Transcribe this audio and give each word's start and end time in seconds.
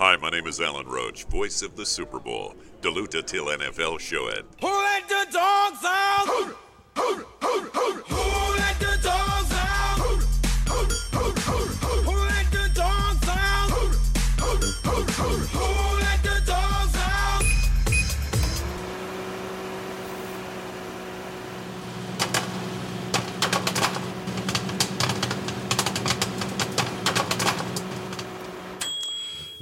Hi, 0.00 0.16
my 0.16 0.30
name 0.30 0.46
is 0.46 0.62
Alan 0.62 0.88
Roach, 0.88 1.24
voice 1.24 1.60
of 1.60 1.76
the 1.76 1.84
Super 1.84 2.18
Bowl. 2.18 2.54
Deluta 2.80 3.22
till 3.22 3.48
NFL 3.48 4.00
showet. 4.00 4.46
Who 4.62 4.66
let 4.66 5.06
the 5.06 5.26
dogs 5.30 5.84
out? 5.84 6.56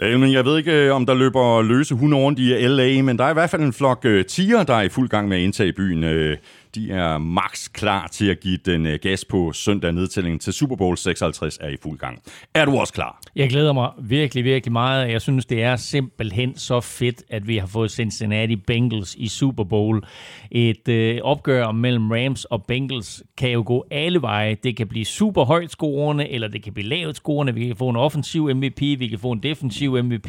Øh, 0.02 0.20
men 0.20 0.32
jeg 0.32 0.44
ved 0.44 0.58
ikke, 0.58 0.72
øh, 0.72 0.94
om 0.94 1.06
der 1.06 1.14
løber 1.14 1.62
løse 1.62 1.94
hunde 1.94 2.16
rundt 2.16 2.38
i 2.38 2.66
LA, 2.66 3.02
men 3.02 3.18
der 3.18 3.24
er 3.24 3.30
i 3.30 3.32
hvert 3.32 3.50
fald 3.50 3.62
en 3.62 3.72
flok 3.72 4.04
øh, 4.04 4.24
tiger, 4.24 4.62
der 4.62 4.74
er 4.74 4.82
i 4.82 4.88
fuld 4.88 5.08
gang 5.08 5.28
med 5.28 5.36
at 5.36 5.42
indtage 5.42 5.72
byen. 5.72 6.04
Øh, 6.04 6.36
de 6.78 6.92
er 6.92 7.18
max 7.18 7.72
klar 7.72 8.06
til 8.06 8.30
at 8.30 8.40
give 8.40 8.58
den 8.64 8.86
øh, 8.86 8.98
gas 9.02 9.24
på 9.24 9.52
søndag. 9.52 9.92
Nedtællingen 9.92 10.38
til 10.38 10.52
Super 10.52 10.76
Bowl 10.76 10.96
56 10.96 11.58
er 11.60 11.68
i 11.68 11.76
fuld 11.82 11.98
gang. 11.98 12.22
Er 12.54 12.64
du 12.64 12.78
også 12.78 12.92
klar? 12.92 13.20
Jeg 13.36 13.50
glæder 13.50 13.72
mig 13.72 13.90
virkelig, 13.98 14.44
virkelig 14.44 14.72
meget. 14.72 15.10
Jeg 15.10 15.20
synes, 15.22 15.46
det 15.46 15.62
er 15.62 15.76
simpelthen 15.76 16.58
så 16.58 16.80
fedt, 16.80 17.22
at 17.30 17.48
vi 17.48 17.56
har 17.56 17.66
fået 17.66 17.90
Cincinnati 17.90 18.56
Bengals 18.56 19.14
i 19.14 19.28
Super 19.28 19.64
Bowl. 19.64 20.04
Et 20.50 20.88
øh, 20.88 21.18
opgør 21.22 21.72
mellem 21.72 22.10
Rams 22.10 22.44
og 22.44 22.64
Bengals 22.64 23.22
kan 23.36 23.50
jo 23.50 23.62
gå 23.66 23.86
alle 23.90 24.22
veje. 24.22 24.56
Det 24.62 24.76
kan 24.76 24.88
blive 24.88 25.04
super 25.04 25.44
højt 25.44 25.70
scorende, 25.70 26.28
eller 26.28 26.48
det 26.48 26.62
kan 26.62 26.72
blive 26.72 26.88
lavt 26.88 27.16
scorende. 27.16 27.54
Vi 27.54 27.66
kan 27.66 27.76
få 27.76 27.88
en 27.88 27.96
offensiv 27.96 28.54
MVP, 28.54 28.80
vi 28.80 29.08
kan 29.08 29.18
få 29.18 29.32
en 29.32 29.42
defensiv 29.42 30.02
MVP 30.02 30.28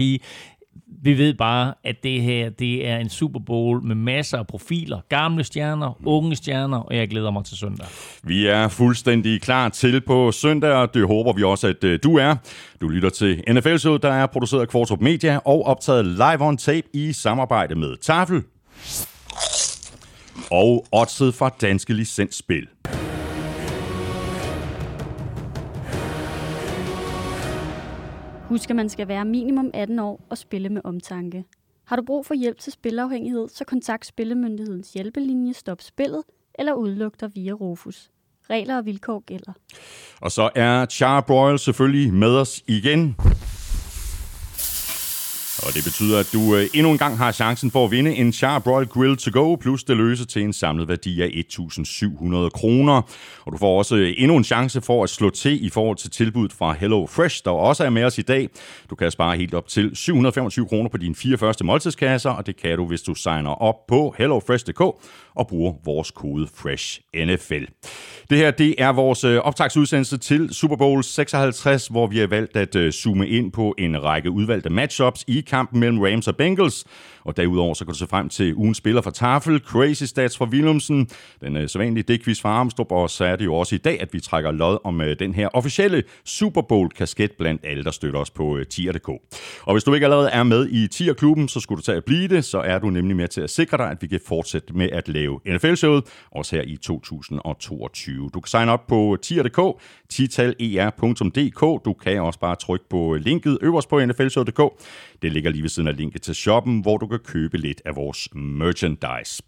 vi 1.03 1.17
ved 1.17 1.33
bare, 1.33 1.73
at 1.83 1.95
det 2.03 2.21
her 2.21 2.49
det 2.49 2.87
er 2.87 2.97
en 2.97 3.09
Super 3.09 3.39
Bowl 3.39 3.83
med 3.83 3.95
masser 3.95 4.37
af 4.37 4.47
profiler. 4.47 4.99
Gamle 5.09 5.43
stjerner, 5.43 5.99
unge 6.05 6.35
stjerner, 6.35 6.77
og 6.77 6.95
jeg 6.95 7.07
glæder 7.09 7.31
mig 7.31 7.45
til 7.45 7.57
søndag. 7.57 7.87
Vi 8.23 8.47
er 8.47 8.67
fuldstændig 8.67 9.41
klar 9.41 9.69
til 9.69 10.01
på 10.01 10.31
søndag, 10.31 10.71
og 10.71 10.93
det 10.93 11.07
håber 11.07 11.33
vi 11.33 11.43
også, 11.43 11.67
at 11.67 11.83
øh, 11.83 11.99
du 12.03 12.17
er. 12.17 12.35
Du 12.81 12.87
lytter 12.87 13.09
til 13.09 13.43
NFL-showet, 13.49 14.03
der 14.03 14.11
er 14.11 14.25
produceret 14.25 14.61
af 14.61 14.67
Kvartrup 14.67 15.01
Media 15.01 15.39
og 15.45 15.65
optaget 15.65 16.05
live 16.05 16.41
on 16.41 16.57
tape 16.57 16.87
i 16.93 17.13
samarbejde 17.13 17.75
med 17.75 17.97
Tafel 18.01 18.43
og 20.51 20.85
Odset 20.91 21.33
fra 21.33 21.49
Danske 21.61 21.93
Licensspil. 21.93 22.67
Husk, 28.49 28.69
at 28.69 28.75
man 28.75 28.89
skal 28.89 29.07
være 29.07 29.25
minimum 29.25 29.71
18 29.73 29.99
år 29.99 30.25
og 30.29 30.37
spille 30.37 30.69
med 30.69 30.81
omtanke. 30.83 31.43
Har 31.85 31.95
du 31.95 32.01
brug 32.01 32.25
for 32.25 32.33
hjælp 32.33 32.59
til 32.59 32.71
spilafhængighed, 32.73 33.49
så 33.49 33.65
kontakt 33.65 34.05
Spillemyndighedens 34.05 34.93
hjælpelinje 34.93 35.53
Stop 35.53 35.81
Spillet 35.81 36.23
eller 36.59 36.73
udluk 36.73 37.13
dig 37.19 37.29
via 37.35 37.51
Rufus. 37.51 38.09
Regler 38.49 38.77
og 38.77 38.85
vilkår 38.85 39.19
gælder. 39.19 39.53
Og 40.21 40.31
så 40.31 40.49
er 40.55 40.85
Charbroil 40.85 41.59
selvfølgelig 41.59 42.13
med 42.13 42.37
os 42.37 42.63
igen. 42.67 43.15
Og 45.67 45.73
det 45.73 45.83
betyder, 45.83 46.19
at 46.19 46.29
du 46.33 46.55
øh, 46.55 46.67
endnu 46.73 46.91
en 46.91 46.97
gang 46.97 47.17
har 47.17 47.31
chancen 47.31 47.71
for 47.71 47.85
at 47.85 47.91
vinde 47.91 48.15
en 48.15 48.33
Charbroil 48.33 48.87
Grill 48.87 49.17
to 49.17 49.31
go, 49.33 49.55
plus 49.55 49.83
det 49.83 49.97
løse 49.97 50.25
til 50.25 50.41
en 50.41 50.53
samlet 50.53 50.87
værdi 50.87 51.21
af 51.21 51.27
1.700 51.27 52.49
kroner. 52.49 53.01
Og 53.45 53.51
du 53.51 53.57
får 53.57 53.77
også 53.77 53.95
øh, 53.95 54.13
endnu 54.17 54.37
en 54.37 54.43
chance 54.43 54.81
for 54.81 55.03
at 55.03 55.09
slå 55.09 55.29
til 55.29 55.65
i 55.65 55.69
forhold 55.69 55.97
til 55.97 56.09
tilbuddet 56.09 56.53
fra 56.53 56.73
Hello 56.73 57.05
Fresh, 57.05 57.41
der 57.45 57.51
også 57.51 57.83
er 57.83 57.89
med 57.89 58.03
os 58.03 58.17
i 58.17 58.21
dag. 58.21 58.49
Du 58.89 58.95
kan 58.95 59.11
spare 59.11 59.37
helt 59.37 59.53
op 59.53 59.67
til 59.67 59.91
725 59.93 60.67
kroner 60.67 60.89
på 60.89 60.97
dine 60.97 61.15
fire 61.15 61.37
første 61.37 61.63
måltidskasser, 61.63 62.29
og 62.29 62.45
det 62.45 62.57
kan 62.61 62.77
du, 62.77 62.85
hvis 62.85 63.01
du 63.01 63.13
signer 63.13 63.61
op 63.61 63.87
på 63.87 64.15
hellofresh.dk 64.17 64.81
og 65.35 65.47
bruger 65.47 65.73
vores 65.85 66.11
kode 66.11 66.47
FRESHNFL. 66.55 67.65
Det 68.29 68.37
her 68.37 68.51
det 68.51 68.75
er 68.77 68.89
vores 68.89 69.23
øh, 69.23 69.37
optagsudsendelse 69.37 70.17
til 70.17 70.49
Super 70.53 70.75
Bowl 70.75 71.03
56, 71.03 71.87
hvor 71.87 72.07
vi 72.07 72.17
har 72.17 72.27
valgt 72.27 72.57
at 72.57 72.75
øh, 72.75 72.91
zoome 72.91 73.27
ind 73.27 73.51
på 73.51 73.75
en 73.77 74.03
række 74.03 74.31
udvalgte 74.31 74.69
matchups 74.69 75.25
i 75.27 75.41
kampen 75.41 75.79
mellem 75.79 76.01
Rams 76.01 76.27
og 76.27 76.35
Bengals. 76.35 76.85
Og 77.23 77.37
derudover 77.37 77.73
så 77.73 77.85
kan 77.85 77.91
du 77.91 77.97
se 77.97 78.07
frem 78.07 78.29
til 78.29 78.55
ugens 78.55 78.77
spiller 78.77 79.01
fra 79.01 79.11
Tafel, 79.11 79.59
Crazy 79.59 80.03
Stats 80.03 80.37
fra 80.37 80.45
Willumsen, 80.45 81.09
den 81.41 81.57
øh, 81.57 81.69
sædvanlige 81.69 82.03
dækvis 82.03 82.41
fra 82.41 82.49
Armstrong, 82.49 82.91
og 82.91 83.09
så 83.09 83.25
er 83.25 83.35
det 83.35 83.45
jo 83.45 83.55
også 83.55 83.75
i 83.75 83.77
dag, 83.77 84.01
at 84.01 84.13
vi 84.13 84.19
trækker 84.19 84.51
lod 84.51 84.77
om 84.83 85.01
øh, 85.01 85.19
den 85.19 85.33
her 85.33 85.47
officielle 85.47 86.03
Super 86.25 86.61
Bowl-kasket 86.61 87.31
blandt 87.31 87.61
alle, 87.63 87.83
der 87.83 87.91
støtter 87.91 88.19
os 88.19 88.29
på 88.29 88.57
øh, 88.57 88.65
tier.dk. 88.65 89.09
Og 89.63 89.73
hvis 89.73 89.83
du 89.83 89.93
ikke 89.93 90.05
allerede 90.05 90.29
er 90.29 90.43
med 90.43 90.69
i 90.71 90.87
tier-klubben, 90.87 91.47
så 91.47 91.59
skulle 91.59 91.77
du 91.77 91.83
tage 91.83 91.97
at 91.97 92.05
blive 92.05 92.27
det, 92.27 92.45
så 92.45 92.59
er 92.59 92.79
du 92.79 92.89
nemlig 92.89 93.15
med 93.15 93.27
til 93.27 93.41
at 93.41 93.49
sikre 93.49 93.77
dig, 93.77 93.89
at 93.91 93.97
vi 94.01 94.07
kan 94.07 94.19
fortsætte 94.27 94.73
med 94.73 94.89
at 94.89 95.07
lave 95.07 95.39
NFL-showet, 95.47 96.03
også 96.31 96.55
her 96.55 96.63
i 96.63 96.77
2022. 96.77 98.29
Du 98.33 98.39
kan 98.39 98.49
signe 98.49 98.71
op 98.71 98.87
på 98.87 99.13
øh, 99.13 99.19
tier.dk, 99.19 99.81
titaler.dk. 100.09 101.85
Du 101.85 101.93
kan 101.93 102.21
også 102.21 102.39
bare 102.39 102.55
trykke 102.55 102.85
på 102.89 103.15
øh, 103.15 103.21
linket 103.21 103.57
øverst 103.61 103.89
på 103.89 104.05
nflshow.dk. 104.05 104.61
Det 105.21 105.31
ligger 105.31 105.51
lige 105.51 105.61
ved 105.61 105.69
siden 105.69 105.87
af 105.87 105.97
linket 105.97 106.21
til 106.21 106.35
shoppen, 106.35 106.79
hvor 106.81 106.97
du 106.97 107.07
kan 107.07 107.18
købe 107.19 107.57
lidt 107.57 107.81
af 107.85 107.95
vores 107.95 108.29
merchandise. 108.35 109.43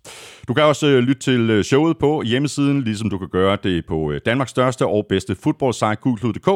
Du 0.47 0.53
kan 0.53 0.63
også 0.63 0.87
øh, 0.87 0.99
lytte 0.99 1.21
til 1.21 1.49
øh, 1.49 1.63
showet 1.63 1.97
på 1.97 2.21
hjemmesiden, 2.21 2.81
ligesom 2.81 3.09
du 3.09 3.17
kan 3.17 3.27
gøre 3.27 3.57
det 3.63 3.85
på 3.85 4.11
øh, 4.11 4.21
Danmarks 4.25 4.51
største 4.51 4.85
og 4.85 5.05
bedste 5.09 5.35
fodboldsite, 5.35 5.95
gulklud.dk. 5.95 6.47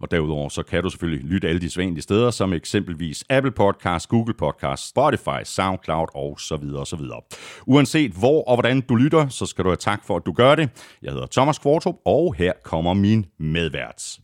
Og 0.00 0.10
derudover 0.10 0.48
så 0.48 0.62
kan 0.62 0.82
du 0.82 0.90
selvfølgelig 0.90 1.24
lytte 1.24 1.48
alle 1.48 1.60
de 1.60 1.70
sædvanlige 1.70 2.02
steder, 2.02 2.30
som 2.30 2.52
eksempelvis 2.52 3.24
Apple 3.30 3.50
Podcast, 3.52 4.08
Google 4.08 4.34
Podcast, 4.34 4.88
Spotify, 4.88 5.44
SoundCloud 5.44 6.06
og 6.14 6.40
så 6.40 6.56
videre 6.56 6.80
og 6.80 6.86
så 6.86 6.96
videre. 6.96 7.20
Uanset 7.66 8.12
hvor 8.12 8.42
og 8.44 8.56
hvordan 8.56 8.80
du 8.80 8.94
lytter, 8.94 9.28
så 9.28 9.46
skal 9.46 9.64
du 9.64 9.68
have 9.68 9.76
tak 9.76 10.06
for, 10.06 10.16
at 10.16 10.26
du 10.26 10.32
gør 10.32 10.54
det. 10.54 10.68
Jeg 11.02 11.12
hedder 11.12 11.26
Thomas 11.26 11.58
Kvartrup, 11.58 11.94
og 12.04 12.34
her 12.34 12.52
kommer 12.64 12.94
min 12.94 13.26
medvært. 13.38 14.18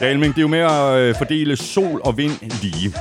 Ja, 0.00 0.06
Elming, 0.06 0.34
det 0.34 0.38
er 0.38 0.42
jo 0.42 0.48
med 0.48 0.58
at 0.58 0.98
øh, 0.98 1.14
fordele 1.18 1.56
sol 1.56 2.00
og 2.04 2.16
vind 2.16 2.32
lige. 2.62 2.94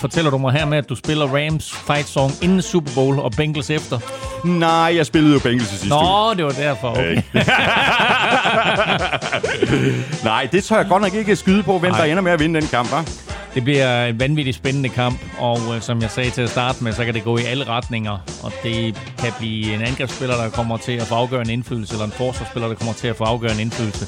Fortæller 0.00 0.30
du 0.30 0.38
mig 0.38 0.52
her 0.52 0.66
med, 0.66 0.78
at 0.78 0.88
du 0.88 0.94
spiller 0.94 1.26
Rams 1.26 1.72
fight 1.72 2.08
song 2.08 2.32
inden 2.42 2.62
Super 2.62 2.90
Bowl 2.94 3.18
og 3.18 3.32
Bengals 3.36 3.70
efter? 3.70 3.98
Nej, 4.44 4.92
jeg 4.96 5.06
spillede 5.06 5.34
jo 5.34 5.40
Bengals 5.40 5.72
i 5.72 5.76
sidste 5.76 5.94
uge. 5.94 6.02
Nå, 6.04 6.34
det 6.34 6.44
var 6.44 6.50
derfor. 6.52 6.88
Okay. 6.88 7.22
Nej, 10.30 10.48
det 10.52 10.64
tør 10.64 10.76
jeg 10.76 10.86
godt 10.88 11.02
nok 11.02 11.14
ikke 11.14 11.36
skyde 11.36 11.62
på, 11.62 11.78
hvem 11.78 11.92
Nej. 11.92 12.00
der 12.00 12.06
ender 12.10 12.22
med 12.22 12.32
at 12.32 12.40
vinde 12.40 12.60
den 12.60 12.68
kamp, 12.68 12.88
hva'? 12.88 13.10
Det 13.54 13.64
bliver 13.64 14.06
en 14.06 14.20
vanvittigt 14.20 14.56
spændende 14.56 14.88
kamp, 14.88 15.18
og 15.38 15.58
øh, 15.74 15.80
som 15.80 16.02
jeg 16.02 16.10
sagde 16.10 16.30
til 16.30 16.42
at 16.42 16.50
starte 16.50 16.84
med, 16.84 16.92
så 16.92 17.04
kan 17.04 17.14
det 17.14 17.24
gå 17.24 17.38
i 17.38 17.42
alle 17.42 17.68
retninger. 17.68 18.18
Og 18.42 18.52
det 18.62 18.94
kan 19.18 19.32
blive 19.38 19.74
en 19.74 19.82
angrebsspiller, 19.82 20.36
der 20.36 20.48
kommer 20.50 20.76
til 20.76 20.92
at 20.92 21.02
få 21.02 21.14
afgørende 21.14 21.52
indflydelse, 21.52 21.94
eller 21.94 22.06
en 22.06 22.12
forsvarsspiller, 22.12 22.68
der 22.68 22.74
kommer 22.74 22.94
til 22.94 23.08
at 23.08 23.16
få 23.16 23.24
afgørende 23.24 23.62
indflydelse. 23.62 24.06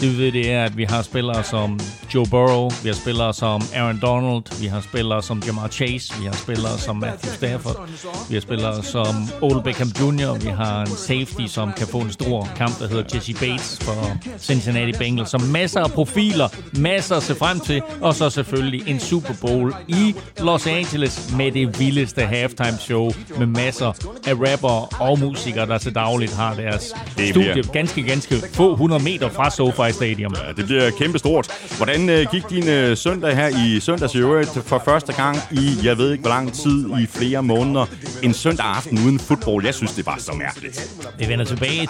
Det 0.00 0.18
vi 0.18 0.24
ved, 0.24 0.32
det 0.32 0.52
er, 0.52 0.64
at 0.64 0.76
vi 0.76 0.84
har 0.84 1.02
spillere 1.02 1.44
som 1.44 1.80
Joe 2.14 2.26
Burrow, 2.30 2.70
vi 2.82 2.88
har 2.88 2.94
spillere 2.94 3.34
som 3.34 3.62
Aaron 3.74 3.98
Donald, 4.02 4.60
vi 4.60 4.66
har 4.66 4.80
spillere 4.80 5.22
som 5.22 5.42
Jamar 5.46 5.68
Chase, 5.68 6.14
vi 6.20 6.26
har 6.26 6.32
spillere 6.32 6.78
som 6.78 6.96
Matthew 6.96 7.34
Stafford, 7.34 7.88
vi 8.28 8.34
har 8.34 8.40
spillere 8.40 8.82
som 8.82 9.28
Odell 9.42 9.62
Beckham 9.62 9.88
Jr., 10.00 10.38
vi 10.38 10.48
har 10.48 10.80
en 10.80 10.86
safety, 10.86 11.46
som 11.46 11.72
kan 11.72 11.86
få 11.86 11.98
en 11.98 12.12
stor 12.12 12.48
kamp, 12.56 12.78
der 12.78 12.88
hedder 12.88 13.04
Jesse 13.14 13.34
Bates 13.34 13.78
for 13.82 14.16
Cincinnati 14.38 14.92
Bengals. 14.98 15.30
Så 15.30 15.38
masser 15.38 15.80
af 15.80 15.90
profiler, 15.90 16.48
masser 16.72 17.16
at 17.16 17.22
se 17.22 17.34
frem 17.34 17.60
til, 17.60 17.82
og 18.00 18.14
så 18.14 18.30
selvfølgelig 18.30 18.88
en 18.88 19.00
Super 19.00 19.34
Bowl 19.40 19.74
i 19.88 20.14
Los 20.40 20.66
Angeles 20.66 21.32
med 21.36 21.52
det 21.52 21.80
vildeste 21.80 22.22
halftime 22.22 22.78
show 22.80 23.10
med 23.38 23.46
masser 23.46 23.92
af 24.26 24.34
rapper 24.34 25.02
og 25.02 25.18
musikere, 25.18 25.66
der 25.66 25.78
til 25.78 25.94
dagligt 25.94 26.34
har 26.34 26.54
deres 26.54 26.94
studie 27.30 27.62
ganske, 27.72 28.02
ganske 28.02 28.34
få 28.52 28.72
100 28.72 29.02
meter 29.02 29.28
fra 29.28 29.50
SoFi 29.92 29.96
Stadium. 29.96 30.34
Ja, 30.46 30.52
det 30.52 30.64
bliver 30.64 30.90
kæmpestort. 30.90 31.48
Hvordan 31.76 32.08
øh, 32.10 32.26
gik 32.32 32.42
din 32.50 32.68
øh, 32.68 32.96
søndag 32.96 33.36
her 33.36 33.48
i 33.48 33.80
søndags 33.80 34.14
i 34.14 34.18
øvrigt 34.18 34.58
for 34.64 34.82
første 34.84 35.12
gang 35.12 35.36
i, 35.50 35.78
jeg 35.82 35.98
ved 35.98 36.12
ikke 36.12 36.22
hvor 36.22 36.30
lang 36.30 36.52
tid, 36.52 36.90
i 37.00 37.06
flere 37.06 37.42
måneder? 37.42 37.86
En 38.22 38.34
søndag 38.34 38.66
aften 38.66 38.98
uden 38.98 39.18
fodbold. 39.18 39.64
Jeg 39.64 39.74
synes, 39.74 39.92
det 39.92 40.06
var 40.06 40.16
så 40.18 40.32
mærkeligt. 40.32 40.90
Vi 41.18 41.28
vender 41.28 41.44
tilbage 41.44 41.88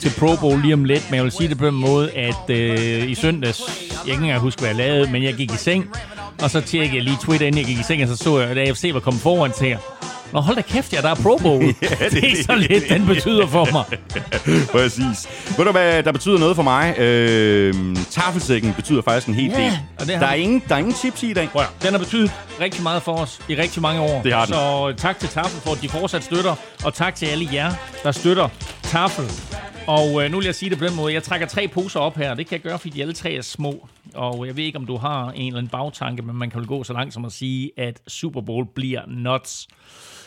til 0.00 0.12
Pro 0.18 0.36
Bowl 0.40 0.60
lige 0.60 0.74
om 0.74 0.84
lidt, 0.84 1.06
men 1.10 1.16
jeg 1.16 1.24
vil 1.24 1.32
sige 1.32 1.48
det 1.48 1.58
på 1.58 1.66
den 1.66 1.74
måde, 1.74 2.10
at 2.10 2.50
øh, 2.50 3.10
i 3.10 3.14
søndags, 3.14 3.60
jeg 3.90 3.98
kan 4.04 4.12
ikke 4.12 4.22
engang 4.22 4.40
huske, 4.40 4.60
hvad 4.60 4.68
jeg 4.70 4.76
lavede, 4.76 5.12
men 5.12 5.22
jeg 5.22 5.34
gik 5.34 5.52
i 5.52 5.56
seng, 5.56 5.84
og 6.42 6.50
så 6.50 6.60
tjekkede 6.60 6.96
jeg 6.96 7.04
lige 7.04 7.16
Twitter, 7.22 7.46
inden 7.46 7.58
jeg 7.58 7.66
gik 7.66 7.78
i 7.78 7.82
seng, 7.82 8.02
og 8.02 8.08
så 8.08 8.16
så 8.16 8.40
jeg, 8.40 8.50
at 8.50 8.58
AFC 8.58 8.90
var 8.92 9.00
kommet 9.00 9.22
foran 9.22 9.52
til 9.52 9.68
jer. 9.68 9.78
Nå, 10.34 10.40
hold 10.40 10.56
da 10.56 10.62
kæft, 10.62 10.92
ja, 10.92 11.00
der 11.00 11.08
er 11.08 11.14
Pro 11.14 11.36
Bowl. 11.42 11.62
ja, 11.64 11.70
det, 11.70 12.12
det 12.12 12.32
er 12.32 12.42
så 12.44 12.54
lidt, 12.54 12.88
den 12.88 13.06
betyder 13.06 13.46
for 13.46 13.68
mig. 13.72 13.84
Præcis. 14.72 15.28
Ved 15.58 15.64
du, 15.64 15.70
hvad 15.72 16.02
der 16.02 16.12
betyder 16.12 16.38
noget 16.38 16.56
for 16.56 16.62
mig? 16.62 16.98
Øh, 16.98 17.74
tafelsækken 18.10 18.74
betyder 18.74 19.02
faktisk 19.02 19.26
en 19.26 19.34
hel 19.34 19.50
Ja, 19.50 19.56
del. 19.64 19.72
og 19.98 20.06
det 20.06 20.14
har 20.14 20.20
Der 20.20 20.26
er, 20.30 20.34
ingen, 20.34 20.62
der 20.68 20.74
er 20.74 20.78
ingen 20.78 20.94
tips 20.94 21.22
i 21.22 21.30
i 21.30 21.32
dag. 21.34 21.48
Prøv, 21.52 21.62
den 21.82 21.90
har 21.92 21.98
betydet 21.98 22.30
rigtig 22.60 22.82
meget 22.82 23.02
for 23.02 23.12
os 23.16 23.40
i 23.48 23.54
rigtig 23.56 23.82
mange 23.82 24.00
år. 24.00 24.22
Det 24.22 24.32
har 24.32 24.44
den. 24.44 24.54
Så 24.54 24.94
tak 24.96 25.18
til 25.18 25.28
Tafel 25.28 25.60
for, 25.60 25.72
at 25.72 25.82
de 25.82 25.88
fortsat 25.88 26.24
støtter, 26.24 26.54
og 26.84 26.94
tak 26.94 27.14
til 27.14 27.26
alle 27.26 27.48
jer, 27.52 27.72
der 28.02 28.12
støtter 28.12 28.48
Tafel 28.82 29.24
Og 29.86 30.24
øh, 30.24 30.30
nu 30.30 30.36
vil 30.36 30.44
jeg 30.44 30.54
sige 30.54 30.70
det 30.70 30.78
på 30.78 30.84
den 30.84 30.96
måde. 30.96 31.14
Jeg 31.14 31.22
trækker 31.22 31.46
tre 31.46 31.68
poser 31.68 32.00
op 32.00 32.16
her. 32.16 32.34
Det 32.34 32.46
kan 32.46 32.52
jeg 32.56 32.62
gøre, 32.62 32.78
fordi 32.78 32.96
de 32.96 33.02
alle 33.02 33.14
tre 33.14 33.32
er 33.34 33.42
små. 33.42 33.88
Og 34.14 34.46
jeg 34.46 34.56
ved 34.56 34.64
ikke, 34.64 34.78
om 34.78 34.86
du 34.86 34.96
har 34.96 35.30
en 35.30 35.46
eller 35.46 35.58
anden 35.58 35.70
bagtanke, 35.70 36.22
men 36.22 36.36
man 36.36 36.50
kan 36.50 36.60
vel 36.60 36.68
gå 36.68 36.84
så 36.84 36.92
langt 36.92 37.14
som 37.14 37.24
at 37.24 37.32
sige, 37.32 37.70
at 37.76 38.00
Super 38.08 38.40
Bowl 38.40 38.66
bliver 38.74 39.00
nuts. 39.08 39.68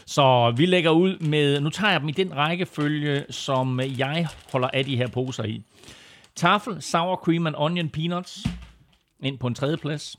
Så 0.07 0.53
vi 0.57 0.65
lægger 0.65 0.89
ud 0.91 1.17
med... 1.19 1.59
Nu 1.61 1.69
tager 1.69 1.91
jeg 1.91 1.99
dem 2.01 2.09
i 2.09 2.11
den 2.11 2.35
rækkefølge, 2.35 3.25
som 3.29 3.79
jeg 3.97 4.27
holder 4.51 4.67
af 4.73 4.85
de 4.85 4.97
her 4.97 5.07
poser 5.07 5.43
i. 5.43 5.61
Tafel, 6.35 6.81
sour 6.81 7.15
cream 7.25 7.47
and 7.47 7.55
onion 7.57 7.89
peanuts 7.89 8.39
ind 9.23 9.37
på 9.37 9.47
en 9.47 9.55
tredje 9.55 9.77
plads. 9.77 10.17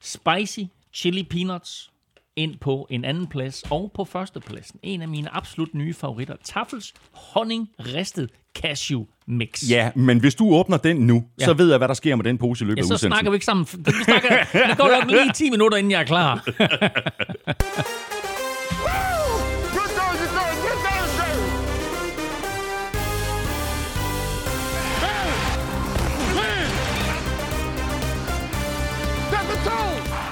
Spicy 0.00 0.60
chili 0.94 1.22
peanuts 1.22 1.90
ind 2.36 2.58
på 2.58 2.86
en 2.90 3.04
anden 3.04 3.26
plads. 3.26 3.64
Og 3.70 3.92
på 3.94 4.04
første 4.04 4.40
pladsen, 4.40 4.80
en 4.82 5.02
af 5.02 5.08
mine 5.08 5.34
absolut 5.36 5.74
nye 5.74 5.94
favoritter, 5.94 6.34
Tafels 6.44 6.94
honning 7.12 7.68
ristet 7.94 8.30
cashew 8.56 9.04
mix. 9.26 9.62
Ja, 9.70 9.90
men 9.94 10.18
hvis 10.20 10.34
du 10.34 10.54
åbner 10.54 10.76
den 10.76 10.96
nu, 10.96 11.24
Ja. 11.40 11.44
så 11.44 11.54
ved 11.54 11.68
jeg, 11.68 11.78
hvad 11.78 11.88
der 11.88 11.94
sker 11.94 12.16
med 12.16 12.24
den 12.24 12.38
pose 12.38 12.64
i 12.64 12.66
løbet 12.68 12.76
Ja, 12.78 12.82
så 12.82 12.94
udsendelsen. 12.94 13.08
snakker 13.10 13.30
vi 13.30 13.34
ikke 13.34 13.44
sammen. 13.46 13.66
Vi 13.78 13.92
snakker, 14.04 14.28
det 14.68 14.78
går 14.78 15.00
nok 15.00 15.10
lige 15.10 15.32
10 15.34 15.50
minutter, 15.50 15.78
inden 15.78 15.90
jeg 15.90 16.00
er 16.00 16.04
klar. 16.06 16.44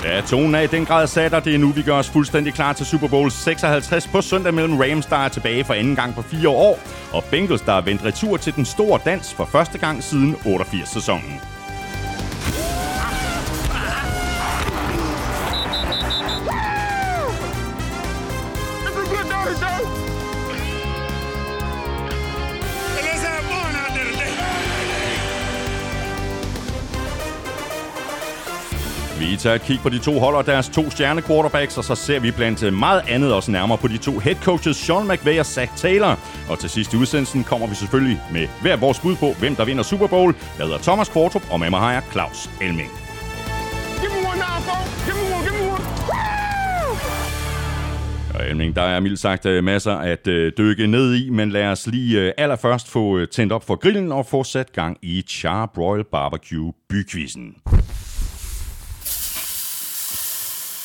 Ja, 0.06 0.20
tonen 0.20 0.54
er 0.54 0.60
i 0.60 0.66
den 0.66 0.84
grad 0.84 1.06
sat, 1.06 1.34
og 1.34 1.44
det 1.44 1.54
er 1.54 1.58
nu, 1.58 1.68
vi 1.68 1.82
gør 1.82 1.94
os 1.94 2.10
fuldstændig 2.10 2.54
klar 2.54 2.72
til 2.72 2.86
Super 2.86 3.08
Bowl 3.08 3.30
56 3.30 4.06
på 4.06 4.20
søndag 4.20 4.54
mellem 4.54 4.78
Rams, 4.78 5.06
der 5.06 5.16
er 5.16 5.28
tilbage 5.28 5.64
for 5.64 5.74
anden 5.74 5.96
gang 5.96 6.14
på 6.14 6.22
fire 6.22 6.48
år, 6.48 6.78
og 7.12 7.24
Bengals, 7.24 7.60
der 7.60 7.72
er 7.72 7.80
vendt 7.80 8.04
retur 8.04 8.36
til 8.36 8.54
den 8.54 8.64
store 8.64 9.00
dans 9.04 9.34
for 9.34 9.44
første 9.44 9.78
gang 9.78 10.02
siden 10.02 10.34
88-sæsonen. 10.34 11.55
Vi 29.31 29.37
tager 29.37 29.56
et 29.56 29.62
kig 29.62 29.78
på 29.82 29.88
de 29.88 29.99
to 29.99 30.19
hold 30.19 30.37
og 30.37 30.46
deres 30.46 30.69
to 30.69 30.90
stjerne 30.90 31.23
quarterbacks, 31.23 31.78
og 31.78 31.84
så 31.84 31.94
ser 31.94 32.20
vi 32.20 32.31
blandt 32.31 32.75
meget 32.75 33.02
andet 33.08 33.32
også 33.34 33.50
nærmere 33.50 33.78
på 33.78 33.88
de 33.88 33.96
to 33.96 34.19
head 34.19 34.34
coaches, 34.34 34.76
Sean 34.76 35.08
McVay 35.08 35.38
og 35.38 35.46
Zach 35.46 35.73
Taylor. 35.76 36.19
Og 36.49 36.58
til 36.58 36.70
sidst 36.70 36.94
i 36.94 36.96
udsendelsen 36.96 37.44
kommer 37.44 37.67
vi 37.67 37.75
selvfølgelig 37.75 38.20
med 38.32 38.49
hver 38.62 38.76
vores 38.76 39.00
bud 39.00 39.17
på, 39.17 39.32
hvem 39.38 39.56
der 39.56 39.64
vinder 39.64 39.82
Super 39.82 40.06
Bowl. 40.06 40.34
Jeg 40.58 40.67
hedder 40.67 40.78
Thomas 40.78 41.08
Kvartrup, 41.08 41.43
og 41.50 41.61
med 41.61 41.70
mig 41.70 41.81
har 41.81 41.93
jeg 41.93 42.02
Claus 42.12 42.50
Elming. 42.61 42.90
Give 44.00 44.12
me 44.12 44.28
one 44.31 44.38
now, 44.38 44.56
folks. 44.69 45.05
Give 45.06 45.17
me 45.17 45.34
one, 45.34 45.43
give 45.49 45.56
me 45.61 45.70
one. 45.73 45.84
Woo! 46.11 46.96
Og 48.34 48.50
Elming, 48.50 48.76
der 48.76 48.82
er 48.82 49.00
mildt 49.00 49.20
sagt 49.20 49.46
øh, 49.46 49.64
masser 49.64 49.93
at 49.93 50.26
øh, 50.26 50.52
dykke 50.58 50.87
ned 50.87 51.14
i, 51.14 51.31
men 51.31 51.50
lad 51.50 51.67
os 51.67 51.87
lige 51.87 52.20
øh, 52.20 52.32
allerførst 52.38 52.90
få 52.90 53.26
tændt 53.26 53.52
op 53.52 53.67
for 53.67 53.76
grillen 53.76 54.12
og 54.12 54.26
få 54.26 54.44
sat 54.44 54.73
gang 54.73 54.99
i 55.02 55.25
Charbroil 55.28 56.05
Barbecue 56.05 56.73
bykvisten. 56.88 57.55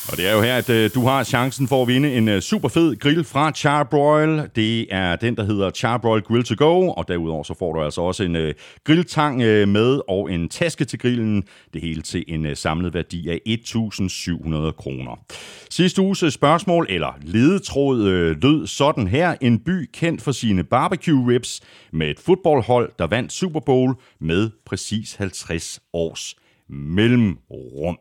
Og 0.08 0.16
det 0.16 0.28
er 0.28 0.32
jo 0.32 0.42
her, 0.42 0.56
at 0.56 0.70
øh, 0.70 0.90
du 0.94 1.06
har 1.06 1.24
chancen 1.24 1.68
for 1.68 1.82
at 1.82 1.88
vinde 1.88 2.14
en 2.14 2.28
øh, 2.28 2.40
super 2.40 2.68
fed 2.68 2.96
grill 2.96 3.24
fra 3.24 3.52
Charbroil. 3.52 4.50
Det 4.56 4.94
er 4.94 5.16
den, 5.16 5.36
der 5.36 5.44
hedder 5.44 5.70
Charbroil 5.70 6.22
Grill 6.22 6.44
to 6.44 6.54
Go, 6.58 6.88
og 6.88 7.08
derudover 7.08 7.42
så 7.42 7.54
får 7.58 7.72
du 7.72 7.82
altså 7.82 8.00
også 8.00 8.22
en 8.24 8.36
øh, 8.36 8.54
grilltang 8.84 9.42
øh, 9.42 9.68
med 9.68 10.00
og 10.08 10.32
en 10.32 10.48
taske 10.48 10.84
til 10.84 10.98
grillen. 10.98 11.44
Det 11.72 11.80
hele 11.80 12.02
til 12.02 12.24
en 12.28 12.46
øh, 12.46 12.56
samlet 12.56 12.94
værdi 12.94 13.28
af 13.28 13.40
1.700 13.48 14.70
kroner. 14.70 15.24
Sidste 15.70 16.02
uges 16.02 16.22
øh, 16.22 16.30
spørgsmål, 16.30 16.86
eller 16.88 17.18
ledetråd, 17.22 18.02
øh, 18.02 18.36
lød 18.42 18.66
sådan 18.66 19.06
her. 19.06 19.34
En 19.40 19.58
by 19.58 19.90
kendt 19.92 20.22
for 20.22 20.32
sine 20.32 20.64
barbecue 20.64 21.32
ribs 21.32 21.60
med 21.92 22.10
et 22.10 22.20
fodboldhold, 22.20 22.92
der 22.98 23.06
vandt 23.06 23.32
Super 23.32 23.60
Bowl 23.60 23.94
med 24.20 24.50
præcis 24.66 25.14
50 25.14 25.80
års 25.92 26.34
mellemrum. 26.72 27.98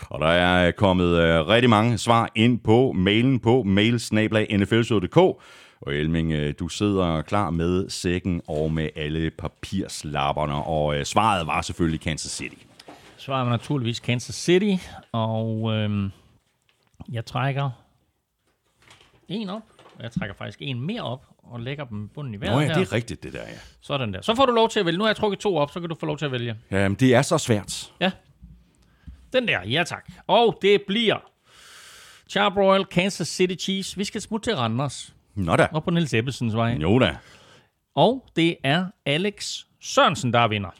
Og 0.00 0.20
der 0.20 0.26
er 0.26 0.70
kommet 0.70 1.06
øh, 1.06 1.46
rigtig 1.46 1.70
mange 1.70 1.98
svar 1.98 2.30
ind 2.34 2.60
på 2.60 2.92
mailen 2.92 3.40
på 3.40 3.62
mailsnablag.nflshow.dk. 3.62 5.16
Og 5.80 5.94
Elming, 5.94 6.32
øh, 6.32 6.54
du 6.58 6.68
sidder 6.68 7.22
klar 7.22 7.50
med 7.50 7.90
sækken 7.90 8.42
og 8.48 8.72
med 8.72 8.88
alle 8.96 9.30
papirslapperne, 9.30 10.54
og 10.54 10.96
øh, 10.96 11.04
svaret 11.04 11.46
var 11.46 11.62
selvfølgelig 11.62 12.00
Kansas 12.00 12.30
City. 12.30 12.62
Svaret 13.16 13.46
var 13.46 13.52
naturligvis 13.52 14.00
Kansas 14.00 14.34
City, 14.34 14.84
og 15.12 15.72
øhm, 15.74 16.10
jeg 17.12 17.26
trækker 17.26 17.70
en 19.28 19.48
op, 19.48 19.62
og 19.96 20.02
jeg 20.02 20.12
trækker 20.12 20.34
faktisk 20.34 20.58
en 20.62 20.80
mere 20.80 21.02
op, 21.02 21.24
og 21.52 21.60
lægger 21.60 21.84
dem 21.84 22.08
bunden 22.08 22.34
i 22.34 22.40
vejret 22.40 22.54
Nå 22.54 22.60
ja, 22.60 22.66
her. 22.66 22.74
det 22.74 22.88
er 22.88 22.92
rigtigt, 22.92 23.22
det 23.22 23.32
der, 23.32 23.42
ja. 23.42 23.54
Sådan 23.80 24.12
der. 24.12 24.22
Så 24.22 24.34
får 24.34 24.46
du 24.46 24.52
lov 24.52 24.68
til 24.68 24.80
at 24.80 24.86
vælge. 24.86 24.98
Nu 24.98 25.04
har 25.04 25.08
jeg 25.08 25.16
trukket 25.16 25.38
to 25.40 25.56
op, 25.56 25.70
så 25.70 25.80
kan 25.80 25.88
du 25.88 25.94
få 26.00 26.06
lov 26.06 26.18
til 26.18 26.24
at 26.24 26.32
vælge. 26.32 26.56
Jamen, 26.70 26.94
det 26.94 27.14
er 27.14 27.22
så 27.22 27.38
svært. 27.38 27.92
Ja. 28.00 28.10
Den 29.32 29.48
der, 29.48 29.60
ja 29.62 29.84
tak. 29.86 30.08
Og 30.26 30.58
det 30.62 30.82
bliver 30.86 31.16
Charbroil 32.30 32.84
Kansas 32.84 33.28
City 33.28 33.64
Chiefs. 33.64 33.98
Vi 33.98 34.04
skal 34.04 34.20
smutte 34.20 34.50
til 34.50 34.56
Randers, 34.56 35.14
Nå 35.34 35.56
da. 35.56 35.68
op 35.72 35.84
på 35.84 35.90
Niels 35.90 36.14
Ebbesens 36.14 36.54
vej. 36.56 36.76
Jo 36.82 36.98
da. 36.98 37.16
Og 37.94 38.24
det 38.36 38.56
er 38.64 38.86
Alex 39.06 39.58
Sørensen, 39.80 40.32
der 40.32 40.48
vinder. 40.48 40.70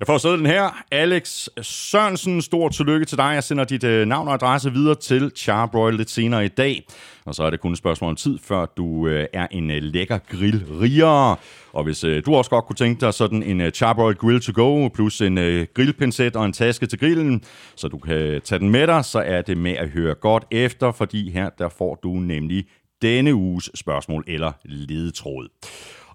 Jeg 0.00 0.06
får 0.06 0.18
siddet 0.18 0.38
den 0.38 0.46
her. 0.46 0.84
Alex 0.90 1.48
Sørensen, 1.62 2.42
stort 2.42 2.72
tillykke 2.72 3.06
til 3.06 3.18
dig. 3.18 3.30
Jeg 3.34 3.44
sender 3.44 3.64
dit 3.64 3.84
øh, 3.84 4.06
navn 4.06 4.28
og 4.28 4.34
adresse 4.34 4.72
videre 4.72 4.94
til 4.94 5.32
Charbroil 5.36 5.94
lidt 5.94 6.10
senere 6.10 6.44
i 6.44 6.48
dag. 6.48 6.86
Og 7.24 7.34
så 7.34 7.42
er 7.42 7.50
det 7.50 7.60
kun 7.60 7.72
et 7.72 7.78
spørgsmål 7.78 8.10
om 8.10 8.16
tid, 8.16 8.38
før 8.42 8.66
du 8.66 9.08
øh, 9.08 9.26
er 9.32 9.46
en 9.50 9.70
øh, 9.70 9.82
lækker 9.82 10.18
grillriger. 10.18 11.38
Og 11.72 11.84
hvis 11.84 12.04
øh, 12.04 12.22
du 12.26 12.34
også 12.34 12.50
godt 12.50 12.64
kunne 12.64 12.76
tænke 12.76 13.00
dig 13.00 13.14
sådan 13.14 13.42
en 13.42 13.60
øh, 13.60 13.70
Charbroil 13.72 14.16
Grill 14.16 14.40
to 14.40 14.52
go, 14.54 14.88
plus 14.88 15.20
en 15.20 15.38
øh, 15.38 15.66
grillpincet 15.74 16.36
og 16.36 16.44
en 16.44 16.52
taske 16.52 16.86
til 16.86 16.98
grillen, 16.98 17.42
så 17.76 17.88
du 17.88 17.98
kan 17.98 18.14
øh, 18.14 18.40
tage 18.40 18.58
den 18.58 18.70
med 18.70 18.86
dig, 18.86 19.04
så 19.04 19.18
er 19.18 19.42
det 19.42 19.58
med 19.58 19.72
at 19.72 19.88
høre 19.88 20.14
godt 20.14 20.44
efter, 20.50 20.92
fordi 20.92 21.30
her 21.30 21.50
der 21.58 21.68
får 21.68 21.98
du 22.02 22.08
nemlig 22.08 22.66
denne 23.02 23.34
uges 23.34 23.70
spørgsmål 23.74 24.24
eller 24.26 24.52
ledetråd. 24.64 25.48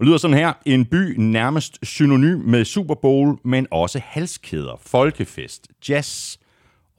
Og 0.01 0.07
lyder 0.07 0.17
sådan 0.17 0.37
her. 0.37 0.53
En 0.65 0.85
by 0.85 1.15
nærmest 1.17 1.79
synonym 1.83 2.39
med 2.39 2.65
Super 2.65 2.95
Bowl, 2.95 3.37
men 3.43 3.67
også 3.71 3.99
halskæder, 4.03 4.75
folkefest, 4.79 5.67
jazz 5.89 6.37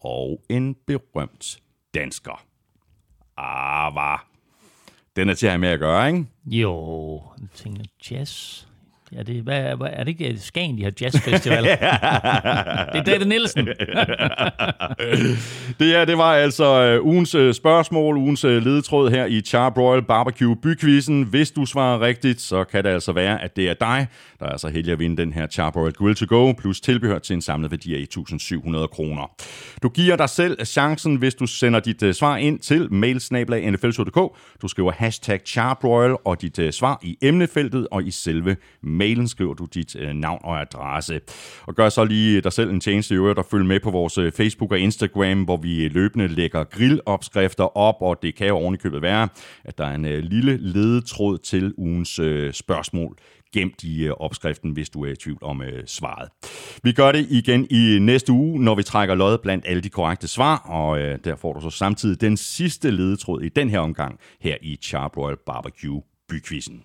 og 0.01 0.43
en 0.49 0.77
berømt 0.87 1.61
dansker. 1.95 2.45
Ah, 3.37 3.95
var. 3.95 4.27
Den 5.17 5.29
er 5.29 5.35
til 5.35 5.47
at 5.47 5.53
have 5.53 5.61
med 5.61 5.69
at 5.69 5.79
gøre, 5.79 6.09
ikke? 6.09 6.27
Jo, 6.47 7.23
jeg 7.41 7.49
tænker 7.55 7.85
jazz. 8.11 8.65
Ja, 9.17 9.23
det, 9.23 9.43
hvad, 9.43 9.77
hvad, 9.77 9.89
er 9.93 10.05
det 10.05 10.09
ikke 10.09 10.39
Skagen, 10.41 10.79
de 10.79 10.83
har 10.83 10.93
jazzfestival? 11.01 11.65
det 12.93 12.99
er 12.99 13.03
David 13.07 13.27
Nielsen. 13.27 13.69
Det 15.81 15.87
her, 15.87 16.05
det 16.05 16.19
var 16.19 16.35
altså 16.35 16.65
øh, 16.65 17.05
ugens 17.05 17.35
øh, 17.35 17.55
spørgsmål, 17.55 18.17
ugens 18.17 18.45
øh, 18.45 18.65
ledetråd 18.65 19.11
her 19.11 19.27
i 19.27 19.41
Charbroil 19.41 20.03
Barbecue 20.03 20.57
bykvisten. 20.57 21.23
Hvis 21.23 21.51
du 21.51 21.67
svarer 21.67 22.01
rigtigt, 22.01 22.41
så 22.41 22.65
kan 22.65 22.85
det 22.85 22.91
altså 22.91 23.13
være, 23.13 23.43
at 23.43 23.57
det 23.57 23.71
er 23.71 23.75
dig, 23.75 24.07
der 24.39 24.47
er 24.47 24.51
altså 24.51 24.69
heldig 24.69 24.93
at 24.93 24.99
vinde 24.99 25.17
den 25.17 25.33
her 25.33 25.47
Charbroil 25.47 25.93
Grill 25.93 26.15
to 26.15 26.27
Go, 26.29 26.53
plus 26.53 26.81
tilbehør 26.81 27.19
til 27.19 27.35
en 27.35 27.43
samlet 27.43 27.71
værdi 27.71 27.95
af 27.95 28.07
1.700 28.19 28.87
kroner. 28.87 29.35
Du 29.83 29.89
giver 29.89 30.17
dig 30.17 30.29
selv 30.29 30.65
chancen, 30.65 31.17
hvis 31.17 31.35
du 31.35 31.47
sender 31.47 31.81
dit 31.81 32.03
øh, 32.03 32.15
svar 32.15 32.37
ind 32.37 32.59
til 32.59 32.93
mailsnablag.nflshow.dk. 32.93 34.37
Du 34.63 34.69
skriver 34.69 34.93
hashtag 34.93 35.41
Charbroil 35.47 36.15
og 36.25 36.43
dit 36.43 36.59
øh, 36.59 36.73
svar 36.73 36.99
i 37.03 37.19
emnefeltet, 37.23 37.89
og 37.91 38.05
i 38.05 38.11
selve 38.11 38.57
mailen 39.03 39.29
skriver 39.29 39.55
du 39.55 39.65
dit 39.65 39.97
øh, 39.97 40.13
navn 40.13 40.41
og 40.45 40.61
adresse. 40.61 41.21
Og 41.67 41.75
gør 41.75 41.89
så 41.89 42.05
lige 42.05 42.37
øh, 42.37 42.45
dig 42.45 42.53
selv 42.53 42.71
en 42.71 42.81
tjeneste 42.81 43.15
i 43.15 43.17
øvrigt 43.17 43.39
og 43.39 43.47
følg 43.51 43.67
med 43.67 43.81
på 43.81 43.91
vores 43.91 44.19
øh, 44.19 44.33
Facebook 44.33 44.73
og 44.73 44.79
Instagram, 44.79 45.43
hvor 45.43 45.57
vi 45.57 45.85
øh, 45.85 45.95
løbende 45.95 46.29
lægger 46.29 46.65
grillopskrifter 46.65 47.77
op, 47.77 47.97
og 48.01 48.19
det 48.23 48.35
kan 48.35 48.47
jo 48.47 48.57
ovenikøbet 48.57 49.03
være, 49.03 49.29
at 49.65 49.79
der 49.79 49.85
er 49.87 49.95
en 49.95 50.05
øh, 50.05 50.19
lille 50.19 50.57
ledetråd 50.57 51.39
til 51.39 51.75
ugens 51.77 52.19
øh, 52.19 52.53
spørgsmål 52.53 53.17
gemt 53.53 53.85
i 53.85 54.05
øh, 54.05 54.13
opskriften, 54.13 54.71
hvis 54.71 54.91
du 54.91 55.05
er 55.05 55.11
i 55.13 55.17
tvivl 55.17 55.39
om 55.43 55.63
øh, 55.63 55.87
svaret. 55.87 56.29
Vi 56.83 56.93
gør 56.93 57.13
det 57.13 57.27
igen 57.31 57.67
i 57.71 57.99
næste 58.01 58.33
uge, 58.33 58.65
når 58.65 58.75
vi 58.75 58.83
trækker 58.83 59.15
lod 59.15 59.39
blandt 59.39 59.65
alle 59.69 59.83
de 59.83 59.91
korrekte 59.91 60.29
svar, 60.29 60.57
og 60.57 60.99
øh, 61.01 61.19
der 61.25 61.37
får 61.37 61.53
du 61.53 61.61
så 61.61 61.71
samtidig 61.71 62.21
den 62.21 62.37
sidste 62.37 62.91
ledetråd 62.91 63.43
i 63.43 63.49
den 63.49 63.71
her 63.71 63.79
omgang 63.79 64.19
her 64.41 64.57
i 64.63 64.79
Charbroil 64.83 65.37
Barbecue 65.47 66.03
bykvisten. 66.29 66.83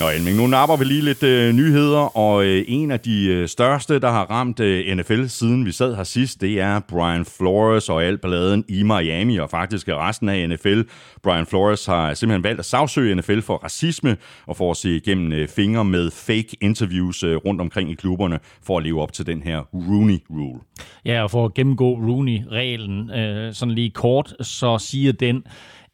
Nå 0.00 0.08
Elming, 0.10 0.36
nu 0.36 0.46
napper 0.46 0.76
vi 0.76 0.84
lige 0.84 1.02
lidt 1.02 1.22
øh, 1.22 1.52
nyheder, 1.52 2.16
og 2.16 2.44
øh, 2.44 2.64
en 2.68 2.90
af 2.90 3.00
de 3.00 3.26
øh, 3.26 3.48
største, 3.48 3.98
der 3.98 4.10
har 4.10 4.24
ramt 4.24 4.60
øh, 4.60 4.96
NFL 4.96 5.26
siden 5.26 5.66
vi 5.66 5.72
sad 5.72 5.96
her 5.96 6.04
sidst, 6.04 6.40
det 6.40 6.60
er 6.60 6.80
Brian 6.80 7.24
Flores 7.24 7.88
og 7.88 8.04
al 8.04 8.18
balladen 8.18 8.64
i 8.68 8.82
Miami, 8.82 9.36
og 9.36 9.50
faktisk 9.50 9.88
resten 9.88 10.28
af 10.28 10.48
NFL. 10.48 10.80
Brian 11.22 11.46
Flores 11.46 11.86
har 11.86 12.14
simpelthen 12.14 12.44
valgt 12.44 12.58
at 12.58 12.64
sagsøge 12.64 13.14
NFL 13.14 13.40
for 13.40 13.56
racisme, 13.56 14.16
og 14.46 14.56
for 14.56 14.70
at 14.70 14.76
se 14.76 14.96
igennem 14.96 15.32
øh, 15.32 15.48
fingre 15.48 15.84
med 15.84 16.10
fake 16.10 16.56
interviews 16.60 17.22
øh, 17.22 17.36
rundt 17.36 17.60
omkring 17.60 17.90
i 17.90 17.94
klubberne, 17.94 18.38
for 18.62 18.78
at 18.78 18.84
leve 18.84 19.02
op 19.02 19.12
til 19.12 19.26
den 19.26 19.42
her 19.42 19.60
Rooney 19.74 20.18
Rule. 20.30 20.60
Ja, 21.04 21.22
og 21.22 21.30
for 21.30 21.44
at 21.44 21.54
gennemgå 21.54 21.94
Rooney-reglen 21.94 23.10
øh, 23.10 23.54
sådan 23.54 23.74
lige 23.74 23.90
kort, 23.90 24.34
så 24.40 24.78
siger 24.78 25.12
den, 25.12 25.44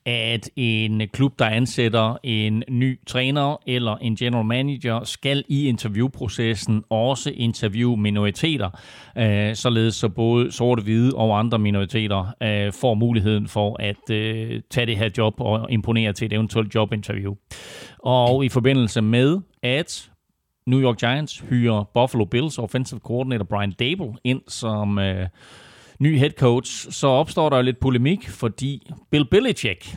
at 0.06 0.50
en 0.56 1.08
klub, 1.12 1.38
der 1.38 1.44
ansætter 1.46 2.16
en 2.22 2.64
ny 2.68 3.00
træner 3.06 3.56
eller 3.66 3.96
en 3.96 4.16
general 4.16 4.44
manager, 4.44 5.04
skal 5.04 5.44
i 5.48 5.68
interviewprocessen 5.68 6.84
også 6.90 7.32
interviewe 7.34 7.96
minoriteter, 7.96 8.70
øh, 9.18 9.54
således 9.54 9.94
så 9.94 10.08
både 10.08 10.52
sorte, 10.52 10.82
hvide 10.82 11.14
og 11.14 11.38
andre 11.38 11.58
minoriteter 11.58 12.34
øh, 12.42 12.72
får 12.72 12.94
muligheden 12.94 13.48
for 13.48 13.76
at 13.82 14.10
øh, 14.10 14.60
tage 14.70 14.86
det 14.86 14.96
her 14.96 15.08
job 15.18 15.34
og 15.38 15.72
imponere 15.72 16.12
til 16.12 16.26
et 16.26 16.32
eventuelt 16.32 16.74
jobinterview. 16.74 17.34
Og 17.98 18.44
i 18.44 18.48
forbindelse 18.48 19.00
med, 19.00 19.38
at 19.62 20.10
New 20.66 20.80
York 20.80 20.98
Giants 20.98 21.44
hyrer 21.50 21.84
Buffalo 21.94 22.24
Bills 22.24 22.58
offensive 22.58 23.00
coordinator 23.00 23.44
Brian 23.44 23.72
Dable 23.72 24.14
ind 24.24 24.40
som 24.48 24.98
øh, 24.98 25.28
ny 26.02 26.18
head 26.18 26.30
coach, 26.30 26.90
så 26.90 27.06
opstår 27.06 27.48
der 27.50 27.62
lidt 27.62 27.80
polemik, 27.80 28.28
fordi 28.28 28.90
Bill 29.10 29.24
Belichick 29.30 29.96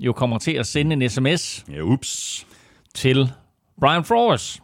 jo 0.00 0.12
kommer 0.12 0.38
til 0.38 0.52
at 0.52 0.66
sende 0.66 0.92
en 1.04 1.10
sms 1.10 1.64
Ja, 1.72 1.80
ups. 1.82 2.46
til 2.94 3.30
Brian 3.80 4.04
Flores. 4.04 4.60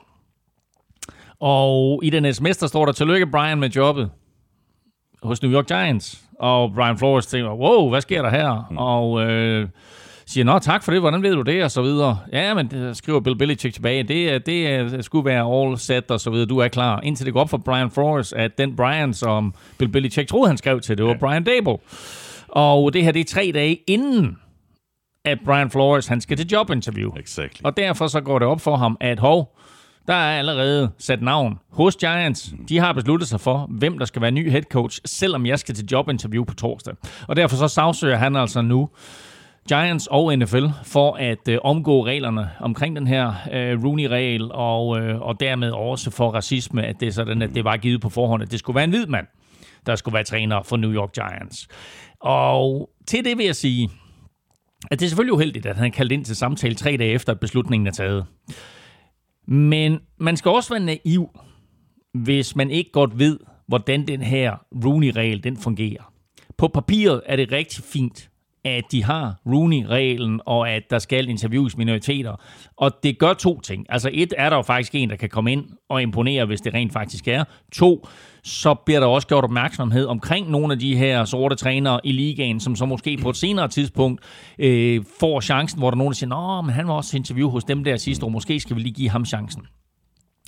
Og 1.41 2.01
i 2.05 2.11
den 2.11 2.35
sms, 2.35 2.57
der 2.57 2.67
står 2.67 2.85
der, 2.85 2.93
tillykke 2.93 3.27
Brian 3.27 3.59
med 3.59 3.71
jobbet 3.71 4.11
hos 5.23 5.43
New 5.43 5.53
York 5.53 5.67
Giants. 5.67 6.25
Og 6.41 6.73
Brian 6.75 6.99
Flores 6.99 7.27
tænker, 7.27 7.51
wow, 7.51 7.89
hvad 7.91 8.01
sker 8.01 8.23
der 8.23 8.31
her? 8.31 8.67
Mm. 8.71 8.77
Og 8.79 9.31
øh, 9.31 9.69
siger, 10.27 10.45
nå 10.45 10.59
tak 10.59 10.83
for 10.85 10.93
det, 10.93 11.01
hvordan 11.01 11.23
ved 11.23 11.33
du 11.35 11.43
det? 11.43 11.65
Og 11.65 11.71
så 11.71 11.83
videre. 11.83 12.19
Ja, 12.33 12.55
men 12.55 12.67
det 12.69 12.97
skriver 12.97 13.21
Bill 13.21 13.39
Belichick 13.39 13.75
tilbage, 13.75 14.03
det, 14.03 14.47
det, 14.47 14.69
er- 14.69 14.89
det 14.89 15.05
skulle 15.05 15.25
være 15.25 15.63
all 15.63 15.79
set 15.79 16.11
og 16.11 16.21
så 16.21 16.31
videre, 16.31 16.47
du 16.47 16.59
er 16.59 16.69
klar. 16.69 17.01
Indtil 17.01 17.27
det 17.27 17.33
går 17.35 17.41
op 17.41 17.51
for 17.51 17.59
Brian 17.59 17.91
Flores, 17.91 18.33
at 18.33 18.59
den 18.59 18.77
Brian, 18.77 19.15
som 19.15 19.55
Bill 19.79 19.91
Belichick 19.93 20.29
troede, 20.29 20.49
han 20.49 20.57
skrev 20.57 20.81
til, 20.81 20.97
det 20.99 21.05
var 21.07 21.13
ja. 21.13 21.19
Brian 21.19 21.45
Dable. 21.45 21.77
Og 22.49 22.93
det 22.93 23.05
her, 23.05 23.13
det 23.13 23.21
er 23.21 23.25
tre 23.25 23.51
dage 23.55 23.79
inden, 23.87 24.39
at 25.25 25.39
Brian 25.45 25.71
Flores, 25.71 26.07
han 26.07 26.21
skal 26.21 26.37
til 26.37 26.47
jobinterview. 26.53 27.11
Exactly. 27.17 27.61
Og 27.65 27.77
derfor 27.77 28.07
så 28.07 28.21
går 28.21 28.39
det 28.39 28.49
op 28.49 28.61
for 28.61 28.77
ham, 28.77 28.97
at 29.01 29.19
hov, 29.19 29.57
der 30.07 30.15
er 30.15 30.39
allerede 30.39 30.91
sat 30.99 31.23
navn 31.23 31.59
hos 31.73 31.97
Giants. 31.97 32.55
De 32.69 32.79
har 32.79 32.93
besluttet 32.93 33.29
sig 33.29 33.41
for, 33.41 33.67
hvem 33.71 33.99
der 33.99 34.05
skal 34.05 34.23
være 34.23 34.31
ny 34.31 34.51
head 34.51 34.63
coach, 34.63 35.01
selvom 35.05 35.47
jeg 35.47 35.59
skal 35.59 35.75
til 35.75 35.87
jobinterview 35.93 36.45
på 36.45 36.55
torsdag. 36.55 36.95
Og 37.29 37.37
derfor 37.37 37.57
så 37.57 37.69
sagsøger 37.69 38.17
han 38.17 38.37
altså 38.37 38.63
nu 38.63 38.89
Giants 39.69 40.07
og 40.07 40.39
NFL 40.39 40.67
for 40.83 41.13
at 41.13 41.49
øh, 41.49 41.59
omgå 41.65 42.07
reglerne 42.07 42.51
omkring 42.61 42.97
den 42.97 43.07
her 43.07 43.35
øh, 43.53 43.85
Rooney-regel, 43.85 44.53
og, 44.53 45.01
øh, 45.01 45.21
og 45.21 45.41
dermed 45.41 45.71
også 45.71 46.11
for 46.11 46.31
racisme, 46.31 46.83
at 46.83 47.01
det 47.01 47.09
er 47.09 47.13
sådan, 47.13 47.43
at 47.43 47.55
det 47.55 47.65
var 47.65 47.77
givet 47.77 48.01
på 48.01 48.09
forhånd, 48.09 48.43
at 48.43 48.51
det 48.51 48.59
skulle 48.59 48.75
være 48.75 48.85
en 48.85 48.91
hvid 48.91 49.07
mand, 49.07 49.27
der 49.87 49.97
skulle 49.97 50.15
være 50.15 50.25
træner 50.25 50.63
for 50.63 50.77
New 50.77 50.93
York 50.93 51.13
Giants. 51.13 51.69
Og 52.21 52.91
til 53.07 53.25
det 53.25 53.39
vil 53.39 53.47
jeg 53.47 53.57
sige, 53.57 53.91
at 54.91 55.01
det 55.01 55.07
er 55.07 55.09
selvfølgelig 55.09 55.35
uheldigt, 55.35 55.67
at 55.67 55.77
han 55.77 55.87
er 55.87 55.91
kaldt 55.91 56.13
ind 56.13 56.25
til 56.25 56.37
samtale 56.37 56.75
tre 56.75 56.97
dage 56.97 57.13
efter, 57.13 57.33
at 57.33 57.41
beslutningen 57.41 57.87
er 57.87 57.93
taget. 57.93 58.27
Men 59.49 60.01
man 60.19 60.37
skal 60.37 60.51
også 60.51 60.75
være 60.75 60.85
naiv, 60.85 61.29
hvis 62.15 62.57
man 62.57 62.71
ikke 62.71 62.91
godt 62.93 63.19
ved, 63.19 63.39
hvordan 63.69 64.09
den 64.09 64.23
her 64.23 64.57
Rooney-regel 64.85 65.45
den 65.45 65.57
fungerer. 65.57 66.13
På 66.59 66.69
papiret 66.69 67.23
er 67.27 67.37
det 67.37 67.53
rigtig 67.53 67.85
fint, 67.85 68.31
at 68.65 68.85
de 68.93 69.05
har 69.05 69.35
Rooney-reglen, 69.47 70.41
og 70.47 70.71
at 70.71 70.83
der 70.91 70.99
skal 70.99 71.29
interviews 71.29 71.77
minoriteter. 71.77 72.37
Og 72.77 72.93
det 73.03 73.19
gør 73.19 73.33
to 73.33 73.61
ting. 73.61 73.87
Altså 73.89 74.11
et, 74.13 74.35
er 74.39 74.51
der 74.51 74.57
jo 74.57 74.63
faktisk 74.63 74.95
en, 74.95 75.11
der 75.11 75.17
kan 75.17 75.29
komme 75.29 75.53
ind 75.53 75.65
og 75.89 76.03
imponere, 76.03 76.47
hvis 76.47 76.61
det 76.61 76.75
rent 76.75 76.93
faktisk 76.93 77.29
er. 77.29 77.45
To, 77.73 78.09
så 78.45 78.75
bliver 78.75 79.01
der 79.01 79.07
også 79.07 79.29
gjort 79.29 79.45
opmærksomhed 79.45 80.07
omkring 80.07 80.51
nogle 80.51 80.73
af 80.73 80.79
de 80.79 80.97
her 80.97 81.25
sorte 81.25 81.57
trænere 81.57 82.01
i 82.05 82.13
ligaen, 82.13 82.61
som 82.61 82.77
så 82.77 82.85
måske 82.85 83.17
på 83.17 83.31
et 83.31 83.37
senere 83.37 83.69
tidspunkt 83.69 84.23
øh, 84.59 85.05
får 85.21 85.41
chancen, 85.41 85.79
hvor 85.79 85.91
der 85.91 85.97
er 85.97 85.99
nogen, 85.99 86.13
der 86.13 86.17
siger, 86.17 86.29
Nå, 86.29 86.63
men 86.63 86.75
han 86.75 86.89
var 86.89 86.95
også 86.95 87.17
interview 87.17 87.49
hos 87.49 87.65
dem 87.65 87.85
der 87.85 87.97
sidste 87.97 88.27
år, 88.27 88.31
måske 88.31 88.61
skal 88.61 88.77
vi 88.77 88.81
lige 88.81 88.95
give 88.95 89.11
ham 89.11 89.25
chancen. 89.25 89.63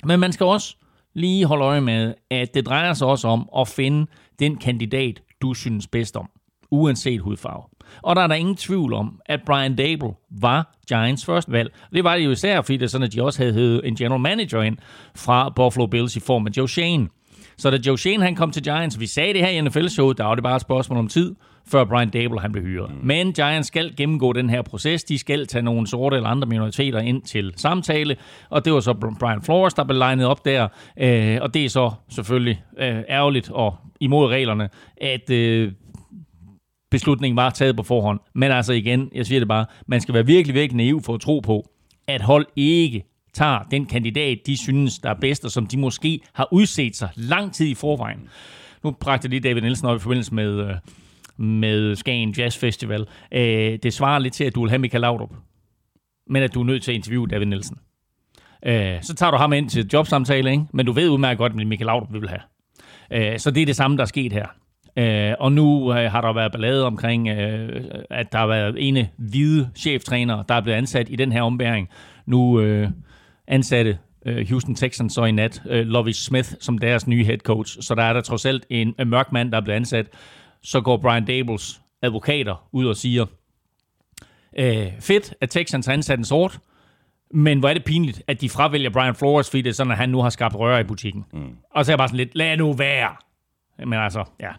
Men 0.05 0.19
man 0.19 0.31
skal 0.31 0.45
også 0.45 0.75
lige 1.13 1.45
holde 1.45 1.63
øje 1.65 1.81
med, 1.81 2.13
at 2.31 2.53
det 2.53 2.65
drejer 2.65 2.93
sig 2.93 3.07
også 3.07 3.27
om 3.27 3.49
at 3.57 3.67
finde 3.67 4.07
den 4.39 4.57
kandidat, 4.57 5.21
du 5.41 5.53
synes 5.53 5.87
bedst 5.87 6.17
om, 6.17 6.29
uanset 6.71 7.21
hudfarve. 7.21 7.63
Og 8.01 8.15
der 8.15 8.21
er 8.21 8.27
der 8.27 8.35
ingen 8.35 8.55
tvivl 8.55 8.93
om, 8.93 9.21
at 9.25 9.39
Brian 9.45 9.75
Dable 9.75 10.11
var 10.31 10.77
Giants 10.87 11.25
første 11.25 11.51
valg. 11.51 11.73
Det 11.93 12.03
var 12.03 12.15
det 12.15 12.25
jo 12.25 12.31
især, 12.31 12.61
fordi 12.61 12.77
det 12.77 12.83
er 12.83 12.89
sådan, 12.89 13.07
at 13.07 13.13
de 13.13 13.23
også 13.23 13.39
havde 13.39 13.53
hævet 13.53 13.81
en 13.83 13.95
general 13.95 14.21
manager 14.21 14.61
ind 14.61 14.77
fra 15.15 15.49
Buffalo 15.49 15.85
Bills 15.85 16.15
i 16.15 16.19
form 16.19 16.47
af 16.47 16.51
Joe 16.57 16.69
Shane. 16.69 17.07
Så 17.57 17.69
da 17.69 17.77
Joe 17.87 17.97
Shane 17.97 18.23
han 18.23 18.35
kom 18.35 18.51
til 18.51 18.63
Giants, 18.63 18.99
vi 18.99 19.07
sagde 19.07 19.33
det 19.33 19.41
her 19.41 19.49
i 19.49 19.61
NFL-showet, 19.61 20.17
der 20.17 20.23
var 20.23 20.35
det 20.35 20.43
bare 20.43 20.55
et 20.55 20.61
spørgsmål 20.61 20.99
om 20.99 21.07
tid, 21.07 21.35
før 21.71 21.83
Brian 21.83 22.09
Dable 22.09 22.39
han 22.39 22.51
blev 22.51 22.63
hyret. 22.63 22.89
Mm. 22.89 23.07
Men 23.07 23.33
Giants 23.33 23.67
skal 23.67 23.95
gennemgå 23.95 24.33
den 24.33 24.49
her 24.49 24.61
proces. 24.61 25.03
De 25.03 25.17
skal 25.17 25.47
tage 25.47 25.61
nogle 25.61 25.87
sorte 25.87 26.15
eller 26.15 26.29
andre 26.29 26.47
minoriteter 26.47 26.99
ind 26.99 27.21
til 27.21 27.53
samtale, 27.55 28.15
og 28.49 28.65
det 28.65 28.73
var 28.73 28.79
så 28.79 28.93
Brian 29.19 29.41
Flores, 29.41 29.73
der 29.73 29.83
blev 29.83 29.97
legnet 29.97 30.25
op 30.25 30.45
der. 30.45 30.67
Øh, 30.99 31.37
og 31.41 31.53
det 31.53 31.65
er 31.65 31.69
så 31.69 31.91
selvfølgelig 32.09 32.61
øh, 32.79 32.99
ærgerligt 33.09 33.51
og 33.51 33.75
imod 33.99 34.27
reglerne, 34.27 34.69
at 35.01 35.29
øh, 35.29 35.71
beslutningen 36.91 37.35
var 37.35 37.49
taget 37.49 37.75
på 37.75 37.83
forhånd. 37.83 38.19
Men 38.35 38.51
altså 38.51 38.73
igen, 38.73 39.09
jeg 39.15 39.25
siger 39.25 39.39
det 39.39 39.47
bare, 39.47 39.65
man 39.87 40.01
skal 40.01 40.13
være 40.13 40.25
virkelig, 40.25 40.55
virkelig 40.55 40.77
naiv 40.77 41.01
for 41.01 41.13
at 41.13 41.21
tro 41.21 41.39
på, 41.39 41.69
at 42.07 42.21
hold 42.21 42.45
ikke 42.55 43.03
tager 43.33 43.59
den 43.71 43.85
kandidat, 43.85 44.37
de 44.45 44.57
synes, 44.57 44.99
der 44.99 45.09
er 45.09 45.19
bedst, 45.21 45.45
og 45.45 45.51
som 45.51 45.67
de 45.67 45.77
måske 45.77 46.19
har 46.33 46.47
udset 46.51 46.95
sig 46.95 47.09
lang 47.15 47.53
tid 47.53 47.67
i 47.67 47.75
forvejen. 47.75 48.19
Nu 48.83 48.91
bragte 48.91 49.25
jeg 49.25 49.29
lige 49.29 49.39
David 49.39 49.61
Nielsen 49.61 49.87
op 49.87 49.95
i 49.95 49.99
forbindelse 49.99 50.35
med, 50.35 50.69
øh, 50.69 50.75
med 51.37 51.95
Skagen 51.95 52.31
Jazz 52.37 52.57
Festival. 52.57 53.07
Øh, 53.31 53.79
det 53.83 53.93
svarer 53.93 54.19
lidt 54.19 54.33
til, 54.33 54.43
at 54.43 54.55
du 54.55 54.61
vil 54.61 54.69
have 54.69 54.79
Michael 54.79 55.01
Laudrup, 55.01 55.33
men 56.29 56.43
at 56.43 56.53
du 56.53 56.61
er 56.61 56.65
nødt 56.65 56.83
til 56.83 56.91
at 56.91 56.95
interviewe 56.95 57.27
David 57.27 57.45
Nielsen. 57.45 57.77
Øh, 58.65 59.01
så 59.01 59.15
tager 59.15 59.31
du 59.31 59.37
ham 59.37 59.53
ind 59.53 59.69
til 59.69 59.89
jobsamtale, 59.93 60.51
ikke? 60.51 60.63
men 60.73 60.85
du 60.85 60.91
ved 60.91 61.09
udmærket 61.09 61.37
godt, 61.37 61.53
hvad 61.53 61.65
Michael 61.65 61.85
Laudrup 61.85 62.13
vil 62.13 62.29
have. 62.29 63.39
Så 63.39 63.51
det 63.51 63.61
er 63.61 63.65
det 63.65 63.75
samme, 63.75 63.97
der 63.97 64.03
er 64.03 64.07
sket 64.07 64.33
her. 64.33 64.47
Øh, 64.97 65.33
og 65.39 65.51
nu 65.51 65.93
øh, 65.93 66.11
har 66.11 66.21
der 66.21 66.33
været 66.33 66.51
ballade 66.51 66.85
omkring, 66.85 67.27
øh, 67.27 67.83
at 68.09 68.31
der 68.31 68.37
har 68.37 68.47
været 68.47 68.87
ene 68.87 69.09
hvide 69.17 69.69
cheftræner, 69.75 70.43
der 70.43 70.55
er 70.55 70.61
blevet 70.61 70.77
ansat 70.77 71.07
i 71.09 71.15
den 71.15 71.31
her 71.31 71.41
ombæring. 71.41 71.89
Nu 72.25 72.59
øh, 72.59 72.89
ansatte 73.47 73.97
øh, 74.25 74.49
Houston 74.49 74.75
Texans 74.75 75.13
så 75.13 75.25
i 75.25 75.31
nat 75.31 75.61
øh, 75.69 75.85
Lovie 75.85 76.13
Smith 76.13 76.49
som 76.59 76.77
deres 76.77 77.07
nye 77.07 77.25
head 77.25 77.37
coach. 77.37 77.77
Så 77.81 77.95
der 77.95 78.03
er 78.03 78.13
der 78.13 78.21
trods 78.21 78.45
alt 78.45 78.65
en, 78.69 78.95
en 78.99 79.09
mørk 79.09 79.31
mand, 79.31 79.51
der 79.51 79.57
er 79.57 79.61
blevet 79.61 79.75
ansat. 79.75 80.07
Så 80.63 80.81
går 80.81 80.97
Brian 80.97 81.25
Dables 81.25 81.81
advokater 82.01 82.67
ud 82.71 82.85
og 82.85 82.95
siger, 82.95 83.25
øh, 84.59 84.87
fedt, 84.99 85.33
at 85.41 85.49
Texans 85.49 85.85
har 85.85 85.93
ansat 85.93 86.19
en 86.19 86.25
sort, 86.25 86.59
men 87.33 87.59
hvor 87.59 87.69
er 87.69 87.73
det 87.73 87.85
pinligt, 87.85 88.23
at 88.27 88.41
de 88.41 88.49
fravælger 88.49 88.89
Brian 88.89 89.15
Flores, 89.15 89.49
fordi 89.49 89.61
det 89.61 89.69
er 89.69 89.73
sådan, 89.73 89.91
at 89.91 89.97
han 89.97 90.09
nu 90.09 90.21
har 90.21 90.29
skabt 90.29 90.55
røre 90.55 90.81
i 90.81 90.83
butikken. 90.83 91.25
Mm. 91.33 91.55
Og 91.71 91.85
så 91.85 91.91
er 91.91 91.93
jeg 91.93 91.97
bare 91.97 92.07
sådan 92.07 92.17
lidt, 92.17 92.35
lad 92.35 92.57
nu 92.57 92.73
være. 92.73 93.15
Men 93.85 93.93
altså, 93.93 94.23
ja. 94.39 94.51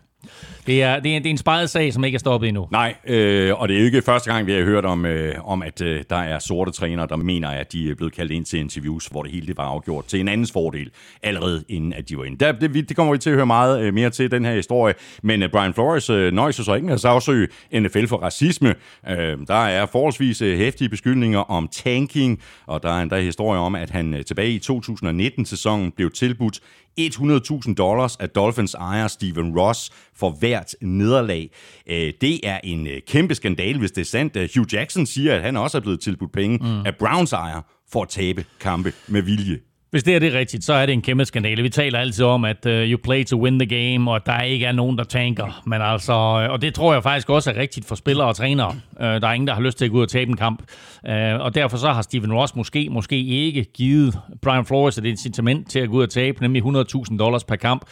Det 0.67 0.83
er, 0.83 1.01
det 1.01 1.17
er, 1.17 1.19
det 1.19 1.27
er 1.27 1.31
en 1.31 1.39
spejet 1.39 1.71
sag, 1.71 1.93
som 1.93 2.05
ikke 2.05 2.17
er 2.17 2.19
stoppet 2.19 2.49
endnu. 2.49 2.69
Nej, 2.71 2.95
øh, 3.07 3.61
og 3.61 3.69
det 3.69 3.77
er 3.77 3.81
jo 3.81 3.87
ikke 3.87 4.03
første 4.03 4.33
gang, 4.33 4.47
vi 4.47 4.53
har 4.53 4.63
hørt 4.63 4.85
om, 4.85 5.07
øh, 5.07 5.35
om 5.45 5.63
at 5.63 5.81
øh, 5.81 6.05
der 6.11 6.17
er 6.17 6.39
sorte 6.39 6.71
trænere, 6.71 7.07
der 7.07 7.17
mener, 7.17 7.49
at 7.49 7.73
de 7.73 7.91
er 7.91 7.95
blevet 7.95 8.13
kaldt 8.13 8.33
ind 8.33 8.45
til 8.45 8.59
interviews, 8.59 9.07
hvor 9.07 9.23
det 9.23 9.33
hele 9.33 9.47
det 9.47 9.57
var 9.57 9.65
afgjort 9.65 10.05
til 10.05 10.21
en 10.21 10.29
andens 10.29 10.53
fordel, 10.53 10.91
allerede 11.23 11.65
inden 11.69 11.93
at 11.93 12.09
de 12.09 12.19
var 12.19 12.25
inde. 12.25 12.55
Det, 12.61 12.89
det 12.89 12.97
kommer 12.97 13.13
vi 13.13 13.19
til 13.19 13.31
at 13.31 13.37
høre 13.37 13.47
meget 13.47 13.81
øh, 13.83 13.95
mere 13.95 14.11
til, 14.11 14.31
den 14.31 14.45
her 14.45 14.53
historie. 14.55 14.95
Men 15.23 15.43
øh, 15.43 15.51
Brian 15.51 15.75
Flores 15.75 16.11
øh, 16.11 16.33
nøjes 16.33 16.57
så 16.57 16.75
ikke 16.75 16.87
med 16.87 16.95
at 16.95 17.01
sagsøge 17.01 17.49
NFL 17.73 18.07
for 18.07 18.17
racisme. 18.17 18.75
Øh, 19.09 19.39
der 19.47 19.55
er 19.55 19.87
forholdsvis 19.87 20.43
øh, 20.43 20.59
hæftige 20.59 20.89
beskyldninger 20.89 21.39
om 21.39 21.69
tanking, 21.73 22.43
og 22.67 22.83
der 22.83 22.91
er 22.91 23.03
endda 23.03 23.21
historie 23.21 23.61
om, 23.61 23.75
at 23.75 23.91
han 23.91 24.15
øh, 24.15 24.25
tilbage 24.25 24.51
i 24.51 24.61
2019-sæsonen 24.71 25.93
blev 25.93 26.11
tilbudt 26.11 26.61
100.000 27.01 27.75
dollars 27.75 28.17
af 28.17 28.31
Dolphins 28.31 28.75
ejer 28.75 29.09
Steven 29.09 29.59
Ross 29.59 29.91
for 30.19 30.31
hvert 30.31 30.75
nederlag. 30.81 31.51
Øh, 31.87 32.13
Det 32.21 32.41
er 32.49 32.61
en 32.65 32.87
øh, 32.87 33.01
kæmpe 33.07 33.35
skandal, 33.35 33.79
hvis 33.79 33.91
det 33.91 34.01
er 34.01 34.05
sandt. 34.05 34.37
Øh, 34.37 34.49
Hugh 34.57 34.75
Jackson 34.75 35.07
siger, 35.07 35.35
at 35.35 35.43
han 35.43 35.57
også 35.57 35.79
er 35.79 35.83
blevet 35.83 36.01
tilbudt 36.01 36.33
penge 36.33 36.59
mm. 36.59 36.87
af 36.87 36.97
Browns 36.97 37.33
ejer 37.33 37.61
for 37.93 38.03
at 38.03 38.09
tabe 38.09 38.45
kampe 38.61 38.93
med 39.09 39.23
vilje. 39.23 39.59
Hvis 39.91 40.03
det 40.03 40.15
er 40.15 40.19
det 40.19 40.35
rigtigt, 40.35 40.65
så 40.65 40.73
er 40.73 40.87
det 40.87 40.93
en 40.93 41.03
kæmpe 41.03 41.25
skandale. 41.25 41.63
Vi 41.63 41.69
taler 41.69 41.99
altid 41.99 42.25
om, 42.25 42.45
at 42.45 42.67
uh, 42.67 42.73
you 42.73 42.99
play 43.05 43.25
to 43.25 43.43
win 43.43 43.59
the 43.59 43.67
game, 43.67 44.11
og 44.11 44.17
at 44.17 44.23
der 44.27 44.41
ikke 44.41 44.67
er 44.67 44.73
nogen, 44.73 44.99
der 44.99 45.05
tanker. 45.05 45.63
Men 45.67 45.83
altså, 45.83 46.13
øh, 46.13 46.51
og 46.53 46.63
det 46.63 46.75
tror 46.75 46.93
jeg 46.93 47.03
faktisk 47.03 47.31
også 47.31 47.51
er 47.51 47.57
rigtigt 47.57 47.87
for 47.87 47.95
spillere 47.95 48.29
og 48.29 48.37
trænere. 48.37 48.69
Uh, 48.69 49.01
der 49.01 49.29
er 49.29 49.33
ingen, 49.33 49.47
der 49.47 49.55
har 49.55 49.61
lyst 49.61 49.79
til 49.79 49.85
at 49.85 49.91
gå 49.91 49.97
ud 49.97 50.03
og 50.03 50.09
tabe 50.09 50.31
en 50.31 50.37
kamp. 50.37 50.63
Uh, 51.09 51.13
og 51.41 51.55
derfor 51.55 51.77
så 51.77 51.89
har 51.93 52.03
Steven 52.03 52.33
Ross 52.33 52.57
måske, 52.57 52.89
måske 52.91 53.25
ikke 53.25 53.65
givet 53.65 54.19
Brian 54.43 54.65
Flores 54.65 54.99
et 54.99 55.05
incitament 55.05 55.71
til 55.71 55.79
at 55.79 55.89
gå 55.89 55.97
ud 55.97 56.03
og 56.03 56.11
tabe, 56.11 56.41
nemlig 56.41 56.63
100.000 56.63 57.17
dollars 57.19 57.45
per 57.45 57.57
kamp. 57.57 57.85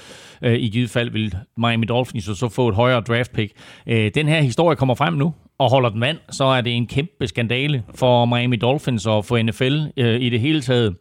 Uh, 0.47 0.53
I 0.53 0.69
givet 0.69 0.91
fald 0.91 1.11
vil 1.11 1.35
Miami 1.57 1.87
Dolphins 1.87 2.25
så 2.25 2.49
få 2.49 2.69
et 2.69 2.75
højere 2.75 3.01
draft 3.01 3.33
pick. 3.33 3.53
Uh, 3.87 3.95
den 4.15 4.29
her 4.29 4.41
historie 4.41 4.77
kommer 4.77 4.95
frem 4.95 5.15
nu, 5.15 5.35
og 5.59 5.71
holder 5.71 5.89
den 5.89 6.01
vand, 6.01 6.19
så 6.31 6.45
er 6.45 6.61
det 6.61 6.73
en 6.73 6.87
kæmpe 6.87 7.27
skandale 7.27 7.85
for 7.95 8.25
Miami 8.25 8.57
Dolphins 8.57 9.07
og 9.07 9.25
for 9.25 9.43
NFL 9.43 9.81
øh, 9.97 10.21
i 10.21 10.29
det 10.29 10.41
hele 10.41 10.61
taget. 10.61 10.97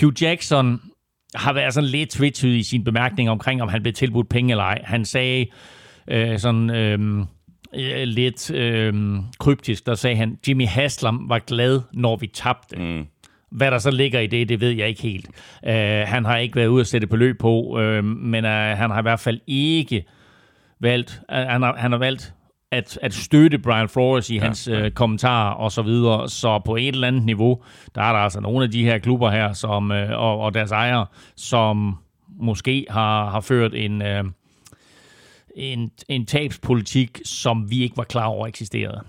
Hugh 0.00 0.22
Jackson 0.22 0.80
har 1.34 1.52
været 1.52 1.74
sådan 1.74 1.90
lidt 1.90 2.10
twitchet 2.10 2.54
i 2.54 2.62
sin 2.62 2.84
bemærkning 2.84 3.30
omkring, 3.30 3.62
om 3.62 3.68
han 3.68 3.82
blev 3.82 3.94
tilbudt 3.94 4.28
penge 4.28 4.50
eller 4.50 4.64
ej. 4.64 4.80
Han 4.84 5.04
sagde 5.04 5.46
øh, 6.08 6.38
sådan 6.38 6.70
øh, 6.70 7.26
lidt 8.04 8.50
øh, 8.50 8.94
kryptisk, 9.38 9.86
der 9.86 9.94
sagde 9.94 10.16
han, 10.16 10.38
Jimmy 10.48 10.66
Haslam 10.66 11.28
var 11.28 11.38
glad, 11.38 11.80
når 11.92 12.16
vi 12.16 12.26
tabte. 12.26 12.76
Mm. 12.76 13.06
Hvad 13.50 13.70
der 13.70 13.78
så 13.78 13.90
ligger 13.90 14.20
i 14.20 14.26
det, 14.26 14.48
det 14.48 14.60
ved 14.60 14.70
jeg 14.70 14.88
ikke 14.88 15.02
helt. 15.02 15.28
Uh, 15.62 15.72
han 16.08 16.24
har 16.24 16.36
ikke 16.36 16.56
været 16.56 16.66
ude 16.66 16.80
at 16.80 16.86
sætte 16.86 17.06
beløb 17.06 17.38
på, 17.38 17.60
uh, 17.60 18.04
men 18.04 18.44
uh, 18.44 18.50
han 18.50 18.90
har 18.90 18.98
i 18.98 19.02
hvert 19.02 19.20
fald 19.20 19.40
ikke 19.46 20.04
valgt, 20.80 21.20
uh, 21.32 21.36
han, 21.36 21.62
har, 21.62 21.76
han 21.76 21.92
har 21.92 21.98
valgt 21.98 22.34
at, 22.72 22.98
at 23.02 23.14
støtte 23.14 23.58
Brian 23.58 23.88
Flores 23.88 24.30
i 24.30 24.34
ja, 24.34 24.44
hans 24.44 24.68
ja. 24.68 24.80
Øh, 24.80 24.90
kommentarer 24.90 25.54
og 25.54 25.72
så 25.72 25.82
videre. 25.82 26.28
Så 26.28 26.58
på 26.64 26.76
et 26.76 26.88
eller 26.88 27.08
andet 27.08 27.24
niveau, 27.24 27.62
der 27.94 28.02
er 28.02 28.12
der 28.12 28.18
altså 28.18 28.40
nogle 28.40 28.64
af 28.64 28.70
de 28.70 28.84
her 28.84 28.98
klubber 28.98 29.30
her, 29.30 29.52
som, 29.52 29.92
øh, 29.92 30.18
og, 30.18 30.38
og 30.38 30.54
deres 30.54 30.70
ejere, 30.70 31.06
som 31.36 31.96
måske 32.40 32.86
har, 32.90 33.30
har 33.30 33.40
ført 33.40 33.74
en, 33.74 34.02
øh, 34.02 34.24
en, 35.56 35.90
en 36.08 36.26
tabspolitik, 36.26 37.20
som 37.24 37.70
vi 37.70 37.82
ikke 37.82 37.96
var 37.96 38.04
klar 38.04 38.26
over 38.26 38.46
eksisterede. 38.46 39.00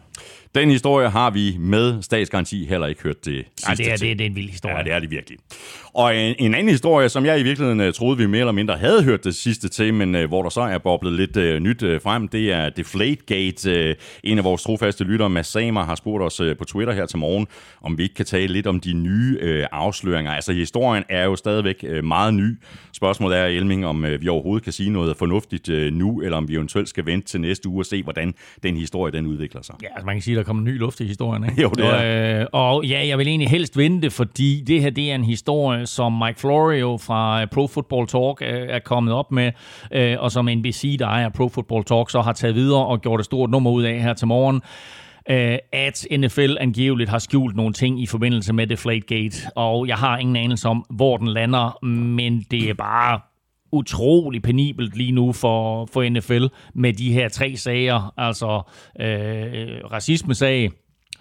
Den 0.58 0.70
historie 0.70 1.10
har 1.10 1.30
vi 1.30 1.56
med 1.60 2.02
statsgaranti 2.02 2.66
heller 2.66 2.88
ikke 2.88 3.04
hørt 3.04 3.26
det 3.26 3.46
sidste 3.58 3.70
ja, 3.70 3.76
det 3.76 3.88
er, 3.88 3.98
det, 3.98 4.20
det 4.20 4.26
er 4.26 4.30
en 4.30 4.36
vild 4.36 4.50
historie. 4.50 4.78
Ja, 4.78 4.84
det 4.84 4.94
er 4.94 5.00
det 5.00 5.12
virkelig. 5.12 5.38
Og 5.94 6.16
en, 6.16 6.36
en 6.40 6.56
anden 6.56 6.70
historie, 6.70 7.10
som 7.10 7.26
jeg 7.26 7.40
i 7.40 7.44
virkeligheden 7.44 7.88
uh, 7.88 7.94
troede, 7.94 8.18
vi 8.18 8.26
mere 8.26 8.40
eller 8.40 8.52
mindre 8.52 8.78
havde 8.78 9.04
hørt 9.04 9.24
det 9.24 9.36
sidste 9.36 9.70
til, 9.70 9.94
men 9.94 10.16
uh, 10.16 10.24
hvor 10.24 10.44
der 10.44 10.50
så 10.50 10.62
er 10.62 10.78
boblet 10.78 11.14
lidt 11.14 11.38
uh, 11.38 11.44
nyt 11.44 11.84
uh, 11.84 12.02
frem, 12.02 12.28
det 12.28 12.52
er 12.52 12.70
Deflategate. 12.70 13.90
Uh, 13.90 13.96
en 14.24 14.38
af 14.38 14.44
vores 14.44 14.64
trofaste 14.64 15.04
lyttere, 15.04 15.30
Mads 15.30 15.48
Samer, 15.48 15.84
har 15.84 15.96
spurgt 15.96 16.24
os 16.24 16.42
uh, 16.42 16.58
på 16.58 16.66
Twitter 16.66 16.94
her 16.94 17.06
til 17.06 17.18
morgen, 17.18 17.48
om 17.82 17.98
vi 17.98 18.04
ikke 18.04 18.16
kan 18.16 18.26
tale 18.26 18.54
lidt 18.54 18.68
om 18.68 18.80
de 18.80 18.94
nye 18.94 19.40
uh, 19.44 19.66
afsløringer. 19.72 20.32
Altså, 20.32 20.54
historien 20.54 21.04
er 21.10 21.24
jo 21.24 21.36
stadigvæk 21.36 21.86
uh, 21.98 22.04
meget 22.04 22.34
ny. 22.34 22.58
Spørgsmålet 22.94 23.38
er, 23.38 23.46
Elming, 23.46 23.86
om 23.86 24.04
uh, 24.04 24.22
vi 24.22 24.28
overhovedet 24.28 24.64
kan 24.64 24.74
sige 24.74 24.90
noget 24.90 25.18
fornuftigt 25.18 25.70
uh, 25.70 25.76
nu, 25.76 26.22
eller 26.22 26.38
om 26.38 26.48
vi 26.48 26.54
eventuelt 26.54 26.90
skal 26.90 27.06
vente 27.06 27.28
til 27.28 27.42
næste 27.42 27.70
uge 27.70 27.82
og 27.82 27.86
se, 27.86 28.04
hvordan 28.04 28.34
den 28.64 28.78
historie 28.78 29.14
den 29.14 29.26
udvikler 29.26 29.62
sig. 29.62 29.76
Ja, 29.82 29.88
altså 29.92 30.06
man 30.06 30.16
kan 30.16 30.22
sige, 30.22 30.38
der 30.38 30.44
kommer 30.48 30.64
ny 30.64 30.80
luft 30.80 31.00
i 31.00 31.08
historien. 31.08 31.44
Ikke? 31.44 31.62
Jo, 31.68 31.70
det 31.70 31.86
er. 31.86 31.94
Og, 31.94 32.06
øh, 32.06 32.46
og 32.54 32.86
ja, 32.86 33.08
jeg 33.08 33.18
vil 33.18 33.28
egentlig 33.28 33.50
helst 33.50 33.78
vente, 33.78 34.10
fordi 34.12 34.64
det 34.68 34.82
her 34.82 34.90
det 34.90 35.12
er 35.12 35.16
en 35.16 35.24
historie, 35.24 35.86
som 35.86 36.14
Mike 36.26 36.40
Florio 36.40 36.98
fra 36.98 37.42
øh, 37.42 37.48
Pro 37.48 37.68
Football 37.68 38.08
Talk 38.08 38.42
øh, 38.42 38.68
er 38.70 38.80
kommet 38.80 39.14
op 39.14 39.32
med, 39.32 39.52
øh, 39.92 40.16
og 40.20 40.32
som 40.32 40.46
NBC, 40.46 40.96
der 41.00 41.08
ejer 41.08 41.30
Pro 41.30 41.50
Football 41.50 41.84
Talk, 41.84 42.10
så 42.10 42.22
har 42.22 42.34
taget 42.34 42.56
videre 42.56 42.86
og 42.86 43.02
gjort 43.02 43.20
et 43.20 43.26
stort 43.26 43.50
nummer 43.50 43.72
ud 43.72 43.84
af 43.84 44.02
her 44.02 44.14
til 44.14 44.28
morgen 44.28 44.62
at 45.74 46.08
NFL 46.12 46.56
angiveligt 46.60 47.10
har 47.10 47.20
skjult 47.20 47.56
nogle 47.56 47.74
ting 47.74 48.02
i 48.02 48.06
forbindelse 48.06 48.54
med 48.54 48.68
Deflategate, 48.68 49.38
og 49.56 49.88
jeg 49.88 49.96
har 49.96 50.18
ingen 50.18 50.36
anelse 50.36 50.68
om, 50.68 50.86
hvor 50.90 51.18
den 51.18 51.28
lander, 51.28 51.86
men 51.86 52.46
det 52.52 52.70
er 52.70 52.74
bare 52.74 53.20
utrolig 53.72 54.42
penibelt 54.42 54.98
lige 54.98 55.12
nu 55.12 55.34
for, 55.34 55.86
for 55.86 56.10
NFL 56.10 56.46
med 56.76 56.94
de 56.94 57.14
her 57.14 57.30
tre 57.30 57.56
sager, 57.56 58.14
altså 58.18 58.62
øh, 59.02 59.92
racismesag, 59.92 60.72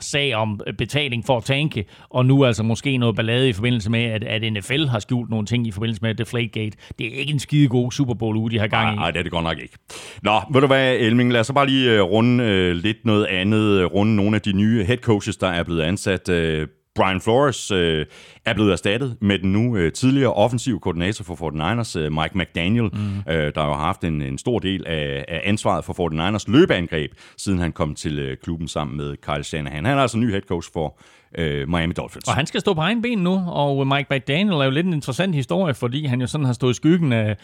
sag 0.00 0.34
om 0.34 0.60
betaling 0.78 1.26
for 1.26 1.36
at 1.36 1.44
tanke, 1.44 1.84
og 2.10 2.26
nu 2.26 2.44
altså 2.44 2.62
måske 2.62 2.96
noget 2.96 3.16
ballade 3.16 3.48
i 3.48 3.52
forbindelse 3.52 3.90
med, 3.90 4.04
at, 4.04 4.24
at 4.24 4.52
NFL 4.52 4.84
har 4.84 4.98
skjult 4.98 5.30
nogle 5.30 5.46
ting 5.46 5.66
i 5.66 5.70
forbindelse 5.70 6.02
med 6.02 6.14
Deflategate. 6.14 6.76
Det 6.98 7.06
er 7.06 7.18
ikke 7.18 7.32
en 7.32 7.38
skide 7.38 7.68
god 7.68 7.92
Super 7.92 8.14
Bowl 8.14 8.36
uge, 8.36 8.50
de 8.50 8.58
har 8.58 8.66
gang 8.66 8.92
i. 8.92 8.96
Nej, 8.96 9.10
det 9.10 9.18
er 9.18 9.22
det 9.22 9.32
godt 9.32 9.44
nok 9.44 9.58
ikke. 9.58 9.78
Nå, 10.22 10.40
ved 10.52 10.60
du 10.60 10.66
hvad, 10.66 10.96
Elming, 10.96 11.32
lad 11.32 11.40
os 11.40 11.46
så 11.46 11.52
bare 11.52 11.66
lige 11.66 11.92
øh, 11.92 12.02
runde 12.02 12.44
øh, 12.44 12.74
lidt 12.74 13.04
noget 13.04 13.26
andet, 13.26 13.80
øh, 13.80 13.86
runde 13.86 14.16
nogle 14.16 14.36
af 14.36 14.42
de 14.42 14.52
nye 14.52 14.84
head 14.84 14.98
coaches, 14.98 15.36
der 15.36 15.48
er 15.48 15.62
blevet 15.62 15.82
ansat. 15.82 16.28
øh, 16.28 16.68
Brian 16.96 17.20
Flores 17.20 17.70
øh, 17.70 18.06
er 18.44 18.54
blevet 18.54 18.72
erstattet 18.72 19.16
med 19.20 19.38
den 19.38 19.52
nu 19.52 19.76
øh, 19.76 19.92
tidligere 19.92 20.32
offensiv 20.32 20.80
koordinator 20.80 21.24
for 21.24 21.34
49ers, 21.34 21.98
øh, 21.98 22.12
Mike 22.12 22.38
McDaniel, 22.38 22.90
mm. 22.92 23.32
øh, 23.32 23.54
der 23.54 23.60
har 23.60 23.74
haft 23.74 24.04
en, 24.04 24.22
en 24.22 24.38
stor 24.38 24.58
del 24.58 24.86
af, 24.86 25.24
af 25.28 25.40
ansvaret 25.44 25.84
for 25.84 25.92
49ers 25.92 26.44
løbeangreb, 26.52 27.12
siden 27.36 27.58
han 27.58 27.72
kom 27.72 27.94
til 27.94 28.18
øh, 28.18 28.36
klubben 28.36 28.68
sammen 28.68 28.96
med 28.96 29.16
Kyle 29.16 29.44
Shanahan. 29.44 29.84
Han 29.84 29.98
er 29.98 30.02
altså 30.02 30.18
ny 30.18 30.30
head 30.30 30.42
coach 30.48 30.72
for 30.72 30.98
øh, 31.38 31.68
Miami 31.68 31.92
Dolphins. 31.92 32.28
Og 32.28 32.34
han 32.34 32.46
skal 32.46 32.60
stå 32.60 32.74
på 32.74 32.80
egen 32.80 33.02
ben 33.02 33.18
nu, 33.18 33.44
og 33.46 33.86
Mike 33.86 34.06
McDaniel 34.10 34.54
er 34.54 34.64
jo 34.64 34.70
lidt 34.70 34.86
en 34.86 34.92
interessant 34.92 35.34
historie, 35.34 35.74
fordi 35.74 36.06
han 36.06 36.20
jo 36.20 36.26
sådan 36.26 36.46
har 36.46 36.52
stået 36.52 36.70
i 36.72 36.76
skyggen 36.76 37.12
af, 37.12 37.36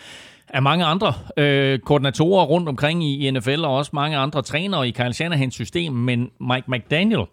af 0.49 0.63
mange 0.63 0.85
andre 0.85 1.15
øh, 1.37 1.79
koordinatorer 1.79 2.45
rundt 2.45 2.69
omkring 2.69 3.05
i, 3.05 3.27
i 3.27 3.31
NFL, 3.31 3.65
og 3.65 3.77
også 3.77 3.91
mange 3.95 4.17
andre 4.17 4.43
trænere 4.43 4.89
i 4.89 4.91
Kyle 4.91 5.13
Shanahans 5.13 5.55
system, 5.55 5.93
men 5.93 6.31
Mike 6.41 6.65
McDaniel 6.69 7.27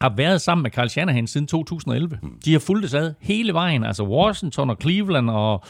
har 0.00 0.12
været 0.16 0.40
sammen 0.40 0.62
med 0.62 0.70
Carl 0.70 0.88
Shanahan 0.88 1.26
siden 1.26 1.46
2011. 1.46 2.18
De 2.44 2.52
har 2.52 2.58
fulgt 2.58 2.82
det 2.82 2.94
ad 2.94 3.14
hele 3.20 3.54
vejen, 3.54 3.84
altså 3.84 4.04
Washington 4.04 4.70
og 4.70 4.76
Cleveland 4.80 5.30
og 5.30 5.62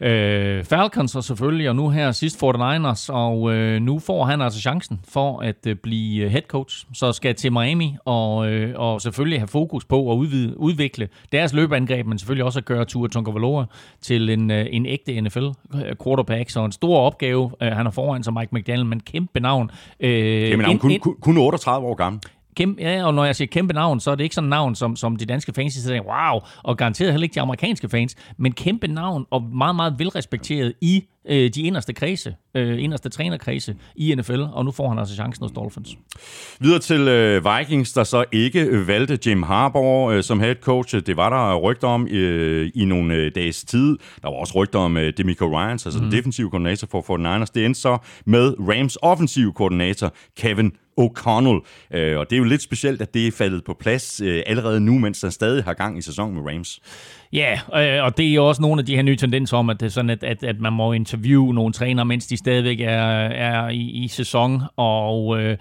øh, 0.00 0.64
Falcons 0.64 1.16
og 1.16 1.24
selvfølgelig, 1.24 1.68
og 1.68 1.76
nu 1.76 1.88
her 1.88 2.12
sidst 2.12 2.42
49ers, 2.42 3.12
og 3.12 3.54
øh, 3.54 3.82
nu 3.82 3.98
får 3.98 4.24
han 4.24 4.40
altså 4.40 4.60
chancen 4.60 5.00
for 5.08 5.40
at 5.40 5.66
øh, 5.66 5.76
blive 5.76 6.28
head 6.28 6.42
coach, 6.48 6.86
så 6.94 7.12
skal 7.12 7.34
til 7.34 7.52
Miami 7.52 7.96
og, 8.04 8.50
øh, 8.50 8.74
og 8.76 9.00
selvfølgelig 9.00 9.40
have 9.40 9.48
fokus 9.48 9.84
på 9.84 10.12
at 10.12 10.16
udvide, 10.16 10.60
udvikle 10.60 11.08
deres 11.32 11.52
løbeangreb, 11.52 12.06
men 12.06 12.18
selvfølgelig 12.18 12.44
også 12.44 12.58
at 12.58 12.64
gøre 12.64 12.84
Tua 12.84 13.08
Tagovailoa 13.08 13.64
til 14.00 14.30
en, 14.30 14.50
øh, 14.50 14.66
en 14.70 14.86
ægte 14.86 15.20
NFL 15.20 15.48
quarterback, 16.02 16.50
så 16.50 16.64
en 16.64 16.72
stor 16.72 16.98
opgave, 16.98 17.50
øh, 17.62 17.68
han 17.68 17.86
har 17.86 17.90
foran 17.90 18.22
sig 18.22 18.32
Mike 18.32 18.48
McDaniel, 18.52 18.86
men 18.86 19.00
kæmpe 19.00 19.40
navn. 19.40 19.70
Øh, 20.00 20.60
han 20.60 20.78
kun, 20.78 20.98
kun 21.20 21.38
38 21.38 21.86
år 21.86 21.94
gammel 21.94 22.20
kæmpe, 22.58 22.82
ja, 22.82 23.06
og 23.06 23.14
når 23.14 23.24
jeg 23.24 23.36
siger 23.36 23.48
kæmpe 23.48 23.74
navn, 23.74 24.00
så 24.00 24.10
er 24.10 24.14
det 24.14 24.24
ikke 24.24 24.34
sådan 24.34 24.46
et 24.46 24.50
navn, 24.50 24.74
som, 24.74 24.96
som 24.96 25.16
de 25.16 25.26
danske 25.26 25.52
fans 25.52 25.74
siger, 25.74 26.02
wow, 26.02 26.40
og 26.64 26.76
garanteret 26.76 27.12
heller 27.12 27.24
ikke 27.24 27.34
de 27.34 27.40
amerikanske 27.40 27.88
fans, 27.88 28.16
men 28.38 28.52
kæmpe 28.52 28.86
navn 28.86 29.26
og 29.30 29.42
meget, 29.42 29.76
meget 29.76 29.94
velrespekteret 29.98 30.72
i 30.80 31.04
øh, 31.28 31.50
de 31.50 31.62
inderste 31.62 31.92
kredse, 31.92 32.34
øh, 32.54 32.82
inderste 32.82 33.08
trænerkredse 33.08 33.74
i 33.96 34.14
NFL, 34.14 34.40
og 34.52 34.64
nu 34.64 34.70
får 34.70 34.88
han 34.88 34.98
altså 34.98 35.14
chancen 35.14 35.44
hos 35.44 35.52
Dolphins. 35.52 35.96
Videre 36.60 36.78
til 36.78 37.00
øh, 37.00 37.44
Vikings, 37.44 37.92
der 37.92 38.04
så 38.04 38.24
ikke 38.32 38.86
valgte 38.86 39.18
Jim 39.26 39.42
Harbaugh 39.42 40.16
øh, 40.16 40.22
som 40.22 40.40
head 40.40 40.54
coach. 40.54 40.96
Det 41.06 41.16
var 41.16 41.30
der 41.30 41.56
rygter 41.56 41.88
om 41.88 42.08
øh, 42.08 42.70
i 42.74 42.84
nogle 42.84 43.14
øh, 43.14 43.32
dages 43.34 43.64
tid. 43.64 43.98
Der 44.22 44.28
var 44.28 44.36
også 44.36 44.52
rygter 44.56 44.78
om 44.78 44.96
øh, 44.96 45.12
Demico 45.16 45.46
Ryans, 45.46 45.86
altså 45.86 46.02
mm. 46.02 46.04
den 46.04 46.18
defensive 46.18 46.50
koordinator 46.50 46.88
for 46.90 47.18
49ers. 47.18 47.50
Det 47.54 47.64
endte 47.64 47.80
så 47.80 47.98
med 48.26 48.54
Rams 48.58 48.98
offensive 49.02 49.52
koordinator 49.52 50.12
Kevin 50.36 50.72
O'Connell. 50.98 51.60
Øh, 51.96 52.18
og 52.18 52.30
det 52.30 52.36
er 52.36 52.38
jo 52.38 52.44
lidt 52.44 52.62
specielt, 52.62 53.02
at 53.02 53.14
det 53.14 53.26
er 53.26 53.32
faldet 53.32 53.64
på 53.64 53.74
plads 53.80 54.20
øh, 54.20 54.42
allerede 54.46 54.80
nu, 54.80 54.98
mens 54.98 55.20
der 55.20 55.30
stadig 55.30 55.64
har 55.64 55.74
gang 55.74 55.98
i 55.98 56.02
sæsonen 56.02 56.34
med 56.34 56.52
Rams. 56.52 56.80
Ja, 57.32 57.60
øh, 57.74 58.04
og 58.04 58.16
det 58.16 58.28
er 58.28 58.34
jo 58.34 58.48
også 58.48 58.62
nogle 58.62 58.80
af 58.80 58.86
de 58.86 58.96
her 58.96 59.02
nye 59.02 59.16
tendenser 59.16 59.56
om, 59.56 59.70
at 59.70 59.80
det 59.80 59.86
er 59.86 59.90
sådan, 59.90 60.10
at, 60.10 60.24
at, 60.24 60.44
at 60.44 60.60
man 60.60 60.72
må 60.72 60.92
interviewe 60.92 61.54
nogle 61.54 61.72
trænere, 61.72 62.04
mens 62.04 62.26
de 62.26 62.36
stadigvæk 62.36 62.80
er, 62.80 63.28
er 63.28 63.68
i, 63.68 63.80
i 63.80 64.08
sæson, 64.08 64.62
og 64.76 65.40
øh, 65.40 65.56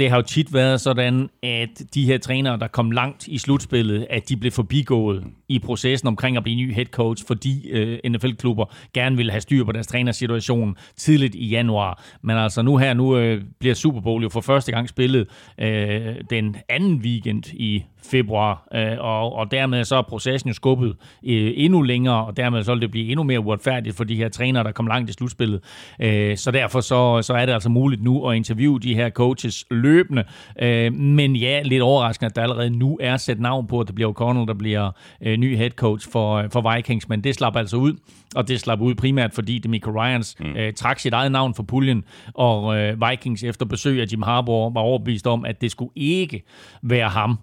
det 0.00 0.10
har 0.10 0.16
jo 0.16 0.22
tit 0.22 0.54
været 0.54 0.80
sådan, 0.80 1.28
at 1.42 1.82
de 1.94 2.04
her 2.04 2.18
trænere, 2.18 2.58
der 2.58 2.66
kom 2.68 2.90
langt 2.90 3.28
i 3.28 3.38
slutspillet, 3.38 4.06
at 4.10 4.28
de 4.28 4.36
blev 4.36 4.52
forbigået 4.52 5.24
i 5.48 5.58
processen 5.58 6.08
omkring 6.08 6.36
at 6.36 6.42
blive 6.42 6.56
ny 6.56 6.74
head 6.74 6.86
coach, 6.86 7.26
fordi 7.26 7.70
øh, 7.70 7.98
NFL-klubber 8.08 8.64
gerne 8.94 9.16
ville 9.16 9.32
have 9.32 9.40
styr 9.40 9.64
på 9.64 9.72
deres 9.72 9.86
trænersituation 9.86 10.76
tidligt 10.96 11.34
i 11.34 11.48
januar. 11.48 12.04
Men 12.22 12.36
altså 12.36 12.62
nu 12.62 12.76
her, 12.76 12.94
nu 12.94 13.16
øh, 13.16 13.42
bliver 13.58 13.74
Super 13.74 14.00
Bowl 14.00 14.22
jo 14.22 14.28
for 14.28 14.40
første 14.40 14.72
gang 14.72 14.88
spillet 14.88 15.28
øh, 15.58 16.14
den 16.30 16.56
anden 16.68 16.96
weekend 16.96 17.54
i 17.54 17.84
februar, 18.02 18.68
øh, 18.74 18.96
og, 18.98 19.32
og 19.32 19.50
dermed 19.50 19.84
så 19.84 19.96
er 19.96 20.02
processen 20.02 20.48
jo 20.48 20.54
skubbet 20.54 20.96
øh, 21.26 21.52
endnu 21.56 21.82
længere, 21.82 22.24
og 22.24 22.36
dermed 22.36 22.62
så 22.62 22.72
vil 22.72 22.82
det 22.82 22.90
blive 22.90 23.10
endnu 23.10 23.22
mere 23.22 23.40
uretfærdigt 23.40 23.96
for 23.96 24.04
de 24.04 24.16
her 24.16 24.28
trænere, 24.28 24.64
der 24.64 24.72
kom 24.72 24.86
langt 24.86 25.10
i 25.10 25.12
slutspillet. 25.12 25.60
Øh, 26.00 26.36
så 26.36 26.50
derfor 26.50 26.80
så, 26.80 27.22
så 27.22 27.34
er 27.34 27.46
det 27.46 27.52
altså 27.52 27.68
muligt 27.68 28.02
nu 28.02 28.28
at 28.28 28.36
interviewe 28.36 28.80
de 28.80 28.94
her 28.94 29.10
coaches 29.10 29.64
løbende. 29.70 30.24
Øh, 30.62 30.92
men 30.94 31.36
ja, 31.36 31.62
lidt 31.62 31.82
overraskende, 31.82 32.26
at 32.26 32.36
der 32.36 32.42
allerede 32.42 32.70
nu 32.70 32.98
er 33.00 33.16
sat 33.16 33.40
navn 33.40 33.66
på, 33.66 33.80
at 33.80 33.86
det 33.86 33.94
bliver 33.94 34.10
O'Connell, 34.12 34.46
der 34.46 34.54
bliver 34.54 34.90
øh, 35.22 35.36
ny 35.36 35.56
head 35.56 35.70
coach 35.70 36.10
for, 36.12 36.44
for 36.52 36.74
Vikings, 36.74 37.08
men 37.08 37.24
det 37.24 37.34
slap 37.34 37.56
altså 37.56 37.76
ud. 37.76 37.94
Og 38.36 38.48
det 38.48 38.60
slap 38.60 38.80
ud 38.80 38.94
primært, 38.94 39.34
fordi 39.34 39.58
Demico 39.58 39.90
Ryans 39.90 40.36
mm. 40.40 40.56
øh, 40.56 40.72
trak 40.72 40.98
sit 40.98 41.12
eget 41.12 41.32
navn 41.32 41.54
for 41.54 41.62
puljen, 41.62 42.04
og 42.34 42.78
øh, 42.78 43.10
Vikings 43.10 43.42
efter 43.42 43.66
besøg 43.66 44.00
af 44.00 44.06
Jim 44.12 44.22
Harbaugh 44.22 44.74
var 44.74 44.80
overbevist 44.80 45.26
om, 45.26 45.44
at 45.44 45.60
det 45.60 45.70
skulle 45.70 45.92
ikke 45.96 46.42
være 46.82 47.08
ham. 47.08 47.38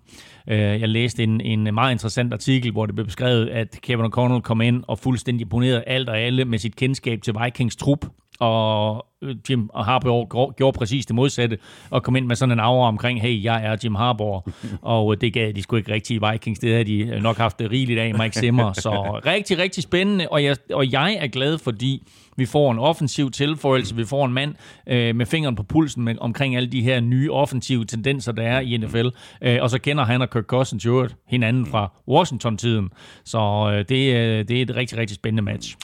Øh, 0.48 0.60
jeg 0.60 0.90
læste 0.90 1.24
en, 1.24 1.42
en 1.42 1.74
meget 1.74 1.92
interessant 1.92 2.34
artikel, 2.34 2.72
hvor 2.72 2.86
det 2.86 2.96
blev 2.96 3.06
beskrevet, 3.06 3.50
at 3.50 3.80
Kevin 3.82 4.06
O'Connell 4.06 4.42
kom 4.42 4.62
ind 4.62 4.84
og 4.88 5.00
fuldstændig 5.00 5.42
imponerede 5.42 5.84
alt 5.88 6.10
og 6.10 6.20
alle 6.20 6.46
med 6.46 6.60
sit 6.60 6.76
kendskab 6.76 7.22
til 7.22 7.34
Vikings 7.44 7.76
trup, 7.76 8.06
og 8.40 9.06
øh, 9.22 9.36
Jim 9.50 9.70
Harbour 9.76 10.52
gjorde 10.52 10.78
præcis 10.78 11.06
det 11.06 11.16
modsatte, 11.16 11.58
og 11.90 12.04
kom 12.04 12.16
ind 12.16 12.26
med 12.26 12.36
sådan 12.36 12.52
en 12.52 12.60
aura 12.60 12.88
omkring, 12.88 13.22
hey, 13.22 13.44
jeg 13.44 13.66
er 13.66 13.78
Jim 13.84 13.96
Harbour, 13.96 14.50
og 14.82 15.14
øh, 15.14 15.22
det 15.22 15.34
gav 15.34 15.52
de 15.52 15.64
sgu 15.64 15.76
ikke 15.76 15.94
rigtigt 15.94 16.24
i 16.24 16.32
Vikings, 16.32 16.60
det 16.60 16.72
havde 16.72 16.86
de 16.86 17.20
nok 17.22 17.38
haft 17.38 17.60
det 17.60 17.72
rigeligt 17.72 18.00
af, 18.00 18.14
Mike 18.14 18.40
Zimmer, 18.40 18.74
så 18.74 18.92
rigtig, 19.26 19.58
rigtig 19.58 19.84
spændende, 19.84 20.28
og 20.32 20.44
jeg, 20.44 20.56
og 20.74 20.92
jeg 20.92 21.18
er 21.20 21.28
glad, 21.28 21.58
fordi 21.58 22.04
vi 22.38 22.46
får 22.46 22.72
en 22.72 22.80
offensiv 22.80 23.32
tilføjelse, 23.32 23.96
vi 23.96 24.06
får 24.06 24.26
en 24.26 24.34
mand 24.34 24.56
øh, 24.88 25.16
med 25.16 25.26
fingeren 25.26 25.56
på 25.56 25.64
pulsen 25.64 26.04
med, 26.04 26.16
omkring 26.20 26.56
alle 26.56 26.70
de 26.70 26.82
her 26.82 27.00
nye 27.00 27.32
offensive 27.32 27.86
tendenser, 27.86 28.32
der 28.32 28.44
er 28.44 28.60
i 28.60 28.78
NFL, 28.78 29.08
øh, 29.42 29.58
og 29.62 29.70
så 29.70 29.80
kender 29.80 30.06
han 30.06 30.22
og 30.22 30.30
Kirk 30.30 30.44
Cousins 30.44 30.86
jo 30.86 31.10
hinanden 31.28 31.66
fra 31.66 31.92
Washington-tiden, 32.08 32.90
så 33.26 33.72
øh, 33.74 33.86
det, 33.90 34.16
øh, 34.16 34.48
det 34.48 34.58
er 34.58 34.62
et 34.62 34.76
rigtig, 34.76 34.98
rigtig 34.98 35.16
spændende 35.16 35.44
match. 35.44 35.76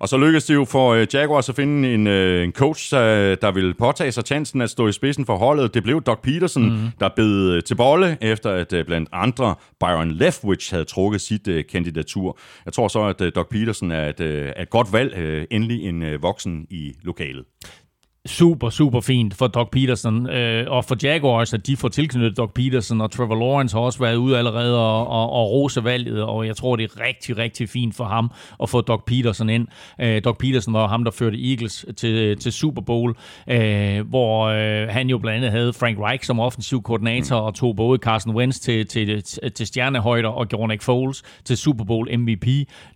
Og 0.00 0.08
så 0.08 0.16
lykkedes 0.16 0.44
det 0.44 0.54
jo 0.54 0.64
for 0.64 0.92
øh, 0.92 1.06
Jaguars 1.14 1.48
at 1.48 1.54
finde 1.54 1.94
en, 1.94 2.06
øh, 2.06 2.44
en 2.44 2.52
coach, 2.52 2.90
der, 2.90 3.34
der 3.34 3.52
ville 3.52 3.74
påtage 3.74 4.12
sig 4.12 4.24
chancen 4.24 4.60
at 4.60 4.70
stå 4.70 4.88
i 4.88 4.92
spidsen 4.92 5.26
for 5.26 5.36
holdet. 5.36 5.74
Det 5.74 5.82
blev 5.82 6.02
Doc 6.02 6.18
Peterson, 6.22 6.70
mm. 6.70 6.90
der 7.00 7.08
bed 7.16 7.52
øh, 7.52 7.62
til 7.62 7.74
bolle, 7.74 8.18
efter 8.20 8.50
at 8.50 8.74
blandt 8.86 9.08
andre 9.12 9.54
Byron 9.80 10.10
Leftwich 10.10 10.72
havde 10.72 10.84
trukket 10.84 11.20
sit 11.20 11.48
kandidatur. 11.70 12.38
Jeg 12.64 12.72
tror 12.72 12.88
så, 12.88 13.02
at 13.02 13.20
uh, 13.20 13.28
Doc 13.34 13.48
Peterson 13.50 13.90
er 13.90 14.08
et, 14.08 14.20
et 14.60 14.70
godt 14.70 14.92
valg, 14.92 15.46
endelig 15.50 15.88
en 15.88 16.22
voksen 16.22 16.66
i 16.70 16.92
lokalet 17.02 17.44
super, 18.26 18.70
super 18.70 19.00
fint 19.00 19.34
for 19.34 19.46
Doc 19.46 19.68
Peterson, 19.72 20.30
øh, 20.30 20.70
og 20.70 20.84
for 20.84 20.96
Jaguars, 21.02 21.54
at 21.54 21.66
de 21.66 21.76
får 21.76 21.88
tilknyttet 21.88 22.36
Doc 22.36 22.50
Peterson, 22.54 23.00
og 23.00 23.10
Trevor 23.10 23.34
Lawrence 23.34 23.76
har 23.76 23.80
også 23.80 23.98
været 23.98 24.16
ude 24.16 24.38
allerede 24.38 24.78
og, 24.78 25.06
og, 25.06 25.32
og 25.32 25.50
rose 25.50 25.84
valget, 25.84 26.22
og 26.22 26.46
jeg 26.46 26.56
tror, 26.56 26.76
det 26.76 26.84
er 26.84 27.00
rigtig, 27.00 27.38
rigtig 27.38 27.68
fint 27.68 27.94
for 27.94 28.04
ham 28.04 28.30
at 28.62 28.68
få 28.68 28.80
Doc 28.80 29.00
Peterson 29.06 29.48
ind. 29.50 29.66
Øh, 30.00 30.24
Doc 30.24 30.36
Peterson 30.38 30.74
var 30.74 30.88
ham, 30.88 31.04
der 31.04 31.10
førte 31.10 31.50
Eagles 31.50 31.86
til, 31.96 32.38
til 32.38 32.52
Super 32.52 32.82
Bowl, 32.82 33.16
øh, 33.48 34.08
hvor 34.08 34.46
øh, 34.46 34.88
han 34.88 35.08
jo 35.08 35.18
blandt 35.18 35.36
andet 35.36 35.50
havde 35.50 35.72
Frank 35.72 35.98
Reich 35.98 36.24
som 36.24 36.40
offensiv 36.40 36.82
koordinator, 36.82 37.36
og 37.36 37.54
tog 37.54 37.76
både 37.76 37.98
Carson 37.98 38.34
Wentz 38.34 38.58
til, 38.58 38.86
til, 38.86 39.22
til 39.54 39.66
stjernehøjder 39.66 40.28
og 40.28 40.48
gjorde 40.48 40.68
Nick 40.68 40.82
Foles 40.82 41.22
til 41.44 41.56
Super 41.56 41.84
Bowl 41.84 42.18
MVP. 42.18 42.46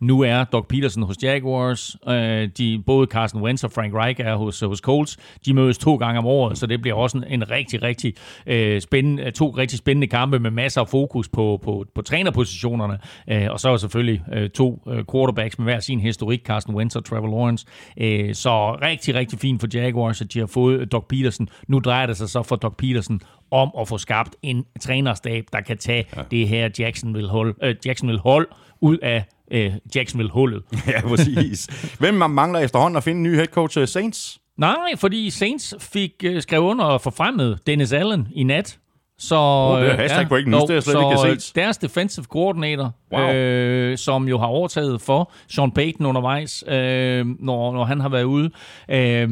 Nu 0.01 0.21
er 0.21 0.45
Doc 0.45 0.67
Peterson 0.69 1.03
hos 1.03 1.17
Jaguars, 1.23 1.97
øh, 2.09 2.49
de, 2.59 2.83
både 2.87 3.07
Carson 3.07 3.43
Wentz 3.43 3.65
og 3.65 3.73
Frank 3.73 3.95
Reich 3.95 4.21
er 4.21 4.37
hos, 4.37 4.61
hos 4.61 4.79
Colts, 4.79 5.12
de 5.47 5.55
mødes 5.55 5.79
to 5.79 5.97
gange 5.97 6.19
om 6.19 6.27
året, 6.27 6.59
så 6.59 6.67
det 6.67 6.83
bliver 6.83 6.97
også 6.97 7.19
en, 7.19 7.25
en 7.29 7.51
rigtig, 7.51 7.83
rigtig 7.83 8.15
øh, 8.47 8.81
spændende, 8.81 9.31
to 9.31 9.51
rigtig 9.51 9.79
spændende 9.79 10.07
kampe 10.07 10.39
med 10.39 10.51
masser 10.51 10.81
af 10.81 10.89
fokus 10.89 11.29
på, 11.29 11.61
på, 11.65 11.87
på 11.95 12.03
trænerpositionerne. 12.03 12.99
Øh, 13.29 13.47
og 13.51 13.61
så 13.61 13.71
er 13.71 13.77
selvfølgelig 13.77 14.23
øh, 14.33 14.51
to 14.51 14.83
øh, 14.89 15.05
quarterbacks 15.13 15.59
med 15.59 15.67
hver 15.67 15.81
sin 15.81 16.01
historik, 16.01 16.41
Carsten 16.45 16.75
Wentz 16.75 16.97
og 16.97 17.05
Trevor 17.05 17.27
Lawrence. 17.27 17.67
Øh, 17.97 18.35
så 18.35 18.79
rigtig, 18.83 19.15
rigtig 19.15 19.39
fint 19.39 19.61
for 19.61 19.69
Jaguars, 19.75 20.21
at 20.21 20.33
de 20.35 20.39
har 20.39 20.47
fået 20.47 20.93
Doc 20.93 21.05
Peterson. 21.09 21.49
Nu 21.69 21.79
drejer 21.79 22.07
det 22.07 22.17
sig 22.17 22.29
så 22.29 22.43
for 22.43 22.57
Doc 22.57 22.73
Peterson 22.79 23.21
om 23.51 23.71
at 23.81 23.89
få 23.89 23.99
skabt 23.99 24.37
en 24.43 24.65
trænerstab, 24.81 25.45
der 25.53 25.61
kan 25.61 25.79
tage 25.79 26.05
ja. 26.17 26.23
det 26.31 26.49
her 26.49 26.69
Jacksonville-hold 26.79 27.55
øh, 27.63 27.75
Jacksonville 27.87 28.21
hold 28.21 28.49
ud 28.81 28.99
af 28.99 29.25
øh, 29.51 29.73
Jacksonville-hullet. 29.95 30.63
ja, 30.93 31.01
præcis. 31.01 31.65
Hvem 31.99 32.15
man 32.15 32.31
mangler 32.31 32.61
efterhånden 32.61 32.97
at 32.97 33.05
finde 33.05 33.19
en 33.19 33.23
ny 33.23 33.35
head 33.35 33.47
coach 33.47 33.87
Saints? 33.87 34.42
Nej, 34.59 34.97
fordi 34.97 35.31
Saints 35.31 35.75
fik 35.81 36.25
uh, 36.27 36.41
skrevet 36.41 36.65
under 36.65 36.85
og 36.85 37.01
forfremmet 37.01 37.59
Dennis 37.67 37.93
Allen 37.93 38.29
i 38.35 38.43
nat. 38.43 38.79
Så, 39.19 39.37
oh, 39.37 39.81
det 39.81 39.91
er 39.91 39.97
hashtag 39.97 40.23
ja, 40.23 40.29
breaking 40.29 40.51
news, 40.51 40.65
det 40.65 40.77
er 40.77 40.81
slet 40.81 40.93
så 40.93 41.27
ikke 41.27 41.41
set. 41.41 41.55
deres 41.55 41.79
defensive 41.79 42.25
coordinator, 42.25 42.91
wow. 43.13 43.35
øh, 43.35 43.99
som 43.99 44.29
jo 44.29 44.39
har 44.39 44.47
overtaget 44.47 45.01
for 45.01 45.33
Sean 45.49 45.71
Payton 45.71 46.07
undervejs, 46.07 46.65
øh, 46.69 47.27
når, 47.41 47.73
når 47.73 47.85
han 47.85 48.01
har 48.01 48.09
været 48.09 48.25
ude, 48.25 48.51
øh, 48.91 49.29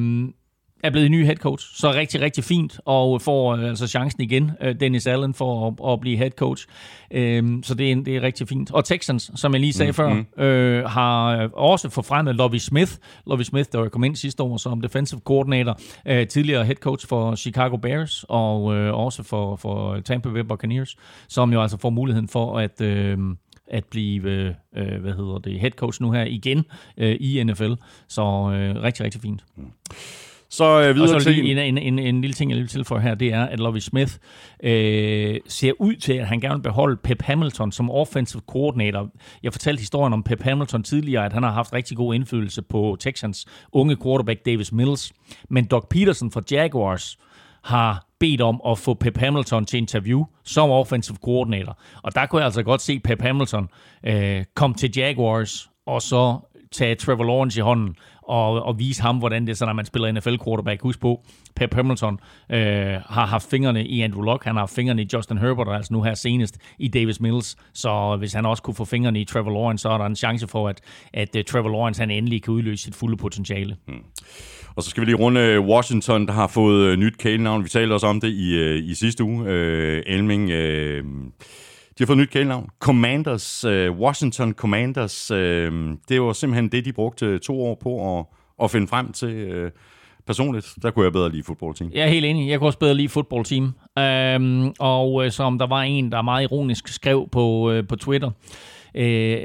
er 0.83 0.91
blevet 0.91 1.11
ny 1.11 1.25
head 1.25 1.37
coach. 1.37 1.67
Så 1.75 1.93
rigtig, 1.93 2.21
rigtig 2.21 2.45
fint, 2.45 2.81
og 2.85 3.23
får 3.23 3.57
øh, 3.57 3.65
altså 3.65 3.87
chancen 3.87 4.23
igen, 4.23 4.51
øh, 4.61 4.81
Dennis 4.81 5.07
Allen, 5.07 5.35
for 5.35 5.69
at, 5.69 5.93
at 5.93 6.01
blive 6.01 6.17
head 6.17 6.31
coach. 6.31 6.67
Øh, 7.11 7.45
så 7.63 7.75
det 7.75 7.93
er, 7.93 7.97
det 7.97 8.17
er 8.17 8.23
rigtig 8.23 8.49
fint. 8.49 8.73
Og 8.73 8.85
Texans, 8.85 9.31
som 9.35 9.53
jeg 9.53 9.61
lige 9.61 9.73
sagde 9.73 9.91
mm, 9.91 9.95
før, 9.95 10.13
mm. 10.13 10.43
øh, 10.43 10.85
har 10.85 11.49
også 11.49 11.89
forfremmet 11.89 12.35
Lovie 12.35 12.61
Smith. 12.61 12.93
Lovie 13.27 13.45
Smith, 13.45 13.69
der 13.73 13.89
kom 13.89 14.05
ind 14.05 14.17
sidste 14.17 14.43
år 14.43 14.57
som 14.57 14.81
defensive 14.81 15.21
coordinator, 15.25 15.81
øh, 16.07 16.27
tidligere 16.27 16.65
head 16.65 16.77
coach 16.77 17.09
for 17.09 17.35
Chicago 17.35 17.77
Bears, 17.77 18.25
og 18.29 18.75
øh, 18.75 18.95
også 18.95 19.23
for, 19.23 19.57
for 19.57 20.01
Tampa 20.01 20.29
Bay 20.29 20.41
Buccaneers, 20.41 20.97
som 21.29 21.53
jo 21.53 21.63
altså 21.63 21.79
får 21.79 21.91
muligheden 21.91 22.29
for 22.29 22.59
at... 22.59 22.81
Øh, 22.81 23.19
at 23.73 23.85
blive 23.85 24.31
øh, 24.77 25.01
hvad 25.01 25.13
hedder 25.13 25.39
det, 25.39 25.61
head 25.61 25.71
coach 25.71 26.03
nu 26.03 26.11
her 26.11 26.25
igen 26.25 26.65
øh, 26.97 27.17
i 27.21 27.45
NFL. 27.45 27.73
Så 28.09 28.23
øh, 28.23 28.83
rigtig, 28.83 29.05
rigtig 29.05 29.21
fint. 29.21 29.45
Mm. 29.57 29.65
Så 30.51 30.83
øh, 30.83 30.95
videre 30.95 31.15
og 31.15 31.23
så 31.23 31.31
lige 31.31 31.51
en, 31.51 31.59
en, 31.59 31.79
en, 31.79 31.99
en 31.99 32.21
lille 32.21 32.35
ting, 32.35 32.51
jeg 32.51 32.59
vil 32.59 32.69
tilføje 32.69 33.03
her, 33.03 33.15
det 33.15 33.33
er, 33.33 33.45
at 33.45 33.61
Lovie 33.61 33.81
Smith 33.81 34.13
øh, 34.63 35.37
ser 35.49 35.73
ud 35.79 35.95
til, 35.95 36.13
at 36.13 36.27
han 36.27 36.41
gerne 36.41 36.55
vil 36.55 36.63
beholde 36.63 36.97
Pep 36.97 37.23
Hamilton 37.23 37.73
som 37.73 37.91
offensive 37.91 38.43
coordinator. 38.49 39.11
Jeg 39.43 39.53
fortalte 39.53 39.81
historien 39.81 40.13
om 40.13 40.23
Pep 40.23 40.43
Hamilton 40.43 40.83
tidligere, 40.83 41.25
at 41.25 41.33
han 41.33 41.43
har 41.43 41.51
haft 41.51 41.73
rigtig 41.73 41.97
god 41.97 42.15
indflydelse 42.15 42.63
på 42.63 42.97
Texans 43.01 43.47
unge 43.73 43.97
quarterback 44.03 44.47
Davis 44.47 44.73
Mills. 44.73 45.13
Men 45.51 45.65
Doc 45.65 45.85
Peterson 45.91 46.31
fra 46.31 46.43
Jaguars 46.51 47.19
har 47.65 48.07
bedt 48.21 48.41
om 48.41 48.61
at 48.67 48.79
få 48.79 48.95
Pep 48.95 49.19
Hamilton 49.19 49.65
til 49.65 49.79
interview 49.79 50.25
som 50.45 50.71
offensive 50.71 51.17
coordinator. 51.25 51.79
Og 52.03 52.15
der 52.15 52.27
kunne 52.27 52.39
jeg 52.39 52.47
altså 52.47 52.63
godt 52.63 52.81
se 52.81 53.01
Pep 53.01 53.23
Hamilton 53.23 53.69
øh, 54.07 54.45
komme 54.55 54.77
til 54.77 54.91
Jaguars 54.97 55.71
og 55.87 56.03
så 56.03 56.39
tage 56.75 56.95
Trevor 56.95 57.25
Lawrence 57.25 57.61
i 57.61 57.63
hånden 57.63 57.97
og, 58.23 58.63
og 58.63 58.79
vise 58.79 59.03
ham, 59.03 59.19
hvordan 59.19 59.47
det 59.47 59.63
er, 59.63 59.67
når 59.67 59.73
man 59.73 59.85
spiller 59.85 60.13
NFL-quarterback. 60.13 60.83
Husk 60.83 61.01
på, 61.01 61.23
Pep 61.57 61.75
Hamilton 61.75 62.21
øh, 62.53 62.61
har 63.07 63.27
haft 63.27 63.51
fingrene 63.51 63.87
i 63.87 64.01
Andrew 64.01 64.23
Luck, 64.23 64.45
han 64.45 64.55
har 64.55 64.61
haft 64.61 64.75
fingrene 64.75 65.03
i 65.03 65.09
Justin 65.13 65.39
Herbert, 65.39 65.69
og 65.69 65.77
altså 65.77 65.93
nu 65.93 66.03
her 66.03 66.15
senest 66.15 66.59
i 66.79 66.89
Davis 66.89 67.21
Mills. 67.21 67.57
Så 67.73 68.17
hvis 68.19 68.33
han 68.33 68.47
også 68.47 68.63
kunne 68.63 68.75
få 68.75 68.85
fingrene 68.85 69.21
i 69.21 69.25
Trevor 69.25 69.51
Lawrence, 69.51 69.83
så 69.83 69.89
er 69.89 69.99
der 69.99 70.07
en 70.07 70.17
chance 70.17 70.49
for, 70.49 70.69
at, 70.69 70.81
at 71.15 71.37
uh, 71.37 71.43
Trevor 71.43 71.69
Lawrence 71.69 72.01
han 72.03 72.11
endelig 72.11 72.43
kan 72.43 72.55
udløse 72.55 72.85
sit 72.85 72.95
fulde 72.95 73.17
potentiale. 73.17 73.77
Hmm. 73.87 74.03
Og 74.77 74.83
så 74.83 74.91
skal 74.91 75.01
vi 75.01 75.07
lige 75.07 75.17
runde 75.17 75.41
øh, 75.41 75.61
Washington, 75.61 76.27
der 76.27 76.33
har 76.33 76.47
fået 76.47 76.87
øh, 76.87 76.97
nyt 76.97 77.19
kælenavn. 77.19 77.65
Vi 77.65 77.69
talte 77.69 77.93
også 77.93 78.07
om 78.07 78.21
det 78.21 78.29
i, 78.29 78.75
i 78.79 78.95
sidste 78.95 79.25
uge. 79.25 79.45
Øh, 79.47 80.03
Elming... 80.07 80.51
Øh 80.51 81.05
de 82.01 82.05
har 82.05 82.07
fået 82.07 82.19
nyt 82.19 82.31
kælenavn. 82.31 82.69
Commanders, 82.79 83.65
øh, 83.65 83.93
Washington 83.93 84.53
Commanders. 84.53 85.31
Øh, 85.31 85.73
det 86.09 86.23
var 86.23 86.33
simpelthen 86.33 86.69
det, 86.73 86.85
de 86.85 86.93
brugte 86.93 87.27
øh, 87.27 87.41
to 87.41 87.63
år 87.63 87.75
på 87.83 88.19
at, 88.19 88.27
at 88.63 88.71
finde 88.71 88.89
frem 88.89 89.13
til. 89.13 89.29
Øh, 89.29 89.71
personligt, 90.27 90.75
der 90.83 90.91
kunne 90.91 91.05
jeg 91.05 91.13
bedre 91.13 91.31
lide 91.31 91.43
team. 91.77 91.91
Jeg 91.95 92.03
er 92.05 92.09
helt 92.09 92.25
enig. 92.25 92.49
Jeg 92.49 92.59
kunne 92.59 92.69
også 92.69 92.79
bedre 92.79 92.95
lide 92.95 93.09
Football 93.09 93.45
Team. 93.45 93.65
Øhm, 93.99 94.73
og 94.79 95.25
øh, 95.25 95.31
som 95.31 95.59
der 95.59 95.67
var 95.67 95.83
en, 95.83 96.13
der 96.13 96.23
meget 96.23 96.43
ironisk 96.43 96.89
skrev 96.89 97.29
på, 97.33 97.71
øh, 97.71 97.87
på 97.87 97.97
Twitter, 97.97 98.31
øh, 98.95 99.39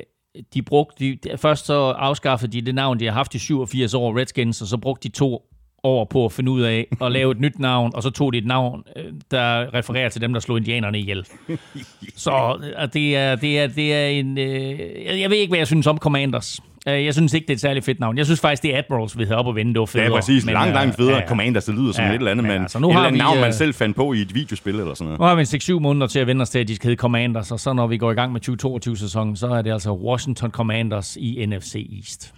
de 0.53 0.61
brugte, 0.61 1.05
de, 1.05 1.37
først 1.37 1.65
så 1.65 1.73
afskaffede 1.73 2.51
de 2.51 2.65
det 2.65 2.75
navn, 2.75 2.99
de 2.99 3.05
har 3.05 3.13
haft 3.13 3.35
i 3.35 3.39
87 3.39 3.93
år, 3.93 4.17
Redskins, 4.19 4.61
og 4.61 4.67
så 4.67 4.77
brugte 4.77 5.09
de 5.09 5.13
to 5.13 5.41
over 5.85 6.05
på 6.05 6.25
at 6.25 6.31
finde 6.31 6.51
ud 6.51 6.61
af 6.61 6.87
at 7.01 7.11
lave 7.11 7.31
et 7.31 7.39
nyt 7.39 7.59
navn, 7.59 7.91
og 7.95 8.03
så 8.03 8.09
tog 8.09 8.33
de 8.33 8.37
et 8.37 8.45
navn, 8.45 8.83
øh, 8.95 9.03
der 9.31 9.73
refererer 9.73 10.09
til 10.09 10.21
dem, 10.21 10.33
der 10.33 10.39
slog 10.39 10.57
indianerne 10.57 10.99
ihjel. 10.99 11.25
Så 12.15 12.57
det 12.93 13.15
er, 13.15 13.35
det 13.35 13.59
er, 13.59 13.67
det 13.67 13.93
er 13.93 14.07
en... 14.07 14.37
Øh, 14.37 15.21
jeg 15.21 15.29
ved 15.29 15.37
ikke, 15.37 15.51
hvad 15.51 15.59
jeg 15.59 15.67
synes 15.67 15.87
om 15.87 15.97
Commanders. 15.97 16.59
Øh, 16.87 17.05
jeg 17.05 17.13
synes 17.13 17.33
ikke, 17.33 17.45
det 17.45 17.53
er 17.53 17.55
et 17.55 17.61
særligt 17.61 17.85
fedt 17.85 17.99
navn. 17.99 18.17
Jeg 18.17 18.25
synes 18.25 18.39
faktisk, 18.39 18.63
det 18.63 18.73
er 18.73 18.77
Admirals, 18.77 19.17
vi 19.17 19.23
havde 19.23 19.37
op 19.37 19.47
og 19.47 19.55
vende. 19.55 19.73
Det 19.73 19.79
var 19.79 19.85
federe. 19.85 20.05
Ja, 20.05 20.15
præcis. 20.15 20.45
Men, 20.45 20.53
langt, 20.53 20.73
langt 20.73 20.95
federe. 20.95 21.15
Ja, 21.15 21.27
Commanders, 21.27 21.65
det 21.65 21.75
lyder 21.75 21.91
som 21.91 22.05
ja, 22.05 22.09
et 22.09 22.15
eller 22.15 22.31
andet, 22.31 22.45
men 22.45 22.61
altså, 22.61 22.79
nu 22.79 22.91
har 22.91 23.11
vi, 23.11 23.17
navn, 23.17 23.39
man 23.39 23.53
selv 23.53 23.73
fandt 23.73 23.95
på 23.95 24.13
i 24.13 24.21
et 24.21 24.35
videospil 24.35 24.79
eller 24.79 24.93
sådan 24.93 25.05
noget. 25.05 25.19
Nu 25.19 25.25
har 25.25 25.35
vi 25.35 25.41
en 25.41 25.77
6-7 25.77 25.79
måneder 25.79 26.07
til 26.07 26.19
at 26.19 26.27
vende 26.27 26.41
os 26.41 26.49
til, 26.49 26.59
at 26.59 26.67
de 26.67 26.75
skal 26.75 26.87
hedde 26.87 26.99
Commanders, 26.99 27.51
og 27.51 27.59
så 27.59 27.73
når 27.73 27.87
vi 27.87 27.97
går 27.97 28.11
i 28.11 28.15
gang 28.15 28.33
med 28.33 28.49
2022-sæsonen, 28.49 29.35
så 29.35 29.47
er 29.47 29.61
det 29.61 29.71
altså 29.71 29.91
Washington 29.91 30.51
Commanders 30.51 31.17
i 31.19 31.45
NFC 31.45 31.87
East. 31.97 32.33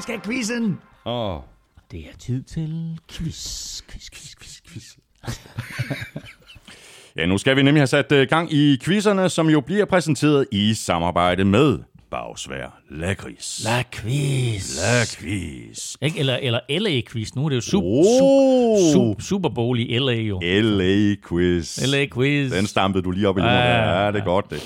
Vi 0.00 0.02
skal 0.02 0.14
have 0.14 0.24
quizzen. 0.34 0.78
Åh. 1.06 1.34
Oh. 1.36 1.40
Det 1.90 2.00
er 2.00 2.16
tid 2.18 2.42
til 2.42 2.98
quiz, 3.12 3.82
quiz, 3.90 4.10
quiz, 4.10 4.34
quiz, 4.40 4.60
quiz. 4.68 4.84
ja, 7.16 7.26
nu 7.26 7.38
skal 7.38 7.56
vi 7.56 7.62
nemlig 7.62 7.80
have 7.80 7.86
sat 7.86 8.12
uh, 8.12 8.18
gang 8.18 8.52
i 8.52 8.78
quizzerne, 8.84 9.28
som 9.28 9.48
jo 9.50 9.60
bliver 9.60 9.84
præsenteret 9.84 10.46
i 10.52 10.74
samarbejde 10.74 11.44
med 11.44 11.78
bagsvær. 12.10 12.80
Lakris. 12.90 13.60
La 13.64 13.82
quiz. 13.92 14.78
Lakris. 14.82 15.96
Ikke? 16.02 16.18
Eller, 16.18 16.36
eller 16.36 16.60
LA-quiz. 16.70 17.34
Nu 17.34 17.44
er 17.44 17.48
det 17.48 17.56
jo 17.56 17.60
super, 17.60 17.88
Oh. 17.88 18.78
super, 18.78 18.92
super, 18.92 19.22
Super 19.22 19.48
Bowl 19.48 19.80
i 19.80 19.98
LA 19.98 20.12
jo. 20.12 20.40
LA 20.42 21.14
quiz. 21.28 21.78
LA-quiz. 21.78 22.56
Den 22.56 22.66
stampede 22.66 23.02
du 23.02 23.10
lige 23.10 23.28
op 23.28 23.38
i 23.38 23.40
ja, 23.40 23.48
ja, 23.48 24.04
ja, 24.04 24.12
det 24.12 24.20
er 24.20 24.24
godt 24.24 24.50
det. 24.50 24.62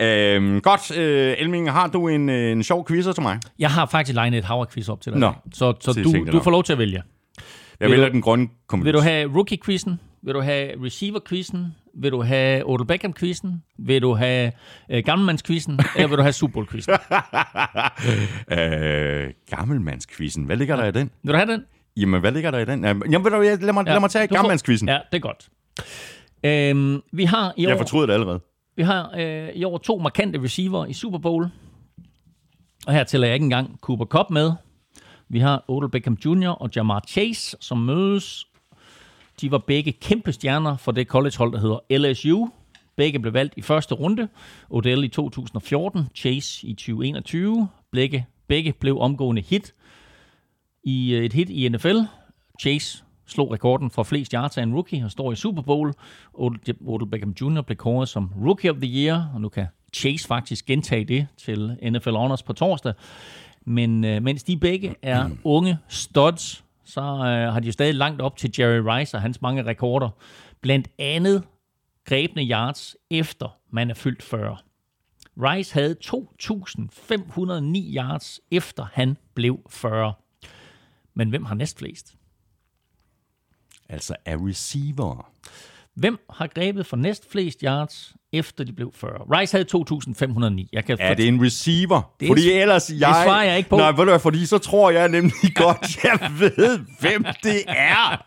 Øhm, 0.00 0.60
godt, 0.60 0.96
øh, 0.98 1.34
Elming, 1.38 1.70
har 1.72 1.86
du 1.86 2.08
en, 2.08 2.28
øh, 2.28 2.52
en 2.52 2.62
sjov 2.62 2.86
quizzer 2.88 3.12
til 3.12 3.22
mig? 3.22 3.40
Jeg 3.58 3.70
har 3.70 3.86
faktisk 3.86 4.14
legnet 4.14 4.38
et 4.38 4.44
havre-quiz 4.44 4.88
op 4.88 5.00
til 5.00 5.12
dig. 5.12 5.20
Nå. 5.20 5.32
Så, 5.54 5.74
så 5.80 5.92
du, 6.04 6.26
du 6.32 6.40
får 6.40 6.50
lov 6.50 6.64
til 6.64 6.72
at 6.72 6.78
vælge. 6.78 7.02
Jeg 7.80 7.88
Vil 7.88 7.90
vælger 7.90 8.06
du- 8.08 8.12
den 8.12 8.22
grønne 8.22 8.48
kommentar. 8.66 8.86
Vil 8.86 8.94
du 8.94 9.00
have 9.00 9.30
rookie-quizzen? 9.34 10.00
Vil 10.22 10.34
du 10.34 10.40
have 10.40 10.84
receiver-quizzen? 10.86 11.66
Vil 11.94 12.12
du 12.12 12.22
have 12.22 12.68
Odell 12.68 12.86
Beckham-quizzen? 12.86 13.62
Vil 13.78 14.02
du 14.02 14.14
have 14.14 14.52
øh, 14.90 15.02
gammelmands-quizzen? 15.06 15.78
eller 15.96 16.08
vil 16.08 16.16
du 16.18 16.22
have 16.22 16.32
Super 16.32 16.52
Bowl-quizzen? 16.52 16.92
øh, 18.58 19.30
gammelmandskvisten. 19.56 20.44
Hvad 20.44 20.56
ligger 20.56 20.76
der 20.76 20.84
i 20.84 20.90
den? 20.92 21.10
Vil 21.22 21.32
du 21.32 21.38
have 21.38 21.52
den? 21.52 21.64
Jamen, 21.96 22.20
hvad 22.20 22.32
ligger 22.32 22.50
der 22.50 22.58
i 22.58 22.64
den? 22.64 22.84
Jamen, 22.84 23.24
ved 23.24 23.30
du, 23.30 23.40
lad 23.66 23.72
mig, 23.72 23.86
ja, 23.86 23.92
lad 23.92 24.00
mig 24.00 24.10
tage 24.10 24.26
du 24.26 24.34
får-. 24.34 24.86
Ja, 24.86 24.98
det 25.12 25.16
er 25.16 25.18
godt. 25.18 25.48
Øhm, 26.44 27.00
vi 27.12 27.24
har 27.24 27.52
i 27.56 27.66
år, 27.66 27.68
Jeg 27.70 27.78
fortryder 27.78 28.06
det 28.06 28.12
allerede 28.14 28.40
vi 28.78 28.82
har, 28.82 29.14
øh, 29.18 29.48
i 29.54 29.64
år 29.64 29.78
to 29.78 29.98
markante 29.98 30.42
receiver 30.42 30.86
i 30.86 30.92
Super 30.92 31.18
Bowl. 31.18 31.48
Og 32.86 32.92
her 32.92 33.04
tæller 33.04 33.26
jeg 33.26 33.34
ikke 33.34 33.44
engang 33.44 33.78
Cooper 33.80 34.04
Cup 34.04 34.30
med. 34.30 34.52
Vi 35.28 35.38
har 35.38 35.64
Odell 35.68 35.90
Beckham 35.90 36.18
Jr. 36.24 36.48
og 36.48 36.70
Jamar 36.76 37.04
Chase, 37.08 37.56
som 37.60 37.78
mødes. 37.78 38.46
De 39.40 39.50
var 39.50 39.58
begge 39.58 39.92
kæmpe 39.92 40.32
stjerner 40.32 40.76
for 40.76 40.92
det 40.92 41.06
collegehold, 41.06 41.52
der 41.52 41.60
hedder 41.60 41.98
LSU. 41.98 42.48
Begge 42.96 43.18
blev 43.18 43.34
valgt 43.34 43.54
i 43.56 43.62
første 43.62 43.94
runde. 43.94 44.28
Odell 44.70 45.04
i 45.04 45.08
2014, 45.08 46.08
Chase 46.14 46.66
i 46.66 46.74
2021. 46.74 47.68
Begge, 47.92 48.26
begge 48.46 48.72
blev 48.72 48.98
omgående 49.00 49.42
hit 49.42 49.74
i 50.84 51.14
øh, 51.14 51.24
et 51.24 51.32
hit 51.32 51.50
i 51.50 51.68
NFL. 51.68 51.98
Chase 52.60 53.04
slog 53.28 53.52
rekorden 53.52 53.90
for 53.90 54.02
flest 54.02 54.32
yards 54.32 54.58
af 54.58 54.62
en 54.62 54.74
rookie 54.74 55.04
og 55.04 55.10
står 55.10 55.32
i 55.32 55.36
Super 55.36 55.62
Bowl. 55.62 55.94
Odell 56.34 57.10
Beckham 57.10 57.34
Jr. 57.40 57.60
blev 57.60 57.76
kåret 57.76 58.08
som 58.08 58.30
Rookie 58.44 58.70
of 58.70 58.76
the 58.76 59.04
Year, 59.04 59.30
og 59.34 59.40
nu 59.40 59.48
kan 59.48 59.66
Chase 59.92 60.26
faktisk 60.26 60.66
gentage 60.66 61.04
det 61.04 61.26
til 61.36 61.76
NFL 61.82 62.10
Honors 62.10 62.42
på 62.42 62.52
torsdag. 62.52 62.92
Men 63.66 64.04
øh, 64.04 64.22
mens 64.22 64.42
de 64.42 64.56
begge 64.56 64.94
er 65.02 65.30
unge 65.44 65.78
studs, 65.88 66.64
så 66.84 67.00
øh, 67.00 67.52
har 67.52 67.60
de 67.60 67.66
jo 67.66 67.72
stadig 67.72 67.94
langt 67.94 68.22
op 68.22 68.36
til 68.36 68.54
Jerry 68.58 68.80
Rice 68.84 69.16
og 69.16 69.22
hans 69.22 69.42
mange 69.42 69.62
rekorder. 69.62 70.08
Blandt 70.60 70.88
andet 70.98 71.42
grebne 72.04 72.42
yards 72.42 72.96
efter 73.10 73.56
man 73.70 73.90
er 73.90 73.94
fyldt 73.94 74.22
40. 74.22 74.56
Rice 75.36 75.74
havde 75.74 75.96
2.509 76.04 77.96
yards 77.96 78.40
efter 78.50 78.86
han 78.92 79.16
blev 79.34 79.60
40. 79.70 80.12
Men 81.14 81.28
hvem 81.28 81.44
har 81.44 81.54
næstflest? 81.54 82.17
Altså 83.88 84.14
af 84.26 84.36
receiver. 84.48 85.30
Hvem 85.94 86.18
har 86.30 86.46
grebet 86.46 86.86
for 86.86 86.96
næstflest 86.96 87.60
yards 87.64 88.14
efter 88.32 88.64
de 88.64 88.72
blev 88.72 88.92
40? 88.94 89.10
Rice 89.12 89.56
havde 89.56 89.66
2.509. 90.62 90.68
Jeg 90.72 90.84
kan 90.84 90.96
Er 91.00 91.14
det 91.14 91.28
en 91.28 91.44
receiver? 91.44 92.14
Det 92.20 92.26
er- 92.26 92.30
fordi 92.30 92.50
ellers 92.50 92.90
jeg... 92.90 92.98
svarer 93.24 93.42
jeg 93.44 93.56
ikke 93.56 93.70
på. 93.70 93.76
Nej, 93.76 93.90
ved 93.90 93.96
du 93.96 94.04
hvad, 94.04 94.18
fordi 94.18 94.46
så 94.46 94.58
tror 94.58 94.90
jeg 94.90 95.08
nemlig 95.08 95.54
godt, 95.64 96.04
jeg 96.04 96.18
ved, 96.38 96.78
hvem 97.00 97.24
det 97.42 97.64
er. 97.68 98.24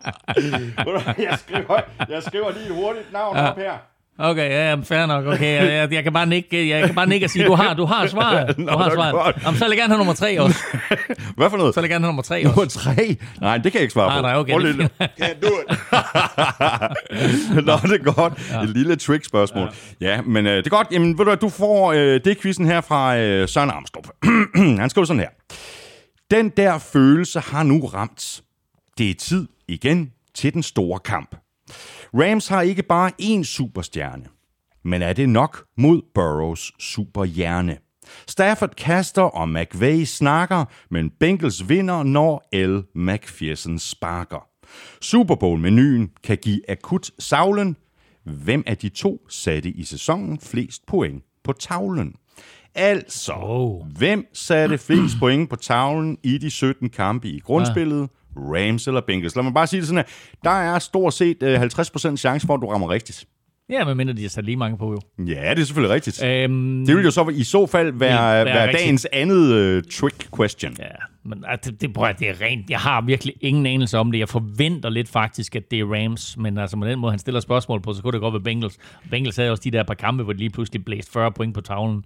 Jeg, 1.17 1.39
skriver, 1.39 1.79
jeg 2.09 2.23
skriver 2.23 2.51
lige 2.51 2.65
et 2.65 2.75
hurtigt 2.75 3.13
navn 3.13 3.37
ja. 3.37 3.49
op 3.49 3.57
her. 3.57 3.73
Okay, 4.23 4.49
ja, 4.49 4.69
jamen, 4.69 4.85
fair 4.85 5.05
nok. 5.05 5.25
Okay, 5.25 5.63
jeg, 5.63 5.71
jeg, 5.73 5.93
jeg, 5.93 6.03
kan 6.03 6.13
bare 6.13 6.25
nikke, 6.25 6.69
jeg 6.69 6.85
kan 6.85 6.95
bare 6.95 7.07
nikke 7.07 7.25
og 7.25 7.29
sige, 7.29 7.45
du 7.45 7.53
har, 7.55 7.73
du 7.73 7.85
har 7.85 8.07
svaret. 8.07 8.47
Du 8.57 8.61
Nå, 8.61 8.71
har 8.77 8.83
det 8.83 8.93
svaret. 8.93 9.13
godt. 9.13 9.35
Jamen, 9.45 9.57
så 9.57 9.65
vil 9.65 9.69
jeg 9.71 9.77
gerne 9.77 9.93
have 9.93 9.97
nummer 9.97 10.13
tre 10.13 10.41
også. 10.41 10.59
Hvad 11.37 11.49
for 11.49 11.57
noget? 11.57 11.73
Så 11.73 11.81
vil 11.81 11.87
jeg 11.87 11.93
gerne 11.93 12.03
have 12.05 12.09
nummer 12.09 12.21
tre 12.23 12.43
Nummer 12.43 12.61
også. 12.63 12.79
tre? 12.79 13.17
Nej, 13.41 13.57
det 13.57 13.71
kan 13.71 13.79
jeg 13.79 13.81
ikke 13.81 13.93
svare 13.93 14.07
Nej, 14.09 14.17
på. 14.17 14.21
nej, 14.21 14.35
okay. 14.35 14.51
Prøv 14.53 14.61
det 14.61 14.69
er 14.69 14.73
lige-. 14.73 14.89
Can't 15.21 15.39
do 15.41 15.47
it. 15.47 15.77
Nå, 17.65 17.73
det 17.83 18.01
er 18.07 18.13
godt. 18.13 18.33
Ja. 18.51 18.61
Et 18.61 18.69
lille 18.69 18.95
trick-spørgsmål. 18.95 19.69
Ja, 20.01 20.07
ja 20.15 20.21
men 20.21 20.45
øh, 20.47 20.57
det 20.57 20.65
er 20.65 20.69
godt. 20.69 20.87
Jamen, 20.91 21.07
ved 21.09 21.15
du 21.17 21.23
hvad, 21.23 21.37
du 21.37 21.49
får 21.49 21.91
øh, 21.91 22.19
det 22.25 22.41
quizzen 22.41 22.65
her 22.65 22.81
fra 22.81 23.17
øh, 23.17 23.49
Søren 23.49 23.69
Armstrong. 23.69 24.05
Han 24.81 24.89
skriver 24.89 25.05
sådan 25.05 25.19
her. 25.19 25.29
Den 26.31 26.49
der 26.49 26.77
følelse 26.77 27.39
har 27.39 27.63
nu 27.63 27.85
ramt. 27.85 28.41
Det 28.97 29.09
er 29.09 29.13
tid 29.13 29.47
igen 29.67 30.11
til 30.35 30.53
den 30.53 30.63
store 30.63 30.99
kamp. 30.99 31.35
Rams 32.13 32.47
har 32.47 32.61
ikke 32.61 32.83
bare 32.83 33.11
én 33.21 33.43
superstjerne, 33.43 34.25
men 34.83 35.01
er 35.01 35.13
det 35.13 35.29
nok 35.29 35.65
mod 35.77 36.01
Burrows 36.13 36.71
superhjerne? 36.79 37.77
Stafford 38.27 38.75
kaster, 38.75 39.21
og 39.21 39.49
McVay 39.49 40.03
snakker, 40.03 40.65
men 40.89 41.09
Bengals 41.19 41.69
vinder, 41.69 42.03
når 42.03 42.49
L. 42.67 42.83
McPherson 42.95 43.79
sparker. 43.79 44.47
Super 45.01 45.35
Bowl-menuen 45.35 46.09
kan 46.23 46.37
give 46.37 46.69
akut 46.69 47.11
savlen. 47.19 47.75
Hvem 48.23 48.63
af 48.67 48.77
de 48.77 48.89
to 48.89 49.21
satte 49.29 49.69
i 49.69 49.83
sæsonen 49.83 50.39
flest 50.39 50.85
point 50.85 51.23
på 51.43 51.53
tavlen? 51.53 52.13
Altså, 52.75 53.33
Oh. 53.33 53.87
hvem 53.97 54.25
satte 54.33 54.77
flest 54.77 55.15
point 55.19 55.49
på 55.49 55.55
tavlen 55.55 56.17
i 56.23 56.37
de 56.37 56.49
17 56.49 56.89
kampe 56.89 57.27
i 57.27 57.39
grundspillet? 57.39 58.09
Rams 58.37 58.87
eller 58.87 59.01
Bengals? 59.01 59.35
Lad 59.35 59.43
mig 59.43 59.53
bare 59.53 59.67
sige 59.67 59.79
det 59.79 59.87
sådan 59.87 59.97
her. 60.07 60.39
Der 60.43 60.73
er 60.75 60.79
stort 60.79 61.13
set 61.13 61.43
øh, 61.43 61.61
50% 61.61 62.15
chance 62.17 62.47
for, 62.47 62.53
at 62.53 62.61
du 62.61 62.67
rammer 62.67 62.89
rigtigt. 62.89 63.25
Ja, 63.69 63.85
men 63.85 63.97
mindre 63.97 64.13
de 64.13 64.21
har 64.21 64.29
sat 64.29 64.45
lige 64.45 64.57
mange 64.57 64.77
på 64.77 64.91
jo. 64.91 64.99
Ja, 65.25 65.49
det 65.55 65.59
er 65.61 65.65
selvfølgelig 65.65 65.95
rigtigt. 65.95 66.23
Øhm, 66.23 66.85
Det 66.85 66.95
vil 66.95 67.03
jo 67.05 67.11
så 67.11 67.29
i 67.33 67.43
så 67.43 67.65
fald 67.67 67.93
være, 67.93 68.37
Vil 68.45 68.53
være 68.53 68.63
rigtigt. 68.67 68.83
dagens 68.83 69.07
andet 69.13 69.77
uh, 69.77 69.83
trick 69.91 70.27
question. 70.37 70.75
Ja, 70.79 70.85
men 71.25 71.43
altså, 71.47 71.71
det, 71.71 71.81
det, 71.81 71.97
jeg- 71.97 72.15
det 72.19 72.29
er 72.29 72.41
rent. 72.41 72.69
Jeg 72.69 72.79
har 72.79 73.01
virkelig 73.01 73.33
ingen 73.41 73.65
anelse 73.65 73.97
om 73.97 74.11
det. 74.11 74.19
Jeg 74.19 74.29
forventer 74.29 74.89
lidt 74.89 75.09
faktisk, 75.09 75.55
at 75.55 75.63
det 75.71 75.79
er 75.79 75.85
Rams, 75.85 76.37
men 76.37 76.57
altså 76.57 76.77
med 76.77 76.89
den 76.89 76.99
måde, 76.99 77.11
han 77.11 77.19
stiller 77.19 77.39
spørgsmål 77.39 77.81
på, 77.81 77.93
så 77.93 78.01
kunne 78.01 78.11
det 78.13 78.21
godt 78.21 78.33
være 78.33 78.41
Bengals. 78.43 78.77
Bengals 79.11 79.35
havde 79.35 79.51
også 79.51 79.61
de 79.63 79.71
der 79.71 79.83
par 79.83 79.93
kampe, 79.93 80.23
hvor 80.23 80.33
de 80.33 80.39
lige 80.39 80.49
pludselig 80.49 80.85
blæste 80.85 81.11
40 81.11 81.31
point 81.31 81.53
på 81.53 81.61
tavlen. 81.61 82.03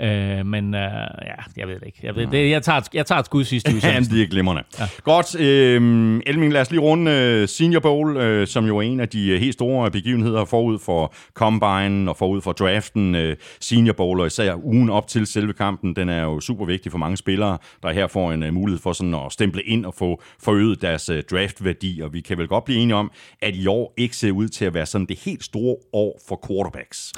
Øh, 0.00 0.46
men 0.46 0.74
øh, 0.74 0.80
ja, 0.80 1.34
jeg 1.56 1.68
ved 1.68 1.74
det 1.74 1.86
ikke. 1.86 1.98
Jeg, 2.02 2.16
ved, 2.16 2.26
det, 2.26 2.50
jeg, 2.50 2.62
tager, 2.62 2.80
jeg 2.94 3.06
tager 3.06 3.18
et 3.18 3.26
skud 3.26 3.44
sidste 3.44 3.70
uge. 3.72 3.80
Jamen, 3.84 4.04
sådan. 4.04 4.18
de 4.18 4.22
er 4.22 4.26
glimrende. 4.26 4.62
Ja. 4.78 4.84
Godt. 5.02 5.40
Øh, 5.40 6.20
Elming, 6.26 6.52
lad 6.52 6.60
os 6.60 6.70
lige 6.70 6.80
runde 6.80 7.10
øh, 7.10 7.48
Senior 7.48 7.80
Bowl, 7.80 8.16
øh, 8.16 8.46
som 8.46 8.66
jo 8.66 8.78
er 8.78 8.82
en 8.82 9.00
af 9.00 9.08
de 9.08 9.28
øh, 9.28 9.40
helt 9.40 9.54
store 9.54 9.90
begivenheder 9.90 10.44
forud 10.44 10.78
for 10.78 11.14
Combine 11.34 12.10
og 12.10 12.16
forud 12.16 12.40
for 12.40 12.52
draften. 12.52 13.14
Øh, 13.14 13.36
Senior 13.60 13.92
Bowl, 13.92 14.20
og 14.20 14.26
især 14.26 14.54
ugen 14.64 14.90
op 14.90 15.08
til 15.08 15.26
selve 15.26 15.52
kampen, 15.52 15.96
den 15.96 16.08
er 16.08 16.22
jo 16.22 16.40
super 16.40 16.64
vigtig 16.64 16.92
for 16.92 16.98
mange 16.98 17.16
spillere, 17.16 17.58
der 17.82 17.92
her 17.92 18.06
får 18.06 18.32
en 18.32 18.42
øh, 18.42 18.54
mulighed 18.54 18.80
for 18.82 18.92
sådan 18.92 19.14
at 19.14 19.32
stemple 19.32 19.62
ind 19.62 19.86
og 19.86 19.94
få 19.94 20.22
forøget 20.42 20.82
deres 20.82 21.08
øh, 21.08 21.22
draftværdi. 21.30 22.00
Og 22.00 22.12
vi 22.12 22.20
kan 22.20 22.38
vel 22.38 22.48
godt 22.48 22.64
blive 22.64 22.78
enige 22.78 22.96
om, 22.96 23.10
at 23.42 23.56
i 23.56 23.66
år 23.66 23.94
ikke 23.96 24.16
ser 24.16 24.30
ud 24.30 24.48
til 24.48 24.64
at 24.64 24.74
være 24.74 24.86
sådan 24.86 25.06
det 25.06 25.18
helt 25.24 25.44
store 25.44 25.76
år 25.92 26.20
for 26.28 26.40
quarterbacks. 26.48 27.12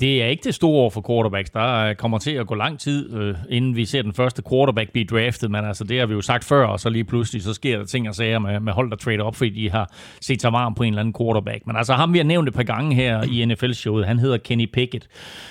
Det 0.00 0.22
er 0.22 0.26
ikke 0.26 0.44
det 0.44 0.54
store 0.54 0.82
år 0.82 0.90
for 0.90 1.04
quarterbacks. 1.08 1.50
Der 1.50 1.76
øh, 1.76 1.96
kommer 2.04 2.18
til 2.18 2.30
at 2.30 2.46
gå 2.46 2.54
lang 2.54 2.78
tid, 2.78 3.14
øh, 3.14 3.34
inden 3.50 3.76
vi 3.76 3.84
ser 3.84 4.02
den 4.02 4.12
første 4.12 4.42
quarterback 4.50 4.92
blive 4.92 5.04
draftet. 5.04 5.50
Men 5.50 5.64
altså, 5.64 5.84
det 5.84 5.98
har 5.98 6.06
vi 6.06 6.14
jo 6.14 6.20
sagt 6.20 6.44
før, 6.44 6.66
og 6.66 6.80
så 6.80 6.90
lige 6.90 7.04
pludselig, 7.04 7.42
så 7.42 7.54
sker 7.54 7.78
der 7.78 7.84
ting 7.84 8.08
og 8.08 8.14
sager 8.14 8.38
med, 8.38 8.60
med 8.60 8.72
hold, 8.72 8.90
der 8.90 8.96
trader 8.96 9.22
op, 9.22 9.36
fordi 9.36 9.50
de 9.50 9.70
har 9.70 9.90
set 10.20 10.40
sig 10.40 10.52
varm 10.52 10.74
på 10.74 10.82
en 10.82 10.88
eller 10.88 11.00
anden 11.00 11.14
quarterback. 11.20 11.66
Men 11.66 11.76
altså, 11.76 11.92
ham 11.92 12.12
vi 12.12 12.18
har 12.18 12.24
nævnt 12.24 12.48
et 12.48 12.54
par 12.54 12.62
gange 12.62 12.94
her 12.94 13.22
i 13.22 13.44
NFL-showet, 13.44 14.06
han 14.06 14.18
hedder 14.18 14.36
Kenny 14.36 14.66
Pickett, 14.72 15.08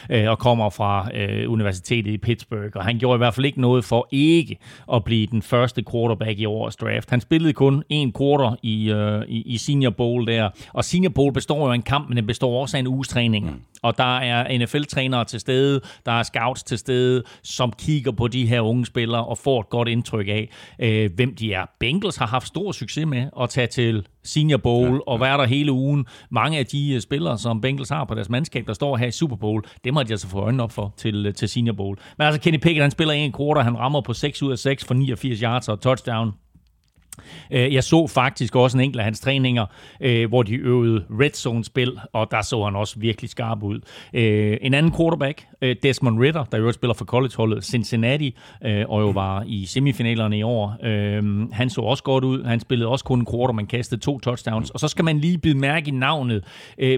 øh, 0.10 0.30
og 0.30 0.40
kommer 0.40 0.70
fra 0.70 1.10
øh, 1.14 1.52
Universitetet 1.52 2.12
i 2.12 2.18
Pittsburgh. 2.18 2.72
Og 2.76 2.86
han 2.86 3.00
gjorde 3.00 3.16
i 3.16 3.18
hvert 3.18 3.34
fald 3.34 3.46
ikke 3.46 3.62
noget 3.62 3.86
for 3.86 4.08
ikke 4.12 4.58
at 4.94 5.04
blive 5.04 5.28
den 5.28 5.42
første 5.42 5.84
quarterback 5.92 6.40
i 6.40 6.46
årets 6.46 6.76
draft. 6.76 7.10
Han 7.10 7.22
spillede 7.22 7.54
kun 7.54 7.84
en 7.90 8.14
quarter 8.18 8.56
i, 8.64 8.92
øh, 8.92 9.22
i, 9.28 9.42
i 9.42 9.58
Senior 9.58 9.92
Bowl 9.92 10.28
der. 10.28 10.50
Og 10.74 10.86
Senior 10.86 11.12
Bowl 11.12 11.34
består 11.34 11.66
jo 11.66 11.72
af 11.72 11.76
en 11.76 11.82
kamp, 11.82 12.08
men 12.08 12.18
den 12.18 12.28
består 12.28 12.62
også 12.62 12.78
af 12.78 12.80
en 12.80 12.88
uges 12.88 13.08
træning. 13.08 13.46
Mm. 13.46 13.62
Og 13.84 13.98
der 13.98 14.18
er 14.18 14.58
NFL-trænere 14.58 15.26
til 15.26 15.40
stede, 15.40 15.82
der 16.06 16.12
er 16.12 16.24
scouts 16.44 16.64
til 16.64 16.78
stede, 16.78 17.24
som 17.44 17.74
kigger 17.78 18.12
på 18.12 18.28
de 18.28 18.46
her 18.46 18.62
unge 18.62 18.86
spillere 18.86 19.26
og 19.26 19.38
får 19.38 19.60
et 19.60 19.70
godt 19.70 19.88
indtryk 19.88 20.28
af, 20.28 20.50
øh, 20.80 21.12
hvem 21.16 21.36
de 21.36 21.54
er. 21.54 21.66
Bengals 21.80 22.18
har 22.18 22.28
haft 22.28 22.48
stor 22.48 22.72
succes 22.72 23.06
med 23.06 23.26
at 23.42 23.50
tage 23.50 23.68
til 23.68 24.08
Senior 24.24 24.58
Bowl 24.58 24.88
ja, 24.88 24.94
ja. 24.94 25.00
og 25.08 25.20
være 25.20 25.38
der 25.38 25.46
hele 25.46 25.72
ugen. 25.72 26.06
Mange 26.30 26.58
af 26.58 26.66
de 26.66 26.94
øh, 26.94 27.02
spillere, 27.02 27.38
som 27.38 27.62
Bengals 27.62 27.90
har 27.90 28.06
på 28.06 28.16
deres 28.16 28.30
mandskab, 28.30 28.68
der 28.68 28.74
står 28.74 28.98
her 28.98 29.08
i 29.08 29.12
Super 29.12 29.36
Bowl, 29.36 29.64
dem 29.84 29.96
har 29.96 30.04
de 30.04 30.14
altså 30.14 30.28
fået 30.28 30.44
øjnene 30.44 30.64
op 30.64 30.72
for 30.72 30.94
til, 30.98 31.26
øh, 31.26 31.34
til 31.34 31.50
Senior 31.50 31.74
Bowl. 31.74 31.98
Men 32.18 32.28
altså 32.28 32.42
Kenny 32.42 32.58
Pickett, 32.58 32.82
han 32.82 32.92
spiller 32.92 33.14
en 33.14 33.34
quarter, 33.38 33.62
han 33.62 33.78
rammer 33.78 34.02
på 34.02 34.14
6 34.14 34.44
ud 34.44 34.52
af 34.52 34.58
6 34.58 34.86
for 34.86 34.94
89 34.94 35.40
yards 35.40 35.70
og 35.70 35.82
touchdown. 35.82 36.32
Øh, 37.52 37.74
jeg 37.74 37.84
så 37.84 38.08
faktisk 38.08 38.56
også 38.56 38.78
en 38.78 38.84
enkelt 38.84 39.00
af 39.00 39.06
hans 39.06 39.20
træninger, 39.20 39.66
øh, 40.02 40.30
hvor 40.30 40.44
de 40.44 40.56
øvede 40.56 41.06
red 41.10 41.32
zone-spil, 41.34 42.00
og 42.14 42.28
der 42.32 42.42
så 42.42 42.64
han 42.64 42.76
også 42.76 43.00
virkelig 43.00 43.30
skarp 43.30 43.64
ud. 43.64 43.80
Øh, 44.14 44.58
en 44.62 44.74
anden 44.74 44.94
quarterback, 44.98 45.46
Desmond 45.84 46.20
Ritter, 46.20 46.44
der 46.44 46.58
jo 46.58 46.68
også 46.68 46.78
spiller 46.78 46.94
for 46.94 47.06
collegeholdet 47.06 47.64
Cincinnati, 47.64 48.38
og 48.62 49.02
jo 49.02 49.10
var 49.10 49.44
i 49.48 49.66
semifinalerne 49.66 50.38
i 50.38 50.44
år, 50.44 50.78
han 51.54 51.70
så 51.70 51.82
også 51.82 52.04
godt 52.04 52.24
ud. 52.24 52.44
Han 52.44 52.60
spillede 52.60 52.90
også 52.90 53.06
kun 53.06 53.20
en 53.20 53.28
quarter, 53.32 53.54
man 53.54 53.66
kastede 53.66 54.02
to 54.02 54.20
touchdowns. 54.20 54.70
Og 54.70 54.80
så 54.80 54.88
skal 54.88 55.06
man 55.06 55.20
lige 55.20 55.38
bide 55.38 55.58
mærke 55.58 55.88
i 55.88 55.92
navnet 55.92 56.44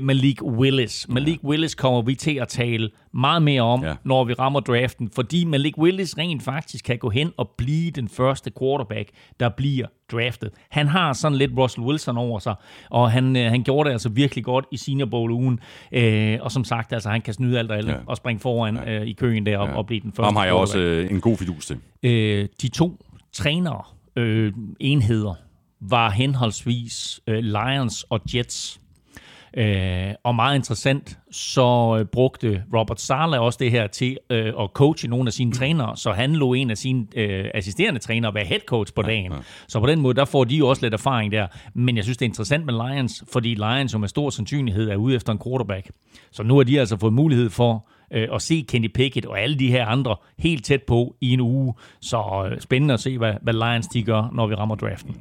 Malik 0.01 0.43
Willis. 0.43 1.06
Malik 1.10 1.39
Willis 1.43 1.75
kommer 1.75 2.01
vi 2.01 2.15
til 2.15 2.36
at 2.36 2.47
tale 2.47 2.89
meget 3.15 3.41
mere 3.41 3.62
om, 3.62 3.84
Ja. 3.84 3.93
når 4.04 4.23
vi 4.23 4.34
rammer 4.34 4.60
draften, 4.60 5.10
fordi 5.15 5.45
Malik 5.45 5.78
Willis 5.78 6.17
rent 6.17 6.43
faktisk 6.43 6.86
kan 6.86 6.97
gå 6.97 7.10
hen 7.10 7.32
og 7.38 7.49
blive 7.58 7.91
den 7.91 8.10
første 8.10 8.51
quarterback, 8.60 9.10
der 9.39 9.49
bliver 9.49 9.88
draftet. 10.12 10.49
Han 10.69 10.88
har 10.88 11.13
sådan 11.13 11.38
lidt 11.38 11.51
Russell 11.58 11.86
Wilson 11.88 12.17
over 12.17 12.39
sig, 12.39 12.56
og 12.89 13.12
han, 13.12 13.36
øh, 13.36 13.49
han 13.49 13.63
gjorde 13.63 13.88
det 13.88 13.93
altså 13.93 14.10
virkelig 14.10 14.43
godt 14.43 14.65
i 14.71 14.78
Senior 14.78 15.06
Bowl-ugen. 15.08 15.60
Øh, 15.91 16.38
og 16.41 16.51
som 16.51 16.63
sagt, 16.63 16.93
altså, 16.93 17.10
han 17.10 17.21
kan 17.21 17.34
snyde 17.34 17.60
alt 17.60 17.71
og 17.71 17.78
alle 17.78 17.91
Ja. 17.91 17.97
og 18.08 18.17
springe 18.17 18.39
foran 18.39 18.75
ja. 18.75 18.99
øh, 18.99 19.08
i 19.08 19.13
køen 19.13 19.45
der 19.45 19.58
og, 19.58 19.67
Ja. 19.67 19.73
og 19.75 19.86
blive 19.86 20.01
den 20.01 20.12
første 20.12 20.23
Ham 20.23 20.36
har 20.36 20.45
jeg 20.45 20.54
også 20.54 20.80
øh, 20.80 21.12
en 21.12 21.21
god 21.21 21.38
fidus 21.38 21.65
til. 21.65 21.78
Øh, 22.04 22.47
de 22.62 22.67
to 22.67 23.06
trænere, 23.34 23.84
øh, 24.15 24.54
enheder, 24.80 25.34
var 25.82 26.10
henholdsvis 26.10 27.19
øh, 27.28 27.39
Lions 27.43 28.04
og 28.04 28.21
Jets. 28.36 28.82
Øh, 29.58 30.13
og 30.24 30.36
meget 30.36 30.56
interessant, 30.56 31.20
så 31.32 31.98
øh, 32.00 32.06
brugte 32.06 32.63
Robert 32.74 33.02
Sala 33.02 33.39
også 33.39 33.58
det 33.62 33.72
her 33.72 33.88
til 33.88 34.18
øh, 34.30 34.54
at 34.60 34.70
coache 34.74 35.10
nogle 35.10 35.28
af 35.28 35.34
sine 35.34 35.52
trænere, 35.60 35.98
så 35.98 36.12
han 36.12 36.36
lå 36.36 36.54
en 36.54 36.72
af 36.72 36.78
sine 36.78 37.06
øh, 37.15 37.46
assisterende 37.54 38.00
trænere 38.00 38.34
være 38.34 38.46
head 38.46 38.60
coach 38.60 38.94
på 38.94 39.02
dagen. 39.02 39.34
Så 39.68 39.80
på 39.80 39.86
den 39.86 40.02
måde, 40.02 40.13
der 40.13 40.26
får 40.26 40.44
de 40.44 40.56
jo 40.56 40.68
også 40.68 40.82
lidt 40.82 40.94
erfaring 40.94 41.32
der. 41.32 41.48
Men 41.74 41.96
jeg 41.96 42.04
synes, 42.04 42.18
det 42.18 42.26
er 42.26 42.30
interessant 42.30 42.65
med 42.65 42.74
Lions, 42.74 43.24
fordi 43.32 43.54
Lions 43.54 43.94
jo 43.94 43.98
med 43.98 44.08
stor 44.08 44.30
sandsynlighed 44.30 44.89
er 44.89 44.96
ude 44.96 45.15
efter 45.15 45.34
en 45.34 45.39
quarterback. 45.46 45.91
Så 46.32 46.44
nu 46.44 46.56
har 46.56 46.63
de 46.63 46.80
altså 46.80 46.98
fået 46.98 47.13
mulighed 47.13 47.50
for 47.50 47.88
øh, 48.13 48.28
at 48.34 48.41
se 48.41 48.65
Kenny 48.68 48.91
Pickett 48.94 49.26
og 49.26 49.39
alle 49.39 49.60
de 49.60 49.72
her 49.72 49.86
andre 49.86 50.15
helt 50.39 50.65
tæt 50.65 50.84
på 50.84 51.15
i 51.22 51.34
en 51.34 51.41
uge. 51.41 51.74
Så 52.02 52.50
øh, 52.52 52.62
spændende 52.62 52.94
at 52.94 53.00
se, 53.00 53.18
hvad, 53.18 53.34
hvad 53.41 53.54
Lions 53.54 53.88
de 53.88 54.04
gør, 54.04 54.32
når 54.34 54.48
vi 54.48 54.56
rammer 54.56 54.76
draften. 54.76 55.15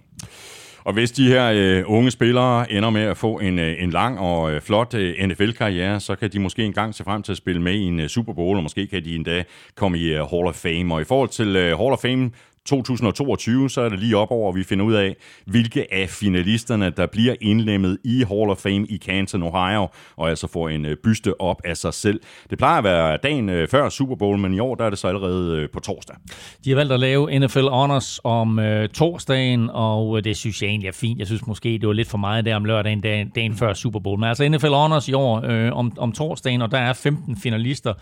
Og 0.85 0.93
hvis 0.93 1.13
de 1.13 1.29
her 1.29 1.53
øh, 1.55 1.83
unge 1.87 2.11
spillere 2.11 2.73
ender 2.73 2.91
med 2.91 3.03
at 3.03 3.17
få 3.17 3.39
en, 3.39 3.59
øh, 3.59 3.83
en 3.83 3.91
lang 3.91 4.19
og 4.19 4.53
øh, 4.53 4.61
flot 4.61 4.95
øh, 4.95 5.27
NFL-karriere, 5.27 6.01
så 6.01 6.17
kan 6.17 6.31
de 6.31 6.39
måske 6.39 6.65
engang 6.65 6.95
se 6.95 7.05
frem 7.05 7.23
til 7.23 7.33
at 7.33 7.39
spille 7.39 7.63
med 7.63 7.73
i 7.73 7.83
en 7.83 8.01
øh, 8.01 8.09
Super 8.09 8.33
Bowl, 8.33 8.57
og 8.57 8.63
måske 8.63 8.87
kan 8.87 9.05
de 9.05 9.15
endda 9.15 9.45
komme 9.75 9.99
i 9.99 10.15
øh, 10.15 10.27
Hall 10.31 10.47
of 10.47 10.55
Fame. 10.55 10.95
Og 10.95 11.01
i 11.01 11.05
forhold 11.05 11.29
til 11.29 11.57
øh, 11.57 11.79
Hall 11.79 11.93
of 11.93 11.99
Fame 11.99 12.31
2022, 12.67 13.71
så 13.71 13.81
er 13.81 13.89
det 13.89 13.99
lige 13.99 14.17
op 14.17 14.31
over, 14.31 14.49
at 14.49 14.57
vi 14.57 14.63
finder 14.63 14.85
ud 14.85 14.93
af, 14.93 15.17
hvilke 15.47 15.95
af 15.95 16.09
finalisterne, 16.09 16.91
der 16.91 17.07
bliver 17.07 17.35
indlemmet 17.41 17.99
i 18.05 18.25
Hall 18.29 18.51
of 18.51 18.59
Fame 18.59 18.87
i 18.89 18.99
Canton, 18.99 19.43
Ohio, 19.43 19.89
og 20.17 20.29
altså 20.29 20.47
får 20.47 20.69
en 20.69 20.85
øh, 20.85 20.97
byste 21.05 21.41
op 21.41 21.61
af 21.65 21.77
sig 21.77 21.95
selv. 21.95 22.21
Det 22.51 22.59
plejer 22.59 22.79
at 22.79 22.85
være 22.85 23.17
dagen 23.17 23.49
øh, 23.49 23.69
før 23.69 23.89
Super 23.89 24.15
Bowl, 24.17 24.39
men 24.39 24.55
i 24.55 24.59
år 24.59 24.75
der 24.75 24.85
er 24.85 24.91
det 24.91 24.99
så 24.99 25.09
allerede 25.09 25.59
øh, 25.59 25.69
på 25.71 25.81
torsdag. 25.81 26.17
De 26.65 26.71
har 26.71 26.77
valgt 26.77 26.93
at 26.93 27.01
lave 27.01 27.39
NFL 27.39 27.67
Honors 27.69 28.21
om 28.25 28.59
øh, 28.59 28.89
torsdagen, 28.89 29.71
og 29.73 30.25
det 30.25 30.37
synes 30.37 30.63
jeg 30.63 30.69
egentlig 30.69 30.89
er 30.89 30.93
fint. 30.93 31.19
Jeg 31.19 31.27
synes 31.27 31.47
måske, 31.47 31.69
det 31.69 31.87
var 31.87 31.93
lidt 31.93 32.09
for 32.09 32.19
meget 32.19 32.45
der 32.45 32.57
om 32.57 32.65
lørdagen, 32.65 33.01
dagen, 33.01 33.29
dagen 33.35 33.57
før 33.57 33.75
Super 33.75 33.99
Bowl. 33.99 34.21
Men 34.21 34.29
altså 34.29 34.49
NFL 34.49 34.67
Honors 34.67 35.09
i 35.09 35.13
år 35.13 35.45
øh, 35.45 35.73
om, 35.73 35.93
om 35.99 36.13
torsdagen, 36.13 36.63
og 36.63 36.71
der 36.71 36.79
er 36.79 36.93
15 36.93 37.37
finalister 37.37 37.95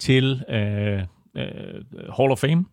til 0.00 0.42
øh, 0.48 0.98
øh, 1.36 1.44
Hall 2.16 2.32
of 2.32 2.38
Fame. 2.38 2.64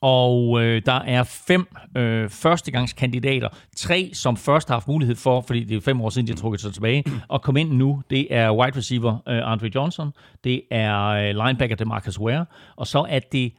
Og 0.00 0.62
øh, 0.62 0.82
der 0.86 1.00
er 1.00 1.22
fem 1.22 1.68
øh, 1.96 2.28
førstegangskandidater. 2.28 3.48
Tre, 3.76 4.10
som 4.12 4.36
først 4.36 4.68
har 4.68 4.74
haft 4.74 4.88
mulighed 4.88 5.16
for, 5.16 5.40
fordi 5.40 5.64
det 5.64 5.76
er 5.76 5.80
fem 5.80 6.00
år 6.00 6.10
siden, 6.10 6.26
de 6.26 6.32
har 6.32 6.36
trukket 6.36 6.60
sig 6.60 6.72
tilbage, 6.74 7.04
at 7.34 7.42
komme 7.42 7.60
ind 7.60 7.70
nu. 7.70 8.02
Det 8.10 8.34
er 8.34 8.52
wide 8.52 8.76
receiver 8.76 9.12
øh, 9.28 9.52
Andre 9.52 9.70
Johnson. 9.74 10.12
Det 10.44 10.62
er 10.70 11.06
øh, 11.06 11.46
linebacker 11.46 11.76
Demarcus 11.76 12.20
Ware. 12.20 12.46
Og 12.76 12.86
så 12.86 13.06
er 13.08 13.18
det 13.18 13.52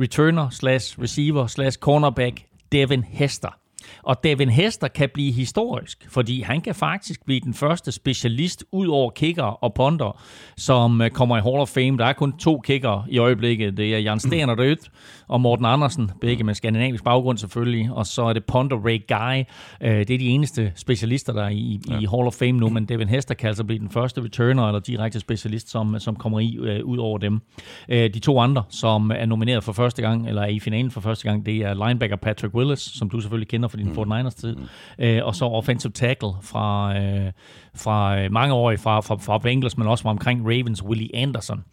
returner 0.00 0.50
slash 0.50 1.00
receiver 1.02 1.46
slash 1.46 1.78
cornerback 1.78 2.42
Devin 2.72 3.04
Hester. 3.04 3.65
Og 4.02 4.24
Devin 4.24 4.50
Hester 4.50 4.88
kan 4.88 5.08
blive 5.14 5.32
historisk, 5.32 6.06
fordi 6.10 6.40
han 6.42 6.60
kan 6.60 6.74
faktisk 6.74 7.24
blive 7.24 7.40
den 7.40 7.54
første 7.54 7.92
specialist 7.92 8.64
ud 8.72 8.86
over 8.86 9.10
kicker 9.10 9.42
og 9.42 9.74
punter, 9.74 10.22
som 10.56 11.00
øh, 11.00 11.10
kommer 11.10 11.36
i 11.36 11.40
Hall 11.40 11.56
of 11.56 11.68
Fame. 11.68 11.98
Der 11.98 12.04
er 12.04 12.12
kun 12.12 12.38
to 12.38 12.58
kicker 12.58 13.06
i 13.10 13.18
øjeblikket. 13.18 13.76
Det 13.76 13.94
er 13.94 13.98
Jan 13.98 14.20
Sten 14.20 14.48
og 14.48 14.58
Rødt 14.58 14.90
og 15.28 15.40
Morten 15.40 15.64
Andersen, 15.64 16.10
begge 16.20 16.44
med 16.44 16.54
skandinavisk 16.54 17.04
baggrund 17.04 17.38
selvfølgelig. 17.38 17.90
Og 17.92 18.06
så 18.06 18.22
er 18.22 18.32
det 18.32 18.44
punter 18.44 18.76
Ray 18.76 19.00
Guy. 19.08 19.44
Øh, 19.80 19.98
Det 19.98 20.10
er 20.14 20.18
de 20.18 20.28
eneste 20.28 20.72
specialister, 20.76 21.32
der 21.32 21.42
er 21.44 21.48
i, 21.48 21.80
i 22.00 22.06
Hall 22.06 22.26
of 22.26 22.34
Fame 22.34 22.52
nu, 22.52 22.68
men 22.68 22.84
Devin 22.84 23.08
Hester 23.08 23.34
kan 23.34 23.48
altså 23.48 23.64
blive 23.64 23.78
den 23.78 23.90
første 23.90 24.22
returner 24.22 24.66
eller 24.66 24.80
direkte 24.80 25.20
specialist, 25.20 25.70
som, 25.70 25.98
som 25.98 26.16
kommer 26.16 26.40
i 26.40 26.56
øh, 26.60 26.84
ud 26.84 26.98
over 26.98 27.18
dem. 27.18 27.40
Øh, 27.88 28.10
De 28.14 28.18
to 28.18 28.40
andre, 28.40 28.62
som 28.68 29.10
er 29.14 29.26
nomineret 29.26 29.64
for 29.64 29.72
første 29.72 30.02
gang, 30.02 30.28
eller 30.28 30.42
er 30.42 30.46
i 30.46 30.60
finalen 30.60 30.90
for 30.90 31.00
første 31.00 31.28
gang, 31.28 31.46
det 31.46 31.56
er 31.56 31.86
linebacker 31.88 32.16
Patrick 32.16 32.54
Willis, 32.54 32.78
som 32.80 33.10
du 33.10 33.20
selvfølgelig 33.20 33.48
kender 33.48 33.68
fra 33.68 33.75
din 33.76 33.88
49ers 33.88 34.40
tid, 34.40 34.56
øh, 34.98 35.20
og 35.24 35.34
så 35.34 35.44
offensive 35.44 35.92
tackle 35.92 36.32
fra, 36.42 36.98
øh, 36.98 37.32
fra 37.76 38.18
øh, 38.20 38.32
mange 38.32 38.54
år 38.54 38.74
fra, 38.76 39.00
fra, 39.00 39.14
fra 39.16 39.38
Bengals, 39.38 39.78
men 39.78 39.86
også 39.86 40.02
fra 40.02 40.10
omkring 40.10 40.40
Ravens, 40.44 40.82
Willie 40.84 41.16
Anderson. 41.16 41.64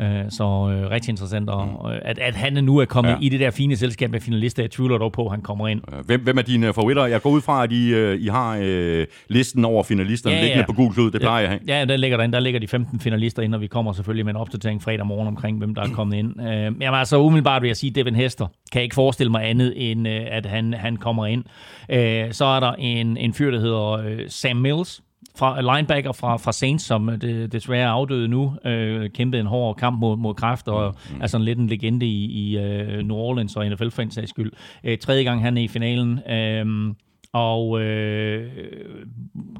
Øh, 0.00 0.06
Så 0.30 0.44
øh, 0.44 0.90
rigtig 0.90 1.10
interessant, 1.10 1.50
og, 1.50 1.92
øh, 1.94 1.98
at, 2.04 2.18
at 2.18 2.34
han 2.34 2.64
nu 2.64 2.78
er 2.78 2.84
kommet 2.84 3.10
Ja. 3.10 3.16
i 3.20 3.28
det 3.28 3.40
der 3.40 3.50
fine 3.50 3.76
selskab 3.76 4.10
med 4.10 4.20
finalister. 4.20 4.62
Jeg 4.62 4.70
tvivler 4.70 4.98
dog 4.98 5.12
på, 5.12 5.24
at 5.26 5.30
han 5.30 5.40
kommer 5.40 5.68
ind. 5.68 5.80
Hvem, 6.04 6.20
hvem 6.22 6.38
er 6.38 6.42
dine 6.42 6.66
favoritter? 6.72 7.06
Jeg 7.06 7.22
går 7.22 7.30
ud 7.30 7.40
fra, 7.40 7.64
at 7.64 7.72
I, 7.72 7.94
øh, 7.94 8.20
I 8.20 8.26
har 8.26 8.58
øh, 8.62 9.06
listen 9.28 9.64
over 9.64 9.82
finalisterne 9.82 10.34
Ja, 10.36 10.40
ja, 10.40 10.46
liggende 10.46 10.66
på 10.66 10.72
gul 10.72 10.92
klud. 10.94 11.10
Det 11.10 11.20
plejer 11.20 11.50
jeg. 11.50 11.60
Ja, 11.68 11.84
der 11.84 11.96
ligger, 11.96 12.16
derinde. 12.16 12.32
der 12.32 12.40
ligger 12.40 12.60
de 12.60 12.68
15 12.68 13.00
finalister 13.00 13.42
ind, 13.42 13.54
og 13.54 13.60
vi 13.60 13.66
kommer 13.66 13.92
selvfølgelig 13.92 14.24
med 14.24 14.32
en 14.34 14.40
opdatering 14.40 14.82
fredag 14.82 15.06
morgen 15.06 15.28
omkring, 15.28 15.58
hvem 15.58 15.74
der 15.74 15.82
er 15.82 15.88
kommet 15.88 16.16
ind. 16.16 16.40
Øh, 16.40 16.48
jamen 16.48 16.80
altså, 16.80 17.18
umiddelbart 17.20 17.62
vil 17.62 17.68
jeg 17.68 17.76
sige, 17.76 17.90
Devin 17.90 18.14
Hester. 18.16 18.46
Kan 18.72 18.78
jeg 18.78 18.82
ikke 18.84 18.94
forestille 18.94 19.30
mig 19.30 19.48
andet, 19.48 19.90
end 19.90 20.08
øh, 20.08 20.20
at 20.30 20.46
han, 20.46 20.74
han 20.74 20.96
kommer 20.96 21.26
ind. 21.26 21.44
Øh, 21.90 22.32
så 22.32 22.44
er 22.44 22.60
der 22.60 22.72
en, 22.72 23.16
en 23.16 23.34
fyr, 23.34 23.50
der 23.50 23.60
hedder 23.60 23.90
øh, 23.92 24.18
Sam 24.28 24.56
Mills, 24.56 25.02
fra 25.36 25.76
linebacker 25.76 26.12
fra, 26.12 26.36
fra 26.36 26.52
Saints, 26.52 26.84
som 26.84 27.08
øh, 27.08 27.20
det, 27.20 27.52
desværre 27.52 27.82
er 27.82 27.90
afdøde 27.90 28.28
nu, 28.28 28.56
øh, 28.64 29.10
kæmpede 29.10 29.40
en 29.40 29.46
hård 29.46 29.76
kamp 29.76 30.00
mod, 30.00 30.16
mod 30.16 30.34
kræft, 30.34 30.68
og 30.68 30.94
mm. 31.10 31.20
er 31.20 31.26
sådan 31.26 31.44
lidt 31.44 31.58
en 31.58 31.66
legende 31.66 32.06
i, 32.06 32.24
i 32.24 32.58
øh, 32.58 33.02
New 33.02 33.16
Orleans 33.16 33.56
og 33.56 33.66
NFL 33.66 33.88
sags 34.10 34.30
skyld. 34.30 34.52
Øh, 34.84 34.98
tredje 34.98 35.22
gang 35.22 35.42
han 35.42 35.56
er 35.56 35.62
i 35.62 35.68
finalen, 35.68 36.20
øh, 36.30 36.94
og 37.36 37.80
øh, 37.80 38.42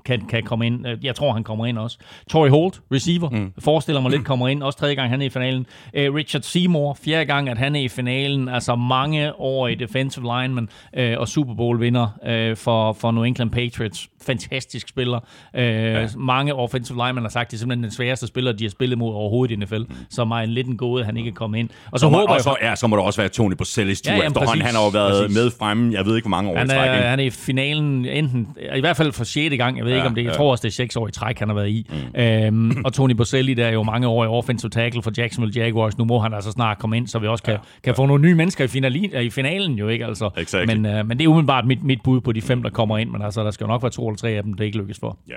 kan, 0.05 0.21
kan 0.29 0.43
komme 0.43 0.67
ind. 0.67 0.87
Jeg 1.03 1.15
tror, 1.15 1.33
han 1.33 1.45
kommer 1.45 1.67
ind 1.67 1.79
også. 1.79 1.99
Torrey 2.31 2.51
Holt, 2.51 2.81
receiver, 2.93 3.31
mm. 3.31 3.53
forestiller 3.59 4.01
mig 4.01 4.11
lidt, 4.11 4.25
kommer 4.31 4.49
ind. 4.49 4.63
Også 4.63 4.79
tredje 4.79 4.95
gang, 4.95 5.11
han 5.11 5.23
er 5.23 5.27
i 5.27 5.29
finalen. 5.29 5.67
Øh, 5.95 6.15
Richard 6.15 6.43
Seymour, 6.43 6.99
fjerde 7.05 7.25
gang, 7.25 7.49
at 7.49 7.59
han 7.59 7.77
er 7.77 7.81
i 7.81 7.89
finalen. 7.89 8.49
Altså 8.49 8.77
mange 8.77 9.41
år 9.41 9.69
i 9.69 9.75
defensive 9.75 10.25
lineman 10.25 10.69
øh, 10.97 11.15
og 11.19 11.29
Super 11.29 11.55
Bowl 11.55 11.81
vinder 11.81 12.09
øh, 12.27 12.57
for, 12.57 12.93
for 12.93 13.11
New 13.11 13.23
England 13.23 13.51
Patriots. 13.51 14.09
Fantastisk 14.27 14.89
spiller. 14.89 15.21
Øh, 15.55 15.65
ja. 15.65 16.07
Mange 16.17 16.55
offensive 16.55 16.99
linemen 17.07 17.25
har 17.25 17.31
sagt, 17.31 17.51
det 17.51 17.57
er 17.57 17.59
simpelthen 17.59 17.83
den 17.83 17.93
sværeste 17.93 18.27
spiller, 18.27 18.53
de 18.53 18.65
har 18.65 18.71
spillet 18.71 18.99
mod 18.99 19.15
overhovedet 19.15 19.55
i 19.55 19.57
NFL. 19.57 19.79
Mm. 19.79 19.95
Så 20.11 20.25
mig 20.25 20.45
en 20.45 20.51
lidt 20.51 20.67
en 20.67 20.77
gåde, 20.77 21.05
han 21.05 21.17
ikke 21.17 21.31
er 21.31 21.35
kommet 21.35 21.59
ind. 21.59 21.69
Og 21.93 21.99
så, 22.01 22.05
Så, 22.05 22.09
håber 22.09 22.29
og 22.29 22.35
jeg... 22.35 22.43
så, 22.43 22.57
ja, 22.63 22.77
så 22.77 22.87
må 22.87 22.97
der 22.97 23.03
også 23.03 23.21
være 23.21 23.29
Tony 23.29 23.55
Bosellis 23.55 24.01
tur 24.01 24.11
Ja, 24.13 24.17
jamen, 24.17 24.27
efterhånden. 24.27 24.51
præcis. 24.53 24.67
Han 24.67 24.75
har 24.75 24.83
jo 24.85 24.89
været 24.89 25.23
Præcis. 25.23 25.37
med 25.37 25.51
fremme, 25.59 25.93
jeg 25.93 26.07
ved 26.07 26.17
ikke, 26.17 26.29
hvor 26.29 26.37
mange 26.37 26.51
år 26.51 26.57
Han 26.57 26.71
er, 26.71 27.09
han 27.09 27.21
er 27.21 27.25
i 27.25 27.31
finalen 27.31 27.66
enten, 27.67 28.49
i 28.77 28.81
hvert 28.81 28.97
fald 28.97 29.13
for 29.13 29.25
6. 29.25 29.57
gang, 29.57 29.77
jeg 29.77 29.85
ved 29.85 29.93
ja, 29.93 29.97
Ja, 29.97 30.03
ikke 30.03 30.09
om 30.09 30.15
det, 30.15 30.25
jeg 30.25 30.31
ja. 30.31 30.37
tror 30.37 30.51
også 30.51 30.63
det 30.63 30.69
er 30.69 30.73
6 30.73 30.97
år 30.97 31.09
i 31.09 31.11
træk, 31.11 31.39
han 31.39 31.49
har 31.49 31.55
været 31.55 31.69
i. 31.69 31.87
Mm. 32.15 32.21
Øhm, 32.21 32.85
og 32.85 32.93
Tony 32.93 33.13
Boselli, 33.13 33.55
der 33.55 33.67
er 33.67 33.73
jo 33.73 33.83
mange 33.83 34.07
år 34.09 34.25
i 34.25 34.27
offensive 34.27 34.71
tackle 34.71 35.03
for 35.03 35.13
Jacksonville 35.17 35.63
Jaguars, 35.63 35.99
nu 35.99 36.05
må 36.05 36.19
han 36.19 36.35
altså 36.35 36.51
snart 36.51 36.79
komme 36.79 36.97
ind, 36.97 37.07
så 37.07 37.19
vi 37.19 37.27
også 37.27 37.45
kan, 37.45 37.53
ja, 37.53 37.59
kan 37.85 37.95
få 37.95 38.07
nogle 38.07 38.23
nye 38.23 38.35
mennesker 38.35 38.65
i, 38.65 38.69
finali, 38.69 39.11
i 39.23 39.31
finalen 39.31 39.79
jo 39.79 39.89
ikke 39.89 40.07
altså. 40.07 40.31
Exactly. 40.37 40.75
Men, 40.75 40.87
øh, 40.87 41.09
men 41.09 41.19
det 41.19 41.25
er 41.25 41.29
umiddelbart 41.29 41.67
mit, 41.67 41.85
mit 41.85 42.03
bud 42.05 42.21
på 42.21 42.33
de 42.33 42.43
fem, 42.43 42.63
der 42.63 42.71
kommer 42.71 42.99
ind, 42.99 43.11
men 43.11 43.23
altså 43.23 43.45
der 43.45 43.51
skal 43.51 43.65
jo 43.65 43.69
nok 43.69 43.83
være 43.83 43.91
to 43.91 44.09
eller 44.09 44.17
tre 44.17 44.29
af 44.29 44.43
dem, 44.43 44.55
det 44.55 44.65
ikke 44.65 44.79
lykkes 44.79 44.99
for. 44.99 45.19
Ja. 45.29 45.35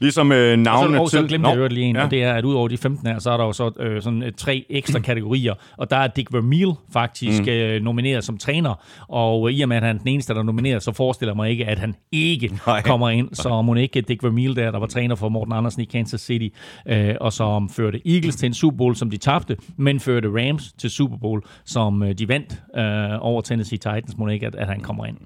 Ligesom 0.00 0.32
øh, 0.32 0.52
Og 0.52 0.56
så, 0.56 0.62
navnene 0.62 1.00
og 1.00 1.10
så 1.10 1.18
til... 1.18 1.28
glemte 1.28 1.48
jeg 1.48 1.56
Nå, 1.56 1.62
jo 1.62 1.68
lige 1.68 1.86
en, 1.86 1.96
ja. 1.96 2.04
og 2.04 2.10
det 2.10 2.22
er, 2.22 2.32
at 2.32 2.44
udover 2.44 2.68
de 2.68 2.78
15 2.78 3.06
her, 3.06 3.18
så 3.18 3.30
er 3.30 3.36
der 3.36 3.44
jo 3.44 3.52
så 3.52 3.70
øh, 3.80 4.02
sådan 4.02 4.22
øh, 4.22 4.32
tre 4.36 4.66
ekstra 4.70 4.98
kategorier, 4.98 5.54
og 5.76 5.90
der 5.90 5.96
er 5.96 6.06
Dick 6.06 6.32
Vermeil 6.32 6.72
faktisk 6.92 7.42
mm. 7.42 7.48
øh, 7.48 7.82
nomineret 7.82 8.24
som 8.24 8.38
træner, 8.38 8.74
og 9.08 9.48
øh, 9.48 9.54
i 9.54 9.62
og 9.62 9.68
med, 9.68 9.76
at 9.76 9.82
han 9.82 9.96
er 9.96 9.98
den 9.98 10.08
eneste, 10.08 10.34
der 10.34 10.38
er 10.40 10.44
nomineret, 10.44 10.82
så 10.82 10.92
forestiller 10.92 11.32
jeg 11.32 11.36
mig 11.42 11.50
ikke, 11.50 11.66
at 11.66 11.78
han 11.78 11.94
ikke 12.12 12.48
Nej. 12.66 12.82
Kommer 12.82 13.10
ind, 13.10 13.28
så 13.32 13.62
må 13.62 13.74
ikke 13.74 14.00
Dick 14.00 14.22
Vermeil 14.22 14.56
der, 14.56 14.70
der 14.70 14.78
var 14.78 14.86
træner 14.86 15.14
for 15.14 15.28
Morten 15.28 15.52
Andersen 15.52 15.82
i 15.82 15.84
Kansas 15.84 16.20
City, 16.20 16.56
øh, 16.86 17.14
og 17.20 17.32
som 17.32 17.68
førte 17.68 18.00
Eagles 18.06 18.36
til 18.36 18.46
en 18.46 18.54
Super 18.54 18.76
Bowl, 18.76 18.96
som 18.96 19.10
de 19.10 19.16
tabte, 19.16 19.56
men 19.76 20.00
førte 20.00 20.28
Rams 20.28 20.72
til 20.72 20.90
Super 20.90 21.16
Bowl, 21.16 21.42
som 21.64 22.02
øh, 22.02 22.12
de 22.12 22.28
vandt 22.28 22.62
øh, 22.76 23.18
over 23.20 23.40
Tennessee 23.40 23.78
Titans, 23.78 24.16
må 24.18 24.28
ikke, 24.28 24.46
at, 24.46 24.54
at 24.54 24.66
han 24.66 24.80
kommer 24.80 25.06
ind. 25.06 25.16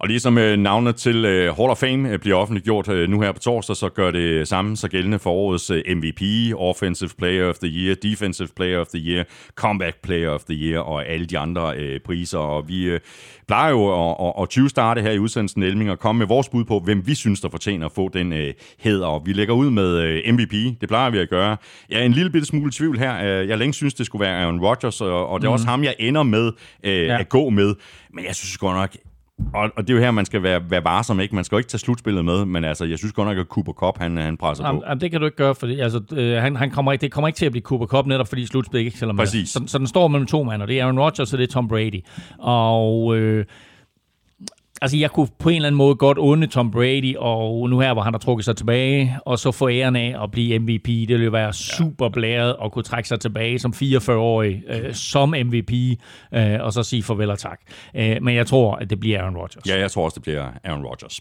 Og 0.00 0.08
ligesom 0.08 0.38
øh, 0.38 0.56
navnet 0.58 0.96
til 0.96 1.24
øh, 1.24 1.56
Hall 1.56 1.70
of 1.70 1.78
Fame 1.78 2.10
øh, 2.10 2.18
bliver 2.18 2.36
offentliggjort 2.36 2.88
øh, 2.88 3.08
nu 3.08 3.20
her 3.20 3.32
på 3.32 3.38
torsdag, 3.38 3.76
så 3.76 3.88
gør 3.88 4.10
det 4.10 4.48
samme 4.48 4.76
så 4.76 4.88
gældende 4.88 5.18
for 5.18 5.30
årets 5.30 5.70
øh, 5.70 5.82
MVP, 5.96 6.22
Offensive 6.56 7.10
Player 7.18 7.48
of 7.48 7.54
the 7.58 7.68
Year, 7.68 7.94
Defensive 7.94 8.48
Player 8.56 8.78
of 8.80 8.86
the 8.86 8.98
Year, 8.98 9.24
Comeback 9.54 9.96
Player 10.02 10.30
of 10.30 10.40
the 10.40 10.54
Year 10.54 10.80
og 10.80 11.06
alle 11.08 11.26
de 11.26 11.38
andre 11.38 11.76
øh, 11.76 12.00
priser. 12.00 12.38
Og 12.38 12.68
vi 12.68 12.84
øh, 12.84 13.00
plejer 13.48 13.70
jo 13.70 14.10
at, 14.10 14.16
at, 14.26 14.42
at 14.42 14.48
20 14.48 14.68
starte 14.68 15.02
her 15.02 15.10
i 15.10 15.18
udsendelsen 15.18 15.62
Elming 15.62 15.90
og 15.90 15.98
komme 15.98 16.18
med 16.18 16.26
vores 16.26 16.48
bud 16.48 16.64
på, 16.64 16.80
hvem 16.80 17.06
vi 17.06 17.14
synes, 17.14 17.40
der 17.40 17.48
fortjener 17.48 17.86
at 17.86 17.92
få 17.92 18.08
den 18.08 18.32
øh. 18.32 18.54
Og 19.02 19.22
vi 19.26 19.32
lægger 19.32 19.54
ud 19.54 19.70
med 19.70 19.96
øh, 19.96 20.32
MVP, 20.34 20.52
det 20.80 20.88
plejer 20.88 21.10
vi 21.10 21.18
at 21.18 21.28
gøre. 21.28 21.56
Jeg 21.90 22.00
er 22.00 22.04
en 22.04 22.12
lille 22.12 22.30
bitte 22.30 22.46
smule 22.46 22.68
i 22.68 22.72
tvivl 22.72 22.98
her. 22.98 23.40
Øh, 23.40 23.48
Jeg 23.48 23.58
længe 23.58 23.74
synes, 23.74 23.94
det 23.94 24.06
skulle 24.06 24.26
være 24.26 24.42
Aaron 24.42 24.60
Rodgers, 24.60 25.00
og, 25.00 25.28
og 25.28 25.40
det 25.40 25.46
er 25.46 25.52
også 25.52 25.66
ham, 25.66 25.84
jeg 25.84 25.94
ender 25.98 26.22
med 26.22 26.52
øh. 26.84 27.06
Ja. 27.06 27.18
at 27.20 27.28
gå 27.28 27.50
med. 27.50 27.74
Men 28.14 28.24
jeg 28.24 28.34
synes 28.34 28.58
godt 28.58 28.76
nok, 28.76 28.96
Og, 29.54 29.70
og 29.76 29.88
det 29.88 29.90
er 29.90 29.94
jo 29.94 30.00
her, 30.00 30.10
man 30.10 30.24
skal 30.24 30.42
være, 30.42 30.70
være 30.70 30.84
varsom, 30.84 31.20
ikke? 31.20 31.34
Man 31.34 31.44
skal 31.44 31.56
jo 31.56 31.58
ikke 31.58 31.68
tage 31.68 31.78
slutspillet 31.78 32.24
med, 32.24 32.44
men 32.44 32.64
altså, 32.64 32.84
jeg 32.84 32.98
synes 32.98 33.12
godt 33.12 33.28
nok, 33.28 33.38
at 33.38 33.46
Cooper 33.46 33.72
Cup, 33.72 33.98
han, 33.98 34.16
han 34.16 34.36
presser 34.36 34.66
Jamen, 34.66 34.80
på. 34.80 34.84
jamen, 34.88 35.00
det 35.00 35.10
kan 35.10 35.20
du 35.20 35.26
ikke 35.26 35.36
gøre, 35.36 35.54
fordi 35.54 35.80
altså, 35.80 36.00
øh, 36.12 36.36
han, 36.42 36.56
han 36.56 36.70
kommer 36.70 36.92
ikke, 36.92 37.02
det 37.02 37.12
kommer 37.12 37.28
ikke 37.28 37.36
til 37.36 37.46
at 37.46 37.52
blive 37.52 37.62
Cooper 37.62 37.86
Cup, 37.86 38.06
netop 38.06 38.28
fordi 38.28 38.46
slutspillet 38.46 38.84
ikke 38.84 38.98
tæller 38.98 39.12
med. 39.12 39.24
Præcis. 39.24 39.48
Så, 39.48 39.62
så 39.66 39.78
den 39.78 39.86
står 39.86 40.08
mellem 40.08 40.26
to 40.26 40.42
mand, 40.42 40.62
og 40.62 40.68
det 40.68 40.80
er 40.80 40.84
Aaron 40.84 40.98
Rodgers, 40.98 41.32
og 41.32 41.38
det 41.38 41.48
er 41.48 41.52
Tom 41.52 41.68
Brady. 41.68 42.00
Og 42.38 43.16
øh, 43.16 43.44
altså, 44.82 44.96
jeg 44.96 45.10
kunne 45.10 45.28
på 45.38 45.48
en 45.48 45.56
eller 45.56 45.66
anden 45.66 45.76
måde 45.78 45.94
godt 45.94 46.18
unde 46.18 46.46
Tom 46.46 46.70
Brady, 46.70 47.16
og 47.16 47.70
nu 47.70 47.80
her, 47.80 47.92
hvor 47.92 48.02
han 48.02 48.14
har 48.14 48.18
trukket 48.18 48.44
sig 48.44 48.56
tilbage, 48.56 49.18
og 49.26 49.38
så 49.38 49.52
få 49.52 49.68
æren 49.68 49.96
af 49.96 50.22
at 50.22 50.30
blive 50.30 50.58
MVP. 50.58 50.86
Det 50.86 51.08
ville 51.08 51.24
jo 51.24 51.30
være 51.30 51.52
super 51.52 52.08
blæret 52.08 52.56
at 52.64 52.72
kunne 52.72 52.82
trække 52.82 53.08
sig 53.08 53.20
tilbage 53.20 53.58
som 53.58 53.72
44-årig, 53.76 54.62
øh, 54.68 54.94
som 54.94 55.34
MVP, 55.44 55.72
øh, 56.34 56.60
og 56.60 56.72
så 56.72 56.82
sige 56.82 57.02
farvel 57.02 57.30
og 57.30 57.38
tak. 57.38 57.60
Øh, 57.94 58.16
men 58.22 58.36
jeg 58.36 58.46
tror, 58.46 58.74
at 58.74 58.90
det 58.90 59.00
bliver 59.00 59.20
Aaron 59.20 59.36
Rodgers. 59.36 59.68
Ja, 59.68 59.78
jeg 59.80 59.90
tror 59.90 60.04
også, 60.04 60.14
det 60.14 60.22
bliver 60.22 60.48
Aaron 60.64 60.84
Rodgers. 60.84 61.20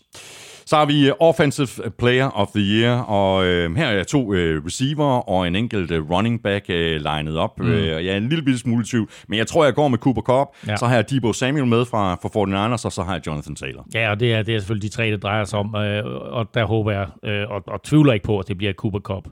Så 0.67 0.75
har 0.75 0.85
vi 0.85 1.07
øh, 1.07 1.13
Offensive 1.19 1.91
Player 1.97 2.29
of 2.29 2.47
the 2.47 2.61
Year, 2.61 2.99
og 2.99 3.45
øh, 3.45 3.75
her 3.75 3.87
er 3.87 4.03
to 4.03 4.33
øh, 4.33 4.65
receiver 4.65 5.29
og 5.29 5.47
en 5.47 5.55
enkelt 5.55 5.91
øh, 5.91 6.09
running 6.11 6.43
back 6.43 6.65
øh, 6.69 7.01
legnet 7.01 7.37
op. 7.37 7.59
Mm. 7.59 7.67
Øh, 7.67 8.05
jeg 8.05 8.13
er 8.13 8.17
en 8.17 8.29
lille 8.29 8.43
bitte 8.43 8.59
smule 8.59 8.85
tvivl, 8.85 9.09
men 9.27 9.39
jeg 9.39 9.47
tror, 9.47 9.65
jeg 9.65 9.73
går 9.73 9.87
med 9.87 9.97
Cooper 9.97 10.21
Cup. 10.21 10.47
Ja. 10.67 10.75
Så 10.75 10.85
har 10.85 10.95
jeg 10.95 11.09
Debo 11.09 11.33
Samuel 11.33 11.65
med 11.65 11.85
fra, 11.85 12.15
fra 12.15 12.29
49ers, 12.29 12.85
og 12.85 12.91
så 12.91 13.03
har 13.03 13.13
jeg 13.13 13.27
Jonathan 13.27 13.55
Taylor. 13.55 13.85
Ja, 13.93 14.11
og 14.11 14.19
det 14.19 14.33
er, 14.33 14.43
det 14.43 14.55
er 14.55 14.59
selvfølgelig 14.59 14.91
de 14.91 14.95
tre, 14.95 15.11
det 15.11 15.23
drejer 15.23 15.43
sig 15.43 15.59
om, 15.59 15.75
øh, 15.75 16.05
og 16.05 16.47
der 16.53 16.65
håber 16.65 16.91
jeg, 16.91 17.07
øh, 17.23 17.49
og, 17.49 17.63
og 17.67 17.83
tvivler 17.83 18.13
ikke 18.13 18.25
på, 18.25 18.39
at 18.39 18.47
det 18.47 18.57
bliver 18.57 18.73
Cooper 18.73 18.99
Cup. 18.99 19.27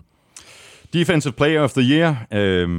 Defensive 0.94 1.34
Player 1.34 1.62
of 1.62 1.72
the 1.72 1.82
Year. 1.82 2.26
Øh, 2.34 2.70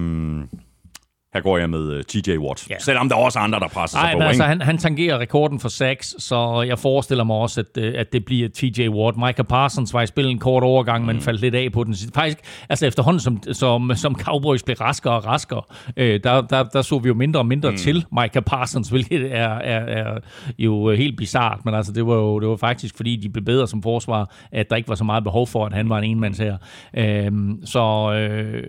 her 1.36 1.42
går 1.42 1.58
jeg 1.58 1.70
med 1.70 1.96
uh, 1.96 2.02
TJ 2.02 2.36
Watt. 2.38 2.70
Ja. 2.70 2.74
Selvom 2.78 3.08
der 3.08 3.16
er 3.16 3.20
også 3.20 3.38
andre, 3.38 3.60
der 3.60 3.68
presser 3.68 3.98
Nej, 3.98 4.10
sig 4.10 4.18
men 4.18 4.22
på. 4.24 4.28
altså, 4.28 4.44
han, 4.44 4.60
han 4.60 4.78
tangerer 4.78 5.18
rekorden 5.18 5.60
for 5.60 5.68
sacks, 5.68 6.14
så 6.18 6.62
jeg 6.62 6.78
forestiller 6.78 7.24
mig 7.24 7.36
også, 7.36 7.60
at, 7.60 7.82
øh, 7.82 7.94
at 7.96 8.12
det 8.12 8.24
bliver 8.24 8.48
TJ 8.54 8.88
Watt. 8.88 9.16
Micah 9.16 9.44
Parsons 9.46 9.94
var 9.94 10.02
i 10.02 10.06
spillet 10.06 10.30
en 10.30 10.38
kort 10.38 10.62
overgang, 10.62 11.00
Mm. 11.00 11.06
men 11.06 11.20
faldt 11.20 11.40
lidt 11.40 11.54
af 11.54 11.72
på 11.72 11.84
den. 11.84 11.94
Faktisk, 12.14 12.38
altså 12.68 12.86
efterhånden, 12.86 13.20
som, 13.20 13.42
som, 13.52 13.92
som 13.94 14.14
Cowboys 14.18 14.62
blev 14.62 14.76
raskere 14.76 15.14
og 15.14 15.26
raskere, 15.26 15.62
øh, 15.96 16.20
der, 16.24 16.40
der, 16.40 16.62
der 16.62 16.82
så 16.82 16.98
vi 16.98 17.08
jo 17.08 17.14
mindre 17.14 17.40
og 17.40 17.46
mindre 17.46 17.70
mm. 17.70 17.76
til 17.76 18.04
Micah 18.20 18.42
Parsons, 18.42 18.88
hvilket 18.94 19.34
er, 19.36 19.48
er, 19.48 19.80
er 20.04 20.18
jo 20.58 20.90
helt 20.90 21.16
bizart, 21.16 21.64
men 21.64 21.74
altså, 21.74 21.92
det 21.92 22.06
var 22.06 22.14
jo 22.14 22.40
det 22.40 22.48
var 22.48 22.56
faktisk, 22.56 22.96
fordi 22.96 23.16
de 23.16 23.28
blev 23.28 23.44
bedre 23.44 23.66
som 23.68 23.82
forsvar, 23.82 24.34
at 24.52 24.70
der 24.70 24.76
ikke 24.76 24.88
var 24.88 24.94
så 24.94 25.04
meget 25.04 25.24
behov 25.24 25.46
for, 25.46 25.66
at 25.66 25.72
han 25.72 25.88
var 25.88 25.98
en 25.98 26.04
enmands 26.10 26.38
her. 26.38 26.56
Øhm, 26.96 27.66
så 27.66 28.12
øh, 28.12 28.62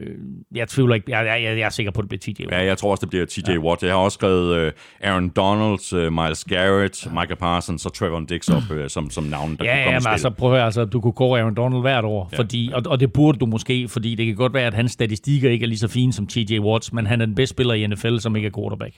jeg 0.55 0.67
tvivler 0.67 0.95
ikke, 0.95 1.17
jeg, 1.17 1.25
jeg, 1.43 1.57
jeg 1.57 1.65
er 1.65 1.69
sikker 1.69 1.91
på, 1.91 2.01
at 2.01 2.03
det 2.03 2.19
bliver 2.21 2.33
TJ 2.35 2.41
Watt. 2.41 2.51
Ja, 2.51 2.56
jeg 2.59 2.77
tror 2.77 2.91
også, 2.91 3.01
det 3.01 3.09
bliver 3.09 3.25
TJ 3.25 3.51
ja. 3.51 3.57
Watt. 3.57 3.83
Jeg 3.83 3.91
har 3.91 3.97
også 3.97 4.15
skrevet 4.15 4.67
uh, 4.67 4.71
Aaron 5.01 5.29
Donald, 5.29 6.07
uh, 6.07 6.13
Miles 6.13 6.43
Garrett, 6.43 7.07
Micah 7.11 7.37
Parsons 7.37 7.85
og 7.85 7.93
Trevor 7.93 8.19
Dix 8.29 8.49
op 8.49 8.63
uh, 8.71 8.77
som, 8.87 9.09
som 9.09 9.23
navne, 9.23 9.57
der 9.57 9.65
Ja, 9.65 9.71
kunne 9.71 9.83
komme 9.83 9.93
ja, 9.93 9.99
men 9.99 10.07
altså, 10.07 10.29
prøv 10.29 10.49
at 10.49 10.55
høre, 10.57 10.65
altså, 10.65 10.85
du 10.85 11.01
kunne 11.01 11.13
kåre 11.13 11.39
Aaron 11.39 11.55
Donald 11.55 11.81
hvert 11.81 12.05
år, 12.05 12.29
ja. 12.31 12.37
fordi, 12.37 12.71
og, 12.73 12.83
og 12.85 12.99
det 12.99 13.13
burde 13.13 13.39
du 13.39 13.45
måske, 13.45 13.87
fordi 13.87 14.15
det 14.15 14.25
kan 14.25 14.35
godt 14.35 14.53
være, 14.53 14.67
at 14.67 14.73
hans 14.73 14.91
statistikker 14.91 15.49
ikke 15.49 15.63
er 15.63 15.67
lige 15.67 15.79
så 15.79 15.87
fine 15.87 16.13
som 16.13 16.27
TJ 16.27 16.59
Watts, 16.59 16.93
men 16.93 17.05
han 17.05 17.21
er 17.21 17.25
den 17.25 17.35
bedste 17.35 17.53
spiller 17.53 17.73
i 17.73 17.87
NFL, 17.87 18.17
som 18.17 18.35
ikke 18.35 18.45
er 18.45 18.51
quarterback. 18.57 18.93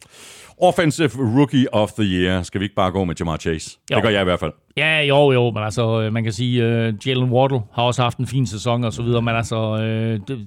Offensive 0.62 1.10
Rookie 1.38 1.74
of 1.74 1.92
the 1.92 2.04
Year. 2.04 2.42
Skal 2.42 2.60
vi 2.60 2.66
ikke 2.66 2.76
bare 2.76 2.92
gå 2.92 3.04
med 3.04 3.16
Jamar 3.20 3.38
Chase? 3.38 3.78
Jo. 3.92 3.96
Det 3.96 4.04
gør 4.04 4.10
jeg 4.10 4.22
i 4.22 4.24
hvert 4.24 4.40
fald. 4.40 4.52
Ja, 4.78 5.02
jo, 5.02 5.32
jo, 5.32 5.52
men 5.52 5.64
altså, 5.64 6.02
øh, 6.02 6.14
man 6.14 6.24
kan 6.24 6.34
sige, 6.34 6.64
uh, 6.64 7.08
Jalen 7.08 7.30
Waddle 7.30 7.62
har 7.74 7.84
også 7.84 8.02
haft 8.02 8.18
en 8.18 8.28
fin 8.28 8.48
sæson 8.48 8.84
og 8.84 8.94
så 8.94 9.04
videre, 9.04 9.22
men 9.22 9.36
altså, 9.36 9.58
uh, 10.30 10.38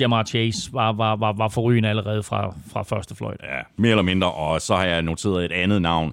Jamar 0.00 0.24
Chase 0.24 0.72
var, 0.72 0.92
var, 0.92 1.16
var, 1.16 1.32
var 1.32 1.48
forrygende 1.48 1.88
allerede 1.88 2.22
fra, 2.22 2.54
fra 2.72 2.82
første 2.82 3.16
fløjt. 3.16 3.40
Ja, 3.42 3.60
mere 3.76 3.90
eller 3.90 4.02
mindre. 4.02 4.32
Og 4.32 4.60
så 4.60 4.76
har 4.76 4.84
jeg 4.84 5.02
noteret 5.02 5.44
et 5.44 5.52
andet 5.52 5.82
navn, 5.82 6.12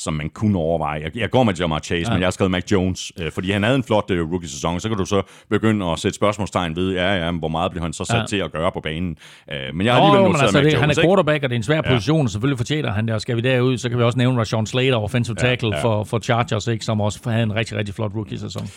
som 0.00 0.14
man 0.14 0.28
kunne 0.28 0.58
overveje. 0.58 1.00
Jeg, 1.02 1.16
jeg 1.16 1.30
går 1.30 1.42
med 1.42 1.54
Jamar 1.54 1.78
Chase, 1.78 2.08
ja. 2.08 2.10
men 2.10 2.20
jeg 2.20 2.26
har 2.26 2.30
skrevet 2.30 2.50
Mac 2.50 2.72
Jones, 2.72 3.12
øh, 3.20 3.32
fordi 3.32 3.50
han 3.50 3.62
havde 3.62 3.76
en 3.76 3.84
flot 3.84 4.10
øh, 4.10 4.30
rookie-sæson. 4.30 4.80
Så 4.80 4.88
kan 4.88 4.98
du 4.98 5.04
så 5.04 5.22
begynde 5.50 5.86
at 5.86 5.98
sætte 5.98 6.16
spørgsmålstegn 6.16 6.76
ved, 6.76 6.92
ja, 6.92 7.24
ja, 7.24 7.30
hvor 7.32 7.48
meget 7.48 7.70
bliver 7.70 7.82
han 7.82 7.92
så 7.92 8.04
sat 8.04 8.14
ja. 8.14 8.20
Ja. 8.20 8.26
til 8.26 8.36
at 8.36 8.52
gøre 8.52 8.72
på 8.72 8.80
banen. 8.80 9.16
Øh, 9.52 9.56
men 9.74 9.86
jeg 9.86 9.94
har 9.94 10.00
alligevel 10.00 10.22
noteret 10.22 10.42
altså, 10.42 10.58
Mac 10.58 10.64
det, 10.64 10.72
Jones. 10.72 10.80
han 10.80 10.90
er 10.90 11.02
quarterback, 11.02 11.44
og 11.44 11.50
det 11.50 11.54
er 11.54 11.58
en 11.58 11.62
svær 11.62 11.80
position, 11.82 12.26
og 12.26 12.30
selvfølgelig 12.30 12.58
fortjener 12.58 12.92
han 12.92 13.06
det, 13.06 13.14
og 13.14 13.20
skal 13.20 13.36
vi 13.36 13.40
derud, 13.40 13.78
så 13.78 13.88
kan 13.88 13.98
vi 13.98 14.02
også 14.02 14.18
nævne 14.18 14.40
Rashawn 14.40 14.66
Slater, 14.66 14.96
offensive 14.96 15.36
tackle 15.36 15.68
ja. 15.68 15.74
ja, 15.74 15.78
ja. 15.78 15.84
For, 15.84 16.04
for 16.04 16.18
Chargers, 16.18 16.66
ikke, 16.66 16.84
som 16.84 17.00
også 17.00 17.30
havde 17.30 17.42
en 17.42 17.54
rigtig, 17.54 17.76
rigtig 17.76 17.94
flot 17.94 18.12
rookie-sæson. 18.14 18.68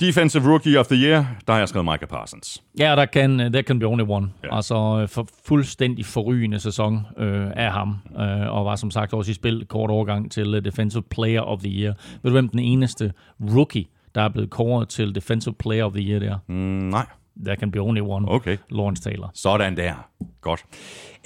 Defensive 0.00 0.48
Rookie 0.48 0.78
of 0.78 0.86
the 0.86 0.96
Year, 0.96 1.26
der 1.46 1.52
har 1.52 1.58
jeg 1.58 1.68
skrevet 1.68 1.84
Micah 1.84 2.08
Parsons. 2.08 2.62
Ja, 2.78 2.96
der 2.96 3.04
kan, 3.06 3.38
der 3.52 3.62
kan 3.62 3.78
be 3.78 3.86
only 3.86 4.04
one. 4.08 4.30
Ja. 4.44 4.56
Altså 4.56 4.98
øh, 5.02 5.08
for 5.08 5.28
fuldstændig 5.46 6.06
forrygende 6.06 6.58
sæson 6.60 7.06
øh, 7.18 7.50
af 7.56 7.72
ham, 7.72 7.96
øh, 8.20 8.54
og 8.56 8.64
var 8.64 8.76
som 8.76 8.90
sagt 8.90 9.12
også 9.12 9.30
i 9.30 9.34
spil 9.34 9.66
kort 9.68 9.90
overgang 9.90 10.32
til 10.32 10.54
uh, 10.56 10.64
Defensive 10.64 11.02
Player 11.02 11.40
of 11.40 11.58
the 11.58 11.70
Year. 11.70 11.92
Ved 12.22 12.30
du, 12.30 12.30
hvem 12.30 12.48
den 12.48 12.58
eneste 12.58 13.12
rookie, 13.40 13.84
der 14.14 14.22
er 14.22 14.28
blevet 14.28 14.50
kåret 14.50 14.88
til 14.88 15.14
Defensive 15.14 15.54
Player 15.54 15.84
of 15.84 15.92
the 15.92 16.02
Year 16.02 16.18
der? 16.18 16.36
Mm, 16.48 16.54
nej, 16.54 17.06
Der 17.46 17.54
kan 17.54 17.70
be 17.70 17.78
only 17.78 18.00
one. 18.00 18.30
okay. 18.30 18.56
Lawrence 18.70 19.02
Taylor. 19.02 19.30
Sådan 19.34 19.76
der. 19.76 19.94
Godt. 20.40 20.64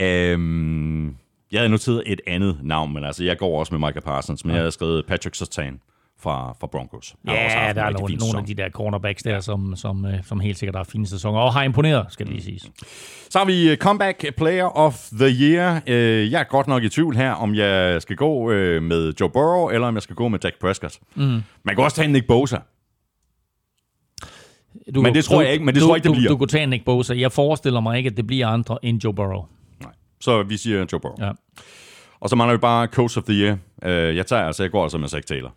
Øhm, 0.00 1.06
jeg 1.52 1.60
havde 1.60 1.68
noteret 1.68 2.02
et 2.06 2.20
andet 2.26 2.58
navn, 2.62 2.94
men 2.94 3.04
altså, 3.04 3.24
jeg 3.24 3.38
går 3.38 3.58
også 3.58 3.74
med 3.78 3.88
Micah 3.88 4.02
Parsons, 4.02 4.44
men 4.44 4.50
ja. 4.50 4.54
jeg 4.54 4.62
havde 4.62 4.72
skrevet 4.72 5.06
Patrick 5.06 5.34
Sertan 5.34 5.80
fra, 6.24 6.56
fra 6.60 6.66
Broncos. 6.66 7.14
Ja, 7.26 7.32
en 7.70 7.76
der 7.76 7.82
er 7.82 7.90
nogle, 7.90 7.98
nogle 8.00 8.20
sæson. 8.20 8.36
af 8.40 8.46
de 8.46 8.54
der 8.54 8.68
cornerbacks 8.70 9.22
der, 9.22 9.40
som, 9.40 9.76
som, 9.76 10.06
øh, 10.06 10.14
som 10.24 10.40
helt 10.40 10.58
sikkert 10.58 10.76
har 10.76 10.84
fine 10.84 11.06
sæsoner, 11.06 11.38
og 11.40 11.52
har 11.52 11.62
imponeret, 11.62 12.06
skal 12.10 12.26
det 12.26 12.34
lige 12.34 12.44
siges. 12.44 12.70
Så 13.30 13.38
har 13.38 13.44
vi 13.46 13.70
øh, 13.70 13.76
Comeback 13.76 14.34
Player 14.36 14.64
of 14.76 15.08
the 15.20 15.28
Year. 15.28 15.82
Øh, 15.86 16.32
Jeg 16.32 16.40
er 16.40 16.44
godt 16.44 16.66
nok 16.66 16.82
i 16.82 16.88
tvivl 16.88 17.16
her, 17.16 17.32
om 17.32 17.54
jeg 17.54 18.02
skal 18.02 18.16
gå 18.16 18.48
med 18.80 19.12
Joe 19.20 19.30
Burrow, 19.30 19.68
eller 19.68 19.88
om 19.88 19.94
jeg 19.94 20.02
skal 20.02 20.16
gå 20.16 20.28
med 20.28 20.38
Dak 20.38 20.52
Prescott. 20.60 20.98
Mm. 21.14 21.22
Man 21.64 21.74
kan 21.74 21.84
også 21.84 21.96
tage 21.96 22.08
Nick 22.08 22.26
Bosa. 22.26 22.56
Du, 24.94 25.02
Men 25.02 25.14
det 25.14 25.24
tror 25.24 25.42
jeg 25.42 25.52
ikke- 25.52 25.64
men 25.64 25.74
det 25.74 25.80
du, 25.80 25.86
tror 25.86 25.94
jeg 25.94 25.98
ikke, 25.98 26.08
det 26.08 26.14
du, 26.14 26.20
bliver. 26.20 26.30
Du 26.30 26.36
kunne 26.36 26.48
tage 26.48 26.66
Nick 26.66 26.84
Bosa. 26.84 27.14
Jeg 27.16 27.32
forestiller 27.32 27.80
mig 27.80 27.98
ikke, 27.98 28.10
at 28.10 28.16
det 28.16 28.26
bliver 28.26 28.46
andre 28.48 28.78
end 28.82 29.04
Joe 29.04 29.14
Burrow. 29.14 29.44
Nej. 29.82 29.92
Så 30.20 30.42
vi 30.42 30.56
siger 30.56 30.86
Joe 30.92 31.00
Burrow. 31.00 31.26
Ja. 31.26 31.30
Og 32.20 32.28
så 32.30 32.36
mangler 32.36 32.56
vi 32.56 32.60
bare 32.60 32.86
Coach 32.86 33.18
of 33.18 33.24
the 33.24 33.34
Year. 33.34 33.58
Jeg 33.88 34.26
tager 34.26 34.42
altså, 34.42 34.62
jeg 34.62 34.70
går 34.70 34.82
altså 34.82 34.98
med 34.98 35.08
Zach 35.08 35.26
Taylor. 35.26 35.54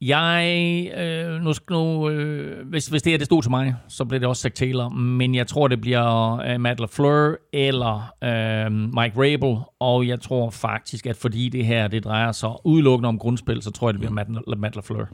Jeg, 0.00 0.90
øh, 0.98 1.42
nu, 1.42 1.52
nu 1.70 2.08
øh, 2.08 2.68
hvis, 2.68 2.86
hvis 2.86 3.02
det 3.02 3.14
er 3.14 3.18
det 3.18 3.26
stod 3.26 3.42
til 3.42 3.50
mig, 3.50 3.74
så 3.88 4.04
bliver 4.04 4.18
det 4.18 4.28
også 4.28 4.42
Zach 4.42 4.54
Taylor, 4.54 4.88
men 4.88 5.34
jeg 5.34 5.46
tror, 5.46 5.68
det 5.68 5.80
bliver 5.80 6.36
øh, 6.36 6.60
Matt 6.60 6.80
LaFleur 6.80 7.36
eller 7.52 8.12
øh, 8.24 8.72
Mike 8.72 9.14
Rabel, 9.16 9.56
og 9.80 10.08
jeg 10.08 10.20
tror 10.20 10.50
faktisk, 10.50 11.06
at 11.06 11.16
fordi 11.16 11.48
det 11.48 11.66
her, 11.66 11.88
det 11.88 12.04
drejer 12.04 12.32
sig 12.32 12.50
udelukkende 12.64 13.08
om 13.08 13.18
grundspil, 13.18 13.62
så 13.62 13.70
tror 13.70 13.88
jeg, 13.88 13.94
det 13.94 14.00
bliver 14.00 14.12
Matt, 14.12 14.58
Matt 14.58 14.76
LaFleur. 14.76 15.08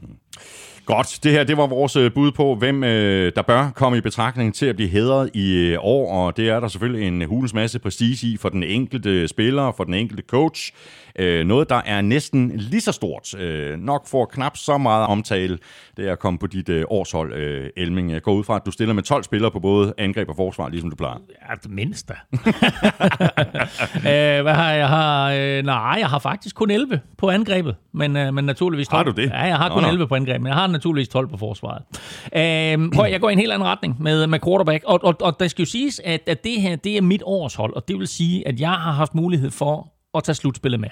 Godt, 0.85 1.19
det 1.23 1.31
her 1.31 1.43
det 1.43 1.57
var 1.57 1.67
vores 1.67 1.95
øh, 1.95 2.13
bud 2.13 2.31
på, 2.31 2.55
hvem 2.55 2.83
øh, 2.83 3.31
der 3.35 3.41
bør 3.41 3.69
komme 3.75 3.97
i 3.97 4.01
betragtning 4.01 4.55
til 4.55 4.65
at 4.65 4.75
blive 4.75 4.89
hædret 4.89 5.29
i 5.33 5.53
øh, 5.53 5.77
år, 5.81 6.13
og 6.13 6.37
det 6.37 6.49
er 6.49 6.59
der 6.59 6.67
selvfølgelig 6.67 7.07
en 7.07 7.21
hulens 7.27 7.53
masse 7.53 7.79
prestige 7.79 8.27
i 8.27 8.37
for 8.37 8.49
den 8.49 8.63
enkelte 8.63 9.27
spiller, 9.27 9.71
for 9.77 9.83
den 9.83 9.93
enkelte 9.93 10.23
coach. 10.27 10.73
Øh, 11.19 11.45
noget, 11.45 11.69
der 11.69 11.81
er 11.85 12.01
næsten 12.01 12.51
lige 12.55 12.81
så 12.81 12.91
stort, 12.91 13.39
øh, 13.39 13.79
nok 13.79 14.07
får 14.07 14.25
knap 14.25 14.57
så 14.57 14.77
meget 14.77 15.07
omtale, 15.07 15.57
det 15.97 16.07
er 16.07 16.11
at 16.11 16.19
komme 16.19 16.39
på 16.39 16.47
dit 16.47 16.69
øh, 16.69 16.83
årshold, 16.87 17.33
øh, 17.33 17.69
Elming. 17.77 18.11
Jeg 18.11 18.21
går 18.21 18.33
ud 18.33 18.43
fra, 18.43 18.55
at 18.55 18.61
du 18.65 18.71
stiller 18.71 18.93
med 18.93 19.03
12 19.03 19.23
spillere 19.23 19.51
på 19.51 19.59
både 19.59 19.93
angreb 19.97 20.29
og 20.29 20.35
forsvar, 20.35 20.69
ligesom 20.69 20.89
du 20.89 20.95
plejer. 20.95 21.17
Ja, 21.49 21.55
det 21.63 21.71
mindste. 21.71 22.13
øh, 24.09 24.41
hvad 24.41 24.53
har 24.53 24.71
jeg? 24.71 24.85
jeg 24.85 24.95
har, 24.95 25.31
øh, 25.31 25.63
nej, 25.63 25.97
jeg 25.99 26.07
har 26.07 26.19
faktisk 26.19 26.55
kun 26.55 26.71
11 26.71 26.99
på 27.17 27.29
angrebet, 27.29 27.75
men, 27.91 28.17
øh, 28.17 28.33
men 28.33 28.45
naturligvis 28.45 28.87
12. 28.87 28.97
Har 28.97 29.03
du 29.03 29.21
det? 29.21 29.29
Ja, 29.29 29.41
jeg 29.41 29.57
har 29.57 29.69
kun 29.69 29.81
nå. 29.81 29.87
11 29.87 30.07
på 30.07 30.15
angrebet, 30.15 30.41
men 30.41 30.47
jeg 30.47 30.55
har 30.55 30.67
naturligvis 30.75 31.07
12 31.07 31.27
på 31.27 31.37
forsvaret. 31.37 31.83
Øh, 32.35 32.91
prøv, 32.91 33.05
jeg 33.11 33.21
går 33.21 33.29
i 33.29 33.33
en 33.33 33.39
helt 33.39 33.51
anden 33.51 33.67
retning 33.67 34.01
med, 34.01 34.27
med 34.27 34.39
quarterback, 34.39 34.83
og, 34.87 34.99
og, 35.03 35.15
og 35.21 35.39
der 35.39 35.47
skal 35.47 35.63
jo 35.63 35.69
siges, 35.69 36.01
at, 36.03 36.21
at 36.27 36.43
det 36.43 36.61
her, 36.61 36.75
det 36.75 36.97
er 36.97 37.01
mit 37.01 37.23
årshold, 37.25 37.73
og 37.73 37.87
det 37.87 37.99
vil 37.99 38.07
sige, 38.07 38.47
at 38.47 38.59
jeg 38.59 38.71
har 38.71 38.91
haft 38.91 39.15
mulighed 39.15 39.51
for 39.51 39.93
at 40.17 40.23
tage 40.23 40.35
slutspillet 40.35 40.79
med. 40.79 40.89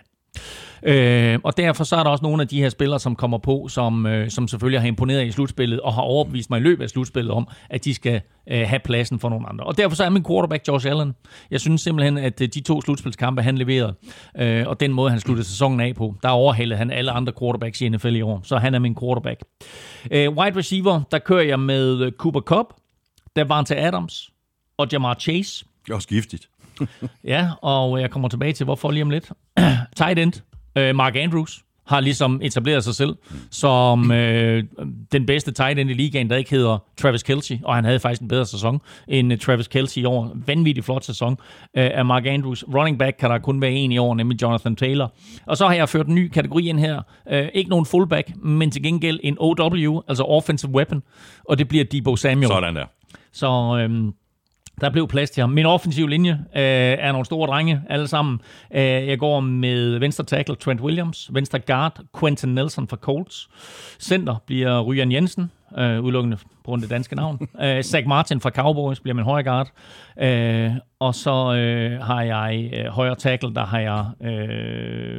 Øh, 0.86 1.40
og 1.44 1.58
derfor 1.58 1.84
så 1.84 1.96
er 1.96 2.04
der 2.04 2.10
også 2.10 2.24
nogle 2.24 2.42
af 2.42 2.48
de 2.48 2.62
her 2.62 2.70
spillere, 2.70 3.00
som 3.00 3.16
kommer 3.16 3.38
på, 3.38 3.68
som, 3.70 4.06
øh, 4.06 4.30
som 4.30 4.48
selvfølgelig 4.48 4.82
har 4.82 4.88
imponeret 4.88 5.26
i 5.26 5.32
slutspillet, 5.32 5.80
og 5.80 5.94
har 5.94 6.02
overbevist 6.02 6.50
mig 6.50 6.60
i 6.60 6.64
løbet 6.64 6.84
af 6.84 6.90
slutspillet 6.90 7.34
om, 7.34 7.48
at 7.70 7.86
de 7.86 7.94
skal 7.94 8.22
øh, 8.52 8.68
have 8.68 8.80
pladsen 8.80 9.20
for 9.20 9.30
nogle 9.30 9.50
andre. 9.50 9.64
Og 9.64 9.78
derfor 9.78 9.96
så 9.96 10.04
er 10.04 10.10
min 10.10 10.26
quarterback 10.26 10.68
Josh 10.68 10.88
Allen. 10.90 11.16
Jeg 11.52 11.62
synes 11.62 11.82
simpelthen, 11.82 12.18
at 12.18 12.42
øh, 12.42 12.48
de 12.54 12.62
to 12.62 12.82
slutspilskampe, 12.82 13.42
han 13.42 13.58
leverede, 13.58 13.96
øh, 14.38 14.68
og 14.68 14.80
den 14.80 14.94
måde, 14.94 15.10
han 15.10 15.20
sluttede 15.20 15.48
sæsonen 15.48 15.80
af 15.80 15.96
på, 15.96 16.16
der 16.24 16.30
overhalede 16.30 16.78
han 16.78 16.92
alle 16.92 17.12
andre 17.12 17.34
quarterbacks 17.40 17.82
i 17.82 17.90
NFL 17.90 18.16
i 18.16 18.22
år. 18.22 18.42
Så 18.44 18.58
han 18.58 18.74
er 18.76 18.80
min 18.80 18.96
quarterback. 19.02 19.44
Øh, 20.12 20.30
wide 20.30 20.58
receiver, 20.58 21.02
der 21.12 21.20
kører 21.20 21.44
jeg 21.44 21.60
med 21.60 22.02
øh, 22.02 22.12
Cooper 22.12 22.42
Cup, 22.42 22.66
Davante 23.36 23.78
Adams 23.78 24.32
og 24.78 24.88
Jamar 24.92 25.14
Chase. 25.20 25.66
Det 25.86 25.92
er 25.92 25.96
også 25.96 26.08
giftigt. 26.08 26.50
Ja, 27.24 27.50
og 27.62 28.02
jeg 28.02 28.12
kommer 28.12 28.30
tilbage 28.30 28.54
til, 28.54 28.64
hvorfor 28.64 28.92
lige 28.92 29.04
om 29.04 29.10
lidt. 29.10 29.32
Tight 29.98 30.20
end, 30.20 30.34
øh, 30.78 30.96
Mark 30.96 31.16
Andrews. 31.16 31.64
har 31.88 32.00
ligesom 32.00 32.40
etableret 32.44 32.84
sig 32.84 32.96
selv 32.96 33.16
som 33.52 34.12
øh, 34.12 34.64
den 35.12 35.26
bedste 35.26 35.52
tight 35.52 35.80
end 35.80 35.90
i 35.90 35.94
ligaen, 35.94 36.30
der 36.30 36.36
ikke 36.36 36.52
hedder 36.52 36.78
Travis 36.98 37.24
Kelce, 37.24 37.60
og 37.64 37.76
han 37.76 37.86
havde 37.86 38.00
faktisk 38.00 38.22
en 38.22 38.28
bedre 38.28 38.46
sæson 38.46 38.82
end 39.08 39.34
uh, 39.34 39.40
Travis 39.40 39.68
Kelce 39.68 40.02
i 40.02 40.06
år. 40.06 40.32
Vanvittig 40.48 40.84
flot 40.84 41.04
sæson 41.04 41.32
øh, 41.78 41.92
af 41.94 42.06
Mark 42.06 42.26
Andrews. 42.26 42.66
Running 42.74 43.00
back 43.00 43.18
kan 43.20 43.30
der 43.30 43.40
kun 43.40 43.62
være 43.62 43.72
en 43.72 43.92
i 43.92 43.98
år, 43.98 44.16
nemlig 44.16 44.42
Jonathan 44.42 44.76
Taylor. 44.76 45.14
Og 45.46 45.58
så 45.58 45.68
har 45.68 45.74
jeg 45.74 45.90
ført 45.90 46.08
en 46.08 46.16
ny 46.16 46.28
kategori 46.30 46.70
ind 46.70 46.80
her. 46.80 47.02
Øh, 47.32 47.48
ikke 47.54 47.70
nogen 47.70 47.86
fullback, 47.86 48.32
men 48.36 48.72
til 48.72 48.84
gengæld 48.84 49.20
en 49.24 49.38
OW, 49.40 50.02
altså 50.08 50.24
offensive 50.24 50.72
weapon, 50.72 51.04
og 51.50 51.58
det 51.58 51.68
bliver 51.68 51.84
Debo 51.84 52.16
Samuel. 52.16 52.48
Sådan 52.48 52.76
der. 52.76 52.86
Så 53.32 53.80
øhm, 53.82 54.14
der 54.82 54.90
blev 54.90 55.08
plads 55.08 55.30
til 55.30 55.42
ham. 55.42 55.50
Min 55.50 55.66
offensiv 55.66 56.08
linje 56.08 56.32
øh, 56.32 56.62
er 57.00 57.12
nogle 57.12 57.26
store 57.26 57.48
drenge, 57.48 57.82
alle 57.90 58.08
sammen. 58.08 58.42
Øh, 58.72 58.82
jeg 58.82 59.20
går 59.20 59.40
med 59.40 60.00
venstre 60.00 60.24
tackle 60.24 60.56
Trent 60.56 60.82
Williams, 60.82 61.30
venstre 61.34 61.60
guard 61.60 62.00
Quentin 62.20 62.56
Nelson 62.56 62.88
fra 62.88 62.98
Colts. 62.98 63.50
Center 64.00 64.36
bliver 64.46 64.82
Ryan 64.82 65.12
Jensen, 65.12 65.52
øh, 65.78 66.02
udelukkende 66.02 66.38
på 66.38 66.66
grund 66.66 66.84
af 66.84 66.88
det 66.88 66.96
danske 66.96 67.16
navn. 67.16 67.40
Øh, 67.64 67.84
Zach 67.84 68.08
Martin 68.08 68.40
fra 68.40 68.50
Cowboys 68.50 69.00
bliver 69.00 69.16
min 69.16 69.26
højre 69.26 69.44
guard. 69.44 69.72
Øh, 70.22 70.72
og 71.00 71.16
så 71.16 71.56
øh, 71.56 72.02
har 72.02 72.22
jeg 72.22 72.70
øh, 72.74 72.86
højre 72.86 73.16
tackle, 73.16 73.54
der 73.56 73.66
har 73.66 73.80
jeg... 73.80 74.30
Øh, 74.32 75.18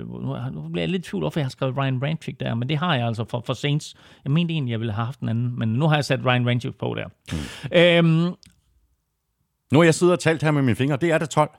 nu, 0.53 0.69
bliver 0.73 0.83
jeg 0.83 0.89
lidt 0.89 1.07
i 1.07 1.11
tvivl, 1.11 1.23
hvorfor 1.23 1.41
jeg 1.41 1.45
har 1.45 1.51
skrevet 1.51 1.77
Ryan 1.77 2.03
Ramchick 2.03 2.41
der, 2.41 2.55
men 2.55 2.69
det 2.69 2.77
har 2.77 2.95
jeg 2.95 3.07
altså 3.07 3.25
for, 3.31 3.43
for 3.47 3.53
Saints. 3.53 3.95
Jeg 4.25 4.33
mente 4.33 4.53
egentlig, 4.53 4.73
jeg 4.73 4.81
ville 4.81 4.93
have 4.93 5.05
haft 5.07 5.21
en 5.21 5.29
anden, 5.29 5.59
men 5.59 5.69
nu 5.69 5.87
har 5.89 5.95
jeg 5.95 6.05
sat 6.05 6.21
Ryan 6.25 6.49
Ramchick 6.49 6.79
på 6.79 6.97
der. 6.99 7.07
Mm. 7.33 8.19
Øhm, 8.27 8.35
Nu 9.75 9.79
har 9.81 9.85
jeg 9.85 9.95
siddet 9.95 10.13
og 10.13 10.21
talt 10.21 10.43
her 10.43 10.51
med 10.51 10.63
mine 10.63 10.77
fingre. 10.77 10.97
Det 10.97 11.11
er 11.11 11.19
det 11.19 11.31
12. 11.31 11.51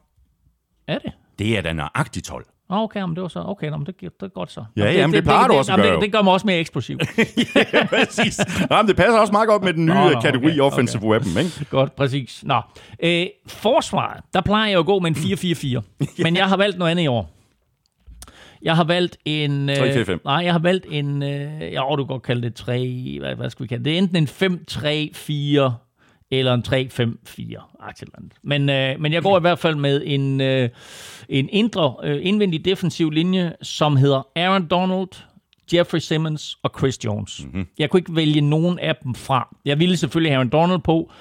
er 0.87 0.99
det? 0.99 1.11
Det 1.39 1.57
er 1.57 1.61
da 1.61 1.73
nøjagtigt 1.73 2.25
12. 2.25 2.45
Nå, 2.69 2.75
Okay, 2.75 3.01
men 3.01 3.15
det 3.15 3.21
var 3.21 3.27
så, 3.27 3.43
okay, 3.45 3.69
nå, 3.69 3.77
men 3.77 3.85
det, 3.85 4.01
det 4.01 4.11
er 4.21 4.27
godt 4.27 4.51
så. 4.51 4.65
Ja, 4.77 4.91
jamen, 4.91 5.15
det 5.15 5.23
plejer 5.23 5.47
du 5.47 5.53
også 5.53 5.73
at 5.73 5.77
jamen, 5.77 5.89
gøre 5.89 5.95
det, 5.95 6.03
det 6.03 6.11
gør 6.11 6.21
mig 6.21 6.33
også 6.33 6.47
mere 6.47 6.57
eksplosiv. 6.57 6.99
ja, 7.73 7.85
præcis. 7.85 8.39
Jamen, 8.71 8.87
det 8.87 8.95
passer 8.95 9.19
også 9.19 9.31
meget 9.31 9.47
godt 9.47 9.63
med 9.63 9.73
den 9.73 9.85
nye 9.85 9.93
Nå, 9.93 10.03
nå, 10.03 10.09
nå, 10.09 10.21
kategori 10.21 10.51
okay, 10.51 10.59
offensive 10.59 11.03
okay. 11.03 11.09
weapon, 11.09 11.45
ikke? 11.45 11.65
godt, 11.69 11.95
præcis. 11.95 12.43
Nå, 12.43 12.61
øh, 13.03 13.27
forsvaret, 13.47 14.23
der 14.33 14.41
plejer 14.41 14.69
jeg 14.69 14.79
at 14.79 14.85
gå 14.85 14.99
med 14.99 15.09
en 15.09 15.15
4-4-4, 15.15 15.81
men 16.23 16.35
jeg 16.35 16.45
har 16.45 16.57
valgt 16.57 16.77
noget 16.77 16.91
andet 16.91 17.03
i 17.03 17.07
år. 17.07 17.31
Jeg 18.61 18.75
har 18.75 18.83
valgt 18.83 19.17
en... 19.25 19.69
Øh, 19.69 19.75
3-4-5. 19.75 20.17
Nej, 20.25 20.35
jeg 20.35 20.51
har 20.53 20.59
valgt 20.59 20.85
en... 20.89 21.23
Øh, 21.23 21.73
ja, 21.73 21.81
du 21.89 21.95
kan 21.95 22.07
godt 22.07 22.23
kalde 22.23 22.41
det 22.41 22.55
3... 22.55 23.17
Hvad, 23.19 23.35
hvad 23.35 23.49
skal 23.49 23.63
vi 23.63 23.67
kalde 23.67 23.83
det? 23.83 23.85
Det 23.85 23.93
er 23.93 23.97
enten 23.97 24.43
en 24.43 24.59
5-3-4 25.69 25.84
eller 26.31 26.53
en 26.53 26.63
3-5-4. 26.67 27.77
aktie 27.79 28.05
eller 28.05 28.17
andet. 28.17 28.33
Men, 28.43 28.69
øh, 28.69 29.01
men 29.01 29.13
jeg 29.13 29.21
går 29.21 29.37
i 29.37 29.41
hvert 29.41 29.59
fald 29.59 29.75
med 29.75 30.01
en, 30.05 30.41
øh, 30.41 30.69
en 31.29 31.49
indre, 31.51 31.95
øh, 32.03 32.19
indvendig 32.21 32.65
defensiv 32.65 33.11
linje, 33.11 33.53
som 33.61 33.95
hedder 33.95 34.27
Aaron 34.35 34.67
Donald, 34.67 35.07
Jeffrey 35.73 35.99
Simmons 35.99 36.57
og 36.63 36.71
Chris 36.77 37.05
Jones. 37.05 37.45
Mm-hmm. 37.45 37.67
Jeg 37.79 37.89
kunne 37.89 37.99
ikke 37.99 38.15
vælge 38.15 38.41
nogen 38.41 38.79
af 38.79 38.95
dem 39.03 39.15
fra. 39.15 39.55
Jeg 39.65 39.79
ville 39.79 39.97
selvfølgelig 39.97 40.31
have 40.31 40.37
Aaron 40.37 40.49
Donald 40.49 40.79
på, 40.79 41.11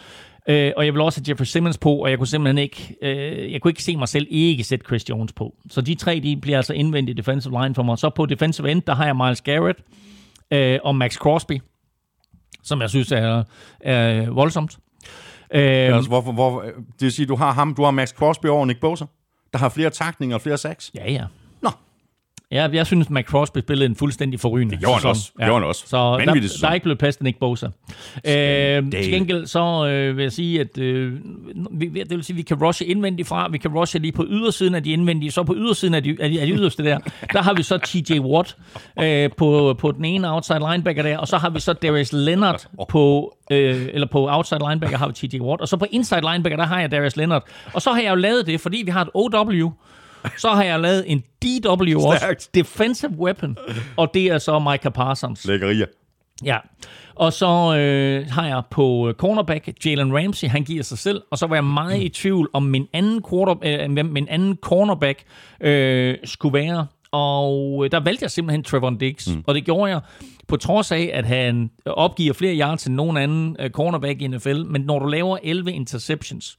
øh, 0.49 0.73
og 0.77 0.85
jeg 0.85 0.95
ville 0.95 1.05
også 1.05 1.21
have 1.21 1.31
Jeffrey 1.31 1.45
Simmons 1.45 1.79
på, 1.79 1.97
og 1.97 2.11
jeg 2.11 2.19
kunne 2.19 2.27
simpelthen 2.27 2.59
ikke, 2.59 2.97
øh, 3.03 3.53
jeg 3.53 3.61
kunne 3.61 3.71
ikke 3.71 3.83
se 3.83 3.97
mig 3.97 4.09
selv 4.09 4.27
ikke 4.31 4.65
sætte 4.65 4.87
Chris 4.87 5.09
Jones 5.11 5.33
på. 5.33 5.55
Så 5.71 5.81
de 5.81 5.95
tre, 5.95 6.21
de 6.21 6.37
bliver 6.37 6.57
altså 6.57 6.73
indvendig 6.73 7.17
defensive 7.17 7.63
line 7.63 7.75
for 7.75 7.83
mig. 7.83 7.99
Så 7.99 8.11
på 8.11 8.27
defensive 8.27 8.71
end, 8.71 8.83
der 8.83 8.95
har 8.95 9.07
jeg 9.07 9.17
Miles 9.17 9.41
Garrett 9.41 9.79
øh, 10.51 10.79
og 10.85 10.97
Max 10.97 11.15
Crosby, 11.15 11.61
som 12.63 12.81
jeg 12.81 12.91
synes 12.91 13.13
er, 13.13 13.43
er 13.81 14.31
voldsomt. 14.31 14.79
Øh, 15.55 15.61
Altså, 15.97 16.09
hvorfor, 16.09 16.33
hvor, 16.33 16.63
det 16.63 16.75
vil 17.01 17.13
sige, 17.13 17.27
du 17.27 17.37
har 17.37 17.53
ham, 17.53 17.75
du 17.75 17.85
har 17.85 17.91
Max 17.91 18.09
Crosby 18.11 18.47
over 18.47 18.67
Nick 18.67 18.81
Bosa, 18.81 19.05
der 19.53 19.59
har 19.59 19.69
flere 19.69 19.91
takninger 19.91 20.37
og 20.37 20.41
flere 20.41 20.59
sacks. 20.59 20.91
Ja, 20.95 21.11
ja. 21.13 21.25
Ja, 22.55 22.69
jeg 22.73 22.87
synes, 22.87 23.11
Mac 23.11 23.25
Crosby 23.25 23.59
spillede 23.59 23.87
en 23.89 23.97
fuldstændig 23.97 24.41
forrygende 24.41 24.71
Det 24.73 24.81
gjorde 24.81 24.95
han 24.95 25.01
sæson. 25.01 25.11
også. 25.11 25.33
Det 25.37 25.45
gjorde 25.45 25.61
han 25.61 25.69
også. 25.69 25.85
Så 25.87 25.97
Vanvittig 26.27 26.51
der, 26.51 26.57
der 26.61 26.69
er 26.69 26.75
ikke 26.75 26.85
blevet 26.85 26.99
plads 26.99 27.17
til 27.17 27.25
Nick 27.25 27.39
Bosa. 27.39 27.67
Øh, 27.67 28.91
til 28.91 29.11
gengæld 29.11 29.47
så 29.47 29.87
øh, 29.87 30.17
vil 30.17 30.23
jeg 30.23 30.33
sige, 30.33 30.61
at 30.61 30.79
øh, 30.79 31.13
vi, 31.71 31.87
det 31.87 32.11
vil 32.11 32.25
sige, 32.25 32.35
at 32.35 32.37
vi 32.37 32.43
kan 32.43 32.57
rushe 32.57 32.85
indvendigt 32.85 33.29
fra, 33.29 33.49
vi 33.49 33.59
kan 33.59 33.71
rushe 33.71 33.99
lige 33.99 34.13
på 34.13 34.25
ydersiden 34.29 34.75
af 34.75 34.83
de 34.83 34.91
indvendige, 34.93 35.31
så 35.31 35.43
på 35.43 35.55
ydersiden 35.57 35.95
af 35.95 36.03
de, 36.03 36.17
af 36.21 36.31
de, 36.31 36.41
af 36.41 36.47
de 36.47 36.53
yderste 36.53 36.85
der, 36.85 36.99
der 37.33 37.43
har 37.43 37.55
vi 37.55 37.63
så 37.63 37.79
TJ 37.79 38.19
Watt 38.19 38.57
øh, 39.01 39.31
på, 39.37 39.75
på 39.79 39.93
den 39.93 40.05
ene 40.05 40.33
outside 40.35 40.59
linebacker 40.71 41.03
der, 41.03 41.19
og 41.19 41.29
så 41.29 41.37
har 41.37 41.51
vi 41.51 41.61
så 41.61 41.73
Darius 41.73 42.13
Leonard 42.13 42.67
på, 42.89 43.37
øh, 43.51 43.89
eller 43.93 44.07
på 44.07 44.29
outside 44.31 44.61
linebacker 44.69 44.99
har 44.99 45.09
vi 45.09 45.13
TJ 45.29 45.41
Watt, 45.41 45.61
og 45.63 45.69
så 45.69 45.77
på 45.77 45.87
inside 45.91 46.21
linebacker, 46.33 46.57
der 46.57 46.65
har 46.67 46.81
jeg 46.81 46.91
Darius 46.91 47.17
Leonard. 47.17 47.49
Og 47.73 47.83
så 47.83 47.93
har 47.93 48.01
jeg 48.01 48.11
jo 48.11 48.15
lavet 48.17 48.47
det, 48.47 48.61
fordi 48.61 48.83
vi 48.85 48.91
har 48.91 49.03
et 49.03 49.09
OW, 49.15 49.73
så 50.39 50.49
har 50.49 50.65
jeg 50.65 50.81
lavet 50.81 51.05
en 51.07 51.21
DW 51.21 51.99
også, 51.99 52.19
Stærkt. 52.19 52.51
defensive 52.55 53.13
weapon, 53.19 53.57
og 53.97 54.11
det 54.15 54.27
er 54.27 54.39
så 54.39 54.59
Micah 54.59 54.93
Parsons. 54.93 55.45
Lækkerier. 55.45 55.87
Ja, 56.45 56.59
og 57.15 57.33
så 57.33 57.77
øh, 57.77 58.27
har 58.31 58.47
jeg 58.47 58.63
på 58.71 59.09
øh, 59.09 59.15
cornerback 59.15 59.87
Jalen 59.87 60.17
Ramsey, 60.17 60.49
han 60.49 60.65
giver 60.65 60.83
sig 60.83 60.99
selv, 60.99 61.23
og 61.31 61.39
så 61.39 61.47
var 61.47 61.57
jeg 61.57 61.65
meget 61.65 62.03
i 62.03 62.09
tvivl 62.09 62.51
om 62.53 62.63
min 62.63 62.87
anden, 62.93 63.23
quarter, 63.31 63.55
øh, 63.63 64.07
min 64.07 64.29
anden 64.29 64.57
cornerback 64.63 65.23
øh, 65.61 66.17
skulle 66.25 66.59
være, 66.59 66.87
og 67.13 67.83
øh, 67.85 67.91
der 67.91 68.01
valgte 68.01 68.23
jeg 68.23 68.31
simpelthen 68.31 68.63
Trevor 68.65 68.91
Diggs, 68.91 69.35
mm. 69.35 69.45
og 69.47 69.55
det 69.55 69.65
gjorde 69.65 69.91
jeg 69.91 70.01
på 70.49 70.57
trods 70.57 70.93
af, 70.93 71.11
at 71.13 71.27
han 71.27 71.71
opgiver 71.87 72.35
flere 72.35 72.59
yards 72.59 72.87
end 72.87 72.95
nogen 72.95 73.17
anden 73.17 73.57
øh, 73.59 73.71
cornerback 73.71 74.23
i 74.23 74.27
NFL, 74.27 74.65
men 74.65 74.83
når 74.83 74.99
du 74.99 75.07
laver 75.07 75.39
11 75.43 75.73
interceptions, 75.73 76.57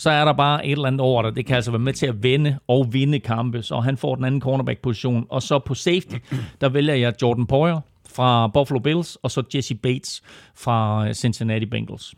så 0.00 0.10
er 0.10 0.24
der 0.24 0.32
bare 0.32 0.66
et 0.66 0.72
eller 0.72 0.86
andet 0.86 1.00
over 1.00 1.22
det. 1.22 1.36
Det 1.36 1.46
kan 1.46 1.56
altså 1.56 1.70
være 1.70 1.78
med 1.78 1.92
til 1.92 2.06
at 2.06 2.22
vende 2.22 2.58
og 2.68 2.92
vinde 2.92 3.20
kampe, 3.20 3.62
så 3.62 3.80
han 3.80 3.96
får 3.96 4.14
den 4.14 4.24
anden 4.24 4.40
cornerback-position. 4.40 5.26
Og 5.30 5.42
så 5.42 5.58
på 5.58 5.74
safety, 5.74 6.16
der 6.60 6.68
vælger 6.68 6.94
jeg 6.94 7.14
Jordan 7.22 7.46
Poyer 7.46 7.80
fra 8.14 8.46
Buffalo 8.48 8.78
Bills, 8.80 9.16
og 9.22 9.30
så 9.30 9.42
Jesse 9.54 9.74
Bates 9.74 10.22
fra 10.56 11.08
øh, 11.08 11.14
Cincinnati 11.14 11.66
Bengals. 11.66 12.14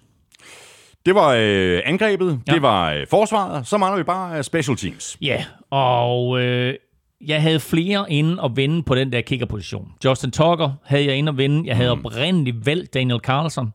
Det 1.06 1.14
var 1.14 1.34
øh, 1.38 1.80
angrebet, 1.84 2.40
Ja. 2.48 2.52
det 2.52 2.62
var 2.62 2.92
øh, 2.92 3.06
forsvaret, 3.10 3.66
så 3.66 3.78
mangler 3.78 3.96
vi 3.98 4.02
bare 4.04 4.36
øh, 4.38 4.44
special 4.44 4.76
teams. 4.76 5.16
Ja, 5.22 5.44
og 5.70 6.40
øh, 6.40 6.74
jeg 7.26 7.42
havde 7.42 7.60
flere 7.60 8.06
inde 8.12 8.42
at 8.44 8.50
vinde 8.56 8.82
på 8.82 8.94
den 8.94 9.12
der 9.12 9.20
kickerposition. 9.20 9.88
Justin 10.04 10.30
Tucker 10.30 10.70
havde 10.84 11.04
jeg 11.06 11.16
inde 11.16 11.28
at 11.30 11.38
vinde. 11.38 11.68
Jeg 11.68 11.76
havde 11.76 11.90
oprindeligt 11.90 12.66
valgt 12.66 12.94
Daniel 12.94 13.20
Carlson 13.20 13.72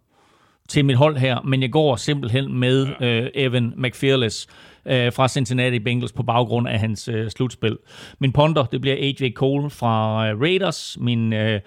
til 0.68 0.86
mit 0.86 0.95
hold 0.95 1.18
her, 1.18 1.41
men 1.41 1.61
jeg 1.61 1.72
går 1.72 1.95
simpelthen 1.95 2.53
med 2.59 2.88
øh, 3.01 3.28
Evan 3.36 3.74
McFearless 3.78 4.47
øh, 4.86 5.13
fra 5.13 5.28
Cincinnati 5.28 5.80
Bengals 5.80 6.11
på 6.11 6.24
baggrund 6.24 6.68
af 6.68 6.80
hans 6.80 7.07
øh, 7.07 7.30
slutspil. 7.30 7.78
Min 8.20 8.32
punter, 8.32 8.65
det 8.65 8.82
bliver 8.82 8.95
AJ 8.95 9.32
Cole 9.32 9.70
fra 9.70 10.28
øh, 10.28 10.41
Raiders. 10.41 10.97
Min 10.99 11.34
øh, 11.34 11.59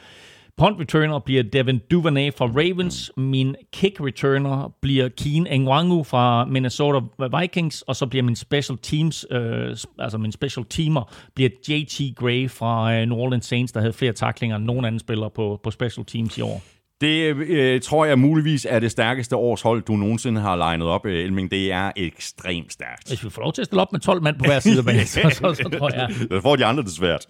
punt 0.57 0.81
returner 0.81 1.19
bliver 1.19 1.43
Devin 1.43 1.81
Duvernay 1.91 2.33
fra 2.33 2.47
Ravens. 2.47 3.13
Min 3.17 3.57
kick 3.73 4.01
returner 4.01 4.75
bliver 4.83 5.09
Keen 5.09 5.47
Engwangu 5.47 6.05
fra 6.05 6.45
Minnesota 6.45 6.99
Vikings. 7.41 7.83
Og 7.83 7.97
så 7.97 8.07
bliver 8.07 8.23
min 8.23 8.37
special 8.37 8.79
teams, 8.79 9.27
øh, 9.31 9.77
altså 9.99 10.19
min 10.19 10.33
special 10.33 10.67
teamer, 10.67 11.15
bliver 11.35 11.51
JT 11.69 12.17
Gray 12.17 12.51
fra 12.51 12.95
øh, 12.95 13.07
New 13.07 13.19
Orleans 13.19 13.47
Saints, 13.47 13.73
der 13.73 13.81
havde 13.81 13.93
flere 13.93 14.13
taklinger 14.13 14.57
end 14.57 14.65
nogen 14.65 14.85
anden 14.85 14.99
spiller 14.99 15.29
på, 15.29 15.61
på 15.63 15.71
special 15.71 16.07
teams 16.07 16.39
i 16.39 16.41
år. 16.41 16.63
Det 17.01 17.37
øh, 17.37 17.81
tror 17.81 18.05
jeg 18.05 18.19
muligvis 18.19 18.67
er 18.71 18.79
det 18.79 18.91
stærkeste 18.91 19.37
årshold, 19.37 19.83
du 19.83 19.93
nogensinde 19.93 20.41
har 20.41 20.57
legnet 20.57 20.89
op, 20.89 21.07
øh, 21.07 21.25
Elming. 21.25 21.51
Det 21.51 21.73
er 21.73 21.91
ekstremt 21.97 22.73
stærkt. 22.73 23.09
Hvis 23.09 23.25
vi 23.25 23.31
får 23.31 23.43
lov 23.43 23.53
til 23.53 23.63
at 23.63 23.67
stille 23.67 23.83
op 23.83 23.93
med 23.93 24.01
12 24.01 24.23
mand 24.23 24.39
på 24.39 24.45
hver 24.45 24.61
side 24.61 24.79
af 24.79 24.85
banen, 24.85 25.07
så, 25.07 25.21
så, 25.21 25.55
så 25.63 25.79
tror 25.79 25.91
jeg... 25.95 26.09
Det 26.31 26.43
får 26.43 26.57
de 26.57 26.65
andre 26.65 26.83
det 26.83 26.91
svært. 26.93 27.27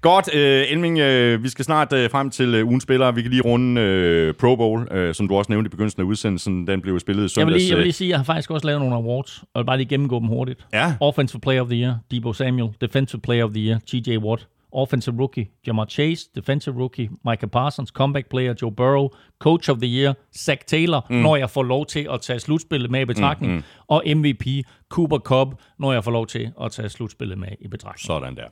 Godt, 0.00 0.34
øh, 0.34 0.64
Elming, 0.68 0.98
øh, 0.98 1.42
vi 1.42 1.48
skal 1.48 1.64
snart 1.64 1.92
øh, 1.92 2.10
frem 2.10 2.30
til 2.30 2.54
øh, 2.54 2.66
ugens 2.66 2.82
spillere. 2.82 3.14
Vi 3.14 3.22
kan 3.22 3.30
lige 3.30 3.42
runde 3.42 3.80
øh, 3.80 4.34
Pro 4.34 4.56
Bowl, 4.56 4.88
øh, 4.92 5.14
som 5.14 5.28
du 5.28 5.34
også 5.36 5.52
nævnte 5.52 5.68
i 5.68 5.70
begyndelsen 5.70 6.00
af 6.02 6.06
udsendelsen. 6.06 6.66
Den 6.66 6.80
blev 6.80 7.00
spillet 7.00 7.20
i 7.20 7.40
Jeg 7.40 7.46
vil, 7.46 7.52
søndags. 7.52 7.62
lige, 7.62 7.68
jeg 7.70 7.76
vil 7.76 7.82
øh, 7.82 7.84
lige 7.84 7.92
sige, 7.92 8.08
at 8.08 8.10
jeg 8.10 8.18
har 8.18 8.24
faktisk 8.24 8.50
også 8.50 8.66
lavet 8.66 8.80
nogle 8.80 8.94
awards, 8.96 9.44
og 9.54 9.66
bare 9.66 9.76
lige 9.76 9.88
gennemgå 9.88 10.18
dem 10.18 10.28
hurtigt. 10.28 10.66
Ja. 10.72 10.94
Offensive 11.00 11.40
Player 11.40 11.60
of 11.62 11.68
the 11.68 11.76
Year, 11.80 11.98
Debo 12.10 12.32
Samuel. 12.32 12.70
Defensive 12.80 13.20
Player 13.20 13.44
of 13.44 13.50
the 13.50 13.62
Year, 13.66 13.78
TJ 13.86 14.16
Watt. 14.16 14.46
Offensive 14.72 15.18
Rookie, 15.18 15.52
Jamar 15.64 15.88
Chase. 15.88 16.26
Defensive 16.26 16.76
Rookie, 16.76 17.10
Micah 17.24 17.48
Parsons. 17.48 17.90
Comeback 17.90 18.28
Player, 18.28 18.54
Joe 18.54 18.70
Burrow. 18.70 19.10
Coach 19.40 19.68
of 19.68 19.78
the 19.78 20.00
Year, 20.00 20.14
Zach 20.36 20.60
Taylor, 20.66 21.00
mm. 21.10 21.16
når 21.16 21.36
jeg 21.36 21.50
får 21.50 21.62
lov 21.62 21.86
til 21.86 22.06
at 22.12 22.20
tage 22.20 22.40
slutspillet 22.40 22.90
med 22.90 23.00
i 23.00 23.04
betragtning. 23.04 23.52
Mm, 23.52 23.58
mm. 23.58 23.64
Og 23.88 24.02
MVP, 24.16 24.46
Cooper 24.90 25.18
Cup, 25.18 25.48
når 25.78 25.92
jeg 25.92 26.04
får 26.04 26.10
lov 26.10 26.26
til 26.26 26.50
at 26.64 26.72
tage 26.72 26.88
slutspillet 26.88 27.38
med 27.38 27.48
i 27.60 27.68
betragtning. 27.68 28.06
Sådan 28.06 28.36
der. 28.36 28.42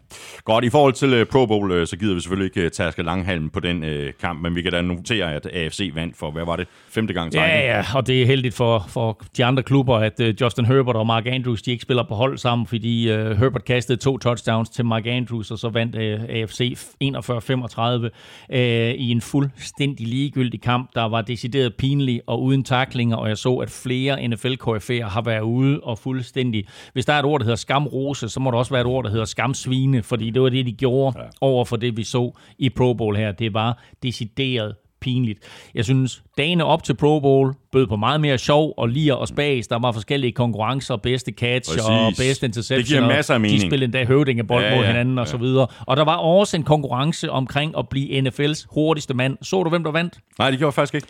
Godt, 0.45 0.65
i 0.65 0.71
forhold 0.71 0.93
til 0.93 1.21
uh, 1.21 1.27
Pro 1.27 1.47
Bowl, 1.47 1.71
uh, 1.71 1.87
så 1.87 1.97
gider 1.97 2.15
vi 2.15 2.21
selvfølgelig 2.21 2.57
ikke 2.57 2.67
uh, 2.67 2.71
taske 2.71 3.03
langhalm 3.03 3.51
på 3.51 3.61
den 3.61 3.83
uh, 3.83 4.09
kamp, 4.21 4.43
men 4.43 4.55
vi 4.55 4.63
kan 4.63 4.73
da 4.73 4.81
notere, 4.81 5.35
at 5.35 5.47
AFC 5.47 5.91
vandt 5.95 6.17
for, 6.17 6.31
hvad 6.31 6.45
var 6.45 6.57
det, 6.57 6.67
femte 6.89 7.15
gang 7.15 7.33
træk? 7.33 7.41
Ja, 7.41 7.77
ja, 7.77 7.85
og 7.95 8.07
det 8.07 8.23
er 8.23 8.27
heldigt 8.27 8.55
for, 8.55 8.85
for 8.89 9.23
de 9.37 9.45
andre 9.45 9.63
klubber, 9.63 9.97
at 9.97 10.21
uh, 10.21 10.29
Justin 10.41 10.65
Herbert 10.65 10.97
og 10.97 11.07
Mark 11.07 11.27
Andrews, 11.27 11.63
de 11.63 11.71
ikke 11.71 11.83
spiller 11.83 12.03
på 12.09 12.15
hold 12.15 12.39
sammen, 12.39 12.67
fordi 12.67 13.13
uh, 13.13 13.31
Herbert 13.31 13.65
kastede 13.65 13.99
to 13.99 14.19
touchdowns 14.19 14.71
til 14.71 14.85
Mark 14.85 15.07
Andrews, 15.07 15.51
og 15.51 15.59
så 15.59 15.69
vandt 15.69 15.95
uh, 15.95 16.03
AFC 16.29 16.79
41-35 17.05 18.09
uh, 18.49 18.59
i 19.01 19.11
en 19.11 19.21
fuldstændig 19.21 20.07
ligegyldig 20.07 20.61
kamp, 20.61 20.78
der 20.95 21.03
var 21.03 21.23
decideret 21.23 21.75
pinlig 21.75 22.21
og 22.27 22.43
uden 22.43 22.65
taklinger, 22.65 23.17
og 23.17 23.29
jeg 23.29 23.39
så, 23.39 23.57
at 23.57 23.71
flere 23.71 24.25
NFL-KF'er 24.25 25.09
har 25.09 25.23
været 25.23 25.41
ude 25.41 25.81
og 25.81 25.99
fuld, 25.99 26.19
fuldstændig. 26.19 26.65
Hvis 26.93 27.07
der 27.07 27.13
er 27.13 27.19
et 27.19 27.25
ord, 27.25 27.41
der 27.41 27.45
hedder 27.45 27.57
skamrose, 27.57 28.29
så 28.29 28.41
må 28.41 28.51
der 28.51 28.59
også 28.59 28.71
være 28.71 28.81
et 28.81 28.87
ord, 28.87 29.05
der 29.05 29.11
hedder 29.11 29.25
skamsvine, 29.25 30.03
fordi 30.03 30.31
det 30.31 30.43
var 30.43 30.49
det, 30.49 30.67
de 30.67 30.73
gjorde 30.73 31.19
ja. 31.19 31.29
over 31.41 31.65
for 31.65 31.77
det, 31.77 31.97
vi 31.97 32.05
så 32.05 32.33
i 32.59 32.69
Pro 32.69 32.95
Bowl 32.95 33.17
her. 33.17 33.33
Det 33.33 33.55
var 33.55 33.83
decideret 34.03 34.75
pinligt. 35.01 35.39
Jeg 35.75 35.85
synes, 35.85 36.23
dagene 36.39 36.65
op 36.65 36.83
til 36.83 36.95
Pro 36.97 37.21
Bowl 37.21 37.55
bød 37.73 37.87
på 37.87 37.97
meget 37.97 38.21
mere 38.21 38.39
sjov 38.39 38.75
og 38.77 38.89
lir 38.89 39.15
og 39.15 39.29
spas. 39.29 39.67
Der 39.67 39.79
var 39.79 39.93
forskellige 39.93 40.33
konkurrencer, 40.33 40.97
bedste 40.97 41.33
catch 41.33 41.71
Præcis. 41.71 41.85
og 41.89 42.13
bedste 42.19 42.47
interception. 42.47 42.79
Det 42.79 42.87
giver 42.87 43.07
masser 43.07 43.35
af 43.35 43.41
mening. 43.41 43.61
De 43.61 43.67
spillede 43.67 43.85
endda 43.85 44.05
høvdingebold 44.05 44.65
Ja, 44.65 44.75
mod 44.75 44.85
ja, 44.85 44.87
hinanden 44.91 45.19
og 45.19 45.27
ja. 45.27 45.31
så 45.31 45.37
videre. 45.37 45.67
Og 45.81 45.97
der 45.97 46.05
var 46.05 46.17
også 46.17 46.57
en 46.57 46.63
konkurrence 46.63 47.31
omkring 47.31 47.79
at 47.79 47.89
blive 47.89 48.29
NFL's 48.29 48.67
hurtigste 48.75 49.15
mand. 49.15 49.39
Så 49.43 49.63
du, 49.63 49.71
hvem 49.71 49.85
der 49.85 49.91
vandt? 49.91 50.19
Nej, 50.39 50.51
det 50.51 50.59
gjorde 50.59 50.69
jeg 50.69 50.75
faktisk 50.75 50.95
ikke. 50.95 51.07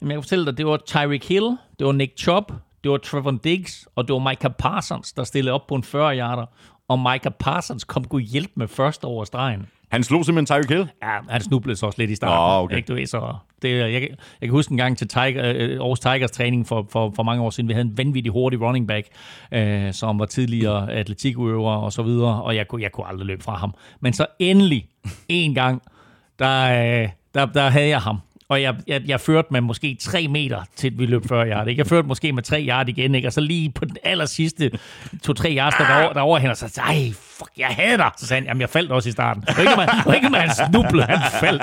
Jamen, 0.00 0.10
jeg 0.10 0.16
kan 0.16 0.22
fortælle 0.22 0.46
dig, 0.46 0.58
det 0.58 0.66
var 0.66 0.76
Tyreek 0.86 1.28
Hill, 1.28 1.56
det 1.78 1.86
var 1.86 1.92
Nick 1.92 2.12
Chubb, 2.18 2.52
det 2.84 2.90
var 2.90 2.96
Trevor 2.96 3.38
Diggs, 3.44 3.88
og 3.96 4.08
det 4.08 4.12
var 4.14 4.30
Micah 4.30 4.50
Parsons, 4.58 5.12
der 5.12 5.24
stillede 5.24 5.54
op 5.54 5.66
på 5.66 5.74
en 5.74 5.84
40-yarder. 5.86 6.46
Og 6.88 6.98
Micah 6.98 7.32
Parsons 7.38 7.84
kom 7.84 8.04
god 8.04 8.20
hjælp 8.20 8.50
med 8.54 8.68
først 8.68 9.04
over 9.04 9.24
stregen. 9.24 9.66
Han 9.90 10.02
slog 10.04 10.24
simpelthen 10.24 10.46
Tyreek 10.62 10.70
Hill. 10.78 10.88
Ja, 11.02 11.16
han 11.28 11.40
snublede 11.40 11.76
så 11.76 11.86
også 11.86 11.98
lidt 12.02 12.10
i 12.10 12.14
starten. 12.14 12.58
Nå, 12.58 12.64
okay. 12.64 12.76
Ikke, 12.76 12.86
du 12.86 12.94
ved, 12.94 13.06
så 13.06 13.34
det, 13.62 13.78
jeg, 13.78 13.92
jeg 14.02 14.08
kan 14.42 14.50
huske 14.50 14.70
en 14.72 14.76
gang 14.78 14.98
til 14.98 15.08
Tiger, 15.08 15.52
øh, 15.56 15.70
Aarhus 15.80 16.00
Tigers 16.00 16.30
træning 16.30 16.68
for, 16.68 16.86
for, 16.90 17.12
for 17.16 17.22
mange 17.22 17.42
år 17.42 17.50
siden. 17.50 17.68
Vi 17.68 17.72
havde 17.74 17.86
en 17.86 17.98
vanvittig 17.98 18.32
hurtig 18.32 18.60
running 18.60 18.88
back, 18.88 19.06
øh, 19.52 19.92
som 19.92 20.18
var 20.18 20.24
tidligere 20.26 20.92
atletikudøver 20.92 21.72
og 21.72 21.92
så 21.92 22.02
videre, 22.02 22.42
og 22.42 22.56
jeg, 22.56 22.68
kunne- 22.68 22.82
jeg 22.82 22.92
kunne 22.92 23.06
aldrig 23.08 23.26
løbe 23.26 23.42
fra 23.42 23.56
ham. 23.56 23.74
Men 24.00 24.12
så 24.12 24.26
endelig 24.38 24.86
en 25.28 25.54
gang, 25.54 25.82
der, 26.38 26.62
øh, 27.02 27.08
der, 27.34 27.46
der 27.46 27.68
havde 27.68 27.88
jeg 27.88 28.00
ham. 28.00 28.18
Og 28.48 28.62
jeg, 28.62 28.74
jeg, 28.86 29.02
jeg 29.06 29.20
førte 29.20 29.48
med 29.50 29.60
måske 29.60 29.96
3 30.00 30.28
meter 30.28 30.62
til 30.76 30.98
vi 30.98 31.06
løb 31.06 31.28
40 31.28 31.48
yard. 31.50 31.68
Ikke? 31.68 31.78
Jeg 31.80 31.86
førte 31.86 32.08
måske 32.08 32.32
med 32.32 32.42
3 32.42 32.64
yard 32.68 32.88
igen, 32.88 33.14
ikke? 33.14 33.28
og 33.28 33.32
så 33.32 33.40
lige 33.40 33.70
på 33.70 33.84
den 33.84 33.96
aller 34.04 34.26
sidste 34.26 34.70
2-3 34.70 34.76
yards, 35.30 35.74
der, 35.74 35.86
der, 35.86 36.12
der 36.12 36.20
overhænder 36.20 36.54
sig. 36.54 36.70
Så, 36.70 36.80
Ej, 36.80 37.12
fuck, 37.40 37.50
jeg 37.58 37.66
havde 37.68 37.96
dig. 37.98 38.10
Så 38.18 38.26
sagde 38.26 38.40
han, 38.40 38.46
jamen 38.48 38.60
jeg 38.60 38.70
faldt 38.70 38.92
også 38.92 39.08
i 39.08 39.12
starten. 39.12 39.44
Og 39.48 39.60
ikke, 39.60 39.76
man, 39.76 39.88
ikke 40.16 40.28
man 40.30 40.50
snublede, 40.54 41.06
han 41.06 41.18
faldt. 41.40 41.62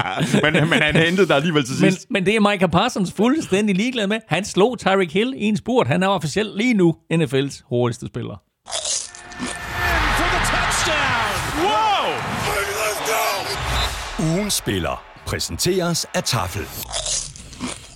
men, 0.44 0.68
men 0.70 0.82
han 0.82 0.96
hentede 0.96 1.28
dig 1.28 1.36
alligevel 1.36 1.64
til 1.64 1.74
Men, 1.80 1.92
sidst. 1.92 2.06
men 2.10 2.26
det 2.26 2.36
er 2.36 2.40
Micah 2.50 2.68
Parsons 2.70 3.12
fuldstændig 3.12 3.76
ligeglad 3.76 4.06
med. 4.06 4.20
Han 4.28 4.44
slog 4.44 4.78
Tyreek 4.78 5.12
Hill 5.12 5.34
i 5.36 5.44
en 5.44 5.56
spurt. 5.56 5.86
Han 5.86 6.02
er 6.02 6.08
officielt 6.08 6.56
lige 6.56 6.74
nu 6.74 6.96
NFL's 7.14 7.62
hurtigste 7.68 8.06
spiller. 8.06 8.42
Go. 11.64 12.08
Ugen 14.24 14.50
spiller 14.50 15.04
præsenteres 15.26 16.06
af 16.14 16.22
Tafel. 16.22 16.62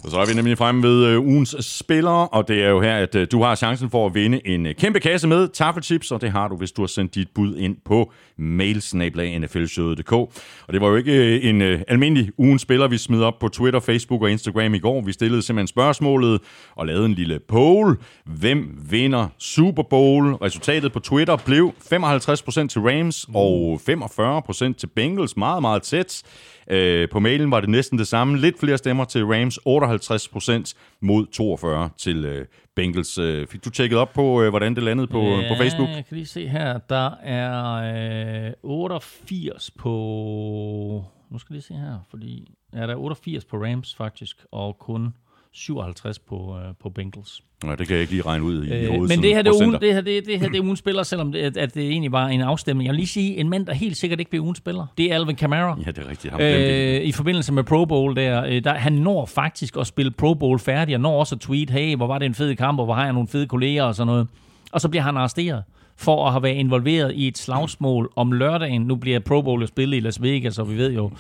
Og 0.07 0.13
så 0.13 0.19
er 0.19 0.27
vi 0.27 0.35
nemlig 0.35 0.59
fremme 0.59 0.83
ved 0.83 1.07
øh, 1.07 1.21
ugens 1.21 1.57
spillere, 1.61 2.29
og 2.29 2.49
det 2.49 2.65
er 2.65 2.69
jo 2.69 2.81
her, 2.81 2.97
at 2.97 3.15
øh, 3.15 3.27
du 3.33 3.43
har 3.43 3.55
chancen 3.55 3.91
for 3.91 4.07
at 4.07 4.15
vinde 4.15 4.47
en 4.47 4.67
øh, 4.67 4.75
kæmpe 4.75 5.01
kasse 5.01 5.29
med 5.29 5.49
taffelchips, 5.49 6.11
og 6.11 6.21
det 6.21 6.31
har 6.31 6.49
du, 6.49 6.57
hvis 6.57 6.73
du 6.73 6.83
har 6.83 6.87
sendt 6.87 7.15
dit 7.15 7.29
bud 7.35 7.57
ind 7.57 7.77
på 7.85 8.13
mailsnablag.nflshowet.dk. 8.37 10.13
Og 10.13 10.73
det 10.73 10.81
var 10.81 10.89
jo 10.89 10.97
ikke 10.97 11.13
øh, 11.13 11.49
en 11.49 11.63
øh, 11.63 11.81
almindelig 11.89 12.31
ugens 12.39 12.63
spiller, 12.63 12.89
vi 12.89 12.99
smed 12.99 13.23
op 13.23 13.39
på 13.39 13.49
Twitter, 13.49 13.81
Facebook 13.81 14.23
og 14.23 14.31
Instagram 14.31 14.75
i 14.75 14.79
går. 14.79 15.01
Vi 15.01 15.13
stillede 15.13 15.43
simpelthen 15.43 15.67
spørgsmålet 15.67 16.41
og 16.77 16.87
lavede 16.87 17.07
en 17.07 17.15
lille 17.15 17.39
poll. 17.49 17.97
Hvem 18.25 18.79
vinder 18.91 19.29
Super 19.39 19.83
Bowl? 19.83 20.33
Resultatet 20.33 20.93
på 20.93 21.01
Twitter 21.01 21.37
blev 21.37 21.75
55% 21.93 22.69
til 22.69 22.81
Rams 22.81 23.27
og 23.35 23.81
45% 23.91 24.73
til 24.73 24.87
Bengals. 24.87 25.37
Meget, 25.37 25.63
meget 25.63 25.83
tæt. 25.83 26.23
Øh, 26.71 27.09
på 27.09 27.21
mailen 27.21 27.51
var 27.51 27.61
det 27.61 27.69
næsten 27.69 27.99
det 27.99 28.09
samme. 28.09 28.39
Lidt 28.39 28.61
flere 28.61 28.79
stemmer 28.79 29.05
til 29.05 29.25
Rams, 29.25 29.59
58% 29.59 30.75
mod 31.01 31.27
42 31.27 31.91
til 31.97 32.25
øh, 32.25 32.47
Bengals. 32.75 33.19
Øh, 33.19 33.47
fik 33.47 33.65
du 33.65 33.71
tjekket 33.71 33.99
op 33.99 34.13
på, 34.13 34.43
øh, 34.43 34.51
hvordan 34.51 34.75
det 34.75 34.83
landede 34.83 35.07
på, 35.07 35.23
ja, 35.23 35.49
på 35.49 35.55
Facebook? 35.59 35.89
jeg 35.89 36.05
kan 36.07 36.17
lige 36.17 36.27
se 36.27 36.49
her. 36.49 36.79
Der 36.79 37.11
er 37.23 38.47
øh, 38.47 38.53
88 38.63 39.71
på... 39.71 41.05
Nu 41.31 41.39
skal 41.39 41.53
jeg 41.53 41.55
lige 41.55 41.63
se 41.63 41.75
her, 41.75 41.99
fordi... 42.11 42.53
Ja, 42.73 42.81
der 42.81 42.93
er 42.93 42.97
88 42.97 43.45
på 43.45 43.57
Rams 43.57 43.95
faktisk, 43.95 44.37
og 44.53 44.79
kun 44.79 45.15
57 45.57 46.19
på, 46.19 46.57
øh, 46.59 46.75
på 46.83 46.91
Bengals. 46.91 47.41
Ja, 47.65 47.71
det 47.71 47.87
kan 47.87 47.95
jeg 47.95 48.01
ikke 48.01 48.13
lige 48.13 48.23
regne 48.23 48.45
ud 48.45 48.65
i, 48.65 48.69
i 48.69 48.73
Øh, 48.73 48.89
hovedet. 48.89 49.09
men 49.09 49.23
det 49.23 49.35
her, 49.35 49.43
det 49.43 49.53
ugen, 49.53 49.73
det, 49.73 49.95
her, 49.95 50.01
det, 50.01 50.27
det 50.27 50.41
her 50.41 50.49
det 50.49 50.57
er 50.57 50.63
ugens 50.63 50.79
spiller, 50.79 51.03
selvom 51.03 51.33
det, 51.33 51.39
at, 51.39 51.57
at 51.57 51.75
det 51.75 51.89
egentlig 51.91 52.13
var 52.13 52.27
en 52.27 52.41
afstemning. 52.41 52.87
Jeg 52.87 52.93
vil 52.93 52.97
lige 52.97 53.07
sige, 53.07 53.37
en 53.37 53.49
mand, 53.49 53.67
der 53.67 53.73
helt 53.75 53.97
sikkert 53.97 54.19
ikke 54.19 54.31
bliver 54.31 54.43
ugens 54.45 54.59
spiller, 54.59 54.87
det 54.99 55.13
er 55.13 55.15
Alvin 55.15 55.37
Kamara. 55.37 55.79
Ja, 55.87 55.91
det 55.91 56.05
er 56.05 56.11
rigtigt. 56.11 56.33
Ham 56.33 56.41
Øh, 56.41 57.01
I 57.03 57.13
forbindelse 57.13 57.53
med 57.53 57.65
Pro 57.65 57.85
Bowl 57.85 58.17
der, 58.17 58.45
øh, 58.45 58.65
der, 58.65 58.75
han 58.75 58.93
når 58.93 59.27
faktisk 59.27 59.77
at 59.77 59.87
spille 59.87 60.11
Pro 60.11 60.35
Bowl 60.35 60.59
færdig, 60.59 60.95
og 60.95 61.01
når 61.01 61.21
også 61.21 61.35
at 61.35 61.41
tweet, 61.41 61.71
hey, 61.71 61.97
hvor 61.97 62.07
var 62.07 62.19
det 62.19 62.27
en 62.27 62.35
fed 62.35 62.57
kamp, 62.57 62.79
og 62.79 62.85
hvor 62.85 62.95
har 62.95 63.05
jeg 63.05 63.13
nogle 63.13 63.29
fede 63.29 63.47
kolleger 63.47 63.83
og 63.83 63.95
sådan 63.95 64.07
noget. 64.07 64.29
Og 64.73 64.81
så 64.81 64.89
bliver 64.89 65.03
han 65.03 65.17
arresteret 65.17 65.63
for 65.97 66.27
at 66.27 66.33
have 66.33 66.43
været 66.43 66.55
involveret 66.55 67.13
i 67.15 67.29
et 67.29 67.39
slagsmål 67.39 68.13
om 68.17 68.33
lørdagen. 68.33 68.83
Nu 68.83 68.97
bliver 68.97 69.19
Pro 69.19 69.43
Bowl 69.43 69.67
spillet 69.67 69.97
i 69.97 70.01
Las 70.01 70.23
Vegas, 70.23 70.59
og 70.59 70.71
vi 70.71 70.77
ved 70.77 70.93
jo, 70.93 71.11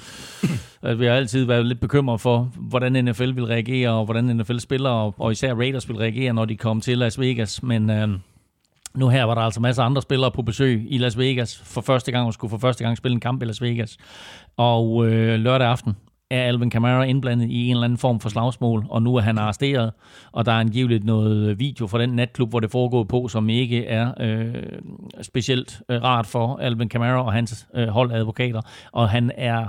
at 0.83 1.01
vi 1.01 1.07
har 1.07 1.12
altid 1.12 1.45
været 1.45 1.66
lidt 1.66 1.81
bekymret 1.81 2.20
for, 2.20 2.51
hvordan 2.55 3.05
NFL 3.05 3.35
vil 3.35 3.45
reagere, 3.45 3.91
og 3.91 4.05
hvordan 4.05 4.24
NFL 4.24 4.59
spiller, 4.59 4.91
og, 4.91 5.14
og 5.18 5.33
især 5.33 5.55
Raiders 5.55 5.89
vil 5.89 5.97
reagere, 5.97 6.33
når 6.33 6.45
de 6.45 6.57
kommer 6.57 6.83
til 6.83 6.99
Las 6.99 7.20
Vegas. 7.20 7.62
Men 7.62 7.91
øh, 7.91 8.09
nu 8.95 9.09
her 9.09 9.24
var 9.24 9.35
der 9.35 9.43
altså 9.43 9.61
masser 9.61 9.83
af 9.83 9.87
andre 9.87 10.03
spillere 10.03 10.31
på 10.31 10.43
besøg 10.43 10.87
i 10.89 10.99
Las 10.99 11.18
Vegas 11.18 11.62
for 11.64 11.81
første 11.81 12.12
gang, 12.12 12.27
og 12.27 12.35
skulle 12.35 12.51
for 12.51 12.59
første 12.59 12.85
gang 12.85 12.97
spille 12.97 13.12
en 13.12 13.20
kamp 13.20 13.43
i 13.43 13.45
Las 13.45 13.62
Vegas. 13.62 13.97
Og 14.57 15.07
øh, 15.07 15.39
lørdag 15.39 15.68
aften 15.68 15.97
er 16.31 16.43
Alvin 16.43 16.70
Kamara 16.70 17.05
indblandet 17.05 17.51
i 17.51 17.66
en 17.66 17.70
eller 17.70 17.85
anden 17.85 17.99
form 17.99 18.20
for 18.20 18.29
slagsmål, 18.29 18.87
og 18.89 19.03
nu 19.03 19.16
er 19.16 19.20
han 19.20 19.39
arresteret, 19.39 19.93
og 20.33 20.47
der 20.47 20.53
er 20.53 20.61
angiveligt 20.61 21.05
noget 21.05 21.59
video 21.59 21.87
fra 21.87 22.01
den 22.01 22.11
natklub, 22.11 22.51
hvor 22.51 22.61
det 22.61 22.70
foregår 22.70 23.05
på, 23.05 23.29
som 23.29 23.49
ikke 23.49 23.87
er 23.87 24.12
øh, 24.20 24.55
specielt 25.22 25.81
øh, 25.89 26.03
rart 26.03 26.27
for 26.27 26.57
Alvin 26.57 26.89
Kamara 26.89 27.24
og 27.24 27.33
hans 27.33 27.66
øh, 27.74 27.89
holdadvokater, 27.89 28.61
og 28.93 29.09
han 29.09 29.33
er 29.37 29.66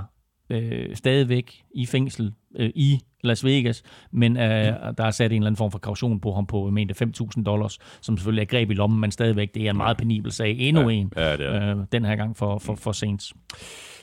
øh, 0.50 0.96
stadigvæk 0.96 1.62
i 1.74 1.86
fængsel 1.86 2.32
øh, 2.58 2.70
i 2.74 2.98
Las 3.24 3.44
Vegas, 3.44 3.82
men 4.12 4.36
øh, 4.36 4.42
der 4.98 5.04
er 5.04 5.10
sat 5.10 5.32
en 5.32 5.36
eller 5.36 5.46
anden 5.46 5.56
form 5.56 5.70
for 5.70 5.78
kaution 5.78 6.20
på 6.20 6.32
ham 6.32 6.46
på, 6.46 6.70
mente, 6.70 6.94
5.000 7.36 7.42
dollars, 7.42 7.78
som 8.00 8.16
selvfølgelig 8.16 8.42
er 8.42 8.46
greb 8.46 8.70
i 8.70 8.74
lommen, 8.74 9.00
men 9.00 9.10
stadigvæk, 9.10 9.54
det 9.54 9.66
er 9.66 9.70
en 9.70 9.76
meget 9.76 9.96
penibel 9.96 10.32
sag. 10.32 10.56
Endnu 10.58 10.88
Ja, 10.88 10.96
en, 10.96 11.12
ja, 11.16 11.36
det 11.36 11.46
er 11.46 11.76
øh, 11.76 11.84
den 11.92 12.04
her 12.04 12.16
gang 12.16 12.36
for, 12.36 12.58
for, 12.58 12.74
for 12.74 12.92
Saints. 12.92 13.32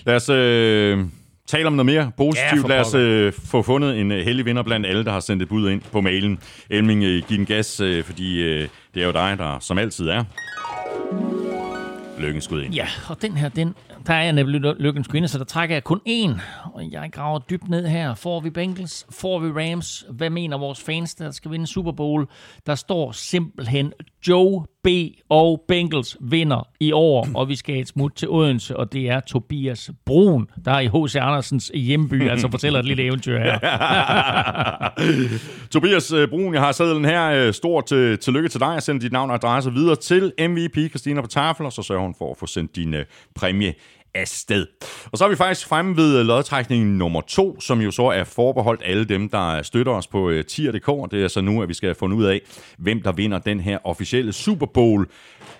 Lad 0.06 0.16
os 0.16 0.30
øh, 0.30 1.06
tale 1.48 1.68
om 1.68 1.74
noget 1.74 1.86
mere 1.86 2.04
Ja, 2.04 2.10
positivt. 2.18 2.62
for 2.62 2.68
Lad 2.68 2.80
os 2.80 2.94
øh, 2.94 3.34
få 3.46 3.62
fundet 3.62 4.00
en 4.00 4.12
øh, 4.12 4.26
heldig 4.26 4.46
vinder 4.46 4.64
blandt 4.64 4.88
alle, 4.88 5.06
der 5.06 5.12
har 5.12 5.20
sendt 5.20 5.44
et 5.44 5.50
bud 5.50 5.70
ind 5.70 5.82
på 5.92 6.02
mailen. 6.02 6.40
Elming, 6.70 7.04
øh, 7.04 7.24
giv 7.28 7.38
den 7.38 7.46
gas, 7.46 7.80
øh, 7.80 8.04
fordi 8.04 8.42
øh, 8.42 8.68
det 8.94 9.02
er 9.02 9.06
jo 9.06 9.12
dig, 9.12 9.36
der 9.38 9.60
som 9.60 9.78
altid 9.78 10.08
er. 10.08 10.24
Lykken 12.20 12.42
skud 12.42 12.62
ind. 12.64 12.74
Ja, 12.74 12.88
og 13.10 13.22
den 13.22 13.32
her, 13.38 13.50
den, 13.50 13.76
der 14.08 14.14
er 14.14 14.24
jeg 14.24 14.34
nemlig 14.34 14.62
lykkens 14.80 15.08
kvinde, 15.08 15.28
så 15.28 15.38
der 15.38 15.44
trækker 15.44 15.76
jeg 15.76 15.84
kun 15.84 16.02
én. 16.10 16.42
Og 16.74 16.92
jeg 16.92 17.10
graver 17.12 17.40
dybt 17.40 17.70
ned 17.70 17.88
her. 17.88 18.14
Får 18.14 18.40
vi 18.40 18.50
Bengals? 18.50 19.06
Får 19.12 19.40
vi 19.40 19.48
Rams? 19.48 20.06
Hvad 20.10 20.30
mener 20.30 20.58
vores 20.58 20.82
fans, 20.82 21.16
der 21.16 21.32
skal 21.32 21.52
vinde 21.52 21.68
Super 21.68 21.92
Bowl? 21.92 22.28
Der 22.66 22.76
står 22.76 23.12
simpelthen 23.12 23.94
Joe 24.28 24.66
B. 24.86 24.88
og 25.30 25.64
Bengals 25.68 26.18
vinder 26.22 26.68
i 26.80 26.92
år, 26.92 27.28
og 27.36 27.50
vi 27.50 27.56
skal 27.56 27.80
et 27.80 27.88
smut 27.88 28.12
til 28.16 28.30
Odense, 28.30 28.78
og 28.78 28.94
det 28.94 29.10
er 29.10 29.20
Tobias 29.20 29.92
Brun, 30.06 30.48
der 30.66 30.72
er 30.72 30.80
i 30.80 30.88
H.C. 30.88 31.16
Andersens 31.16 31.72
hjemby, 31.74 32.30
altså 32.30 32.52
fortæller 32.52 32.80
et 32.80 32.86
lille 32.86 33.04
eventyr 33.04 33.40
her. 33.40 33.60
Tobias 35.74 36.12
øh, 36.12 36.30
Brun, 36.30 36.54
jeg 36.54 36.62
har 36.62 36.72
sædlen 36.72 37.06
her. 37.06 37.32
Øh, 37.32 37.54
stort 37.54 37.92
øh, 37.92 38.20
tillykke 38.20 38.50
til 38.50 38.60
dig. 38.60 38.74
Jeg 38.74 38.84
sender 38.84 39.02
dit 39.02 39.12
navn 39.12 39.30
og 39.30 39.36
adresse 39.36 39.74
videre 39.74 39.96
til 39.96 40.34
MVP 40.40 40.90
Christina 40.90 41.22
på 41.22 41.28
tafel, 41.28 41.66
og 41.66 41.74
så 41.74 41.82
sørger 41.82 42.02
hun 42.02 42.16
for 42.18 42.32
at 42.32 42.38
få 42.38 42.46
sendt 42.46 42.76
din 42.76 42.96
præmie 43.36 43.74
afsted. 44.16 44.68
Og 45.12 45.18
så 45.18 45.26
er 45.26 45.30
vi 45.30 45.36
faktisk 45.36 45.68
fremme 45.68 45.98
ved 45.98 46.20
øh, 46.20 46.26
lodtrækning 46.26 46.86
nummer 46.86 47.22
to, 47.22 47.60
som 47.60 47.82
jo 47.82 47.92
så 47.92 48.06
er 48.08 48.24
forbeholdt 48.24 48.82
alle 48.86 49.06
dem, 49.06 49.30
der 49.30 49.62
støtter 49.62 49.92
os 49.92 50.08
på 50.08 50.30
øh, 50.30 50.46
tier.dk. 50.46 51.12
Det 51.12 51.24
er 51.24 51.28
så 51.28 51.42
nu, 51.42 51.62
at 51.62 51.70
vi 51.70 51.74
skal 51.74 51.88
have 51.88 51.96
fundet 51.96 52.18
ud 52.18 52.24
af, 52.26 52.42
hvem 52.78 53.02
der 53.02 53.12
vinder 53.12 53.40
den 53.40 53.60
her 53.60 53.78
officielle 53.84 54.34
Super 54.34 54.66
Bowl 54.66 55.08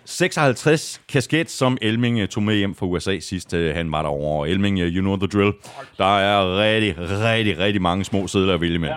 56 0.06 1.02
kasket, 1.10 1.52
som 1.52 1.78
Elming 1.82 2.20
øh, 2.20 2.28
tog 2.28 2.44
med 2.44 2.56
hjem 2.56 2.76
fra 2.76 2.86
USA 2.86 3.20
sidst 3.20 3.52
han 3.52 3.92
var 3.92 4.02
derovre. 4.02 4.50
Elming, 4.50 4.80
you 4.80 5.02
know 5.02 5.18
the 5.18 5.28
drill. 5.28 5.54
Der 5.98 6.18
er 6.18 6.60
rigtig, 6.60 6.96
rigtig, 7.00 7.58
rigtig 7.58 7.82
mange 7.82 8.06
små 8.06 8.28
sædler 8.28 8.54
at 8.54 8.62
vælge 8.62 8.80
med. 8.80 8.90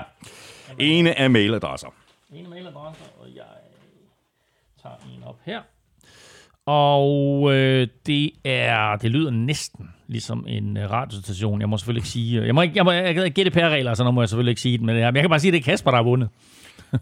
Ene 0.78 1.18
af 1.18 1.30
mailadresser. 1.30 1.88
En 2.32 2.50
mailadresse, 2.50 3.02
og 3.20 3.26
jeg 3.34 3.44
tager 4.82 4.96
en 5.16 5.24
op 5.24 5.36
her. 5.44 5.60
Og 6.70 7.54
øh, 7.54 7.88
det 8.06 8.30
er, 8.44 8.96
det 8.96 9.10
lyder 9.10 9.30
næsten 9.30 9.90
ligesom 10.06 10.44
en 10.48 10.76
øh, 10.76 10.90
radiostation. 10.90 11.60
Jeg 11.60 11.68
må 11.68 11.78
selvfølgelig 11.78 12.00
ikke 12.00 12.08
sige, 12.08 12.46
jeg 12.46 12.54
må 12.54 12.62
ikke, 12.62 12.76
jeg 12.76 12.84
må 12.84 12.90
jeg, 12.90 13.32
GDPR-regler, 13.32 13.94
så 13.94 14.04
nu 14.04 14.10
må 14.10 14.22
jeg 14.22 14.28
selvfølgelig 14.28 14.50
ikke 14.50 14.60
sige 14.60 14.78
det, 14.78 14.86
men 14.86 14.96
jeg, 14.96 15.14
jeg 15.14 15.22
kan 15.22 15.30
bare 15.30 15.40
sige, 15.40 15.48
at 15.48 15.52
det 15.52 15.60
er 15.60 15.64
Kasper, 15.64 15.90
der 15.90 15.98
har 15.98 16.02
vundet. 16.02 16.28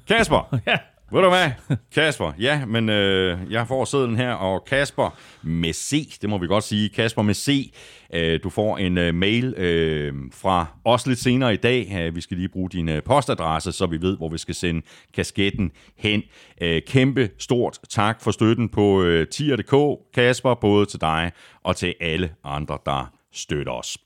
Kasper, 0.08 0.56
Ja. 0.66 0.76
Ved 1.12 1.22
du 1.22 1.28
hvad, 1.28 1.50
Kasper? 1.94 2.32
Ja, 2.38 2.64
men 2.64 2.88
øh, 2.88 3.38
jeg 3.50 3.68
får 3.68 3.84
sædlen 3.84 4.16
her, 4.16 4.32
og 4.32 4.64
Kasper 4.64 5.18
med 5.42 5.72
C, 5.72 6.18
det 6.20 6.30
må 6.30 6.38
vi 6.38 6.46
godt 6.46 6.64
sige. 6.64 6.88
Kasper 6.88 7.22
med 7.22 7.34
C, 7.34 7.74
øh, 8.14 8.40
du 8.42 8.50
får 8.50 8.78
en 8.78 8.98
øh, 8.98 9.14
mail 9.14 9.54
øh, 9.56 10.14
fra 10.32 10.66
os 10.84 11.06
lidt 11.06 11.18
senere 11.18 11.54
i 11.54 11.56
dag. 11.56 11.96
Øh, 12.00 12.16
vi 12.16 12.20
skal 12.20 12.36
lige 12.36 12.48
bruge 12.48 12.70
din 12.70 12.88
øh, 12.88 13.02
postadresse, 13.02 13.72
så 13.72 13.86
vi 13.86 14.00
ved, 14.00 14.16
hvor 14.16 14.28
vi 14.28 14.38
skal 14.38 14.54
sende 14.54 14.82
kasketten 15.14 15.70
hen. 15.96 16.22
Øh, 16.60 16.82
kæmpe 16.86 17.30
stort 17.38 17.78
tak 17.88 18.22
for 18.22 18.30
støtten 18.30 18.68
på 18.68 19.02
øh, 19.02 19.28
tier.dk, 19.28 19.98
Kasper, 20.14 20.54
både 20.54 20.86
til 20.86 21.00
dig 21.00 21.32
og 21.64 21.76
til 21.76 21.94
alle 22.00 22.30
andre, 22.44 22.78
der 22.86 23.12
støtter 23.32 23.72
os. 23.72 23.98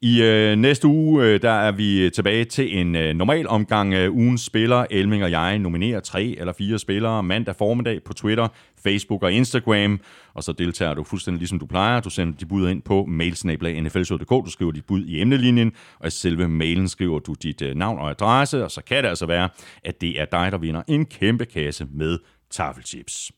I 0.00 0.22
øh, 0.22 0.56
næste 0.56 0.86
uge, 0.86 1.24
øh, 1.24 1.42
der 1.42 1.50
er 1.50 1.72
vi 1.72 2.04
øh, 2.04 2.12
tilbage 2.12 2.44
til 2.44 2.78
en 2.78 2.96
øh, 2.96 3.14
normal 3.14 3.48
omgang 3.48 3.94
Øh, 3.94 4.12
ugens 4.12 4.40
spiller. 4.40 4.86
Elming 4.90 5.24
og 5.24 5.30
jeg 5.30 5.58
nominerer 5.58 6.00
tre 6.00 6.36
eller 6.38 6.52
fire 6.52 6.78
spillere 6.78 7.22
mandag 7.22 7.56
formiddag 7.56 8.02
på 8.02 8.12
Twitter, 8.12 8.48
Facebook 8.84 9.22
og 9.22 9.32
Instagram. 9.32 10.00
Og 10.34 10.42
så 10.42 10.52
deltager 10.52 10.94
du 10.94 11.04
fuldstændig 11.04 11.38
ligesom 11.38 11.58
du 11.58 11.66
plejer. 11.66 12.00
Du 12.00 12.10
sender 12.10 12.34
dit 12.36 12.48
bud 12.48 12.68
ind 12.68 12.82
på 12.82 13.04
mailsnablag.nflshow.dk. 13.08 14.30
Du 14.30 14.50
skriver 14.50 14.72
dit 14.72 14.84
bud 14.84 15.04
i 15.04 15.20
emnelinjen, 15.20 15.72
og 16.00 16.06
i 16.06 16.10
selve 16.10 16.48
mailen 16.48 16.88
skriver 16.88 17.18
du 17.18 17.34
dit 17.42 17.62
øh, 17.62 17.74
navn 17.74 17.98
og 17.98 18.10
adresse. 18.10 18.64
Og 18.64 18.70
så 18.70 18.82
kan 18.82 19.02
det 19.02 19.08
altså 19.08 19.26
være, 19.26 19.48
at 19.84 20.00
det 20.00 20.20
er 20.20 20.24
dig, 20.24 20.52
der 20.52 20.58
vinder 20.58 20.82
en 20.88 21.06
kæmpe 21.06 21.44
kasse 21.44 21.86
med 21.94 22.18
tafelchips. 22.50 23.32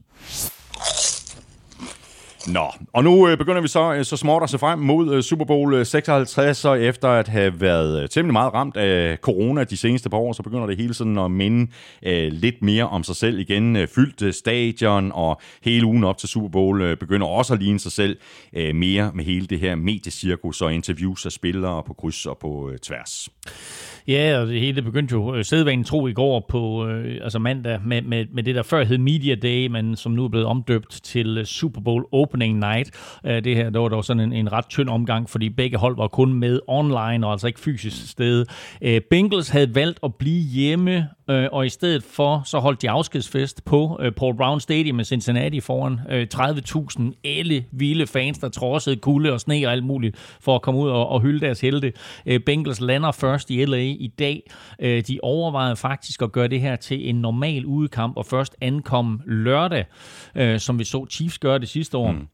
Nå, 2.53 2.73
og 2.93 3.05
nu 3.05 3.29
øh, 3.29 3.39
begynder 3.39 3.61
vi 3.61 3.69
så, 3.69 3.95
øh, 3.95 4.05
så 4.05 4.17
småt 4.17 4.43
at 4.43 4.51
se 4.51 4.59
frem 4.59 4.79
mod 4.79 5.15
øh, 5.15 5.23
Super 5.23 5.45
Bowl 5.45 5.75
øh, 5.75 5.87
56, 5.87 6.65
og 6.65 6.83
efter 6.83 7.09
at 7.09 7.29
have 7.29 7.61
været 7.61 8.03
øh, 8.03 8.09
temmelig 8.09 8.33
meget 8.33 8.55
ramt 8.55 8.77
af 8.77 9.17
corona 9.17 9.65
de 9.65 9.77
seneste 9.77 10.11
par 10.11 10.19
år, 10.19 10.33
så 10.33 10.43
begynder 10.43 10.67
det 10.67 10.77
hele 10.77 10.95
sådan 10.95 11.19
at 11.19 11.31
minde 11.31 11.73
øh, 12.03 12.33
lidt 12.33 12.63
mere 12.63 12.89
om 12.89 13.05
sig 13.05 13.17
selv 13.17 13.39
igen. 13.39 13.77
Øh, 13.77 13.89
fyldt 13.89 14.23
øh, 14.23 14.33
stadion, 14.33 15.13
og 15.15 15.41
hele 15.63 15.87
ugen 15.87 16.05
op 16.05 16.19
til 16.19 16.29
Super 16.29 16.49
Bowl 16.49 16.83
øh, 16.83 16.97
begynder 16.97 17.27
også 17.27 17.55
at 17.55 17.61
ligne 17.61 17.79
sig 17.81 17.93
selv 17.93 18.19
øh, 18.53 18.75
mere 18.75 19.11
med 19.15 19.25
hele 19.25 19.47
det 19.47 19.61
her 19.61 19.75
mediecirkus 19.75 20.63
og 20.63 20.75
interviews 20.75 21.27
af 21.27 21.33
spillere 21.33 21.83
på 21.87 21.93
kryds 21.93 22.27
og 22.27 22.39
på 22.41 22.71
øh, 22.71 22.79
tværs. 22.79 23.29
Ja, 24.09 24.39
og 24.41 24.47
det 24.47 24.61
hele 24.61 24.83
begyndte 24.83 25.13
jo 25.13 25.35
øh, 25.35 25.45
sædvanen 25.45 25.85
tro 25.85 26.07
i 26.07 26.13
går 26.13 26.47
på 26.49 26.87
øh, 26.87 27.21
altså 27.23 27.39
mandag 27.39 27.81
med, 27.85 28.03
med, 28.03 28.27
med 28.33 28.43
det, 28.43 28.55
der 28.55 28.63
før 28.63 28.85
hed 28.85 28.99
Media 28.99 29.35
Day, 29.35 29.67
men 29.67 29.97
som 29.97 30.13
nu 30.13 30.25
er 30.25 30.29
blevet 30.29 30.47
omdøbt 30.47 31.01
til 31.03 31.39
øh, 31.39 31.45
Super 31.45 31.81
Bowl 31.81 32.05
Opening 32.13 32.59
Night. 32.59 32.91
Øh, 33.27 33.45
det 33.45 33.57
her, 33.57 33.71
der 33.71 33.81
var 33.81 33.89
dog 33.89 34.05
sådan 34.05 34.21
en, 34.21 34.33
en 34.33 34.53
ret 34.53 34.69
tynd 34.69 34.89
omgang, 34.89 35.31
fordi 35.31 35.49
begge 35.49 35.77
hold 35.77 35.97
var 35.97 36.09
kun 36.09 36.33
med 36.33 36.61
online 36.67 37.27
og 37.27 37.33
altså 37.33 37.47
ikke 37.47 37.61
fysisk 37.61 38.11
sted. 38.11 38.47
Øh, 38.83 39.01
Bengals 39.11 39.49
havde 39.49 39.75
valgt 39.75 39.99
at 40.03 40.15
blive 40.15 40.43
hjemme 40.43 41.09
øh, 41.31 41.49
og 41.53 41.67
i 41.67 41.69
stedet 41.69 42.03
for, 42.03 42.43
så 42.45 42.59
holdt 42.59 42.83
de 42.83 42.91
afskedsfest 42.91 43.65
på 43.65 43.99
øh, 44.03 44.13
Paul 44.13 44.37
Brown 44.37 44.61
Stadium 44.61 45.01
i 45.01 45.05
Cincinnati 45.05 45.61
foran 45.61 46.01
øh, 46.11 46.27
30.000 46.35 47.21
alle 47.25 47.65
vilde 47.73 48.07
fans, 48.07 48.39
der 48.39 48.49
trodsede 48.49 48.97
kulde 48.97 49.33
og 49.33 49.41
sne 49.41 49.67
og 49.67 49.73
alt 49.73 49.85
muligt 49.85 50.37
for 50.41 50.55
at 50.55 50.63
komme 50.63 50.81
ud 50.81 50.89
og, 50.89 51.09
og 51.09 51.21
hylde 51.21 51.41
deres 51.47 51.61
helte. 51.61 51.93
Øh, 52.27 52.41
Bengals 52.41 52.81
lander 52.81 53.13
først 53.13 53.51
i 53.51 53.65
LA 53.65 53.98
i 53.99 54.09
dag. 54.09 54.51
Øh, 54.81 55.03
de 55.09 55.19
overvejede 55.23 55.77
faktisk 55.77 56.23
at 56.23 56.33
gøre 56.33 56.49
det 56.49 56.61
her 56.61 56.77
til 56.77 57.09
en 57.09 57.21
normal 57.21 57.67
udekamp 57.67 58.17
og 58.17 58.27
først 58.27 58.57
ankomme 58.61 59.19
lørdag, 59.27 59.85
øh, 60.35 60.61
som 60.61 60.79
vi 60.79 60.85
så 60.85 61.07
Chiefs 61.11 61.39
gøre 61.39 61.59
det 61.59 61.69
sidste 61.69 61.97
år. 61.97 62.13
Mm. 62.13 62.29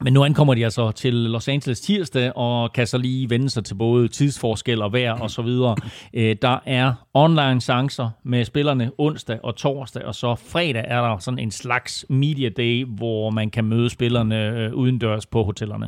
Men 0.00 0.12
nu 0.12 0.24
ankommer 0.24 0.54
de 0.54 0.64
altså 0.64 0.90
til 0.90 1.14
Los 1.14 1.48
Angeles 1.48 1.80
tirsdag, 1.80 2.36
og 2.36 2.72
kan 2.72 2.86
så 2.86 2.98
lige 2.98 3.30
vende 3.30 3.50
sig 3.50 3.64
til 3.64 3.74
både 3.74 4.08
tidsforskel 4.08 4.82
og 4.82 4.92
vejr 4.92 5.12
og 5.12 5.30
så 5.30 5.42
videre. 5.42 5.76
Øh, 6.14 6.36
der 6.42 6.58
er 6.66 6.92
online 7.14 7.60
chancer 7.60 8.10
med 8.24 8.44
spillerne 8.44 8.90
onsdag 8.98 9.38
og 9.44 9.56
torsdag, 9.56 10.04
og 10.04 10.14
så 10.14 10.34
fredag 10.34 10.84
er 10.86 11.00
der 11.00 11.18
sådan 11.18 11.38
en 11.38 11.50
slags 11.50 12.06
media 12.08 12.48
day, 12.48 12.84
hvor 12.84 13.30
man 13.30 13.50
kan 13.50 13.64
møde 13.64 13.90
spillerne 13.90 14.48
øh, 14.48 14.74
udendørs 14.74 15.26
på 15.26 15.44
hotellerne. 15.44 15.86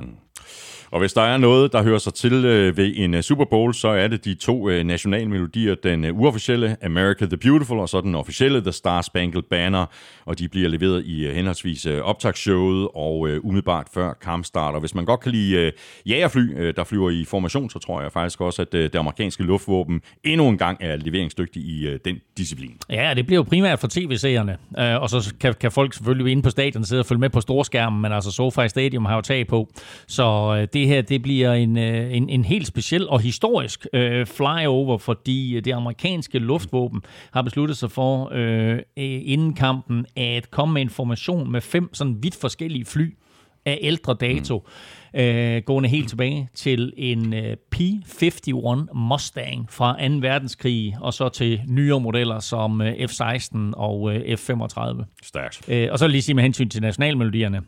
Og 0.93 0.99
hvis 0.99 1.13
der 1.13 1.23
er 1.23 1.37
noget, 1.37 1.73
der 1.73 1.83
hører 1.83 1.99
sig 1.99 2.15
til 2.15 2.45
øh, 2.45 2.77
ved 2.77 2.93
en 2.97 3.15
øh, 3.15 3.23
Super 3.23 3.45
Bowl, 3.45 3.75
så 3.75 3.89
er 3.89 4.09
det 4.09 4.25
de 4.25 4.35
to 4.35 4.69
øh, 4.69 4.85
nationalmelodier. 4.85 5.75
Den 5.75 6.05
øh, 6.05 6.21
uofficielle 6.21 6.77
America 6.83 7.27
the 7.27 7.37
Beautiful, 7.37 7.79
og 7.79 7.89
så 7.89 8.01
den 8.01 8.15
officielle 8.15 8.61
The 8.61 8.73
Star 8.73 9.03
Spangled 9.03 9.43
Banner. 9.43 9.87
Og 10.25 10.39
de 10.39 10.49
bliver 10.49 10.69
leveret 10.69 11.05
i 11.05 11.27
øh, 11.27 11.35
henholdsvis 11.35 11.87
øh, 11.87 12.01
optagsshowet 12.01 12.89
og 12.95 13.29
øh, 13.29 13.45
umiddelbart 13.45 13.87
før 13.95 14.13
kampstart. 14.13 14.75
Og 14.75 14.81
hvis 14.81 14.95
man 14.95 15.05
godt 15.05 15.21
kan 15.21 15.33
lide 15.33 15.57
øh, 15.57 15.73
jagerfly, 16.07 16.59
øh, 16.59 16.75
der 16.77 16.85
flyver 16.85 17.11
i 17.11 17.25
formation, 17.25 17.71
så 17.71 17.79
tror 17.79 18.03
jeg 18.03 18.13
faktisk 18.13 18.41
også, 18.41 18.63
at 18.63 18.75
øh, 18.75 18.83
det 18.83 18.95
amerikanske 18.95 19.43
luftvåben 19.43 20.01
endnu 20.25 20.49
en 20.49 20.59
gang 20.59 20.79
er 20.81 20.97
leveringsdygtig 20.97 21.63
i 21.63 21.87
øh, 21.87 21.99
den 22.05 22.17
disciplin. 22.39 22.77
Ja, 22.91 23.15
det 23.17 23.27
bliver 23.27 23.39
jo 23.39 23.43
primært 23.43 23.79
for 23.79 23.89
tv-seerne, 23.91 24.57
øh, 24.79 25.03
og 25.03 25.11
så 25.11 25.35
kan, 25.41 25.55
kan 25.61 25.73
folk 25.73 25.95
selvfølgelig 25.95 26.33
inde 26.33 26.43
på 26.43 26.51
stadion 26.51 26.85
sidde 26.85 27.01
og 27.01 27.07
følge 27.07 27.21
med 27.21 27.31
på 27.31 27.41
storskærmen, 27.41 28.03
men 28.03 28.13
altså 28.13 28.31
SoFi 28.31 28.69
Stadium 28.69 29.05
har 29.05 29.15
jo 29.15 29.21
tag 29.21 29.47
på, 29.47 29.69
så 30.07 30.57
øh, 30.61 30.69
det 30.73 30.80
her 30.87 31.03
det 31.03 31.23
bliver 31.23 31.53
en, 31.53 31.79
øh, 31.79 32.17
en, 32.17 32.29
en 32.29 32.45
helt 32.45 32.67
speciel 32.67 33.09
og 33.09 33.21
historisk 33.21 33.87
øh, 33.93 34.27
flyover, 34.27 34.99
fordi 34.99 35.61
det 35.61 35.73
amerikanske 35.73 36.39
luftvåben 36.39 37.03
har 37.33 37.43
besluttet 37.43 37.77
sig 37.77 37.91
for 37.91 38.31
øh, 38.33 38.79
inden 38.97 39.55
kampen 39.55 40.07
at 40.17 40.51
komme 40.51 40.75
med 40.75 40.83
information 40.83 41.53
med 41.53 41.61
fem 41.61 41.95
sådan 41.95 42.17
vidt 42.23 42.37
forskellige 42.41 42.85
fly 42.85 43.15
af 43.65 43.79
ældre 43.83 44.15
dato, 44.15 44.67
mm. 45.15 45.21
øh, 45.21 45.63
gående 45.67 45.89
helt 45.89 46.09
tilbage 46.09 46.49
til 46.55 46.93
en 46.97 47.35
øh, 47.35 47.57
P-51 47.77 48.95
Mustang 48.95 49.67
fra 49.71 50.09
2. 50.09 50.15
verdenskrig, 50.21 50.97
og 51.01 51.15
så 51.15 51.29
til 51.29 51.61
nyere 51.69 52.01
modeller 52.01 52.39
som 52.39 52.81
øh, 52.81 52.93
F-16 52.93 53.59
og 53.73 54.15
øh, 54.15 54.39
F-35. 54.39 55.05
Stærkt. 55.23 55.69
Øh, 55.69 55.89
og 55.93 55.99
så 55.99 56.07
lige 56.07 56.23
sige 56.23 56.35
med 56.35 56.43
hensyn 56.43 56.69
til 56.69 56.83
nationalmelodierne. 56.83 57.63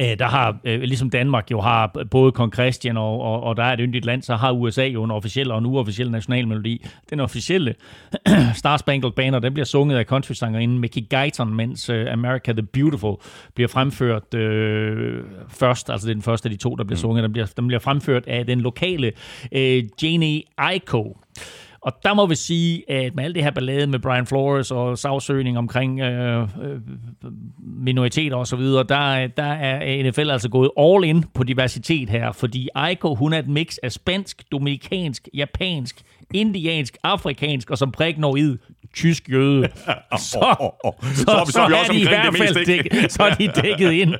Øh, 0.00 0.18
der 0.18 0.26
har, 0.26 0.58
øh, 0.64 0.80
ligesom 0.80 1.10
Danmark 1.10 1.50
jo 1.50 1.60
har 1.60 2.04
både 2.10 2.32
Kong 2.32 2.52
Christian 2.52 2.96
og, 2.96 3.20
og, 3.20 3.42
og 3.42 3.56
der 3.56 3.62
er 3.62 3.72
et 3.72 3.80
yndigt 3.82 4.04
land, 4.04 4.22
så 4.22 4.36
har 4.36 4.52
USA 4.52 4.84
jo 4.84 5.04
en 5.04 5.10
officiel 5.10 5.50
og 5.50 5.58
en 5.58 5.66
uofficiel 5.66 6.10
nationalmelodi. 6.10 6.86
Den 7.10 7.20
officielle 7.20 7.74
Star 8.54 8.76
Spangled 8.76 9.12
Banner, 9.12 9.38
den 9.38 9.54
bliver 9.54 9.64
sunget 9.64 9.96
af 9.96 10.04
country-sangerinden 10.04 10.78
Mickey 10.78 11.02
Guyton, 11.10 11.54
mens 11.54 11.90
uh, 11.90 11.96
America 12.12 12.52
the 12.52 12.62
Beautiful 12.62 13.16
bliver 13.54 13.68
fremført 13.68 14.34
øh, 14.34 15.24
først, 15.48 15.90
altså 15.90 16.06
det 16.06 16.12
er 16.12 16.14
den 16.14 16.22
første 16.22 16.46
af 16.46 16.50
de 16.50 16.56
to, 16.56 16.74
der 16.74 16.84
bliver 16.84 16.96
mm. 16.96 17.00
sunget. 17.00 17.22
Den 17.22 17.32
bliver, 17.32 17.46
den 17.56 17.66
bliver 17.66 17.80
fremført 17.80 18.26
af 18.26 18.46
den 18.46 18.60
lokale 18.60 19.12
øh, 19.52 19.84
Janie 20.02 20.42
Aiko. 20.58 21.16
Og 21.80 21.92
der 22.04 22.14
må 22.14 22.26
vi 22.26 22.34
sige, 22.34 22.90
at 22.90 23.14
med 23.14 23.24
alt 23.24 23.34
det 23.34 23.44
her 23.44 23.50
ballade 23.50 23.86
med 23.86 23.98
Brian 23.98 24.26
Flores 24.26 24.70
og 24.70 24.98
sagsøgning 24.98 25.58
omkring 25.58 26.00
øh, 26.00 26.42
øh, 26.42 26.80
minoriteter 27.58 28.36
osv., 28.36 28.60
der, 28.60 29.26
der 29.26 29.42
er 29.42 30.02
NFL 30.10 30.30
altså 30.30 30.48
gået 30.48 30.70
all 30.78 31.04
in 31.04 31.24
på 31.34 31.44
diversitet 31.44 32.08
her, 32.08 32.32
fordi 32.32 32.68
Aiko, 32.74 33.14
hun 33.14 33.32
er 33.32 33.38
et 33.38 33.48
mix 33.48 33.76
af 33.82 33.92
spansk, 33.92 34.42
dominikansk, 34.52 35.28
japansk, 35.34 36.02
indiansk, 36.34 36.96
afrikansk 37.02 37.70
og 37.70 37.78
som 37.78 37.92
prik 37.92 38.18
når 38.18 38.36
id, 38.36 38.56
tysk 38.94 39.28
jøde. 39.32 39.68
Så, 40.18 40.18
så, 40.18 40.92
så, 41.14 41.42
så, 41.46 41.52
så, 41.52 41.60
er 41.60 41.92
de 41.92 42.00
i 42.00 42.04
hvert 42.04 42.36
fald 42.36 42.66
dæk, 42.66 43.10
så 43.10 43.22
er 43.22 43.34
de 43.34 43.48
dækket 43.62 43.92
ind. 43.92 44.14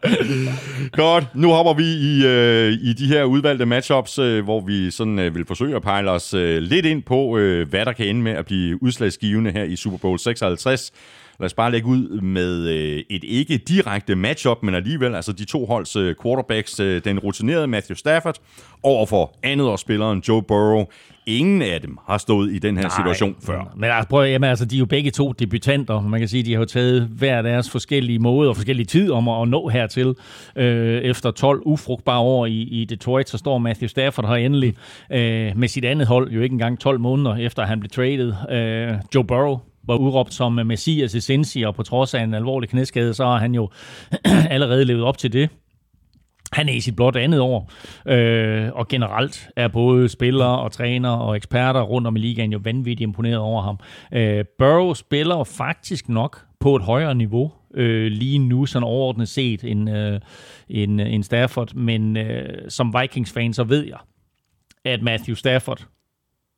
Godt, 1.02 1.34
nu 1.34 1.50
hopper 1.50 1.74
vi 1.74 1.84
i, 1.84 2.26
øh, 2.26 2.72
i 2.72 2.92
de 2.92 3.06
her 3.06 3.24
udvalgte 3.24 3.66
matchups, 3.66 4.18
øh, 4.18 4.44
hvor 4.44 4.60
vi 4.60 4.90
sådan 4.90 5.18
øh, 5.18 5.34
vil 5.34 5.46
forsøge 5.46 5.76
at 5.76 5.82
pejle 5.82 6.10
os 6.10 6.34
øh, 6.34 6.62
lidt 6.62 6.86
ind 6.86 7.02
på, 7.02 7.38
øh, 7.38 7.68
hvad 7.68 7.86
der 7.86 7.92
kan 7.92 8.06
ende 8.06 8.22
med 8.22 8.32
at 8.32 8.46
blive 8.46 8.82
udslagsgivende 8.82 9.50
her 9.50 9.64
i 9.64 9.76
Super 9.76 9.98
Bowl 9.98 10.18
56. 10.18 10.92
Lad 11.40 11.46
os 11.46 11.54
bare 11.54 11.72
lægge 11.72 11.88
ud 11.88 12.20
med 12.20 12.68
øh, 12.68 13.02
et 13.10 13.24
ikke 13.24 13.58
direkte 13.58 14.14
matchup, 14.14 14.62
men 14.62 14.74
alligevel 14.74 15.14
altså 15.14 15.32
de 15.32 15.44
to 15.44 15.66
holds 15.66 15.96
øh, 15.96 16.14
quarterbacks, 16.22 16.80
øh, 16.80 17.04
den 17.04 17.18
rutinerede 17.18 17.66
Matthew 17.66 17.94
Stafford 17.94 18.38
overfor 18.82 19.34
andet 19.42 19.66
årsspilleren 19.66 20.22
Joe 20.28 20.42
Burrow. 20.42 20.84
Ingen 21.26 21.62
af 21.62 21.80
dem 21.80 21.98
har 22.06 22.18
stået 22.18 22.52
i 22.52 22.58
den 22.58 22.76
her 22.76 22.82
Nej, 22.82 22.96
situation 22.96 23.36
før. 23.46 23.74
Men 23.76 23.90
altså, 23.90 24.08
prøv, 24.08 24.24
jamen, 24.26 24.50
altså, 24.50 24.64
de 24.64 24.76
er 24.76 24.78
jo 24.78 24.86
begge 24.86 25.10
to 25.10 25.32
debutanter. 25.32 26.00
Man 26.00 26.20
kan 26.20 26.28
sige, 26.28 26.42
de 26.42 26.52
har 26.52 26.58
jo 26.58 26.64
taget 26.64 27.02
hver 27.02 27.42
deres 27.42 27.70
forskellige 27.70 28.18
måde 28.18 28.48
og 28.48 28.56
forskellige 28.56 28.86
tid 28.86 29.10
om 29.10 29.28
at, 29.28 29.42
at 29.42 29.48
nå 29.48 29.68
hertil. 29.68 30.14
Øh, 30.56 31.02
efter 31.02 31.30
12 31.30 31.62
ufrugtbare 31.64 32.20
år 32.20 32.46
i, 32.46 32.62
i 32.62 32.84
Detroit, 32.84 33.28
så 33.28 33.38
står 33.38 33.58
Matthew 33.58 33.88
Stafford 33.88 34.28
her 34.28 34.34
endelig 34.34 34.74
øh, 35.12 35.52
med 35.56 35.68
sit 35.68 35.84
andet 35.84 36.06
hold, 36.06 36.30
jo 36.30 36.40
ikke 36.40 36.52
engang 36.52 36.80
12 36.80 37.00
måneder 37.00 37.36
efter 37.36 37.66
han 37.66 37.80
blev 37.80 37.90
traded. 37.90 38.32
Øh, 38.50 38.94
Joe 39.14 39.24
Burrow 39.24 39.58
var 39.86 39.96
udråbt 39.96 40.34
som 40.34 40.52
Messias 40.52 41.14
i 41.14 41.20
Cincy, 41.20 41.58
og 41.58 41.74
på 41.74 41.82
trods 41.82 42.14
af 42.14 42.22
en 42.22 42.34
alvorlig 42.34 42.68
knæskade, 42.68 43.14
så 43.14 43.24
har 43.24 43.38
han 43.38 43.54
jo 43.54 43.70
allerede 44.54 44.84
levet 44.84 45.04
op 45.04 45.18
til 45.18 45.32
det. 45.32 45.50
Han 46.52 46.68
er 46.68 46.72
i 46.72 46.80
sit 46.80 46.96
blot 46.96 47.16
andet 47.16 47.40
år, 47.40 47.70
øh, 48.06 48.70
og 48.72 48.88
generelt 48.88 49.48
er 49.56 49.68
både 49.68 50.08
spillere 50.08 50.58
og 50.58 50.72
træner 50.72 51.10
og 51.10 51.36
eksperter 51.36 51.80
rundt 51.80 52.06
om 52.06 52.16
i 52.16 52.18
ligaen 52.18 52.52
jo 52.52 52.60
vanvittigt 52.64 53.08
imponeret 53.08 53.38
over 53.38 53.62
ham. 53.62 53.78
Øh, 54.12 54.44
Burrow 54.58 54.94
spiller 54.94 55.44
faktisk 55.44 56.08
nok 56.08 56.40
på 56.60 56.76
et 56.76 56.82
højere 56.82 57.14
niveau 57.14 57.52
øh, 57.74 58.06
lige 58.12 58.38
nu, 58.38 58.66
sådan 58.66 58.84
overordnet 58.84 59.28
set, 59.28 59.64
end, 59.64 59.90
øh, 59.90 60.20
end, 60.68 61.00
end 61.00 61.22
Stafford, 61.22 61.74
men 61.74 62.16
øh, 62.16 62.70
som 62.70 62.94
Vikings-fan, 63.00 63.52
så 63.52 63.64
ved 63.64 63.86
jeg, 63.86 63.98
at 64.84 65.02
Matthew 65.02 65.34
Stafford 65.34 65.86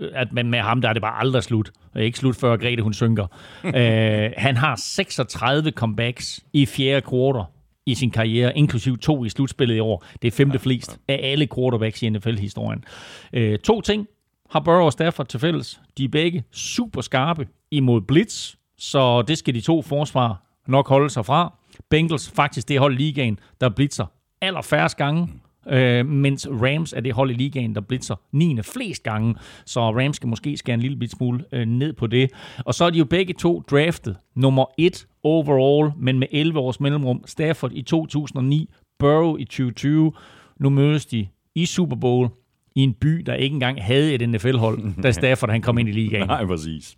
at 0.00 0.32
med, 0.32 0.44
med 0.44 0.58
ham 0.58 0.80
der 0.80 0.88
er 0.88 0.92
det 0.92 1.02
bare 1.02 1.20
aldrig 1.20 1.42
slut. 1.42 1.70
Ikke 1.96 2.18
slut, 2.18 2.36
før 2.36 2.56
Grete 2.56 2.82
hun 2.82 2.94
synker. 2.94 3.26
øh, 3.64 4.30
han 4.36 4.56
har 4.56 4.76
36 4.76 5.70
comebacks 5.70 6.40
i 6.52 6.66
fjerde 6.66 7.00
kvartal 7.00 7.44
i 7.86 7.94
sin 7.94 8.10
karriere, 8.10 8.58
inklusiv 8.58 8.98
to 8.98 9.24
i 9.24 9.28
slutspillet 9.28 9.76
i 9.76 9.80
år. 9.80 10.04
Det 10.22 10.28
er 10.28 10.32
femte 10.32 10.58
flest 10.58 10.98
af 11.08 11.20
alle 11.22 11.48
quarterbacks 11.54 12.02
i 12.02 12.08
NFL-historien. 12.08 12.84
Øh, 13.32 13.58
to 13.58 13.80
ting 13.80 14.06
har 14.50 14.60
Burrow 14.60 14.84
og 14.84 14.92
Stafford 14.92 15.26
til 15.26 15.40
fælles. 15.40 15.80
De 15.98 16.04
er 16.04 16.08
begge 16.08 16.44
super 16.52 17.00
skarpe 17.00 17.48
imod 17.70 18.00
blitz, 18.00 18.54
så 18.78 19.22
det 19.22 19.38
skal 19.38 19.54
de 19.54 19.60
to 19.60 19.82
forsvar 19.82 20.42
nok 20.66 20.88
holde 20.88 21.10
sig 21.10 21.26
fra. 21.26 21.54
Bengals 21.90 22.30
faktisk 22.30 22.68
det 22.68 22.78
hold 22.78 22.96
ligaen, 22.96 23.38
der 23.60 23.68
blitzer 23.68 24.06
allerfærrest 24.40 24.96
gange, 24.96 25.28
øh, 25.70 26.06
mens 26.06 26.48
Rams 26.50 26.92
er 26.92 27.00
det 27.00 27.12
hold 27.12 27.30
i 27.30 27.34
ligaen, 27.34 27.74
der 27.74 27.80
blitzer 27.80 28.14
9. 28.32 28.58
flest 28.62 29.02
gange, 29.02 29.34
så 29.66 29.80
Rams 29.80 30.16
skal 30.16 30.28
måske 30.28 30.56
skære 30.56 30.74
en 30.74 30.80
lille 30.80 30.96
bit 30.96 31.10
smule 31.10 31.44
øh, 31.52 31.66
ned 31.66 31.92
på 31.92 32.06
det. 32.06 32.30
Og 32.58 32.74
så 32.74 32.84
er 32.84 32.90
de 32.90 32.98
jo 32.98 33.04
begge 33.04 33.34
to 33.34 33.62
draftet 33.70 34.16
nummer 34.34 34.64
1 34.78 35.06
overall, 35.22 35.92
men 35.96 36.18
med 36.18 36.26
11 36.30 36.58
års 36.58 36.80
mellemrum. 36.80 37.22
Stafford 37.26 37.72
i 37.72 37.82
2009, 37.82 38.70
Burrow 38.98 39.36
i 39.36 39.44
2020. 39.44 40.12
Nu 40.60 40.70
mødes 40.70 41.06
de 41.06 41.26
i 41.54 41.66
Super 41.66 41.96
Bowl 41.96 42.28
i 42.74 42.80
en 42.80 42.92
by, 42.92 43.08
der 43.26 43.34
ikke 43.34 43.54
engang 43.54 43.84
havde 43.84 44.14
et 44.14 44.28
NFL-hold, 44.28 45.02
da 45.02 45.12
Stafford 45.20 45.50
han 45.50 45.62
kom 45.62 45.78
ind 45.78 45.88
i 45.88 45.92
ligaen. 45.92 46.26
Nej, 46.26 46.46
præcis. 46.46 46.96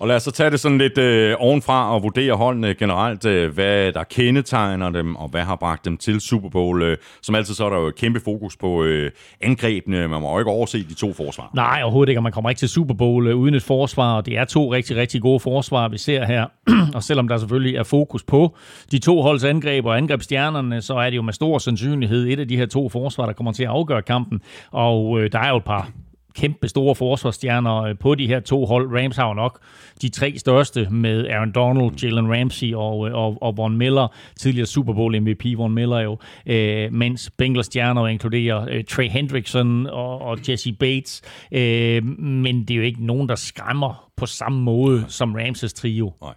Og 0.00 0.08
lad 0.08 0.16
os 0.16 0.22
så 0.22 0.30
tage 0.30 0.50
det 0.50 0.60
sådan 0.60 0.78
lidt 0.78 0.98
øh, 0.98 1.36
ovenfra 1.38 1.94
og 1.94 2.02
vurdere 2.02 2.34
holdene 2.34 2.74
generelt, 2.74 3.26
øh, 3.26 3.54
hvad 3.54 3.92
der 3.92 4.04
kendetegner 4.04 4.90
dem, 4.90 5.16
og 5.16 5.28
hvad 5.28 5.42
har 5.42 5.56
bragt 5.56 5.84
dem 5.84 5.96
til 5.96 6.20
Super 6.20 6.48
Bowl. 6.48 6.82
Øh, 6.82 6.96
som 7.22 7.34
altid 7.34 7.54
så 7.54 7.64
er 7.64 7.70
der 7.70 7.76
jo 7.76 7.92
kæmpe 7.96 8.20
fokus 8.20 8.56
på 8.56 8.84
øh, 8.84 9.10
angrebene. 9.40 10.08
Man 10.08 10.20
må 10.20 10.32
jo 10.32 10.38
ikke 10.38 10.50
overse 10.50 10.82
de 10.88 10.94
to 10.94 11.12
forsvar. 11.12 11.50
Nej, 11.54 11.80
overhovedet 11.82 12.08
ikke, 12.08 12.18
og 12.18 12.22
man 12.22 12.32
kommer 12.32 12.50
ikke 12.50 12.58
til 12.58 12.68
Super 12.68 12.94
Bowl 12.94 13.26
øh, 13.26 13.36
uden 13.36 13.54
et 13.54 13.62
forsvar, 13.62 14.16
og 14.16 14.26
det 14.26 14.38
er 14.38 14.44
to 14.44 14.72
rigtig, 14.72 14.96
rigtig 14.96 15.22
gode 15.22 15.40
forsvar, 15.40 15.88
vi 15.88 15.98
ser 15.98 16.24
her. 16.24 16.46
og 16.96 17.02
selvom 17.02 17.28
der 17.28 17.38
selvfølgelig 17.38 17.76
er 17.76 17.82
fokus 17.82 18.22
på 18.22 18.56
de 18.90 18.98
to 18.98 19.22
holds 19.22 19.44
angreb 19.44 19.86
og 19.86 19.96
angrebsstjernerne, 19.96 20.82
så 20.82 20.94
er 20.94 21.10
det 21.10 21.16
jo 21.16 21.22
med 21.22 21.32
stor 21.32 21.58
sandsynlighed 21.58 22.26
et 22.26 22.40
af 22.40 22.48
de 22.48 22.56
her 22.56 22.66
to 22.66 22.88
forsvar, 22.88 23.26
der 23.26 23.32
kommer 23.32 23.52
til 23.52 23.62
at 23.62 23.70
afgøre 23.70 24.02
kampen. 24.02 24.40
Og 24.70 25.20
øh, 25.20 25.32
der 25.32 25.38
er 25.38 25.48
jo 25.48 25.56
et 25.56 25.64
par 25.64 25.90
kæmpe 26.34 26.68
store 26.68 26.94
forsvarsstjerner 26.94 27.82
øh, 27.82 27.98
på 27.98 28.14
de 28.14 28.26
her 28.26 28.40
to 28.40 28.66
hold. 28.66 28.98
Rams 28.98 29.16
har 29.16 29.28
jo 29.28 29.34
nok 29.34 29.60
de 30.02 30.08
tre 30.08 30.38
største 30.38 30.88
med 30.90 31.28
Aaron 31.28 31.52
Donald, 31.52 32.02
Jalen 32.02 32.32
Ramsey 32.32 32.74
og, 32.74 33.08
øh, 33.08 33.14
og, 33.14 33.38
og 33.42 33.56
Von 33.56 33.76
Miller, 33.76 34.14
tidligere 34.36 34.66
Super 34.66 34.92
Bowl 34.92 35.20
MVP 35.20 35.44
Von 35.56 35.74
Miller 35.74 35.98
jo, 35.98 36.18
øh, 36.46 36.92
mens 36.92 37.30
Bengals 37.38 37.66
stjerner 37.66 38.06
inkluderer 38.06 38.66
øh, 38.70 38.84
Trey 38.84 39.08
Hendrickson 39.08 39.86
og, 39.86 40.22
og 40.22 40.38
Jesse 40.48 40.72
Bates, 40.72 41.22
øh, 41.52 42.04
men 42.18 42.60
det 42.60 42.70
er 42.70 42.78
jo 42.78 42.82
ikke 42.82 43.06
nogen, 43.06 43.28
der 43.28 43.34
skræmmer 43.34 44.10
på 44.16 44.26
samme 44.26 44.62
måde 44.62 45.04
som 45.08 45.34
Ramses 45.34 45.72
trio. 45.72 46.12
Nej. 46.22 46.34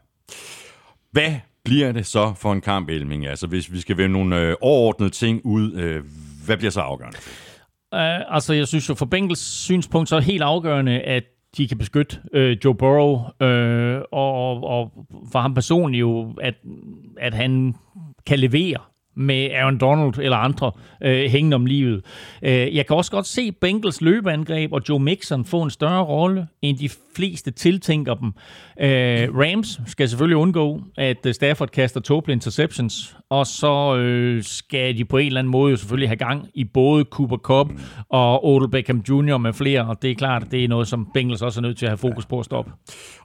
Hvad 1.11 1.33
bliver 1.65 1.91
det 1.91 2.05
så 2.05 2.33
for 2.37 2.53
en 2.53 2.61
kamp, 2.61 2.89
Elming? 2.89 3.27
Altså, 3.27 3.47
hvis 3.47 3.71
vi 3.71 3.79
skal 3.79 3.97
vende 3.97 4.13
nogle 4.13 4.41
øh, 4.41 4.55
overordnede 4.61 5.09
ting 5.09 5.41
ud, 5.45 5.73
øh, 5.73 6.03
hvad 6.45 6.57
bliver 6.57 6.71
så 6.71 6.79
afgørende? 6.79 7.17
Uh, 7.93 8.35
altså, 8.35 8.53
jeg 8.53 8.67
synes 8.67 8.89
jo 8.89 8.93
fra 8.93 9.05
Bengals 9.05 9.39
synspunkt, 9.39 10.09
så 10.09 10.15
er 10.15 10.19
det 10.19 10.27
helt 10.27 10.43
afgørende, 10.43 10.99
at 10.99 11.23
de 11.57 11.67
kan 11.67 11.77
beskytte 11.77 12.19
øh, 12.33 12.57
Joe 12.65 12.75
Burrow, 12.75 13.45
øh, 13.47 14.01
og, 14.11 14.63
og 14.63 14.91
for 15.31 15.39
ham 15.39 15.53
personligt 15.53 16.01
jo, 16.01 16.33
at, 16.41 16.55
at 17.17 17.33
han 17.33 17.75
kan 18.25 18.39
levere 18.39 18.77
med 19.15 19.51
Aaron 19.51 19.77
Donald 19.77 20.13
eller 20.19 20.37
andre 20.37 20.71
øh, 21.03 21.29
hængende 21.29 21.55
om 21.55 21.65
livet. 21.65 22.05
Øh, 22.41 22.75
jeg 22.75 22.87
kan 22.87 22.95
også 22.95 23.11
godt 23.11 23.27
se 23.27 23.51
Bengals 23.51 24.01
løbeangreb 24.01 24.73
og 24.73 24.81
Joe 24.89 24.99
Mixon 24.99 25.45
få 25.45 25.61
en 25.61 25.69
større 25.69 26.03
rolle, 26.03 26.47
end 26.61 26.77
de 26.77 26.89
fleste 27.15 27.51
tiltænker 27.51 28.13
dem. 28.13 28.33
Øh, 28.79 29.35
Rams 29.35 29.81
skal 29.87 30.09
selvfølgelig 30.09 30.37
undgå, 30.37 30.81
at 30.97 31.25
øh, 31.25 31.33
Stafford 31.33 31.69
kaster 31.69 31.99
total 31.99 32.33
interceptions, 32.33 33.17
og 33.34 33.47
så 33.47 33.95
øh, 33.95 34.43
skal 34.43 34.97
de 34.97 35.05
på 35.05 35.17
en 35.17 35.27
eller 35.27 35.39
anden 35.39 35.51
måde 35.51 35.71
jo 35.71 35.77
selvfølgelig 35.77 36.09
have 36.09 36.17
gang 36.17 36.49
i 36.53 36.63
både 36.63 37.05
Cooper 37.11 37.38
Cup 37.38 37.67
og 38.09 38.45
Odell 38.45 38.71
Beckham 38.71 39.03
Jr. 39.09 39.38
med 39.38 39.53
flere, 39.53 39.86
og 39.86 40.01
det 40.01 40.11
er 40.11 40.15
klart, 40.15 40.43
at 40.43 40.51
det 40.51 40.63
er 40.63 40.67
noget, 40.67 40.88
som 40.88 41.07
Bengals 41.13 41.41
også 41.41 41.59
er 41.59 41.61
nødt 41.61 41.77
til 41.77 41.86
at 41.86 41.89
have 41.89 41.97
fokus 41.97 42.25
på 42.25 42.39
at 42.39 42.45
stoppe. 42.45 42.71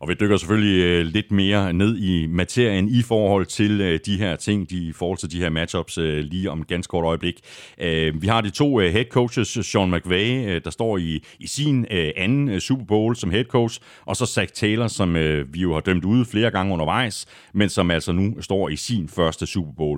Og 0.01 0.09
vi 0.09 0.15
dykker 0.21 0.37
selvfølgelig 0.37 0.85
øh, 0.85 1.07
lidt 1.07 1.33
mere 1.33 1.73
ned 1.73 1.99
i 1.99 2.27
materien 2.27 2.89
i 2.89 3.03
forhold 3.03 3.47
til 3.47 3.81
øh, 3.81 4.01
de 4.07 4.19
her 4.19 4.37
ting, 4.37 4.71
de, 4.71 4.77
i 4.77 4.93
forhold 4.93 5.19
til 5.19 5.33
de 5.33 5.39
her 5.39 5.51
matchups 5.51 5.99
øh, 5.99 6.19
lige 6.19 6.51
om 6.51 6.61
et 6.61 6.67
ganske 6.67 6.91
kort 6.91 7.05
øjeblik. 7.05 7.41
Øh, 7.81 8.23
vi 8.23 8.27
har 8.27 8.41
de 8.41 8.51
to 8.51 8.81
øh, 8.81 8.93
head 8.93 9.05
coaches, 9.05 9.49
Sean 9.49 9.91
McVay, 9.91 10.47
øh, 10.47 10.61
der 10.65 10.71
står 10.71 10.99
i, 10.99 11.25
i 11.39 11.47
sin 11.47 11.87
øh, 11.91 12.11
anden 12.17 12.49
øh, 12.49 12.61
Super 12.61 12.85
Bowl 12.85 13.17
som 13.17 13.31
head 13.31 13.45
coach, 13.45 13.81
og 14.07 14.17
så 14.17 14.27
Zach 14.27 14.53
Taylor, 14.55 14.87
som 14.87 15.17
øh, 15.17 15.55
vi 15.55 15.61
jo 15.61 15.75
har 15.75 15.81
dømt 15.81 16.05
ude 16.05 16.25
flere 16.25 16.51
gange 16.51 16.73
undervejs, 16.73 17.27
men 17.55 17.69
som 17.69 17.91
altså 17.91 18.13
nu 18.13 18.41
står 18.41 18.69
i 18.69 18.77
sin 18.77 19.09
første 19.09 19.47
Super 19.47 19.73
Bowl. 19.73 19.98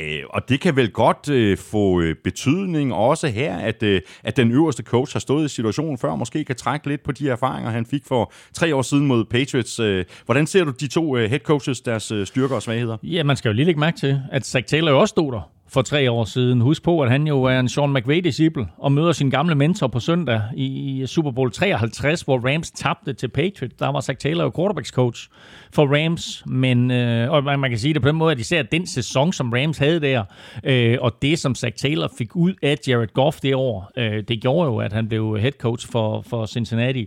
Øh, 0.00 0.22
og 0.30 0.48
det 0.48 0.60
kan 0.60 0.76
vel 0.76 0.90
godt 0.90 1.28
øh, 1.30 1.58
få 1.58 2.00
øh, 2.00 2.14
betydning 2.24 2.94
også 2.94 3.28
her, 3.28 3.56
at, 3.56 3.82
øh, 3.82 4.00
at 4.24 4.36
den 4.36 4.52
øverste 4.52 4.82
coach 4.82 5.14
har 5.14 5.20
stået 5.20 5.44
i 5.44 5.48
situationen 5.48 5.98
før, 5.98 6.14
måske 6.14 6.44
kan 6.44 6.56
trække 6.56 6.88
lidt 6.88 7.02
på 7.02 7.12
de 7.12 7.28
erfaringer, 7.28 7.70
han 7.70 7.86
fik 7.86 8.02
for 8.06 8.32
tre 8.54 8.74
år 8.74 8.82
siden 8.82 9.06
mod 9.06 9.24
Patriots. 9.24 9.80
Øh, 9.80 10.04
hvordan 10.24 10.46
ser 10.46 10.64
du 10.64 10.70
de 10.70 10.88
to 10.88 11.16
øh, 11.16 11.30
head 11.30 11.40
coaches, 11.40 11.80
deres 11.80 12.10
øh, 12.10 12.26
styrker 12.26 12.54
og 12.54 12.62
svagheder? 12.62 12.96
Ja, 13.02 13.22
man 13.22 13.36
skal 13.36 13.48
jo 13.48 13.52
lige 13.52 13.64
lægge 13.64 13.80
mærke 13.80 13.98
til, 13.98 14.20
at 14.32 14.46
Zach 14.46 14.66
Taylor 14.66 14.90
jo 14.90 15.00
også 15.00 15.12
stod 15.12 15.32
der 15.32 15.59
for 15.72 15.82
tre 15.82 16.10
år 16.10 16.24
siden. 16.24 16.60
Husk 16.60 16.82
på, 16.82 17.00
at 17.00 17.10
han 17.10 17.26
jo 17.26 17.42
er 17.42 17.60
en 17.60 17.68
Sean 17.68 17.96
McVay-disciple 17.96 18.66
og 18.78 18.92
møder 18.92 19.12
sin 19.12 19.30
gamle 19.30 19.54
mentor 19.54 19.86
på 19.86 20.00
søndag 20.00 20.42
i 20.54 21.02
Super 21.06 21.30
Bowl 21.30 21.52
53, 21.52 22.22
hvor 22.22 22.52
Rams 22.52 22.70
tabte 22.70 23.12
til 23.12 23.28
Patriots. 23.28 23.74
Der 23.78 23.88
var 23.88 24.00
Zach 24.00 24.18
Taylor 24.18 24.44
jo 24.44 24.52
quarterbacks 24.56 24.88
coach 24.88 25.28
for 25.72 25.86
Rams, 25.96 26.42
men 26.46 26.90
øh, 26.90 27.30
og 27.30 27.44
man, 27.44 27.58
man 27.58 27.70
kan 27.70 27.78
sige 27.78 27.94
det 27.94 28.02
på 28.02 28.08
den 28.08 28.16
måde, 28.16 28.32
at 28.32 28.40
især 28.40 28.62
den 28.62 28.86
sæson, 28.86 29.32
som 29.32 29.52
Rams 29.52 29.78
havde 29.78 30.00
der, 30.00 30.24
øh, 30.64 30.98
og 31.00 31.12
det, 31.22 31.38
som 31.38 31.54
Zach 31.54 31.76
Taylor 31.76 32.12
fik 32.18 32.36
ud 32.36 32.54
af 32.62 32.76
Jared 32.88 33.12
Goff 33.14 33.40
det 33.40 33.54
år, 33.54 33.90
øh, 33.96 34.22
det 34.28 34.42
gjorde 34.42 34.70
jo, 34.70 34.78
at 34.78 34.92
han 34.92 35.08
blev 35.08 35.38
head 35.40 35.52
coach 35.52 35.88
for, 35.92 36.22
for 36.22 36.46
Cincinnati. 36.46 37.06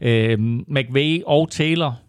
Øh, 0.00 0.38
McVay 0.68 1.22
og 1.26 1.50
Taylor 1.50 2.00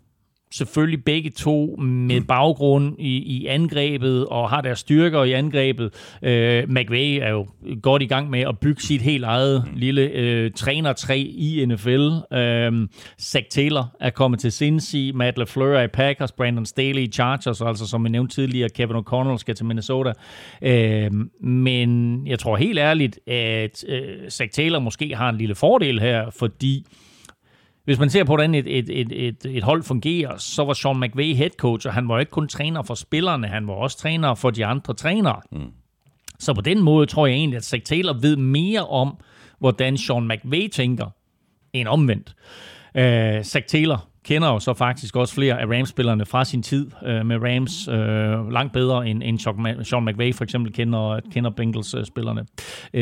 selvfølgelig 0.51 1.03
begge 1.03 1.29
to 1.29 1.75
med 1.75 2.21
baggrund 2.21 2.95
i, 2.99 3.17
i 3.17 3.45
angrebet 3.45 4.25
og 4.25 4.49
har 4.49 4.61
deres 4.61 4.79
styrker 4.79 5.23
i 5.23 5.31
angrebet. 5.31 6.17
Øh, 6.23 6.69
McVay 6.69 7.19
er 7.21 7.29
jo 7.29 7.47
godt 7.81 8.01
i 8.01 8.05
gang 8.05 8.29
med 8.29 8.39
at 8.39 8.59
bygge 8.59 8.81
sit 8.81 9.01
helt 9.01 9.23
eget 9.23 9.65
lille 9.75 10.01
øh, 10.01 10.51
trænertræ 10.51 11.17
i 11.17 11.65
NFL. 11.65 12.09
Øh, 12.33 12.87
Zach 13.21 13.47
Taylor 13.49 13.95
er 13.99 14.09
kommet 14.09 14.39
til 14.39 14.51
Cincy, 14.51 15.11
Matt 15.13 15.37
LaFleur 15.37 15.77
er 15.77 15.83
i 15.83 15.87
Packers, 15.87 16.31
Brandon 16.31 16.65
Staley 16.65 17.01
i 17.01 17.11
Chargers, 17.11 17.61
og 17.61 17.69
altså 17.69 17.87
som 17.87 18.03
vi 18.03 18.09
nævnte 18.09 18.35
tidligere, 18.35 18.69
Kevin 18.69 18.95
O'Connell 18.95 19.37
skal 19.37 19.55
til 19.55 19.65
Minnesota. 19.65 20.13
Øh, 20.61 21.11
men 21.41 22.21
jeg 22.27 22.39
tror 22.39 22.57
helt 22.57 22.79
ærligt, 22.79 23.19
at 23.27 23.83
øh, 23.87 24.29
Zach 24.29 24.51
Taylor 24.51 24.79
måske 24.79 25.15
har 25.15 25.29
en 25.29 25.37
lille 25.37 25.55
fordel 25.55 25.99
her, 25.99 26.29
fordi 26.29 26.85
hvis 27.85 27.99
man 27.99 28.09
ser 28.09 28.23
på, 28.23 28.29
hvordan 28.29 28.55
et, 28.55 28.77
et, 28.77 28.89
et, 28.89 29.27
et, 29.27 29.45
et 29.45 29.63
hold 29.63 29.83
fungerer, 29.83 30.37
så 30.37 30.63
var 30.63 30.73
Sean 30.73 30.99
McVay 30.99 31.35
head 31.35 31.49
coach, 31.49 31.87
og 31.87 31.93
han 31.93 32.07
var 32.07 32.19
ikke 32.19 32.29
kun 32.29 32.47
træner 32.47 32.83
for 32.83 32.95
spillerne, 32.95 33.47
han 33.47 33.67
var 33.67 33.73
også 33.73 33.97
træner 33.97 34.35
for 34.35 34.49
de 34.49 34.65
andre 34.65 34.93
trænere. 34.93 35.41
Mm. 35.51 35.71
Så 36.39 36.53
på 36.53 36.61
den 36.61 36.81
måde 36.81 37.05
tror 37.05 37.27
jeg 37.27 37.35
egentlig, 37.35 37.57
at 37.57 37.65
Zach 37.65 37.83
Taylor 37.83 38.13
ved 38.13 38.35
mere 38.35 38.87
om, 38.87 39.17
hvordan 39.59 39.97
Sean 39.97 40.27
McVay 40.27 40.67
tænker, 40.67 41.05
end 41.73 41.87
omvendt. 41.87 42.35
Uh, 42.95 43.43
Zach 43.43 43.67
Taylor 43.67 44.07
kender 44.25 44.47
jo 44.47 44.59
så 44.59 44.73
faktisk 44.73 45.15
også 45.15 45.33
flere 45.33 45.61
af 45.61 45.65
Rams-spillerne 45.65 46.25
fra 46.25 46.45
sin 46.45 46.63
tid 46.63 46.91
uh, 47.01 47.25
med 47.25 47.37
Rams 47.41 47.87
uh, 47.87 48.51
langt 48.51 48.73
bedre 48.73 49.07
end, 49.07 49.23
end 49.23 49.39
Sean 49.85 50.05
McVay 50.05 50.33
for 50.33 50.43
eksempel 50.43 50.73
kender, 50.73 51.19
kender 51.31 51.49
Bengals-spillerne. 51.49 52.41
Uh, 52.93 52.99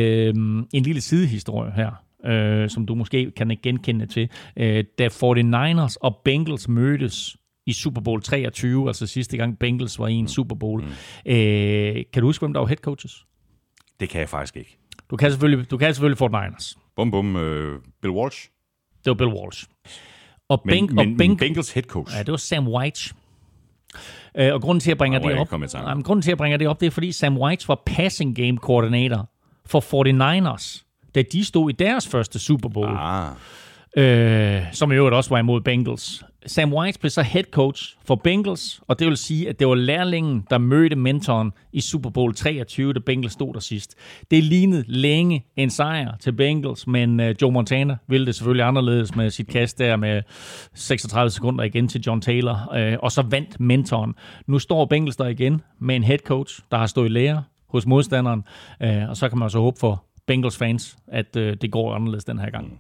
en 0.74 0.84
lille 0.84 1.02
sidehistorie 1.02 1.72
her 1.72 2.04
øh, 2.26 2.70
som 2.70 2.86
du 2.86 2.96
måske 2.96 3.32
kan 3.32 3.58
genkende 3.64 4.06
til. 4.06 4.30
Øh, 4.58 4.84
da 5.00 5.08
49ers 5.08 5.96
og 6.02 6.22
Bengals 6.26 6.68
mødtes 6.68 7.38
i 7.66 7.74
Super 7.74 8.02
Bowl 8.02 8.22
23, 8.22 8.88
altså 8.88 9.08
sidste 9.08 9.38
gang 9.38 9.60
Bengals 9.60 10.00
var 10.00 10.08
i 10.08 10.14
en 10.14 10.28
Super 10.28 10.56
Bowl. 10.56 10.82
Mm. 10.84 11.32
Øh, 11.32 11.96
kan 12.14 12.22
du 12.22 12.28
huske, 12.28 12.42
hvem 12.42 12.54
der 12.54 12.60
var 12.60 12.68
head 12.68 12.78
coaches? 12.78 13.26
Det 14.00 14.10
kan 14.10 14.22
jeg 14.22 14.30
faktisk 14.30 14.58
ikke. 14.58 14.78
Du 15.10 15.16
kan 15.18 15.32
selvfølgelig, 15.32 15.72
du 15.72 15.78
kan 15.78 15.94
selvfølgelig 15.94 16.22
49ers. 16.42 16.78
Bum 16.96 17.12
bum, 17.12 17.36
øh, 17.36 17.80
Bill 18.02 18.12
Walsh. 18.14 18.48
Det 19.06 19.10
var 19.10 19.14
Bill 19.14 19.30
Walsh. 19.34 19.66
Og, 20.50 20.62
men, 20.66 20.90
Beng- 20.90 20.94
men, 20.94 21.00
og 21.00 21.26
Beng- 21.26 21.38
Bengals 21.38 21.72
head 21.74 21.84
coach. 21.84 22.16
Ja, 22.18 22.24
det 22.24 22.32
var 22.32 22.38
Sam 22.38 22.68
White. 22.68 23.14
Øh, 24.38 24.54
og 24.54 24.62
grunden 24.62 24.80
til, 24.80 24.90
at 24.90 24.92
jeg 24.92 24.98
bringer 24.98 25.20
det 25.20 25.38
op, 25.38 25.52
nej, 25.74 25.94
men 25.94 26.04
grunden 26.04 26.22
til, 26.22 26.30
at 26.30 26.32
jeg 26.32 26.38
bringer 26.38 26.58
det 26.58 26.68
op, 26.68 26.80
det 26.80 26.88
er, 26.88 26.92
fordi 26.92 27.12
Sam 27.12 27.38
White 27.38 27.68
var 27.68 27.82
passing 27.86 28.36
game 28.36 28.58
coordinator 28.58 29.30
for 29.66 29.80
49ers 29.82 30.86
da 31.16 31.22
de 31.22 31.46
stod 31.46 31.70
i 31.70 31.74
deres 31.74 32.08
første 32.08 32.40
Super 32.40 32.70
Bowl. 32.70 32.98
Ah. 32.98 33.32
øh, 33.98 34.64
som 34.72 34.92
i 34.92 34.96
øvrigt 34.96 35.16
også 35.16 35.30
var 35.30 35.40
imod 35.40 35.62
Bengals. 35.62 36.24
Sam 36.46 36.74
White 36.74 37.00
blev 37.00 37.10
så 37.10 37.22
head 37.22 37.44
coach 37.52 37.98
for 38.06 38.16
Bengals, 38.16 38.82
og 38.88 39.00
det 39.00 39.08
vil 39.08 39.18
sige, 39.18 39.50
at 39.50 39.60
det 39.60 39.68
var 39.68 39.76
lærlingen, 39.76 40.46
der 40.50 40.58
mødte 40.58 40.96
mentoren 40.96 41.52
i 41.74 41.82
Super 41.82 42.10
Bowl 42.10 42.34
23, 42.34 42.94
da 42.94 43.00
Bengals 43.00 43.34
stod 43.34 43.54
der 43.54 43.60
sidst. 43.60 43.96
Det 44.32 44.44
lignede 44.44 44.84
længe 44.88 45.46
en 45.56 45.70
sejr 45.70 46.18
til 46.20 46.32
Bengals, 46.32 46.88
men 46.88 47.20
uh, 47.20 47.30
Joe 47.42 47.52
Montana 47.52 47.98
ville 48.08 48.26
det 48.26 48.36
selvfølgelig 48.36 48.66
anderledes 48.66 49.16
med 49.16 49.30
sit 49.30 49.48
kast 49.48 49.80
der 49.80 49.96
med 49.96 50.22
36 50.74 51.30
sekunder 51.30 51.64
igen 51.64 51.88
til 51.88 52.02
John 52.02 52.22
Taylor, 52.22 52.70
uh, 52.94 53.04
og 53.04 53.12
så 53.12 53.22
vandt 53.22 53.60
mentoren. 53.60 54.14
Nu 54.48 54.60
står 54.60 54.86
Bengals 54.86 55.16
der 55.16 55.28
igen 55.28 55.62
med 55.80 55.96
en 55.96 56.04
head 56.04 56.20
coach, 56.20 56.60
der 56.72 56.78
har 56.78 56.86
stået 56.86 57.06
i 57.06 57.12
lære 57.12 57.44
hos 57.70 57.86
modstanderen, 57.86 58.44
uh, 58.84 59.10
og 59.10 59.18
så 59.18 59.30
kan 59.30 59.38
man 59.38 59.50
så 59.50 59.60
håbe 59.60 59.80
for 59.80 60.04
Bengals 60.30 60.58
fans, 60.58 60.98
at 61.08 61.36
øh, 61.36 61.58
det 61.62 61.72
går 61.72 61.96
anderledes 61.96 62.26
den 62.26 62.40
her 62.40 62.50
gang. 62.50 62.80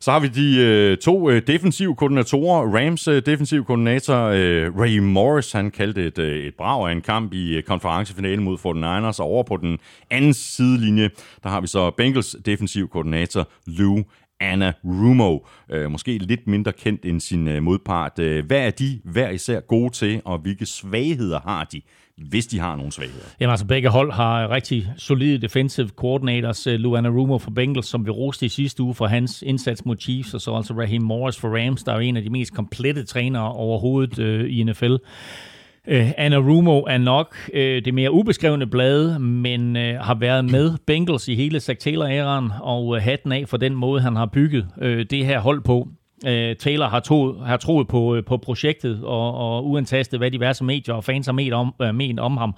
Så 0.00 0.12
har 0.12 0.20
vi 0.20 0.28
de 0.28 0.56
øh, 0.60 0.98
to 0.98 1.30
øh, 1.30 1.42
defensive 1.46 1.96
koordinatorer. 1.96 2.76
Rams 2.76 3.08
øh, 3.08 3.22
defensiv 3.26 3.64
koordinator 3.64 4.24
øh, 4.24 4.78
Ray 4.78 4.98
Morris, 4.98 5.52
han 5.52 5.70
kaldte 5.70 6.06
et, 6.06 6.18
øh, 6.18 6.44
et 6.44 6.54
brag 6.54 6.88
af 6.88 6.92
en 6.92 7.00
kamp 7.00 7.32
i 7.32 7.56
øh, 7.56 7.62
konferencefinalen 7.62 8.44
mod 8.44 8.58
49ers. 8.58 9.22
Og 9.22 9.26
over 9.26 9.42
på 9.42 9.56
den 9.56 9.78
anden 10.10 10.34
sidelinje, 10.34 11.10
der 11.42 11.48
har 11.48 11.60
vi 11.60 11.66
så 11.66 11.90
Bengals 11.90 12.36
defensiv 12.46 12.88
koordinator 12.88 13.48
Lou 13.66 14.04
Anna 14.40 14.72
Rumo. 14.84 15.38
Øh, 15.70 15.90
måske 15.90 16.18
lidt 16.18 16.46
mindre 16.46 16.72
kendt 16.72 17.04
end 17.04 17.20
sin 17.20 17.48
øh, 17.48 17.62
modpart. 17.62 18.18
Øh, 18.18 18.46
hvad 18.46 18.66
er 18.66 18.70
de 18.70 19.00
hver 19.04 19.30
især 19.30 19.60
gode 19.60 19.92
til, 19.92 20.22
og 20.24 20.38
hvilke 20.38 20.66
svagheder 20.66 21.40
har 21.40 21.64
de? 21.64 21.80
Hvis 22.28 22.46
de 22.46 22.58
har 22.58 22.76
nogle 22.76 22.92
svagheder. 22.92 23.24
Jamen 23.40 23.50
altså, 23.50 23.66
begge 23.66 23.88
hold 23.88 24.12
har 24.12 24.50
rigtig 24.50 24.92
solide 24.96 25.38
defensive 25.38 25.88
coordinators. 25.88 26.66
Eh, 26.66 26.74
Luana 26.74 27.08
Rumo 27.08 27.38
for 27.38 27.50
Bengals, 27.50 27.86
som 27.86 28.06
vi 28.06 28.10
roste 28.10 28.46
i 28.46 28.48
sidste 28.48 28.82
uge 28.82 28.94
for 28.94 29.06
hans 29.06 29.42
indsats 29.46 29.84
mod 29.84 29.96
Chiefs, 30.00 30.34
og 30.34 30.40
så 30.40 30.56
altså 30.56 30.74
Raheem 30.74 31.02
Morris 31.02 31.38
for 31.38 31.48
Rams, 31.48 31.82
der 31.82 31.92
er 31.92 31.98
en 31.98 32.16
af 32.16 32.22
de 32.22 32.30
mest 32.30 32.54
komplette 32.54 33.04
trænere 33.04 33.52
overhovedet 33.52 34.18
øh, 34.18 34.50
i 34.50 34.64
NFL. 34.64 34.92
Uh, 34.92 35.96
eh, 35.96 36.12
Anna 36.16 36.36
Rumo 36.36 36.80
er 36.80 36.98
nok 36.98 37.36
uh, 37.48 37.58
det 37.58 37.94
mere 37.94 38.12
ubeskrevne 38.12 38.66
blad, 38.66 39.18
men 39.18 39.76
uh, 39.76 39.82
har 39.82 40.14
været 40.14 40.44
med 40.44 40.72
Bengals 40.86 41.28
i 41.28 41.34
hele 41.34 41.60
Zach 41.60 41.80
Taylor-æraen, 41.80 42.50
og 42.60 42.86
uh, 42.86 42.96
hatten 42.96 43.32
af 43.32 43.48
for 43.48 43.56
den 43.56 43.74
måde, 43.74 44.00
han 44.00 44.16
har 44.16 44.26
bygget 44.26 44.66
uh, 44.76 44.86
det 45.10 45.26
her 45.26 45.40
hold 45.40 45.60
på. 45.60 45.88
Øh, 46.26 46.56
Taylor 46.56 46.88
har, 46.88 47.00
to, 47.00 47.32
har 47.32 47.56
troet 47.56 47.88
på, 47.88 48.16
øh, 48.16 48.24
på 48.24 48.36
projektet, 48.36 49.00
og, 49.04 49.34
og 49.34 49.66
uantastet 49.66 50.20
hvad 50.20 50.30
diverse 50.30 50.64
medier 50.64 50.94
og 50.94 51.04
fans 51.04 51.26
har 51.26 51.32
ment 51.32 51.54
om, 51.54 51.74
øh, 51.82 51.94
ment 51.94 52.20
om 52.20 52.36
ham, 52.36 52.54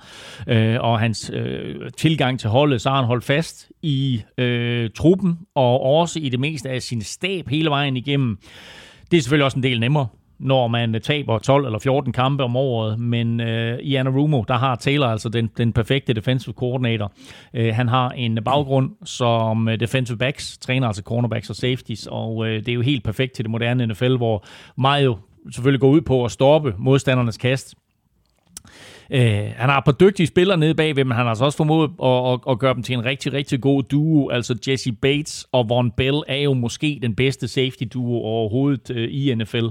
øh, 0.48 0.76
og 0.80 1.00
hans 1.00 1.30
øh, 1.34 1.90
tilgang 1.96 2.40
til 2.40 2.50
holdet, 2.50 2.80
så 2.80 2.88
har 2.88 2.96
han 2.96 3.04
holdt 3.04 3.24
fast 3.24 3.70
i 3.82 4.22
øh, 4.38 4.90
truppen, 4.96 5.38
og 5.54 5.80
også 5.80 6.18
i 6.18 6.28
det 6.28 6.40
meste 6.40 6.70
af 6.70 6.82
sin 6.82 7.02
stab 7.02 7.48
hele 7.48 7.70
vejen 7.70 7.96
igennem. 7.96 8.38
Det 9.10 9.16
er 9.16 9.22
selvfølgelig 9.22 9.44
også 9.44 9.56
en 9.56 9.62
del 9.62 9.80
nemmere, 9.80 10.06
når 10.42 10.68
man 10.68 11.00
taber 11.02 11.38
12 11.38 11.66
eller 11.66 11.78
14 11.78 12.12
kampe 12.12 12.44
om 12.44 12.56
året, 12.56 12.98
men 12.98 13.40
øh, 13.40 13.78
i 13.78 13.94
Anarumo, 13.94 14.44
der 14.48 14.54
har 14.54 14.74
Taylor 14.74 15.06
altså 15.06 15.28
den, 15.28 15.50
den 15.56 15.72
perfekte 15.72 16.12
defensive 16.12 16.54
coordinator. 16.54 17.12
Øh, 17.54 17.74
han 17.74 17.88
har 17.88 18.10
en 18.10 18.38
baggrund 18.44 18.90
som 19.04 19.68
øh, 19.68 19.80
defensive 19.80 20.18
backs, 20.18 20.58
træner 20.58 20.86
altså 20.86 21.02
cornerbacks 21.02 21.50
og 21.50 21.56
safeties, 21.56 22.08
og 22.10 22.46
øh, 22.46 22.60
det 22.60 22.68
er 22.68 22.74
jo 22.74 22.80
helt 22.80 23.04
perfekt 23.04 23.32
til 23.32 23.44
det 23.44 23.50
moderne 23.50 23.86
NFL, 23.86 24.16
hvor 24.16 24.44
meget 24.78 25.04
jo 25.04 25.16
selvfølgelig 25.52 25.80
går 25.80 25.88
ud 25.88 26.00
på 26.00 26.24
at 26.24 26.30
stoppe 26.30 26.74
modstandernes 26.78 27.36
kast. 27.36 27.74
Øh, 29.10 29.52
han 29.56 29.68
har 29.68 29.78
et 29.78 29.84
par 29.84 29.92
dygtige 29.92 30.26
spillere 30.26 30.58
nede 30.58 30.74
bagved, 30.74 31.04
men 31.04 31.16
han 31.16 31.24
har 31.24 31.30
altså 31.30 31.44
også 31.44 31.56
formået 31.56 31.90
at, 32.02 32.32
at, 32.32 32.38
at 32.50 32.58
gøre 32.58 32.74
dem 32.74 32.82
til 32.82 32.92
en 32.92 33.04
rigtig, 33.04 33.32
rigtig 33.32 33.60
god 33.60 33.82
duo. 33.82 34.28
Altså 34.28 34.58
Jesse 34.68 34.92
Bates 34.92 35.46
og 35.52 35.68
Von 35.68 35.90
Bell 35.90 36.22
er 36.28 36.36
jo 36.36 36.52
måske 36.52 36.98
den 37.02 37.14
bedste 37.14 37.48
safety 37.48 37.84
duo 37.92 38.14
overhovedet 38.14 38.90
øh, 38.90 39.08
i 39.10 39.34
NFL. 39.34 39.66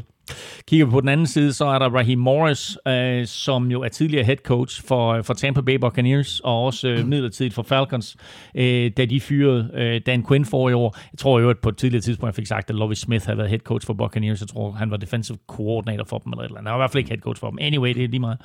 Kigger 0.68 0.86
vi 0.86 0.92
på 0.92 1.02
den 1.02 1.10
anden 1.10 1.28
side, 1.28 1.54
så 1.54 1.66
er 1.66 1.80
der 1.80 1.90
Raheem 1.90 2.20
Morris, 2.20 2.78
øh, 2.88 3.28
som 3.28 3.72
jo 3.72 3.82
er 3.82 3.88
tidligere 3.88 4.26
head 4.26 4.38
coach 4.38 4.84
for, 4.88 5.14
øh, 5.14 5.24
for 5.24 5.34
Tampa 5.34 5.62
Bay 5.62 5.76
Buccaneers, 5.76 6.40
og 6.40 6.66
også 6.66 6.88
øh, 6.88 7.08
midlertidigt 7.08 7.54
for 7.54 7.64
Falcons, 7.64 8.18
øh, 8.56 8.92
da 8.98 9.06
de 9.06 9.20
fyrede 9.20 9.70
øh, 9.74 10.02
Dan 10.06 10.26
Quinn 10.28 10.46
for 10.46 10.70
i 10.70 10.74
år. 10.74 10.98
Jeg 11.12 11.20
tror 11.20 11.40
jo, 11.40 11.50
at 11.50 11.58
på 11.60 11.70
et 11.70 11.78
tidligere 11.78 12.02
tidspunkt, 12.02 12.28
jeg 12.28 12.36
fik 12.36 12.48
sagt, 12.48 12.70
at 12.70 12.76
Lovie 12.76 12.96
Smith 12.96 13.26
havde 13.26 13.38
været 13.38 13.50
head 13.50 13.60
coach 13.60 13.86
for 13.86 13.94
Buccaneers. 13.94 14.42
Jeg 14.42 14.48
tror, 14.48 14.72
han 14.72 14.92
var 14.92 14.98
defensive 14.98 15.38
coordinator 15.48 16.06
for 16.06 16.18
dem, 16.18 16.32
eller 16.32 16.44
et 16.44 16.48
eller 16.48 16.58
andet. 16.58 16.72
Han 16.72 16.80
var 16.80 16.80
i 16.80 16.82
hvert 16.82 16.92
fald 16.92 17.00
ikke 17.00 17.10
head 17.10 17.20
coach 17.20 17.40
for 17.40 17.50
dem. 17.50 17.58
Anyway, 17.62 17.94
det 17.94 18.04
er 18.04 18.08
lige 18.08 18.20
meget. 18.20 18.38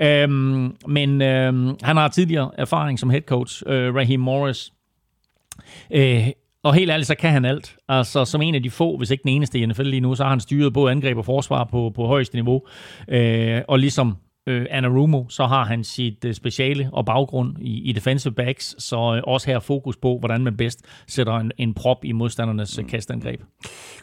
Øhm, 0.00 0.76
men 0.86 1.22
øhm, 1.22 1.76
han 1.82 1.96
har 1.96 2.08
tidligere 2.08 2.50
erfaring 2.58 2.98
som 2.98 3.10
head 3.10 3.22
coach, 3.22 3.62
øh, 3.66 3.94
Raheem 3.94 4.20
Morris. 4.20 4.72
Øh, 5.90 6.28
og 6.64 6.74
helt 6.74 6.90
ærligt, 6.90 7.06
så 7.06 7.14
kan 7.14 7.30
han 7.30 7.44
alt. 7.44 7.76
Altså, 7.88 8.24
som 8.24 8.42
en 8.42 8.54
af 8.54 8.62
de 8.62 8.70
få, 8.70 8.96
hvis 8.96 9.10
ikke 9.10 9.22
den 9.22 9.30
eneste 9.30 9.58
i 9.58 9.66
NFL 9.66 9.82
lige 9.82 10.00
nu, 10.00 10.14
så 10.14 10.22
har 10.22 10.30
han 10.30 10.40
styret 10.40 10.72
både 10.72 10.90
angreb 10.92 11.18
og 11.18 11.24
forsvar 11.24 11.64
på, 11.64 11.92
på 11.94 12.06
højeste 12.06 12.36
niveau. 12.36 12.62
Øh, 13.08 13.62
og 13.68 13.78
ligesom 13.78 14.16
øh, 14.46 14.66
Anarumo, 14.70 15.28
så 15.28 15.46
har 15.46 15.64
han 15.64 15.84
sit 15.84 16.24
øh, 16.24 16.34
speciale 16.34 16.88
og 16.92 17.06
baggrund 17.06 17.56
i, 17.60 17.90
i 17.90 17.92
defensive 17.92 18.34
backs, 18.34 18.74
så 18.78 18.96
øh, 18.96 19.22
også 19.24 19.50
her 19.50 19.60
fokus 19.60 19.96
på, 19.96 20.18
hvordan 20.18 20.44
man 20.44 20.56
bedst 20.56 20.84
sætter 21.06 21.36
en, 21.36 21.52
en 21.58 21.74
prop 21.74 22.04
i 22.04 22.12
modstandernes 22.12 22.78
øh, 22.78 22.86
kastangreb. 22.86 23.40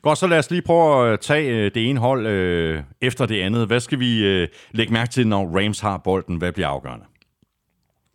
Godt, 0.01 0.17
så 0.17 0.27
lad 0.27 0.37
os 0.37 0.51
lige 0.51 0.61
prøve 0.61 1.13
at 1.13 1.19
tage 1.19 1.49
øh, 1.49 1.71
det 1.75 1.89
ene 1.89 1.99
hold 1.99 2.27
øh, 2.27 2.83
efter 3.01 3.25
det 3.25 3.41
andet. 3.41 3.67
Hvad 3.67 3.79
skal 3.79 3.99
vi 3.99 4.23
øh, 4.25 4.47
lægge 4.71 4.93
mærke 4.93 5.11
til, 5.11 5.27
når 5.27 5.59
Rams 5.59 5.79
har 5.79 5.97
bolden? 5.97 6.37
Hvad 6.37 6.51
bliver 6.51 6.67
afgørende? 6.67 7.05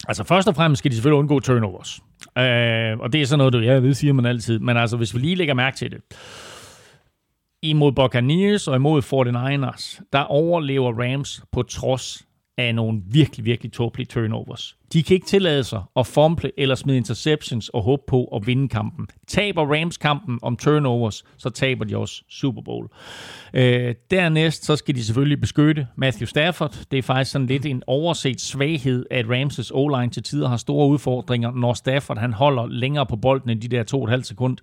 Altså 0.08 0.24
først 0.24 0.48
og 0.48 0.54
fremmest 0.54 0.78
skal 0.78 0.90
de 0.90 0.96
selvfølgelig 0.96 1.18
undgå 1.18 1.40
turnovers. 1.40 2.00
Øh, 2.38 2.98
og 2.98 3.12
det 3.12 3.22
er 3.22 3.26
sådan 3.26 3.38
noget, 3.38 3.52
du, 3.52 3.58
ja, 3.58 3.80
det 3.80 3.96
siger 3.96 4.12
man 4.12 4.26
altid. 4.26 4.58
Men 4.58 4.76
altså, 4.76 4.96
hvis 4.96 5.14
vi 5.14 5.20
lige 5.20 5.34
lægger 5.34 5.54
mærke 5.54 5.76
til 5.76 5.90
det. 5.90 6.00
Imod 7.62 7.92
Buccaneers 7.92 8.68
og 8.68 8.76
imod 8.76 9.02
49ers, 9.02 10.00
der 10.12 10.18
overlever 10.18 10.92
Rams 11.02 11.42
på 11.52 11.62
trods 11.62 12.26
af 12.58 12.74
nogle 12.74 13.02
virkelig, 13.06 13.44
virkelig 13.44 13.72
tåbelige 13.72 14.06
turnovers. 14.06 14.76
De 14.92 15.02
kan 15.02 15.14
ikke 15.14 15.26
tillade 15.26 15.64
sig 15.64 15.82
at 15.96 16.06
fumble 16.06 16.50
eller 16.58 16.74
smide 16.74 16.96
interceptions 16.96 17.68
og 17.68 17.82
håbe 17.82 18.02
på 18.08 18.24
at 18.24 18.46
vinde 18.46 18.68
kampen. 18.68 19.06
Taber 19.26 19.74
Rams 19.74 19.96
kampen 19.96 20.38
om 20.42 20.56
turnovers, 20.56 21.24
så 21.36 21.50
taber 21.50 21.84
de 21.84 21.96
også 21.96 22.22
Super 22.28 22.62
Bowl. 22.62 22.88
Øh, 23.54 23.94
dernæst 24.10 24.64
så 24.64 24.76
skal 24.76 24.94
de 24.94 25.04
selvfølgelig 25.04 25.40
beskytte 25.40 25.86
Matthew 25.96 26.26
Stafford. 26.26 26.78
Det 26.90 26.98
er 26.98 27.02
faktisk 27.02 27.30
sådan 27.30 27.46
lidt 27.46 27.66
en 27.66 27.82
overset 27.86 28.40
svaghed, 28.40 29.06
at 29.10 29.30
Ramses 29.30 29.70
O-line 29.74 30.10
til 30.10 30.22
tider 30.22 30.48
har 30.48 30.56
store 30.56 30.88
udfordringer, 30.88 31.50
når 31.50 31.74
Stafford 31.74 32.18
han 32.18 32.32
holder 32.32 32.66
længere 32.66 33.06
på 33.06 33.16
bolden 33.16 33.50
end 33.50 33.60
de 33.60 33.68
der 33.68 34.16
2,5 34.16 34.22
sekund. 34.22 34.56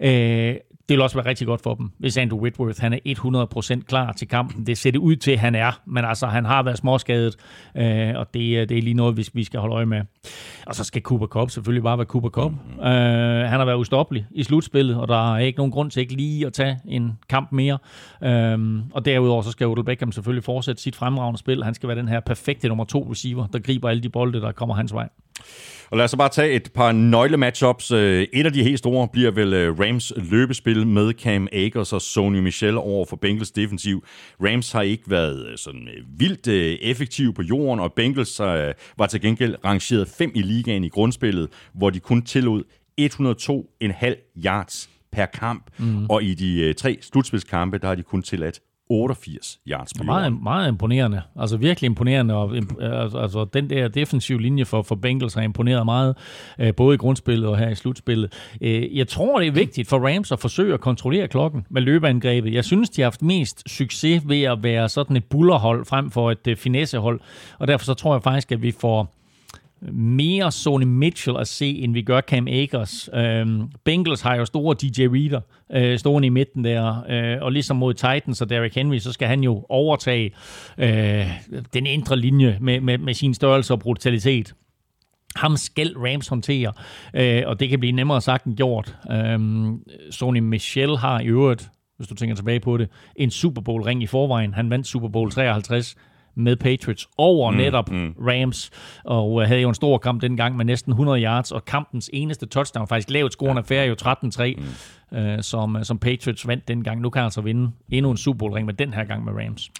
Øh, 0.00 0.56
det 0.88 0.94
vil 0.94 1.00
også 1.00 1.16
være 1.16 1.26
rigtig 1.26 1.46
godt 1.46 1.62
for 1.62 1.74
dem, 1.74 1.90
hvis 1.98 2.16
Andrew 2.16 2.40
Whitworth 2.40 2.80
han 2.80 2.92
er 2.92 3.78
100% 3.80 3.84
klar 3.84 4.12
til 4.12 4.28
kampen. 4.28 4.66
Det 4.66 4.78
ser 4.78 4.90
det 4.90 4.98
ud 4.98 5.16
til, 5.16 5.30
at 5.30 5.38
han 5.38 5.54
er, 5.54 5.80
men 5.86 6.04
altså, 6.04 6.26
han 6.26 6.44
har 6.44 6.62
været 6.62 6.78
småskadet, 6.78 7.36
øh, 7.76 8.12
og 8.16 8.34
det, 8.34 8.68
det 8.68 8.78
er 8.78 8.82
lige 8.82 8.94
noget, 8.94 9.28
vi 9.32 9.44
skal 9.44 9.60
holde 9.60 9.74
øje 9.74 9.86
med. 9.86 10.02
Og 10.66 10.74
så 10.74 10.84
skal 10.84 11.02
Cooper 11.02 11.26
Cup 11.26 11.50
selvfølgelig 11.50 11.82
bare 11.82 11.98
være 11.98 12.06
Cooper 12.06 12.28
Cup. 12.28 12.50
Mm-hmm. 12.50 12.80
Øh, 12.80 13.48
han 13.48 13.58
har 13.58 13.64
været 13.64 13.76
ustoppelig 13.76 14.26
i 14.30 14.42
slutspillet, 14.42 14.96
og 14.96 15.08
der 15.08 15.34
er 15.34 15.38
ikke 15.38 15.58
nogen 15.58 15.72
grund 15.72 15.90
til 15.90 16.00
ikke 16.00 16.14
lige 16.14 16.46
at 16.46 16.52
tage 16.52 16.78
en 16.84 17.18
kamp 17.28 17.52
mere. 17.52 17.78
Øh, 18.22 18.80
og 18.92 19.04
derudover 19.04 19.42
så 19.42 19.50
skal 19.50 19.66
Odell 19.66 19.84
Beckham 19.84 20.12
selvfølgelig 20.12 20.44
fortsætte 20.44 20.82
sit 20.82 20.96
fremragende 20.96 21.38
spil. 21.38 21.64
Han 21.64 21.74
skal 21.74 21.88
være 21.88 21.98
den 21.98 22.08
her 22.08 22.20
perfekte 22.20 22.68
nummer 22.68 22.84
to 22.84 23.08
receiver, 23.10 23.46
der 23.46 23.58
griber 23.58 23.88
alle 23.88 24.02
de 24.02 24.08
bolde, 24.08 24.40
der 24.40 24.52
kommer 24.52 24.74
hans 24.74 24.94
vej. 24.94 25.08
Og 25.90 25.96
lad 25.96 26.04
os 26.04 26.10
så 26.10 26.16
bare 26.16 26.28
tage 26.28 26.52
et 26.52 26.70
par 26.74 26.92
nøgle-matchups. 26.92 27.90
Øh, 27.90 28.26
et 28.32 28.46
af 28.46 28.52
de 28.52 28.62
helt 28.62 28.78
store 28.78 29.08
bliver 29.08 29.30
vel 29.30 29.52
øh, 29.52 29.80
Rams 29.80 30.12
løbespil 30.16 30.86
med 30.86 31.12
Cam 31.12 31.48
Akers 31.52 31.92
og 31.92 32.02
Sony 32.02 32.38
Michel 32.38 32.76
over 32.76 33.06
for 33.06 33.16
Bengals 33.16 33.50
defensiv. 33.50 34.04
Rams 34.40 34.72
har 34.72 34.82
ikke 34.82 35.10
været 35.10 35.46
øh, 35.46 35.58
sådan 35.58 35.88
vildt 36.18 36.48
effektiv 36.82 37.34
på 37.34 37.42
jorden, 37.42 37.80
og 37.80 37.92
Bengals 37.92 38.40
var 38.98 39.06
til 39.10 39.20
gengæld 39.20 39.56
rangeret 39.64 40.08
5 40.08 40.32
i 40.34 40.42
ligaen 40.42 40.84
i 40.84 40.88
grundspillet, 40.88 41.48
hvor 41.74 41.90
de 41.90 42.00
kun 42.00 42.22
tillod 42.22 42.62
102,5 43.00 44.42
yards 44.44 44.90
per 45.12 45.26
kamp. 45.26 45.70
Mm. 45.78 46.06
Og 46.06 46.22
i 46.22 46.34
de 46.34 46.72
tre 46.72 46.98
slutspilskampe, 47.00 47.78
der 47.78 47.86
har 47.86 47.94
de 47.94 48.02
kun 48.02 48.22
tilladt 48.22 48.60
88 48.88 49.58
yards 49.66 49.92
på 49.98 50.04
meget, 50.04 50.42
meget 50.42 50.68
imponerende. 50.68 51.22
Altså 51.36 51.56
virkelig 51.56 51.86
imponerende. 51.86 52.34
Og, 52.34 52.56
altså, 52.80 53.18
altså 53.18 53.44
den 53.44 53.70
der 53.70 53.88
defensive 53.88 54.42
linje 54.42 54.64
for, 54.64 54.82
for 54.82 54.94
Bengals 54.94 55.34
har 55.34 55.42
imponeret 55.42 55.84
meget, 55.84 56.16
øh, 56.58 56.74
både 56.74 56.94
i 56.94 56.98
grundspillet 56.98 57.48
og 57.48 57.58
her 57.58 57.68
i 57.68 57.74
slutspillet. 57.74 58.32
Øh, 58.60 58.96
jeg 58.96 59.08
tror, 59.08 59.38
det 59.38 59.48
er 59.48 59.52
vigtigt 59.52 59.88
for 59.88 60.08
Rams 60.08 60.32
at 60.32 60.40
forsøge 60.40 60.74
at 60.74 60.80
kontrollere 60.80 61.28
klokken 61.28 61.66
med 61.70 61.82
løbeangrebet. 61.82 62.54
Jeg 62.54 62.64
synes, 62.64 62.90
de 62.90 63.00
har 63.00 63.06
haft 63.06 63.22
mest 63.22 63.70
succes 63.70 64.22
ved 64.28 64.42
at 64.42 64.62
være 64.62 64.88
sådan 64.88 65.16
et 65.16 65.24
bullerhold 65.24 65.84
frem 65.84 66.10
for 66.10 66.30
et 66.30 66.46
uh, 66.46 66.56
finessehold. 66.56 67.20
Og 67.58 67.68
derfor 67.68 67.84
så 67.84 67.94
tror 67.94 68.14
jeg 68.14 68.22
faktisk, 68.22 68.52
at 68.52 68.62
vi 68.62 68.72
får 68.72 69.12
mere 69.92 70.52
Sony 70.52 70.84
Mitchell 70.84 71.36
at 71.36 71.48
se, 71.48 71.70
end 71.70 71.92
vi 71.92 72.02
gør 72.02 72.20
Cam 72.20 72.48
Akers. 72.48 73.08
Øhm, 73.14 73.62
Bengals 73.84 74.20
har 74.20 74.34
jo 74.34 74.44
store 74.44 74.76
DJ 74.82 75.06
Reader 75.06 75.40
øh, 75.72 75.98
stående 75.98 76.26
i 76.26 76.28
midten 76.28 76.64
der, 76.64 77.04
øh, 77.08 77.42
og 77.42 77.52
ligesom 77.52 77.76
mod 77.76 77.94
Titans 77.94 78.40
og 78.40 78.50
Derrick 78.50 78.74
Henry, 78.74 78.98
så 78.98 79.12
skal 79.12 79.28
han 79.28 79.40
jo 79.40 79.66
overtage 79.68 80.34
øh, 80.78 81.26
den 81.74 81.86
indre 81.86 82.16
linje 82.16 82.58
med, 82.60 82.80
med, 82.80 82.98
med 82.98 83.14
sin 83.14 83.34
størrelse 83.34 83.74
og 83.74 83.80
brutalitet. 83.80 84.54
ham 85.36 85.56
skal 85.56 85.94
Rams 85.96 86.28
håndtere, 86.28 86.72
øh, 87.14 87.42
og 87.46 87.60
det 87.60 87.68
kan 87.68 87.80
blive 87.80 87.92
nemmere 87.92 88.20
sagt 88.20 88.44
end 88.44 88.56
gjort. 88.56 88.96
Øhm, 89.10 89.80
Sony 90.10 90.38
Michel 90.38 90.96
har 90.96 91.20
i 91.20 91.26
øvrigt, 91.26 91.68
hvis 91.96 92.08
du 92.08 92.14
tænker 92.14 92.36
tilbage 92.36 92.60
på 92.60 92.76
det, 92.76 92.88
en 93.16 93.30
Super 93.30 93.62
Bowl-ring 93.62 94.02
i 94.02 94.06
forvejen. 94.06 94.54
Han 94.54 94.70
vandt 94.70 94.86
Super 94.86 95.08
Bowl 95.08 95.30
53 95.30 95.96
med 96.36 96.56
Patriots 96.56 97.08
over 97.18 97.50
mm, 97.50 97.56
netop 97.56 97.90
mm. 97.90 98.14
Rams, 98.28 98.70
og 99.04 99.32
uh, 99.32 99.42
havde 99.42 99.60
jo 99.60 99.68
en 99.68 99.74
stor 99.74 99.98
kamp 99.98 100.22
dengang 100.22 100.56
med 100.56 100.64
næsten 100.64 100.92
100 100.92 101.22
yards, 101.22 101.52
og 101.52 101.64
kampens 101.64 102.10
eneste 102.12 102.46
touchdown, 102.46 102.88
faktisk 102.88 103.10
lavt 103.10 103.32
scorende 103.32 103.60
affære, 103.60 103.86
jo 103.86 103.94
13-3, 104.02 104.56
mm. 104.56 104.62
Uh, 105.12 105.18
som, 105.40 105.76
uh, 105.76 105.82
som 105.82 105.98
Patriots 105.98 106.46
vandt 106.46 106.68
dengang. 106.68 107.00
Nu 107.00 107.10
kan 107.10 107.22
altså 107.22 107.40
vinde 107.40 107.70
endnu 107.90 108.10
en 108.10 108.16
Super 108.16 108.38
Bowl-ring, 108.38 108.66
men 108.66 108.74
den 108.74 108.94
her 108.94 109.04
gang 109.04 109.24
med 109.24 109.32
Rams. 109.32 109.70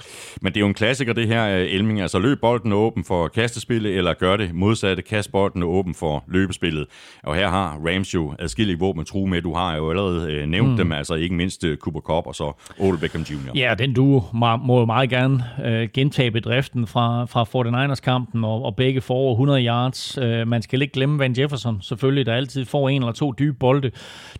Men 0.43 0.53
det 0.53 0.57
er 0.57 0.61
jo 0.61 0.67
en 0.67 0.75
klassiker, 0.75 1.13
det 1.13 1.29
her, 1.29 1.47
Elming. 1.47 2.01
Altså 2.01 2.19
løb 2.19 2.41
bolden 2.41 2.73
åben 2.73 3.05
for 3.05 3.29
kastespillet, 3.29 3.97
eller 3.97 4.15
gør 4.15 4.37
det 4.37 4.55
modsatte, 4.55 5.03
kast 5.03 5.33
bolden 5.33 5.63
åben 5.63 5.95
for 5.95 6.25
løbespillet. 6.29 6.87
Og 7.23 7.35
her 7.35 7.49
har 7.49 7.81
Rams 7.87 8.15
jo 8.15 8.35
adskillige 8.39 8.79
våben 8.79 9.01
at 9.01 9.07
true 9.07 9.29
med. 9.29 9.43
Du 9.43 9.55
har 9.55 9.77
jo 9.77 9.91
allerede 9.91 10.33
øh, 10.33 10.47
nævnt 10.47 10.71
mm. 10.71 10.77
dem, 10.77 10.93
altså 10.93 11.15
ikke 11.15 11.35
mindst 11.35 11.65
Cooper 11.81 12.01
Cup 12.01 12.27
og 12.27 12.35
så 12.35 12.53
Odell 12.79 12.99
Beckham 12.99 13.23
Jr. 13.23 13.53
Ja, 13.55 13.75
den 13.79 13.95
du 13.95 14.23
må, 14.33 14.57
må 14.57 14.79
jo 14.79 14.85
meget 14.85 15.11
gerne 15.11 15.45
øh, 15.65 15.89
gentage 15.95 16.31
bedriften 16.31 16.87
fra, 16.87 17.25
fra 17.25 17.45
49ers-kampen, 17.45 18.45
og, 18.45 18.65
og 18.65 18.77
begge 18.77 19.01
får 19.01 19.15
over 19.15 19.33
100 19.33 19.67
yards. 19.67 20.19
Øh, 20.19 20.49
man 20.49 20.63
skal 20.63 20.83
ikke 20.83 20.93
glemme 20.93 21.19
Van 21.19 21.35
Jefferson, 21.39 21.83
selvfølgelig, 21.83 22.27
der 22.27 22.35
altid 22.35 22.65
får 22.65 22.89
en 22.89 23.03
eller 23.03 23.13
to 23.13 23.35
dybe 23.39 23.57
bolde. 23.59 23.91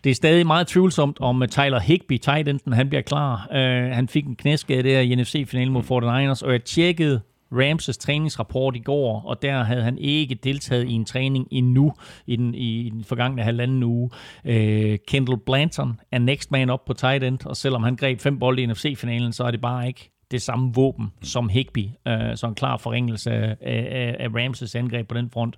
Det 0.03 0.09
er 0.09 0.15
stadig 0.15 0.47
meget 0.47 0.67
tvivlsomt, 0.77 1.17
om 1.19 1.43
Tyler 1.49 1.79
Higby, 1.79 2.17
tight 2.17 2.47
enden, 2.47 2.73
han 2.73 2.89
bliver 2.89 3.01
klar. 3.01 3.47
Øh, 3.51 3.91
han 3.91 4.07
fik 4.07 4.25
en 4.25 4.35
knæskade 4.35 4.83
der 4.83 4.99
i 4.99 5.15
NFC-finalen 5.15 5.73
mod 5.73 5.83
49ers, 5.83 6.45
og 6.45 6.51
jeg 6.51 6.63
tjekkede 6.63 7.21
Ramses 7.51 7.97
træningsrapport 7.97 8.75
i 8.75 8.79
går, 8.79 9.21
og 9.25 9.41
der 9.41 9.63
havde 9.63 9.83
han 9.83 9.97
ikke 9.97 10.35
deltaget 10.35 10.87
i 10.87 10.91
en 10.91 11.05
træning 11.05 11.47
endnu 11.51 11.93
i 12.27 12.35
den, 12.35 12.55
i 12.55 12.89
den 12.89 13.03
forgangne 13.03 13.43
halvanden 13.43 13.83
uge. 13.83 14.09
Øh, 14.45 14.97
Kendall 15.07 15.39
Blanton 15.45 15.99
er 16.11 16.19
next 16.19 16.51
man 16.51 16.69
op 16.69 16.85
på 16.85 16.93
tight 16.93 17.23
end, 17.23 17.45
og 17.45 17.57
selvom 17.57 17.83
han 17.83 17.95
greb 17.95 18.19
fem 18.19 18.39
bolde 18.39 18.61
i 18.61 18.65
NFC-finalen, 18.65 19.33
så 19.33 19.43
er 19.43 19.51
det 19.51 19.61
bare 19.61 19.87
ikke 19.87 20.11
det 20.31 20.41
samme 20.41 20.73
våben 20.73 21.11
som 21.21 21.49
Higby, 21.49 21.87
øh, 22.07 22.35
så 22.35 22.47
en 22.47 22.55
klar 22.55 22.77
forringelse 22.77 23.31
af, 23.31 23.57
af, 23.61 24.15
af 24.19 24.27
Ramses 24.35 24.75
angreb 24.75 25.07
på 25.07 25.15
den 25.15 25.29
front. 25.29 25.55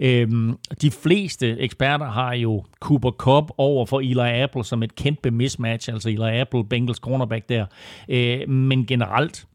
Øhm, 0.00 0.56
de 0.82 0.90
fleste 0.90 1.58
eksperter 1.58 2.06
har 2.06 2.34
jo 2.34 2.64
Cooper 2.80 3.10
Cobb 3.10 3.50
over 3.58 3.86
for 3.86 4.00
Eli 4.00 4.42
Apple 4.42 4.64
som 4.64 4.82
et 4.82 4.94
kæmpe 4.94 5.30
mismatch, 5.30 5.92
altså 5.92 6.08
Eli 6.08 6.38
Apple, 6.40 6.64
Bengals 6.64 6.98
cornerback 6.98 7.48
der. 7.48 7.66
Øh, 8.08 8.48
men 8.48 8.86
generelt, 8.86 9.46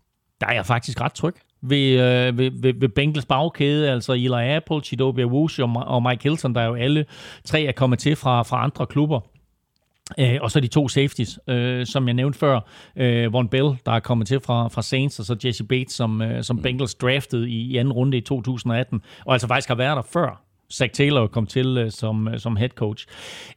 der 0.41 0.47
er 0.47 0.53
jeg 0.53 0.66
faktisk 0.66 1.01
ret 1.01 1.13
tryg 1.13 1.36
ved, 1.61 1.89
øh, 1.91 2.38
ved, 2.38 2.51
ved, 2.61 2.74
ved 2.80 2.89
Bengals 2.89 3.26
bagkæde, 3.26 3.91
altså 3.91 4.13
Eli 4.13 4.55
Apple, 4.55 4.82
Chidobe 4.82 5.22
Awushi 5.22 5.61
og, 5.61 5.74
og 5.76 6.03
Mike 6.03 6.24
Hilton, 6.24 6.55
der 6.55 6.61
er 6.61 6.66
jo 6.66 6.76
alle 6.76 7.05
tre 7.43 7.63
er 7.63 7.72
kommet 7.72 7.99
til 7.99 8.16
fra, 8.16 8.43
fra 8.43 8.63
andre 8.63 8.86
klubber. 8.86 9.20
Øh, 10.20 10.38
og 10.41 10.51
så 10.51 10.60
de 10.60 10.68
to 10.68 10.88
safeties, 10.88 11.39
øh, 11.47 11.86
som 11.86 12.08
jeg 12.08 12.14
nævnte 12.14 12.39
før. 12.39 12.60
Øh, 12.95 13.34
Von 13.34 13.47
Bell, 13.47 13.78
der 13.86 13.91
er 13.91 13.99
kommet 13.99 14.28
til 14.28 14.39
fra, 14.39 14.68
fra 14.68 14.82
Saints, 14.82 15.20
og 15.20 15.26
så 15.26 15.36
Jesse 15.45 15.64
Bates, 15.64 15.93
som, 15.93 16.22
øh, 16.22 16.43
som 16.43 16.62
Bengals 16.62 16.95
draftede 16.95 17.49
i, 17.49 17.62
i 17.62 17.78
anden 17.78 17.93
runde 17.93 18.18
i 18.18 18.22
2018, 18.22 19.01
og 19.26 19.34
altså 19.34 19.47
faktisk 19.47 19.68
har 19.68 19.76
været 19.76 19.95
der 19.95 20.01
før. 20.14 20.41
Zach 20.74 20.93
Taylor 20.93 21.28
kom 21.28 21.45
til 21.45 21.78
øh, 21.78 21.91
som, 21.91 22.28
øh, 22.28 22.39
som 22.39 22.56
head 22.56 22.70
coach. 22.70 23.08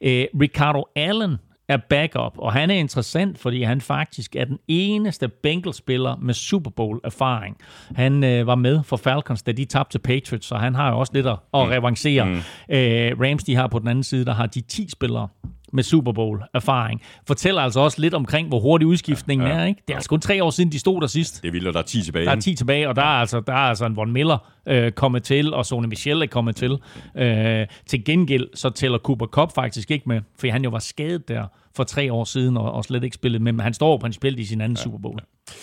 Øh, 0.01 0.25
Ricardo 0.41 0.85
Allen 0.95 1.37
er 1.67 1.77
backup, 1.77 2.33
og 2.37 2.53
han 2.53 2.69
er 2.69 2.75
interessant, 2.75 3.39
fordi 3.39 3.63
han 3.63 3.81
faktisk 3.81 4.35
er 4.35 4.45
den 4.45 4.57
eneste 4.67 5.27
Bengals-spiller 5.27 6.15
med 6.15 6.33
Super 6.33 6.71
Bowl-erfaring. 6.71 7.57
Han 7.95 8.23
øh, 8.23 8.47
var 8.47 8.55
med 8.55 8.83
for 8.83 8.97
Falcons, 8.97 9.43
da 9.43 9.51
de 9.51 9.65
tabte 9.65 9.93
til 9.93 9.99
Patriots, 9.99 10.47
så 10.47 10.55
han 10.55 10.75
har 10.75 10.91
jo 10.91 10.99
også 10.99 11.13
lidt 11.13 11.27
at, 11.27 11.37
at 11.53 11.65
mm. 11.65 11.71
revancere. 11.71 12.25
Mm. 12.25 12.41
Øh, 12.69 13.19
Rams, 13.19 13.43
de 13.43 13.55
har 13.55 13.67
på 13.67 13.79
den 13.79 13.87
anden 13.87 14.03
side, 14.03 14.25
der 14.25 14.33
har 14.33 14.45
de 14.45 14.61
10 14.61 14.89
spillere 14.89 15.27
med 15.73 15.83
Super 15.83 16.11
Bowl-erfaring. 16.11 17.01
Fortæller 17.27 17.61
altså 17.61 17.79
også 17.79 18.01
lidt 18.01 18.13
omkring, 18.13 18.47
hvor 18.47 18.59
hurtig 18.59 18.87
udskiftningen 18.87 19.47
ja, 19.47 19.53
ja. 19.53 19.61
er. 19.61 19.65
Ikke? 19.65 19.81
Det 19.87 19.93
er 19.93 19.97
altså 19.97 20.09
kun 20.09 20.21
tre 20.21 20.43
år 20.43 20.49
siden, 20.49 20.71
de 20.71 20.79
stod 20.79 21.01
der 21.01 21.07
sidst. 21.07 21.41
Det 21.41 21.47
er 21.47 21.51
vildt, 21.51 21.67
og 21.67 21.73
der 21.73 21.79
er 21.79 21.83
10 21.83 22.01
tilbage. 22.01 22.25
Der 22.25 22.31
er 22.31 22.39
10 22.39 22.55
tilbage, 22.55 22.89
og 22.89 22.95
der 22.95 23.01
er 23.01 23.05
altså, 23.05 23.39
der 23.39 23.53
er 23.53 23.57
altså 23.57 23.85
en 23.85 23.95
Von 23.95 24.11
Miller 24.11 24.37
øh, 24.67 24.91
kommet 24.91 25.23
til, 25.23 25.53
og 25.53 25.65
Sony 25.65 25.85
Michel 25.85 26.21
er 26.21 26.27
kommet 26.27 26.55
til. 26.55 26.77
Øh, 27.17 27.67
til 27.87 28.05
gengæld 28.05 28.47
så 28.53 28.69
tæller 28.69 28.97
Cooper 28.97 29.25
Cup 29.25 29.55
faktisk 29.55 29.91
ikke 29.91 30.09
med, 30.09 30.21
for 30.39 30.51
han 30.51 30.63
jo 30.63 30.69
var 30.69 30.79
skadet 30.79 31.27
der 31.27 31.45
for 31.75 31.83
tre 31.83 32.13
år 32.13 32.23
siden, 32.23 32.57
og, 32.57 32.71
og 32.71 32.85
slet 32.85 33.03
ikke 33.03 33.13
spillet 33.13 33.41
med, 33.41 33.51
men 33.51 33.59
han 33.59 33.73
står 33.73 33.97
principielt 33.97 34.39
i 34.39 34.45
sin 34.45 34.61
anden 34.61 34.77
ja, 34.77 34.83
Super 34.83 34.97
Bowl. 34.97 35.19
Ja. 35.19 35.53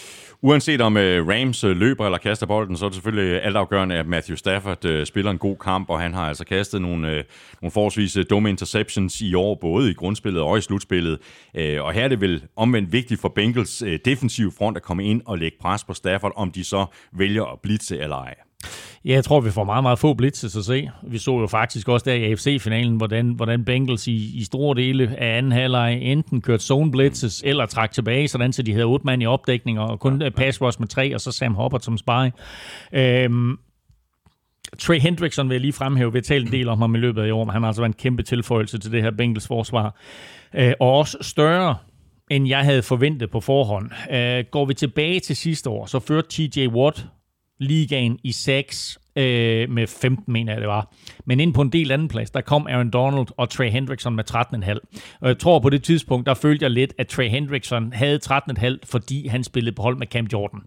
Uanset 0.42 0.80
om 0.80 0.96
uh, 0.96 1.02
Rams 1.02 1.64
øh, 1.64 1.76
løber 1.76 2.04
eller 2.04 2.18
kaster 2.18 2.46
bolden, 2.46 2.76
så 2.76 2.84
er 2.84 2.88
det 2.88 2.94
selvfølgelig 2.94 3.32
øh, 3.32 3.46
altafgørende, 3.46 3.94
at 3.94 4.06
Matthew 4.06 4.36
Stafford 4.36 5.04
spiller 5.04 5.30
en 5.30 5.38
god 5.38 5.56
kamp, 5.56 5.90
og 5.90 6.00
han 6.00 6.14
har 6.14 6.28
altså 6.28 6.44
kastet 6.44 6.82
nogle, 6.82 7.24
nogle 7.62 7.70
forholdsvis 7.70 8.16
uh, 8.16 8.24
dumme 8.30 8.50
interceptions 8.50 9.20
i 9.20 9.34
år, 9.34 9.54
både 9.54 9.90
i 9.90 9.94
grundspillet 9.94 10.42
og 10.42 10.58
i 10.58 10.60
slutspillet. 10.60 11.18
Og 11.54 11.92
her 11.92 12.04
er 12.04 12.08
det 12.08 12.20
vel 12.20 12.42
omvendt 12.56 12.92
vigtigt 12.92 13.20
for 13.20 13.28
Bengals 13.28 13.82
uh, 13.82 13.88
defensiv 14.04 14.52
front 14.58 14.76
at 14.76 14.82
komme 14.82 15.04
ind 15.04 15.22
og 15.24 15.38
lægge 15.38 15.56
pres 15.60 15.84
på 15.84 15.94
Stafford, 15.94 16.32
om 16.36 16.50
de 16.50 16.64
så 16.64 16.86
vælger 17.12 17.44
at 17.44 17.60
blitse 17.62 17.98
eller 17.98 18.16
ej. 18.16 18.45
Ja, 19.04 19.12
jeg 19.12 19.24
tror, 19.24 19.40
vi 19.40 19.50
får 19.50 19.64
meget, 19.64 19.82
meget 19.82 19.98
få 19.98 20.14
blitzes 20.14 20.56
at 20.56 20.64
se. 20.64 20.90
Vi 21.02 21.18
så 21.18 21.40
jo 21.40 21.46
faktisk 21.46 21.88
også 21.88 22.04
der 22.04 22.14
i 22.14 22.30
AFC-finalen, 22.30 22.96
hvordan, 22.96 23.30
hvordan 23.30 23.64
Bengals 23.64 24.06
i, 24.06 24.38
i 24.38 24.44
store 24.44 24.76
dele 24.76 25.16
af 25.18 25.38
anden 25.38 25.52
halvleg 25.52 25.98
enten 26.02 26.40
kørte 26.40 26.64
zone 26.64 26.90
blitzes 26.90 27.42
eller 27.46 27.66
trak 27.66 27.92
tilbage, 27.92 28.28
sådan 28.28 28.52
så 28.52 28.62
de 28.62 28.72
havde 28.72 28.84
otte 28.84 29.06
mand 29.06 29.22
i 29.22 29.26
opdækning 29.26 29.80
og 29.80 30.00
kun 30.00 30.22
ja, 30.22 30.30
pass 30.30 30.62
rush 30.62 30.80
med 30.80 30.88
tre, 30.88 31.14
og 31.14 31.20
så 31.20 31.32
Sam 31.32 31.54
Hubbard 31.54 31.80
som 31.80 31.98
spy. 31.98 32.10
Øhm, 32.92 33.58
Trey 34.78 35.00
Hendrickson 35.00 35.48
vil 35.48 35.54
jeg 35.54 35.60
lige 35.60 35.72
fremhæve. 35.72 36.12
Vi 36.12 36.18
har 36.18 36.22
talt 36.22 36.46
en 36.46 36.52
del 36.52 36.68
om 36.68 36.80
ham 36.80 36.94
i 36.94 36.98
løbet 36.98 37.22
af 37.22 37.26
i 37.26 37.30
år, 37.30 37.44
men 37.44 37.52
han 37.52 37.62
har 37.62 37.66
altså 37.66 37.82
været 37.82 37.90
en 37.90 38.00
kæmpe 38.02 38.22
tilføjelse 38.22 38.78
til 38.78 38.92
det 38.92 39.02
her 39.02 39.10
Bengals 39.10 39.46
forsvar. 39.46 40.00
Øh, 40.54 40.72
og 40.80 40.98
også 40.98 41.18
større 41.20 41.76
end 42.30 42.48
jeg 42.48 42.60
havde 42.64 42.82
forventet 42.82 43.30
på 43.30 43.40
forhånd. 43.40 43.90
Øh, 44.12 44.44
går 44.50 44.64
vi 44.64 44.74
tilbage 44.74 45.20
til 45.20 45.36
sidste 45.36 45.70
år, 45.70 45.86
så 45.86 45.98
førte 45.98 46.28
TJ 46.30 46.66
Watt 46.66 47.06
ligaen 47.58 48.18
i 48.24 48.32
6 48.32 48.98
øh, 49.16 49.70
med 49.70 49.86
15, 49.86 50.32
mener 50.32 50.52
jeg 50.52 50.60
det 50.60 50.68
var. 50.68 50.92
Men 51.24 51.40
ind 51.40 51.54
på 51.54 51.62
en 51.62 51.72
del 51.72 51.92
anden 51.92 52.08
plads, 52.08 52.30
der 52.30 52.40
kom 52.40 52.66
Aaron 52.66 52.90
Donald 52.90 53.26
og 53.36 53.50
Trey 53.50 53.70
Hendrickson 53.70 54.16
med 54.16 54.24
13,5. 54.30 55.18
Og 55.20 55.28
jeg 55.28 55.38
tror 55.38 55.58
på 55.58 55.70
det 55.70 55.82
tidspunkt, 55.82 56.26
der 56.26 56.34
følte 56.34 56.62
jeg 56.62 56.70
lidt, 56.70 56.94
at 56.98 57.06
Trey 57.08 57.28
Hendrickson 57.28 57.92
havde 57.92 58.20
13,5, 58.26 58.78
fordi 58.84 59.26
han 59.26 59.44
spillede 59.44 59.74
på 59.74 59.82
hold 59.82 59.96
med 59.96 60.06
Cam 60.06 60.26
Jordan. 60.32 60.60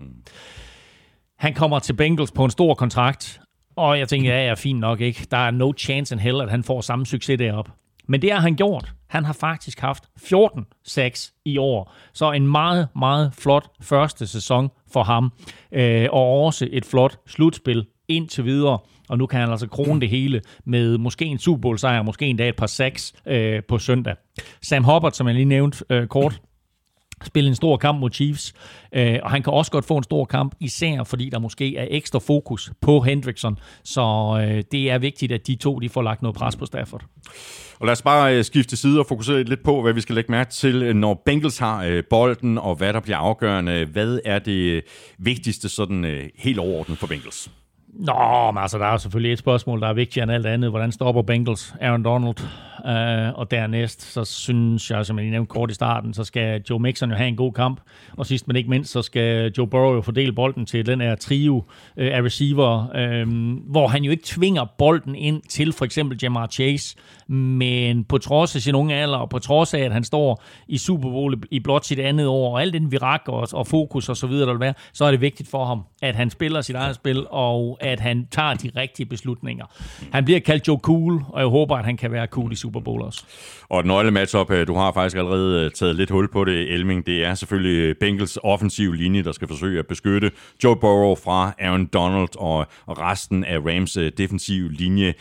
Han 1.38 1.54
kommer 1.54 1.80
til 1.80 1.94
Bengals 1.94 2.32
på 2.32 2.46
en 2.46 2.52
stor 2.52 2.74
kontrakt, 2.74 3.42
og 3.76 4.00
jeg 4.00 4.08
tænker, 4.08 4.34
ja, 4.34 4.48
ja, 4.48 4.54
fint 4.54 4.80
nok, 4.80 5.02
ikke? 5.02 5.28
Der 5.32 5.38
er 5.38 5.52
no 5.52 5.72
chance 5.78 6.16
in 6.16 6.20
hell, 6.20 6.42
at 6.42 6.50
han 6.50 6.64
får 6.64 6.82
samme 6.82 7.06
succes 7.06 7.38
derop. 7.38 7.70
Men 8.08 8.22
det 8.22 8.32
har 8.32 8.40
han 8.40 8.56
gjort. 8.56 8.94
Han 9.08 9.26
har 9.26 9.34
faktisk 9.34 9.80
haft 9.80 10.04
14 10.18 10.66
sacks 10.84 11.34
i 11.46 11.58
år. 11.58 11.94
Så 12.14 12.32
en 12.32 12.48
meget, 12.48 12.88
meget 12.96 13.34
flot 13.34 13.70
første 13.82 14.28
sæson 14.28 14.70
for 14.94 15.04
ham. 15.04 15.32
Øh, 15.72 16.08
og 16.12 16.44
også 16.44 16.68
et 16.72 16.86
flot 16.86 17.18
slutspil 17.28 17.86
indtil 18.08 18.46
videre. 18.46 18.80
Og 19.10 19.18
nu 19.18 19.26
kan 19.26 19.40
han 19.40 19.50
altså 19.50 19.68
krone 19.68 20.02
det 20.02 20.10
hele 20.10 20.42
med 20.66 20.98
måske 20.98 21.26
en 21.26 21.40
Super 21.40 21.62
Bowl 21.62 21.80
sejr, 21.80 22.02
måske 22.02 22.26
endda 22.26 22.50
et 22.50 22.56
par 22.56 22.68
seks 22.68 23.14
øh, 23.26 23.64
på 23.68 23.78
søndag. 23.78 24.16
Sam 24.62 24.84
Hubbard, 24.84 25.12
som 25.12 25.28
jeg 25.28 25.36
lige 25.36 25.46
nævnte 25.46 25.86
øh, 25.90 26.08
kort, 26.08 26.42
spille 27.24 27.48
en 27.50 27.56
stor 27.56 27.78
kamp 27.78 28.00
mod 28.00 28.12
Chiefs, 28.12 28.54
øh, 28.94 29.20
og 29.24 29.32
han 29.32 29.44
kan 29.44 29.54
også 29.54 29.72
godt 29.72 29.86
få 29.86 29.98
en 29.98 30.04
stor 30.04 30.26
kamp, 30.26 30.56
især 30.60 31.04
fordi 31.04 31.30
der 31.30 31.40
måske 31.40 31.78
er 31.78 31.88
ekstra 31.90 32.20
fokus 32.20 32.72
på 32.82 33.00
Hendrickson, 33.00 33.58
så 33.84 34.02
øh, 34.42 34.64
det 34.72 34.92
er 34.92 34.98
vigtigt, 34.98 35.32
at 35.32 35.48
de 35.48 35.56
to 35.56 35.80
de 35.80 35.90
får 35.90 36.02
lagt 36.02 36.22
noget 36.22 36.36
pres 36.36 36.56
på 36.56 36.66
Stafford. 36.66 37.06
Og 37.80 37.86
lad 37.86 37.92
os 37.92 38.02
bare 38.02 38.38
øh, 38.38 38.44
skifte 38.44 38.76
side 38.78 39.00
og 39.00 39.06
fokusere 39.06 39.44
lidt 39.44 39.64
på, 39.64 39.82
hvad 39.82 39.94
vi 39.94 40.02
skal 40.02 40.16
lægge 40.16 40.32
mærke 40.32 40.52
til, 40.52 40.84
øh, 40.84 40.96
når 40.96 41.22
Bengals 41.26 41.58
har 41.58 41.84
øh, 41.84 42.04
bolden, 42.10 42.58
og 42.58 42.76
hvad 42.76 42.94
der 42.94 43.00
bliver 43.00 43.18
afgørende. 43.18 43.86
Hvad 43.86 44.20
er 44.26 44.40
det 44.40 44.72
øh, 44.72 44.82
vigtigste 45.20 45.70
sådan 45.70 46.06
øh, 46.06 46.30
helt 46.36 46.60
overordnet 46.60 46.98
for 46.98 47.08
Bengals? 47.08 47.52
Nå, 47.94 48.52
men 48.52 48.62
altså, 48.62 48.78
der 48.78 48.86
er 48.86 48.98
selvfølgelig 48.98 49.34
et 49.34 49.40
spørgsmål, 49.40 49.82
der 49.82 49.88
er 49.88 49.94
vigtigere 49.94 50.24
end 50.24 50.32
alt 50.32 50.46
andet. 50.46 50.70
Hvordan 50.70 50.92
stopper 50.92 51.22
Bengals 51.22 51.76
Aaron 51.82 52.04
Donald? 52.04 52.36
Uh, 52.80 53.40
og 53.40 53.52
dernæst, 53.52 54.02
så 54.14 54.26
synes 54.26 54.92
jeg, 54.92 55.06
som 55.06 55.20
jeg 55.20 55.30
nævnte 55.30 55.50
kort 55.50 55.72
i 55.72 55.74
starten, 55.74 56.14
så 56.14 56.24
skal 56.24 56.62
Joe 56.70 56.80
Mixon 56.80 57.10
jo 57.10 57.16
have 57.16 57.28
en 57.28 57.36
god 57.36 57.54
kamp. 57.54 57.82
Og 58.18 58.26
sidst 58.26 58.48
men 58.48 58.56
ikke 58.56 58.70
mindst, 58.70 58.92
så 58.92 59.02
skal 59.02 59.52
Joe 59.58 59.68
Burrow 59.68 59.94
jo 59.94 60.02
fordele 60.02 60.34
bolden 60.34 60.66
til 60.66 60.86
den 60.86 61.02
her 61.02 61.16
trio 61.16 61.58
uh, 61.58 61.64
af 61.96 62.22
receiver, 62.22 62.84
uh, 62.84 63.72
hvor 63.72 63.88
han 63.88 64.04
jo 64.04 64.12
ikke 64.12 64.24
tvinger 64.26 64.66
bolden 64.78 65.16
ind 65.16 65.42
til 65.50 65.74
for 65.74 65.86
eksempel 65.86 66.20
Jamar 66.22 66.48
Chase, 66.48 66.96
men 67.30 68.04
på 68.04 68.18
trods 68.18 68.56
af 68.56 68.62
sin 68.62 68.76
unge 68.76 68.96
alder, 68.96 69.18
og 69.18 69.30
på 69.30 69.40
trods 69.40 69.74
af, 69.74 69.80
at 69.80 69.92
han 69.92 70.04
står 70.04 70.44
i 70.68 70.78
Super 70.78 71.10
Bowl 71.10 71.44
i 71.52 71.60
blot 71.60 71.86
sit 71.86 72.00
andet 72.00 72.28
år, 72.28 72.54
og 72.54 72.62
al 72.62 72.74
den 72.74 72.92
virak 72.92 73.22
og, 73.28 73.48
og 73.54 73.68
fokus 73.68 74.10
og 74.10 74.18
så 74.18 74.28
videre, 74.28 74.48
der 74.48 74.54
vil 74.54 74.60
være, 74.60 74.74
så 74.94 75.06
er 75.06 75.12
det 75.12 75.22
vigtigt 75.22 75.50
for 75.50 75.66
ham, 75.66 75.82
at 76.02 76.16
han 76.16 76.30
spiller 76.30 76.62
sit 76.62 76.76
eget 76.76 76.96
spil, 76.96 77.26
og 77.30 77.78
at 77.82 78.00
han 78.00 78.28
tager 78.32 78.54
de 78.54 78.72
rigtige 78.76 79.06
beslutninger. 79.06 79.66
Han 80.12 80.26
bliver 80.26 80.40
kaldt 80.40 80.68
Joe 80.68 80.78
Cool, 80.78 81.24
og 81.30 81.40
jeg 81.40 81.48
håber, 81.48 81.76
at 81.76 81.86
han 81.86 81.98
kan 81.98 82.12
være 82.12 82.26
cool 82.26 82.52
i 82.52 82.56
Super 82.56 82.80
Bowl 82.80 83.02
også. 83.02 83.24
Og 83.70 83.80
et 83.80 83.86
nøglematchup, 83.86 84.52
øh, 84.52 84.68
du 84.68 84.76
har 84.76 84.92
faktisk 84.92 85.18
allerede 85.18 85.66
øh, 85.66 85.72
taget 85.72 85.96
lidt 85.96 86.10
hul 86.10 86.32
på 86.32 86.46
det, 86.46 86.74
Elming, 86.74 87.06
det 87.06 87.26
er 87.26 87.36
selvfølgelig 87.36 87.80
øh, 87.80 87.96
Bengals 88.00 88.38
offensiv 88.44 88.94
linje, 88.94 89.24
der 89.24 89.32
skal 89.32 89.48
forsøge 89.48 89.80
at 89.80 89.88
beskytte 89.88 90.32
Joe 90.64 90.76
Burrow 90.76 91.16
fra 91.16 91.54
Aaron 91.60 91.86
Donald 91.86 92.40
og, 92.40 92.66
og 92.86 93.00
resten 93.00 93.44
af 93.44 93.58
Rams 93.58 93.98
defensiv 94.18 94.70
linje. 94.70 95.14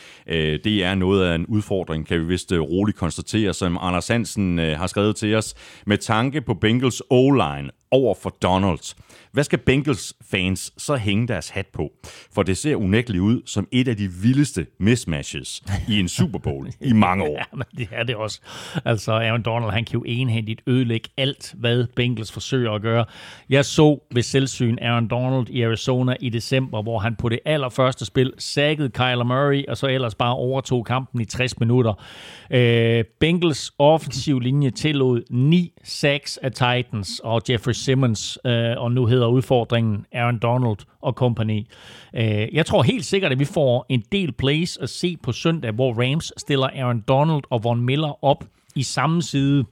Det 0.65 0.85
er 0.85 0.95
noget 0.95 1.25
af 1.25 1.35
en 1.35 1.47
udfordring, 1.47 1.98
kan 2.05 2.21
vi 2.21 2.25
vist 2.25 2.53
øh, 2.53 2.61
roligt 2.61 2.99
konstatere, 2.99 3.55
som 3.55 3.79
Anders 3.81 4.09
Hansen 4.09 4.59
øh, 4.59 4.79
har 4.79 4.87
skrevet 4.87 5.17
til 5.17 5.35
os. 5.35 5.55
Med 5.87 5.99
tanke 5.99 6.41
på 6.41 6.55
Bengals 6.55 7.03
O-line 7.11 7.71
over 7.91 8.15
for 8.23 8.31
Donald. 8.43 8.95
Hvad 9.39 9.45
skal 9.45 9.59
Bengals 9.59 10.15
fans 10.31 10.73
så 10.79 10.97
hænge 10.97 11.29
deres 11.29 11.49
hat 11.49 11.67
på? 11.67 11.93
For 12.35 12.43
det 12.43 12.57
ser 12.57 12.77
unægteligt 12.77 13.23
ud 13.23 13.43
som 13.47 13.69
et 13.73 13.89
af 13.89 13.97
de 13.97 14.09
vildeste 14.23 14.67
mismatches 14.79 15.63
i 15.89 16.01
en 16.01 16.09
Super 16.09 16.39
Bowl 16.39 16.69
i 16.81 16.93
mange 16.93 17.25
år. 17.25 17.29
Ja, 17.39 17.45
men 17.53 17.65
det 17.77 17.89
er 17.93 18.03
det 18.03 18.17
også. 18.17 18.41
Altså, 18.85 19.13
Aaron 19.13 19.43
Donald, 19.43 19.71
han 19.71 19.85
kan 19.85 19.95
jo 19.95 20.05
enhændigt 20.07 20.63
ødelægge 20.67 21.09
alt, 21.17 21.55
hvad 21.59 21.87
Bengals 21.97 22.33
forsøger 22.33 22.73
at 22.73 22.83
gøre. 22.83 23.05
Jeg 23.51 23.65
så 23.65 23.99
ved 24.15 24.23
selvsyn 24.23 24.79
Aaron 24.83 25.09
Donald 25.09 25.47
i 25.51 25.63
Arizona 25.63 26.17
i 26.21 26.29
december, 26.29 26.83
hvor 26.83 26.99
han 26.99 27.17
på 27.17 27.29
det 27.29 27.39
allerførste 27.45 28.05
spil 28.05 28.33
sækkede 28.39 28.89
Kyler 28.89 29.25
Murray, 29.25 29.65
og 29.69 29.77
så 29.77 29.87
ellers 29.87 30.15
bare 30.15 30.35
overtog 30.35 30.85
kampen 30.85 31.21
i 31.21 31.25
60 31.25 31.61
minutter. 31.61 32.05
Øh, 32.51 33.05
Bengals 33.21 33.73
offensiv 33.79 34.41
linje 34.41 34.71
tillod 34.71 35.23
9 35.31 35.73
sacks 35.85 36.37
af 36.37 36.53
Titans 36.53 37.21
og 37.25 37.43
Jeffrey 37.51 37.73
Simmons, 37.73 38.39
øh, 38.45 38.75
og 38.77 38.93
nu 38.93 39.07
hedder 39.07 39.28
udfordringen 39.29 40.07
Aaron 40.13 40.39
Donald 40.39 40.77
og 41.01 41.13
company. 41.13 41.67
Øh, 42.15 42.49
jeg 42.53 42.67
tror 42.67 42.83
helt 42.83 43.05
sikkert, 43.05 43.33
at 43.33 43.39
vi 43.39 43.45
får 43.45 43.87
en 43.89 44.03
del 44.13 44.33
plays 44.33 44.77
at 44.77 44.89
se 44.89 45.17
på 45.23 45.33
søndag, 45.33 45.73
hvor 45.73 46.03
Rams 46.03 46.33
stiller 46.37 46.67
Aaron 46.67 47.01
Donald 47.09 47.43
og 47.51 47.65
Von 47.65 47.81
Miller 47.81 48.25
op 48.25 48.45
i 48.75 48.83
samme 48.83 49.23
side. 49.23 49.65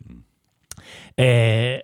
Øh, 1.20 1.78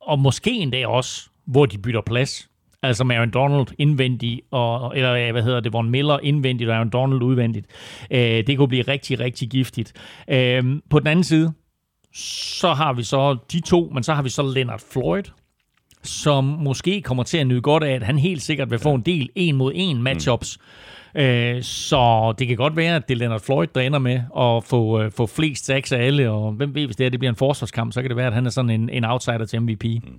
og 0.00 0.18
måske 0.18 0.50
endda 0.50 0.86
også, 0.86 1.30
hvor 1.46 1.66
de 1.66 1.78
bytter 1.78 2.00
plads. 2.00 2.50
Altså 2.82 3.04
med 3.04 3.16
Aaron 3.16 3.30
Donald 3.30 3.66
indvendigt, 3.78 4.40
og, 4.50 4.96
eller 4.96 5.32
hvad 5.32 5.42
hedder 5.42 5.60
det, 5.60 5.72
Von 5.72 5.90
Miller 5.90 6.18
indvendigt 6.22 6.70
og 6.70 6.76
Aaron 6.76 6.90
Donald 6.90 7.22
udvendigt. 7.22 7.66
Øh, 8.10 8.20
det 8.20 8.58
kunne 8.58 8.68
blive 8.68 8.82
rigtig, 8.82 9.20
rigtig 9.20 9.48
giftigt. 9.50 9.92
Øh, 10.28 10.64
på 10.90 10.98
den 10.98 11.06
anden 11.06 11.24
side, 11.24 11.52
så 12.14 12.72
har 12.72 12.92
vi 12.92 13.02
så 13.02 13.36
de 13.52 13.60
to, 13.60 13.90
men 13.94 14.02
så 14.02 14.14
har 14.14 14.22
vi 14.22 14.28
så 14.28 14.42
Leonard 14.42 14.82
Floyd, 14.92 15.22
som 16.02 16.44
måske 16.44 17.02
kommer 17.02 17.22
til 17.22 17.38
at 17.38 17.46
nyde 17.46 17.60
godt 17.60 17.84
af, 17.84 17.94
at 17.94 18.02
han 18.02 18.18
helt 18.18 18.42
sikkert 18.42 18.70
vil 18.70 18.78
få 18.78 18.94
en 18.94 19.00
del 19.00 19.28
en 19.34 19.56
mod 19.56 19.72
en 19.74 20.02
matchups. 20.02 20.58
Mm. 21.14 21.20
Øh, 21.20 21.62
så 21.62 22.34
det 22.38 22.48
kan 22.48 22.56
godt 22.56 22.76
være, 22.76 22.96
at 22.96 23.08
det 23.08 23.14
er 23.14 23.18
Leonard 23.18 23.40
Floyd, 23.40 23.66
der 23.74 23.80
ender 23.80 23.98
med 23.98 24.20
at 24.38 24.64
få, 24.64 25.02
øh, 25.02 25.10
få 25.12 25.26
flest 25.26 25.66
sacks 25.66 25.92
af 25.92 25.98
alle, 26.06 26.30
og 26.30 26.52
hvem 26.52 26.74
ved, 26.74 26.86
hvis 26.86 26.96
det, 26.96 27.06
er, 27.06 27.10
det 27.10 27.20
bliver 27.20 27.30
en 27.30 27.36
forsvarskamp, 27.36 27.92
så 27.92 28.00
kan 28.00 28.08
det 28.08 28.16
være, 28.16 28.26
at 28.26 28.34
han 28.34 28.46
er 28.46 28.50
sådan 28.50 28.70
en, 28.70 28.88
en 28.88 29.04
outsider 29.04 29.44
til 29.44 29.62
MVP. 29.62 29.84
Mm. 29.84 30.18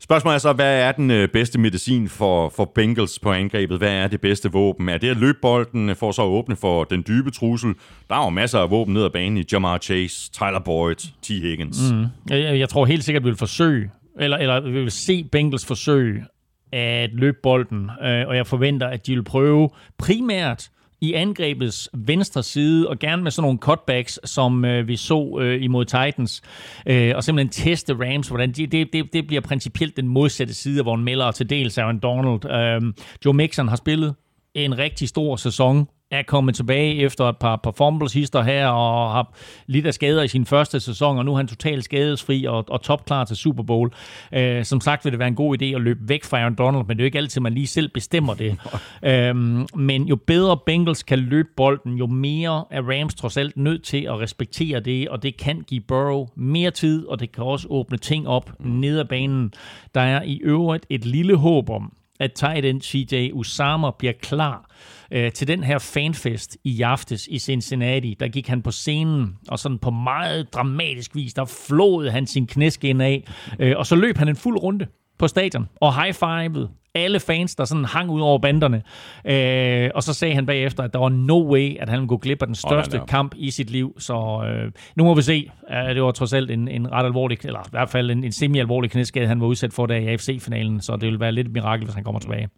Spørgsmålet 0.00 0.34
er 0.34 0.38
så, 0.38 0.52
hvad 0.52 0.80
er 0.82 0.92
den 0.92 1.10
øh, 1.10 1.28
bedste 1.28 1.58
medicin 1.58 2.08
for, 2.08 2.48
for 2.48 2.64
Bengals 2.74 3.18
på 3.18 3.32
angrebet? 3.32 3.78
Hvad 3.78 3.92
er 3.92 4.08
det 4.08 4.20
bedste 4.20 4.52
våben? 4.52 4.88
Er 4.88 4.98
det 4.98 5.08
at 5.08 5.16
løbe 5.16 5.38
bolden 5.42 5.96
for 5.96 6.12
så 6.12 6.22
at 6.22 6.26
åbne 6.26 6.56
for 6.56 6.84
den 6.84 7.04
dybe 7.08 7.30
trussel? 7.30 7.74
Der 8.10 8.16
er 8.16 8.24
jo 8.24 8.30
masser 8.30 8.58
af 8.58 8.70
våben 8.70 8.94
ned 8.94 9.04
ad 9.04 9.10
banen 9.10 9.38
i 9.38 9.44
Jamar 9.52 9.78
Chase, 9.78 10.30
Tyler 10.32 10.60
Boyd, 10.64 10.94
T. 11.22 11.28
Higgins. 11.28 11.92
Mm. 11.92 12.04
Jeg, 12.30 12.58
jeg 12.58 12.68
tror 12.68 12.86
helt 12.86 13.04
sikkert, 13.04 13.24
vi 13.24 13.28
vil 13.28 13.36
forsøge, 13.38 13.90
eller, 14.18 14.36
eller 14.36 14.60
vi 14.60 14.70
vil 14.70 14.90
se 14.90 15.24
Bengals 15.24 15.66
forsøge 15.66 16.24
at 16.72 17.10
løbe 17.12 17.38
bolden, 17.42 17.90
øh, 18.02 18.28
og 18.28 18.36
jeg 18.36 18.46
forventer, 18.46 18.86
at 18.86 19.06
de 19.06 19.14
vil 19.14 19.24
prøve 19.24 19.70
primært 19.98 20.70
i 21.00 21.12
angrebets 21.12 21.90
venstre 21.94 22.42
side, 22.42 22.88
og 22.88 22.98
gerne 22.98 23.22
med 23.22 23.30
sådan 23.30 23.42
nogle 23.42 23.58
cutbacks, 23.58 24.20
som 24.24 24.64
øh, 24.64 24.88
vi 24.88 24.96
så 24.96 25.38
øh, 25.40 25.62
imod 25.62 25.84
Titans, 25.84 26.42
øh, 26.86 27.12
og 27.16 27.24
simpelthen 27.24 27.48
teste 27.48 27.94
Rams, 27.94 28.28
hvordan 28.28 28.52
de, 28.52 28.66
det, 28.66 28.92
det, 28.92 29.12
det 29.12 29.26
bliver 29.26 29.40
principielt 29.40 29.96
den 29.96 30.08
modsatte 30.08 30.54
side, 30.54 30.82
hvor 30.82 30.94
en 30.94 31.04
melder 31.04 31.30
til 31.30 31.50
dels 31.50 31.78
Aaron 31.78 31.98
Donald. 31.98 32.50
Øh, 32.50 32.94
Joe 33.24 33.34
Mixon 33.34 33.68
har 33.68 33.76
spillet 33.76 34.14
en 34.54 34.78
rigtig 34.78 35.08
stor 35.08 35.36
sæson 35.36 35.88
er 36.10 36.22
kommet 36.22 36.54
tilbage 36.54 36.94
efter 36.94 37.24
et 37.24 37.36
par, 37.36 37.56
par 37.56 37.70
fumbles 37.70 38.12
hister 38.12 38.42
her, 38.42 38.68
og 38.68 39.12
har 39.12 39.34
lidt 39.66 39.86
af 39.86 39.94
skader 39.94 40.22
i 40.22 40.28
sin 40.28 40.46
første 40.46 40.80
sæson, 40.80 41.18
og 41.18 41.24
nu 41.24 41.32
er 41.32 41.36
han 41.36 41.48
totalt 41.48 41.84
skadesfri 41.84 42.44
og, 42.44 42.64
og 42.68 42.82
topklar 42.82 43.24
til 43.24 43.36
Super 43.36 43.62
Bowl. 43.62 43.92
Øh, 44.32 44.64
som 44.64 44.80
sagt 44.80 45.04
vil 45.04 45.12
det 45.12 45.18
være 45.18 45.28
en 45.28 45.34
god 45.34 45.62
idé 45.62 45.64
at 45.64 45.80
løbe 45.80 46.00
væk 46.08 46.24
fra 46.24 46.38
Aaron 46.38 46.54
Donald, 46.54 46.84
men 46.84 46.96
det 46.96 47.02
er 47.02 47.04
jo 47.04 47.06
ikke 47.06 47.18
altid, 47.18 47.40
man 47.40 47.54
lige 47.54 47.66
selv 47.66 47.88
bestemmer 47.88 48.34
det. 48.34 48.56
øhm, 49.10 49.66
men 49.74 50.02
jo 50.02 50.16
bedre 50.16 50.58
Bengals 50.66 51.02
kan 51.02 51.18
løbe 51.18 51.48
bolden, 51.56 51.94
jo 51.94 52.06
mere 52.06 52.64
er 52.70 52.82
Rams 52.82 53.14
trods 53.14 53.36
alt 53.36 53.56
nødt 53.56 53.84
til 53.84 54.04
at 54.04 54.20
respektere 54.20 54.80
det, 54.80 55.08
og 55.08 55.22
det 55.22 55.36
kan 55.36 55.64
give 55.66 55.80
Burrow 55.80 56.26
mere 56.36 56.70
tid, 56.70 57.06
og 57.06 57.20
det 57.20 57.32
kan 57.32 57.44
også 57.44 57.66
åbne 57.70 57.98
ting 57.98 58.28
op 58.28 58.52
ned 58.60 58.98
ad 58.98 59.04
banen. 59.04 59.52
Der 59.94 60.00
er 60.00 60.22
i 60.22 60.40
øvrigt 60.44 60.86
et 60.90 61.04
lille 61.04 61.36
håb 61.36 61.70
om, 61.70 61.92
at 62.20 62.32
tight 62.32 62.64
end 62.64 62.80
CJ 62.82 63.30
Usama 63.32 63.90
bliver 63.98 64.14
klar 64.22 64.68
øh, 65.10 65.32
til 65.32 65.48
den 65.48 65.64
her 65.64 65.78
fanfest 65.78 66.56
i 66.64 66.82
aftes 66.82 67.26
i 67.26 67.38
Cincinnati. 67.38 68.16
Der 68.20 68.28
gik 68.28 68.48
han 68.48 68.62
på 68.62 68.70
scenen, 68.70 69.36
og 69.48 69.58
sådan 69.58 69.78
på 69.78 69.90
meget 69.90 70.54
dramatisk 70.54 71.16
vis, 71.16 71.34
der 71.34 71.44
flåede 71.44 72.10
han 72.10 72.26
sin 72.26 72.46
knæskin 72.46 73.00
af, 73.00 73.24
øh, 73.58 73.74
og 73.76 73.86
så 73.86 73.96
løb 73.96 74.18
han 74.18 74.28
en 74.28 74.36
fuld 74.36 74.58
runde 74.58 74.86
på 75.18 75.28
stadion 75.28 75.68
og 75.80 76.02
high-fivede 76.02 76.70
alle 76.98 77.20
fans, 77.20 77.54
der 77.54 77.64
sådan 77.64 77.84
hang 77.84 78.10
ud 78.10 78.20
over 78.20 78.38
banderne. 78.38 78.82
Øh, 79.24 79.90
og 79.94 80.02
så 80.02 80.14
sagde 80.14 80.34
han 80.34 80.46
bagefter, 80.46 80.82
at 80.82 80.92
der 80.92 80.98
var 80.98 81.08
no 81.08 81.52
way, 81.52 81.76
at 81.80 81.88
han 81.88 81.98
ville 81.98 82.08
gå 82.08 82.16
glip 82.16 82.42
af 82.42 82.46
den 82.46 82.54
største 82.54 83.00
oh, 83.00 83.06
kamp 83.06 83.34
i 83.36 83.50
sit 83.50 83.70
liv. 83.70 83.96
Så 83.98 84.42
øh, 84.46 84.72
nu 84.96 85.04
må 85.04 85.14
vi 85.14 85.22
se. 85.22 85.50
Uh, 85.70 85.94
det 85.94 86.02
var 86.02 86.10
trods 86.10 86.32
alt 86.32 86.50
en, 86.50 86.68
en 86.68 86.92
ret 86.92 87.04
alvorlig, 87.04 87.38
eller 87.44 87.60
i 87.60 87.70
hvert 87.70 87.88
fald 87.88 88.10
en, 88.10 88.24
en 88.24 88.32
semi-alvorlig 88.32 88.90
knæskade, 88.90 89.26
han 89.26 89.40
var 89.40 89.46
udsat 89.46 89.72
for 89.72 89.86
der 89.86 89.96
i 89.96 90.06
AFC-finalen. 90.06 90.80
Så 90.80 90.96
det 90.96 91.08
vil 91.08 91.20
være 91.20 91.32
lidt 91.32 91.46
et 91.46 91.52
mirakel, 91.52 91.84
hvis 91.84 91.94
han 91.94 92.04
kommer 92.04 92.20
tilbage. 92.20 92.48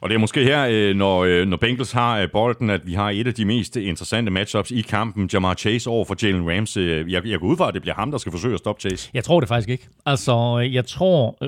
Og 0.00 0.08
det 0.08 0.14
er 0.14 0.18
måske 0.18 0.44
her, 0.44 0.66
øh, 0.70 0.96
når, 0.96 1.24
øh, 1.24 1.46
når 1.46 1.56
Bengals 1.56 1.92
har 1.92 2.18
øh, 2.18 2.30
bolden, 2.30 2.70
at 2.70 2.86
vi 2.86 2.94
har 2.94 3.10
et 3.10 3.26
af 3.26 3.34
de 3.34 3.44
mest 3.44 3.76
interessante 3.76 4.30
matchups 4.30 4.70
i 4.70 4.80
kampen. 4.80 5.30
Jamar 5.32 5.54
Chase 5.54 5.90
over 5.90 6.04
for 6.04 6.16
Jalen 6.22 6.50
Ramsey. 6.50 7.12
Jeg, 7.12 7.26
jeg 7.26 7.40
går 7.40 7.46
ud 7.46 7.56
fra, 7.56 7.68
at 7.68 7.74
det 7.74 7.82
bliver 7.82 7.94
ham, 7.94 8.10
der 8.10 8.18
skal 8.18 8.32
forsøge 8.32 8.54
at 8.54 8.58
stoppe 8.58 8.80
Chase. 8.80 9.10
Jeg 9.14 9.24
tror 9.24 9.40
det 9.40 9.48
faktisk 9.48 9.68
ikke. 9.68 9.88
Altså, 10.06 10.58
jeg 10.58 10.86
tror... 10.86 11.38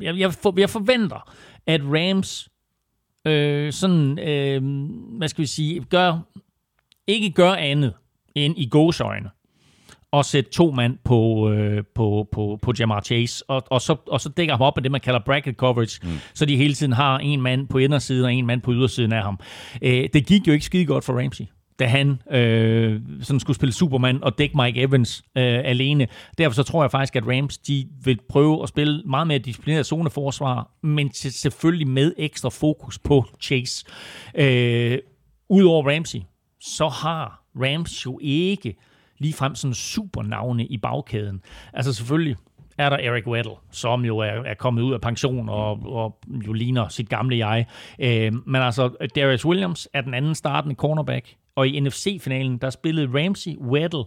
Jeg, 0.00 0.18
jeg, 0.18 0.32
for, 0.32 0.54
jeg 0.60 0.70
forventer, 0.70 1.30
at 1.66 1.80
Rams 1.84 2.48
øh, 3.24 3.72
sådan, 3.72 4.18
øh, 4.18 4.62
hvad 5.18 5.28
skal 5.28 5.42
vi 5.42 5.46
sige, 5.46 5.84
gør, 5.90 6.18
ikke 7.06 7.30
gør 7.30 7.52
andet 7.52 7.92
end 8.34 8.54
i 8.58 8.68
gåsøjne 8.68 9.30
og 10.12 10.24
sætte 10.24 10.50
to 10.50 10.70
mand 10.70 10.98
på, 11.04 11.50
øh, 11.50 11.84
på, 11.94 12.28
på, 12.32 12.58
på 12.62 12.72
Jamar 12.78 13.00
Chase, 13.00 13.44
og, 13.48 13.62
og, 13.70 13.80
så, 13.80 13.96
og 14.06 14.20
så 14.20 14.28
dækker 14.28 14.54
ham 14.54 14.62
op 14.62 14.76
med 14.76 14.82
det, 14.82 14.92
man 14.92 15.00
kalder 15.00 15.20
bracket 15.20 15.56
coverage, 15.56 16.00
mm. 16.02 16.10
så 16.34 16.46
de 16.46 16.56
hele 16.56 16.74
tiden 16.74 16.92
har 16.92 17.18
en 17.18 17.40
mand 17.40 17.68
på 17.68 17.78
indersiden 17.78 18.24
og 18.24 18.34
en 18.34 18.46
mand 18.46 18.60
på 18.60 18.72
ydersiden 18.72 19.12
af 19.12 19.22
ham. 19.22 19.40
Øh, 19.82 20.08
det 20.12 20.26
gik 20.26 20.46
jo 20.46 20.52
ikke 20.52 20.64
skide 20.64 20.86
godt 20.86 21.04
for 21.04 21.22
Ramsey 21.22 21.44
da 21.78 21.86
han 21.86 22.22
øh, 22.30 23.00
sådan 23.22 23.40
skulle 23.40 23.56
spille 23.56 23.72
Superman 23.72 24.24
og 24.24 24.38
dække 24.38 24.56
Mike 24.56 24.80
Evans 24.80 25.24
øh, 25.36 25.60
alene. 25.64 26.06
Derfor 26.38 26.54
så 26.54 26.62
tror 26.62 26.82
jeg 26.82 26.90
faktisk, 26.90 27.16
at 27.16 27.26
Rams 27.26 27.58
de 27.58 27.88
vil 28.04 28.18
prøve 28.28 28.62
at 28.62 28.68
spille 28.68 29.02
meget 29.06 29.26
mere 29.26 29.38
disciplineret 29.38 29.86
zoneforsvar, 29.86 30.70
men 30.82 31.12
selvfølgelig 31.12 31.88
med 31.88 32.12
ekstra 32.18 32.48
fokus 32.48 32.98
på 32.98 33.24
Chase. 33.40 33.84
Øh, 34.34 34.98
Udover 35.48 35.94
Ramsey, 35.94 36.20
så 36.60 36.88
har 36.88 37.44
Rams 37.56 38.06
jo 38.06 38.18
ikke 38.22 38.76
ligefrem 39.18 39.54
sådan 39.54 39.74
supernavne 39.74 40.66
i 40.66 40.78
bagkæden. 40.78 41.40
Altså 41.72 41.92
selvfølgelig 41.92 42.36
er 42.78 42.90
der 42.90 42.96
Eric 42.96 43.26
Weddle, 43.26 43.54
som 43.70 44.04
jo 44.04 44.18
er, 44.18 44.24
er 44.24 44.54
kommet 44.54 44.82
ud 44.82 44.92
af 44.92 45.00
pension 45.00 45.48
og, 45.48 45.92
og 45.92 46.18
jo 46.46 46.52
ligner 46.52 46.88
sit 46.88 47.08
gamle 47.08 47.46
jeg. 47.46 47.66
Øh, 47.98 48.32
men 48.46 48.62
altså, 48.62 49.08
Darius 49.16 49.46
Williams 49.46 49.88
er 49.92 50.00
den 50.00 50.14
anden 50.14 50.34
startende 50.34 50.74
cornerback, 50.74 51.34
og 51.56 51.68
i 51.68 51.80
NFC-finalen, 51.80 52.58
der 52.58 52.70
spillede 52.70 53.24
Ramsey, 53.24 53.56
Weddle, 53.56 54.04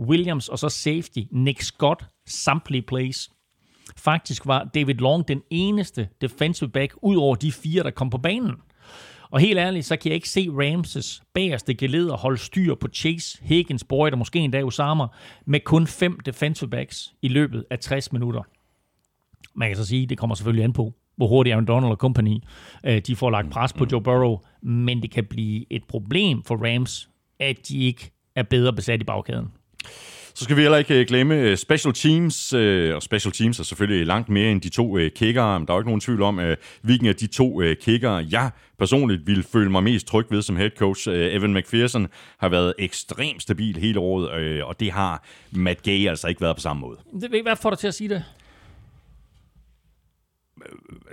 Williams 0.00 0.48
og 0.48 0.58
så 0.58 0.68
safety 0.68 1.18
Nick 1.30 1.62
Scott 1.62 2.04
samtlige 2.26 2.82
plays. 2.82 3.30
Faktisk 3.96 4.46
var 4.46 4.70
David 4.74 4.94
Long 4.94 5.28
den 5.28 5.42
eneste 5.50 6.08
defensive 6.20 6.70
back 6.70 6.94
ud 7.02 7.16
over 7.16 7.34
de 7.34 7.52
fire, 7.52 7.82
der 7.82 7.90
kom 7.90 8.10
på 8.10 8.18
banen. 8.18 8.54
Og 9.30 9.40
helt 9.40 9.58
ærligt, 9.58 9.86
så 9.86 9.96
kan 9.96 10.08
jeg 10.08 10.14
ikke 10.14 10.28
se 10.28 10.48
Ramses 10.50 11.22
bagerste 11.34 11.74
geleder 11.74 12.16
holde 12.16 12.38
styr 12.38 12.74
på 12.74 12.88
Chase, 12.94 13.38
Higgins, 13.42 13.84
Boyd 13.84 14.12
og 14.12 14.18
måske 14.18 14.38
endda 14.38 14.62
Osama 14.62 15.06
med 15.46 15.60
kun 15.60 15.86
fem 15.86 16.20
defensive 16.20 16.70
backs 16.70 17.14
i 17.22 17.28
løbet 17.28 17.64
af 17.70 17.78
60 17.78 18.12
minutter. 18.12 18.42
Man 19.54 19.68
kan 19.68 19.76
så 19.76 19.86
sige, 19.86 20.06
det 20.06 20.18
kommer 20.18 20.34
selvfølgelig 20.34 20.64
an 20.64 20.72
på, 20.72 20.94
hvor 21.20 21.26
hurtigt 21.26 21.52
Aaron 21.52 21.66
Donald 21.66 21.90
og 21.90 21.96
company 21.96 22.36
øh, 22.86 22.98
de 23.06 23.16
får 23.16 23.30
lagt 23.30 23.50
pres 23.50 23.72
på 23.72 23.86
Joe 23.92 24.02
Burrow, 24.02 24.38
men 24.62 25.02
det 25.02 25.10
kan 25.10 25.24
blive 25.24 25.64
et 25.70 25.82
problem 25.88 26.42
for 26.42 26.56
Rams, 26.56 27.08
at 27.40 27.56
de 27.68 27.78
ikke 27.86 28.10
er 28.36 28.42
bedre 28.42 28.72
besat 28.72 29.00
i 29.00 29.04
bagkæden. 29.04 29.46
Så 30.34 30.44
skal 30.44 30.56
vi 30.56 30.62
heller 30.62 30.78
ikke 30.78 31.00
øh, 31.00 31.06
glemme 31.06 31.34
øh, 31.34 31.56
special 31.56 31.94
teams, 31.94 32.52
øh, 32.52 32.94
og 32.94 33.02
special 33.02 33.32
teams 33.32 33.60
er 33.60 33.64
selvfølgelig 33.64 34.06
langt 34.06 34.28
mere 34.28 34.50
end 34.50 34.60
de 34.60 34.68
to 34.68 34.98
kickere. 35.16 35.58
Der 35.58 35.64
er 35.68 35.74
jo 35.74 35.78
ikke 35.78 35.88
nogen 35.88 36.00
tvivl 36.00 36.22
om, 36.22 36.40
hvilken 36.82 37.06
af 37.06 37.16
de 37.16 37.26
to 37.26 37.62
kickere 37.80 38.26
jeg 38.30 38.50
personligt 38.78 39.26
ville 39.26 39.42
føle 39.42 39.70
mig 39.70 39.82
mest 39.82 40.06
tryg 40.06 40.26
ved 40.30 40.42
som 40.42 40.56
head 40.56 40.70
coach. 40.78 41.08
Evan 41.10 41.54
McPherson 41.54 42.06
har 42.38 42.48
været 42.48 42.74
ekstremt 42.78 43.42
stabil 43.42 43.76
hele 43.76 44.00
året, 44.00 44.62
og 44.62 44.80
det 44.80 44.92
har 44.92 45.24
Matt 45.50 45.82
Gay 45.82 46.08
altså 46.08 46.28
ikke 46.28 46.40
været 46.40 46.56
på 46.56 46.60
samme 46.60 46.80
måde. 46.80 46.96
Hvad 47.42 47.56
får 47.56 47.70
dig 47.70 47.78
til 47.78 47.88
at 47.88 47.94
sige 47.94 48.08
det? 48.08 48.24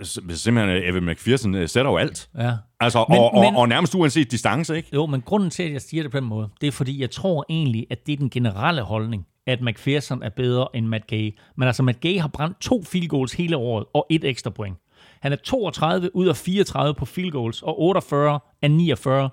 Simpelthen, 0.04 0.84
Evan 0.84 1.06
McPherson 1.06 1.56
øh, 1.56 1.70
sætter 1.70 1.92
jo 1.92 1.98
alt. 1.98 2.30
Ja. 2.38 2.52
Altså, 2.80 3.06
Men- 3.10 3.18
og, 3.18 3.34
og, 3.34 3.44
men- 3.44 3.56
og 3.56 3.70
nærmest 3.70 3.96
uanset 3.96 4.32
distance, 4.32 4.78
ikke? 4.78 4.90
Jo, 4.94 5.06
men 5.06 5.22
grunden 5.22 5.50
til, 5.50 5.64
at 5.64 5.74
jeg 5.74 5.82
siger 5.82 6.04
det 6.04 6.12
på 6.12 6.20
den 6.20 6.28
måde, 6.28 6.50
det 6.62 6.68
er 6.68 6.72
fordi, 6.72 7.02
jeg 7.02 7.12
tror 7.12 7.46
egentlig, 7.50 7.88
at 7.90 8.08
det 8.08 8.14
er 8.14 8.18
den 8.18 8.30
generelle 8.30 8.82
holdning, 8.82 9.26
at 9.48 9.62
McPherson 9.62 10.24
er 10.24 10.30
bedre 10.30 10.68
end 10.74 10.86
Matt 10.88 11.08
Gay. 11.08 11.38
Men 11.58 11.68
altså, 11.68 11.84
Matt 11.84 12.00
Gay 12.00 12.20
har 12.20 12.28
brændt 12.28 12.60
to 12.62 12.84
field 12.84 13.08
goals 13.08 13.34
hele 13.34 13.58
året, 13.58 13.86
og 13.94 14.08
et 14.10 14.24
ekstra 14.24 14.50
point. 14.50 14.78
Han 15.22 15.32
er 15.32 15.36
32 15.36 16.16
ud 16.16 16.28
af 16.28 16.36
34 16.38 16.94
på 16.96 17.06
field 17.06 17.32
goals, 17.32 17.62
og 17.62 17.82
48 17.82 18.40
af 18.62 18.72
49 18.72 19.30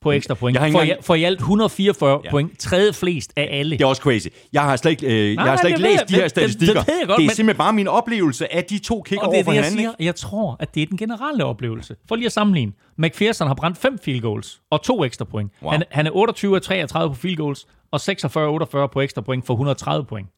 på 0.00 0.12
ekstra 0.12 0.34
point. 0.34 0.54
Jeg 0.54 0.62
har 0.62 0.70
for, 0.72 0.80
engang- 0.80 1.04
for 1.04 1.14
i 1.14 1.24
alt 1.24 1.38
144 1.38 2.20
Ja. 2.24 2.30
point. 2.30 2.58
Tredje 2.58 2.92
flest 2.92 3.32
af 3.36 3.48
alle. 3.50 3.76
Det 3.78 3.84
er 3.84 3.88
også 3.88 4.02
crazy. 4.02 4.26
Jeg 4.52 4.62
har 4.62 4.76
slet 4.76 4.90
ikke, 4.90 5.06
øh, 5.06 5.34
jeg 5.34 5.42
har 5.42 5.56
slet 5.56 5.68
ikke 5.70 5.76
det 5.76 5.82
læst 5.82 6.00
jeg, 6.00 6.08
de 6.08 6.14
her 6.14 6.22
det- 6.28 6.36
det 6.36 6.50
statistikker. 6.50 6.84
ved 6.86 6.98
jeg 6.98 7.06
godt, 7.06 7.16
det 7.16 7.24
er 7.24 7.28
men- 7.28 7.34
simpelthen 7.34 7.58
bare 7.58 7.72
min 7.72 7.88
oplevelse 7.88 8.54
af 8.54 8.64
de 8.64 8.78
to 8.78 9.04
det 9.10 9.18
over 9.18 9.34
er 9.34 9.44
for 9.44 9.50
det, 9.50 9.56
jeg 9.56 9.64
hinanden. 9.64 9.78
siger. 9.78 9.92
Jeg 10.00 10.14
tror, 10.14 10.56
at 10.60 10.74
det 10.74 10.82
er 10.82 10.86
den 10.86 10.96
generelle 10.98 11.44
oplevelse. 11.44 11.96
For 12.08 12.16
lige 12.16 12.26
at 12.26 12.32
sammenligne. 12.32 12.72
McPherson 12.96 13.46
har 13.46 13.54
brændt 13.54 13.78
fem 13.78 13.98
field 13.98 14.20
goals 14.20 14.60
og 14.70 14.82
to 14.82 15.04
ekstra 15.04 15.24
point. 15.24 15.52
Wow. 15.62 15.72
Han, 15.72 15.82
han 15.90 16.06
er 16.06 16.10
28 16.10 16.56
af 16.56 16.62
33 16.62 17.14
på 17.14 17.20
field 17.20 17.36
goals 17.36 17.66
og 17.90 18.00
46-48 18.00 18.86
på 18.92 19.00
ekstra 19.00 19.20
point 19.22 19.46
for 19.46 19.54
130 19.54 20.04
point. 20.04 20.28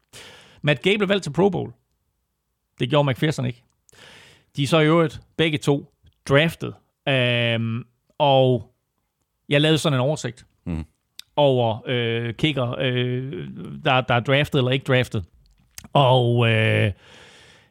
Matt 0.62 0.82
Gay 0.82 0.97
blev 0.97 1.09
valgt 1.09 1.22
til 1.22 1.30
Pro 1.32 1.48
Bowl. 1.51 1.70
Det 2.80 2.90
gjorde 2.90 3.10
McPherson 3.10 3.47
ikke. 3.47 3.62
De 4.56 4.62
er 4.62 4.66
så 4.66 4.78
i 4.78 4.84
øvrigt 4.86 5.20
begge 5.36 5.59
to 5.59 5.93
draftet. 6.28 6.74
Øhm, 7.09 7.82
og 8.18 8.71
jeg 9.52 9.60
lavede 9.60 9.78
sådan 9.78 9.96
en 9.96 10.00
oversigt 10.00 10.46
Mhm. 10.66 10.84
over 11.36 11.78
øh, 11.86 12.34
kicker, 12.34 12.74
øh, 12.78 13.48
der, 13.84 14.00
der 14.00 14.14
er 14.14 14.20
draftet 14.20 14.58
eller 14.58 14.70
ikke 14.70 14.84
draftet. 14.84 15.24
Og 15.92 16.48
øh, 16.50 16.92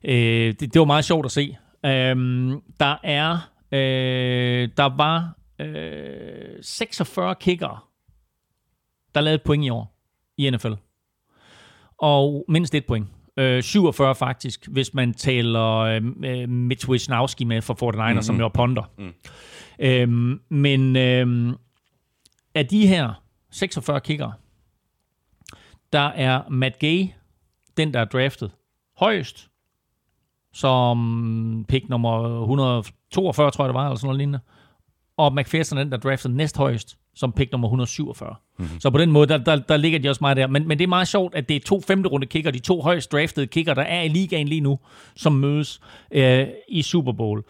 øh, 0.03 0.53
det, 0.59 0.59
det 0.59 0.79
var 0.79 0.85
meget 0.85 1.05
sjovt 1.05 1.25
at 1.25 1.31
se. 1.31 1.57
Øhm, 1.85 2.61
der 2.79 2.95
er, 3.03 3.49
øh, 3.71 4.69
der 4.77 4.95
var 4.97 5.33
øh, 5.59 6.57
46 6.61 7.35
kicker, 7.35 7.87
der 9.15 9.21
lavede 9.21 9.35
et 9.35 9.41
point 9.41 9.65
i 9.65 9.69
år 9.69 9.97
i 10.37 10.49
NFL. 10.49 10.73
Og 11.97 12.45
mindst 12.47 12.75
et 12.75 12.85
point. 12.85 13.07
Øh, 13.37 13.63
47 13.63 14.15
faktisk, 14.15 14.67
hvis 14.67 14.93
man 14.93 15.13
taler 15.13 15.77
øh, 15.77 16.01
øh, 16.23 16.49
Mitch 16.49 16.89
Wisnowski 16.89 17.43
med 17.43 17.61
for 17.61 17.73
49ers, 17.91 18.07
mm-hmm. 18.07 18.21
som 18.21 18.39
jo 18.39 18.45
er 18.45 18.49
ponder. 18.49 18.83
Mm. 18.97 19.13
Øhm, 19.79 20.41
men 20.49 20.95
øh, 20.95 21.53
af 22.55 22.67
de 22.67 22.87
her 22.87 23.23
46 23.51 23.99
kicker, 23.99 24.31
der 25.93 26.07
er 26.07 26.49
Matt 26.49 26.79
Gay, 26.79 27.07
den 27.77 27.93
der 27.93 27.99
er 27.99 28.05
draftet 28.05 28.51
højst, 28.97 29.47
som 30.53 31.65
pick 31.67 31.89
nummer 31.89 32.41
142, 32.41 33.51
tror 33.51 33.63
jeg 33.63 33.69
det 33.69 33.75
var, 33.75 33.85
eller 33.85 33.95
sådan 33.95 34.07
noget 34.07 34.17
lignende. 34.17 34.39
Og 35.17 35.35
McPherson 35.35 35.77
er 35.77 35.83
den, 35.83 35.91
der 35.91 35.97
er 35.97 36.01
draftet 36.01 36.31
næsthøjst, 36.31 36.97
som 37.15 37.31
pick 37.31 37.51
nummer 37.51 37.67
147. 37.67 38.35
Mm-hmm. 38.57 38.79
Så 38.79 38.89
på 38.89 38.97
den 38.97 39.11
måde, 39.11 39.27
der, 39.27 39.37
der, 39.37 39.55
der 39.55 39.77
ligger 39.77 39.99
de 39.99 40.09
også 40.09 40.19
meget 40.21 40.37
der. 40.37 40.47
Men, 40.47 40.67
men 40.67 40.77
det 40.77 40.83
er 40.83 40.87
meget 40.87 41.07
sjovt, 41.07 41.35
at 41.35 41.49
det 41.49 41.55
er 41.55 41.59
to 41.59 41.81
femte 41.81 42.09
runde 42.09 42.27
kicker, 42.27 42.51
de 42.51 42.59
to 42.59 42.81
højst 42.81 43.11
draftede 43.11 43.47
kicker, 43.47 43.73
der 43.73 43.81
er 43.81 44.01
i 44.01 44.07
ligaen 44.07 44.47
lige 44.47 44.61
nu, 44.61 44.79
som 45.15 45.33
mødes 45.33 45.81
øh, 46.11 46.47
i 46.67 46.81
Super 46.81 47.11
Bowl. 47.11 47.43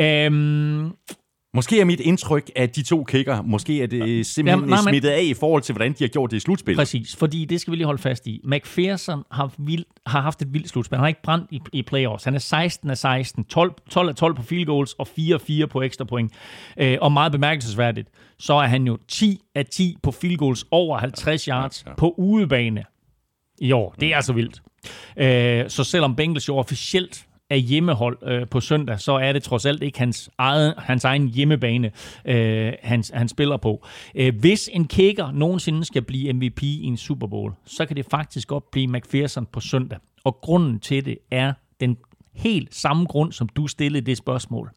Øhm, 0.00 0.92
Måske 1.58 1.80
er 1.80 1.84
mit 1.84 2.00
indtryk, 2.00 2.50
at 2.56 2.76
de 2.76 2.82
to 2.82 3.04
kicker, 3.04 3.42
måske 3.42 3.82
er 3.82 3.86
det 3.86 4.26
simpelthen 4.26 4.46
Jamen, 4.46 4.68
nej, 4.68 4.78
men- 4.78 4.92
smittet 4.92 5.08
af 5.08 5.22
i 5.22 5.34
forhold 5.34 5.62
til, 5.62 5.72
hvordan 5.72 5.92
de 5.92 6.04
har 6.04 6.08
gjort 6.08 6.30
det 6.30 6.36
i 6.36 6.40
slutspillet. 6.40 6.78
Præcis, 6.78 7.16
fordi 7.16 7.44
det 7.44 7.60
skal 7.60 7.70
vi 7.70 7.76
lige 7.76 7.86
holde 7.86 8.02
fast 8.02 8.26
i. 8.26 8.40
McPherson 8.44 9.22
har, 9.30 9.52
vild, 9.58 9.84
har 10.06 10.20
haft 10.20 10.42
et 10.42 10.54
vildt 10.54 10.68
slutspil. 10.68 10.96
Han 10.96 11.02
har 11.02 11.08
ikke 11.08 11.22
brændt 11.22 11.46
i, 11.50 11.60
i 11.72 11.82
playoffs. 11.82 12.24
Han 12.24 12.34
er 12.34 12.38
16 12.38 12.90
af 12.90 12.98
16, 12.98 13.44
12, 13.44 13.72
12 13.90 14.08
af 14.08 14.14
12 14.14 14.34
på 14.34 14.42
field 14.42 14.66
goals 14.66 14.92
og 14.92 15.06
4 15.06 15.34
af 15.34 15.40
4 15.40 15.66
på 15.66 15.82
ekstra 15.82 16.04
point. 16.04 16.32
Øh, 16.76 16.98
og 17.00 17.12
meget 17.12 17.32
bemærkelsesværdigt, 17.32 18.08
så 18.38 18.54
er 18.54 18.66
han 18.66 18.86
jo 18.86 18.98
10 19.08 19.40
af 19.54 19.66
10 19.66 19.96
på 20.02 20.10
field 20.10 20.36
goals 20.36 20.64
over 20.70 20.98
50 20.98 21.44
yards 21.44 21.84
ja. 21.86 21.94
på 21.94 22.14
udebane 22.18 22.84
i 23.60 23.72
år. 23.72 23.94
Det 24.00 24.12
er 24.12 24.16
altså 24.16 24.32
vildt. 24.32 24.62
Øh, 25.16 25.70
så 25.70 25.84
selvom 25.84 26.16
Bengals 26.16 26.48
jo 26.48 26.56
officielt 26.56 27.27
er 27.50 27.56
hjemmehold 27.56 28.18
øh, 28.22 28.48
på 28.48 28.60
søndag, 28.60 29.00
så 29.00 29.12
er 29.12 29.32
det 29.32 29.42
trods 29.42 29.66
alt 29.66 29.82
ikke 29.82 29.98
hans, 29.98 30.30
eget, 30.38 30.74
hans 30.78 31.04
egen 31.04 31.28
hjemmebane, 31.28 31.90
øh, 32.24 32.72
han, 32.82 33.04
han 33.12 33.28
spiller 33.28 33.56
på. 33.56 33.86
Øh, 34.14 34.38
hvis 34.40 34.70
en 34.72 34.86
kicker 34.86 35.32
nogensinde 35.32 35.84
skal 35.84 36.02
blive 36.02 36.32
MVP 36.32 36.62
i 36.62 36.84
en 36.84 36.96
Super 36.96 37.26
Bowl, 37.26 37.52
så 37.64 37.86
kan 37.86 37.96
det 37.96 38.06
faktisk 38.10 38.48
godt 38.48 38.70
blive 38.70 38.86
McPherson 38.86 39.46
på 39.46 39.60
søndag. 39.60 39.98
Og 40.24 40.38
grunden 40.40 40.80
til 40.80 41.04
det 41.04 41.18
er 41.30 41.52
den 41.80 41.96
helt 42.34 42.74
samme 42.74 43.04
grund, 43.06 43.32
som 43.32 43.48
du 43.48 43.66
stillede 43.66 44.06
det 44.06 44.16
spørgsmål. 44.16 44.70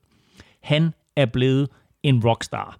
Han 0.63 0.93
er 1.15 1.25
blevet 1.25 1.69
en 2.03 2.23
rockstar. 2.25 2.77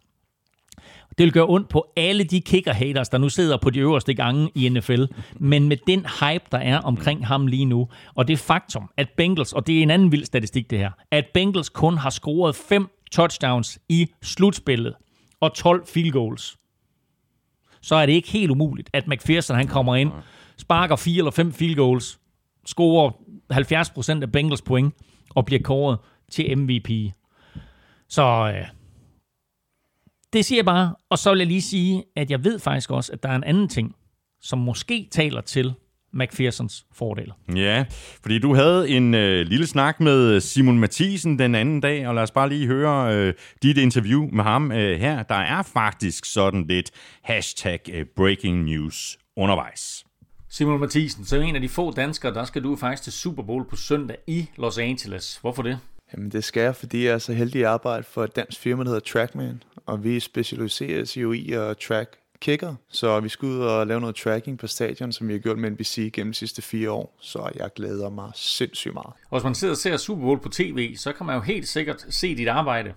Det 1.18 1.24
vil 1.24 1.32
gøre 1.32 1.46
ondt 1.48 1.70
på 1.70 1.94
alle 1.96 2.24
de 2.24 2.42
kicker-haters, 2.42 3.10
der 3.10 3.18
nu 3.18 3.30
sidder 3.30 3.58
på 3.58 3.70
de 3.70 3.80
øverste 3.80 4.14
gange 4.14 4.50
i 4.56 4.70
NFL. 4.70 5.04
Men 5.40 5.68
med 5.68 5.78
den 5.88 6.00
hype, 6.00 6.46
der 6.52 6.58
er 6.58 6.80
omkring 6.80 7.28
ham 7.28 7.48
lige 7.48 7.66
nu, 7.66 7.88
og 8.16 8.28
det 8.28 8.40
faktum, 8.40 8.90
at 8.98 9.10
Bengals, 9.18 9.54
og 9.54 9.68
det 9.68 9.78
er 9.78 9.84
en 9.84 9.92
anden 9.92 10.12
vild 10.12 10.26
statistik 10.26 10.70
det 10.70 10.80
her, 10.80 10.92
at 11.12 11.26
Bengals 11.34 11.70
kun 11.70 11.98
har 11.98 12.10
scoret 12.10 12.56
fem 12.56 12.88
touchdowns 13.12 13.80
i 13.90 14.08
slutspillet 14.22 14.94
og 15.40 15.54
12 15.54 15.88
field 15.88 16.12
goals, 16.12 16.58
så 17.82 17.96
er 17.96 18.06
det 18.06 18.14
ikke 18.14 18.30
helt 18.30 18.52
umuligt, 18.52 18.90
at 18.94 19.08
McPherson 19.08 19.58
han 19.58 19.68
kommer 19.68 19.96
ind, 19.96 20.12
sparker 20.58 20.96
fire 20.96 21.18
eller 21.18 21.32
fem 21.32 21.54
field 21.54 21.76
goals, 21.76 22.20
scorer 22.66 23.12
70% 23.54 24.22
af 24.22 24.32
Bengals 24.32 24.62
point 24.62 24.94
og 25.30 25.46
bliver 25.46 25.62
kåret 25.62 25.98
til 26.32 26.58
MVP. 26.58 26.90
Så 28.08 28.54
øh, 28.56 28.81
det 30.34 30.46
siger 30.46 30.58
jeg 30.58 30.66
bare. 30.66 30.96
Og 31.10 31.18
så 31.18 31.30
vil 31.30 31.38
jeg 31.38 31.48
lige 31.48 31.62
sige, 31.62 32.04
at 32.16 32.32
jeg 32.32 32.44
ved 32.44 32.60
faktisk 32.60 32.92
også, 32.92 33.12
at 33.14 33.24
der 33.24 33.30
er 33.30 33.36
en 33.36 33.44
anden 33.44 33.68
ting, 33.68 33.96
som 34.42 34.60
måske 34.60 35.08
taler 35.12 35.42
til 35.42 35.74
McPhersons 36.14 36.86
fordel. 36.94 37.32
Ja, 37.56 37.86
fordi 38.22 38.40
du 38.40 38.56
havde 38.56 38.90
en 38.90 39.14
øh, 39.14 39.46
lille 39.48 39.68
snak 39.68 40.00
med 40.00 40.40
Simon 40.40 40.80
Mathisen 40.80 41.40
den 41.40 41.56
anden 41.56 41.82
dag, 41.82 42.08
og 42.08 42.16
lad 42.16 42.24
os 42.24 42.32
bare 42.32 42.50
lige 42.50 42.68
høre 42.68 43.16
øh, 43.16 43.34
dit 43.64 43.78
interview 43.78 44.30
med 44.32 44.44
ham 44.44 44.72
øh, 44.72 45.00
her. 45.00 45.24
Der 45.24 45.36
er 45.36 45.64
faktisk 45.64 46.26
sådan 46.26 46.68
lidt 46.68 46.92
hashtag 47.24 47.80
øh, 47.94 48.06
breaking 48.16 48.64
news 48.64 49.18
undervejs. 49.38 50.06
Simon 50.50 50.80
Mathisen, 50.80 51.26
så 51.26 51.40
en 51.40 51.56
af 51.56 51.62
de 51.62 51.70
få 51.70 51.92
danskere, 51.92 52.34
der 52.34 52.46
skal 52.46 52.64
du 52.64 52.76
faktisk 52.76 53.04
til 53.04 53.14
Super 53.14 53.44
Bowl 53.44 53.66
på 53.70 53.76
søndag 53.76 54.18
i 54.28 54.50
Los 54.58 54.78
Angeles. 54.78 55.38
Hvorfor 55.42 55.64
det? 55.64 55.80
Jamen 56.14 56.30
det 56.30 56.44
skal 56.44 56.64
jeg, 56.64 56.76
fordi 56.76 57.06
jeg 57.06 57.14
er 57.14 57.18
så 57.18 57.34
heldig 57.34 57.62
at 57.62 57.68
arbejde 57.68 58.04
for 58.04 58.24
et 58.24 58.36
dansk 58.36 58.60
firma, 58.60 58.84
der 58.84 58.90
hedder 58.90 59.12
Trackman, 59.12 59.64
og 59.86 60.04
vi 60.04 60.20
specialiserer 60.20 61.02
os 61.02 61.18
jo 61.18 61.32
i 61.32 61.52
at 61.52 61.78
track 61.78 62.18
kicker, 62.42 62.76
så 62.90 63.20
vi 63.20 63.30
skal 63.30 63.46
ud 63.46 63.60
og 63.60 63.88
lave 63.88 64.02
noget 64.02 64.16
tracking 64.16 64.60
på 64.60 64.68
stadion, 64.68 65.12
som 65.12 65.28
vi 65.28 65.34
har 65.34 65.40
gjort 65.40 65.58
med 65.58 65.70
NBC 65.70 66.12
gennem 66.14 66.34
de 66.34 66.38
sidste 66.38 66.62
fire 66.62 66.92
år, 66.92 67.18
så 67.20 67.52
jeg 67.56 67.70
glæder 67.76 68.10
mig 68.10 68.32
sindssygt 68.36 68.94
meget. 68.94 69.14
Og 69.30 69.40
hvis 69.40 69.44
man 69.44 69.56
sidder 69.56 69.74
og 69.74 69.78
ser 69.78 69.98
Super 69.98 70.22
Bowl 70.22 70.40
på 70.40 70.50
tv, 70.50 70.96
så 70.96 71.14
kan 71.14 71.26
man 71.26 71.36
jo 71.36 71.42
helt 71.42 71.68
sikkert 71.68 72.06
se 72.10 72.36
dit 72.36 72.48
arbejde. 72.48 72.94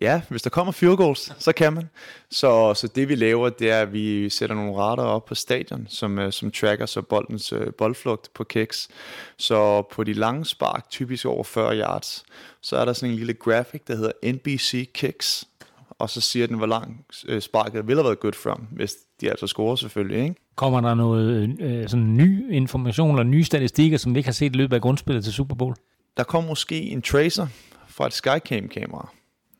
Ja, 0.00 0.20
hvis 0.28 0.42
der 0.42 0.50
kommer 0.50 0.72
field 0.72 0.96
goals, 0.96 1.32
så 1.38 1.52
kan 1.52 1.72
man. 1.72 1.88
Så, 2.30 2.74
så 2.74 2.88
det 2.88 3.08
vi 3.08 3.14
laver, 3.14 3.48
det 3.48 3.70
er, 3.70 3.80
at 3.80 3.92
vi 3.92 4.30
sætter 4.30 4.56
nogle 4.56 4.76
radar 4.76 5.04
op 5.04 5.24
på 5.24 5.34
stadion, 5.34 5.86
som, 5.88 6.18
øh, 6.18 6.32
som 6.32 6.50
tracker 6.50 6.86
så 6.86 7.02
boldens 7.02 7.52
øh, 7.52 7.72
boldflugt 7.78 8.30
på 8.34 8.44
kicks. 8.44 8.88
Så 9.36 9.82
på 9.82 10.04
de 10.04 10.12
lange 10.12 10.44
spark, 10.44 10.90
typisk 10.90 11.26
over 11.26 11.44
40 11.44 11.78
yards, 11.78 12.24
så 12.60 12.76
er 12.76 12.84
der 12.84 12.92
sådan 12.92 13.10
en 13.10 13.16
lille 13.16 13.34
graphic, 13.34 13.80
der 13.86 13.96
hedder 13.96 14.32
NBC 14.32 14.92
Kicks. 14.92 15.44
Og 15.90 16.10
så 16.10 16.20
siger 16.20 16.46
den, 16.46 16.56
hvor 16.56 16.66
lang 16.66 17.04
øh, 17.28 17.40
sparket 17.40 17.86
ville 17.86 18.02
have 18.02 18.04
været 18.04 18.20
good 18.20 18.32
from, 18.32 18.66
hvis 18.70 18.94
de 19.20 19.30
altså 19.30 19.46
scorer 19.46 19.76
selvfølgelig, 19.76 20.22
ikke? 20.22 20.34
Kommer 20.54 20.80
der 20.80 20.94
noget 20.94 21.60
øh, 21.60 21.88
sådan 21.88 22.16
ny 22.16 22.52
information 22.52 23.10
eller 23.10 23.22
nye 23.22 23.44
statistikker, 23.44 23.98
som 23.98 24.14
vi 24.14 24.18
ikke 24.18 24.28
har 24.28 24.32
set 24.32 24.54
i 24.54 24.58
løbet 24.58 24.74
af 24.74 24.82
grundspillet 24.82 25.24
til 25.24 25.32
Super 25.32 25.54
Bowl? 25.54 25.74
Der 26.16 26.24
kom 26.24 26.44
måske 26.44 26.80
en 26.82 27.02
tracer 27.02 27.46
fra 27.88 28.06
et 28.06 28.12
Skycam-kamera, 28.12 29.08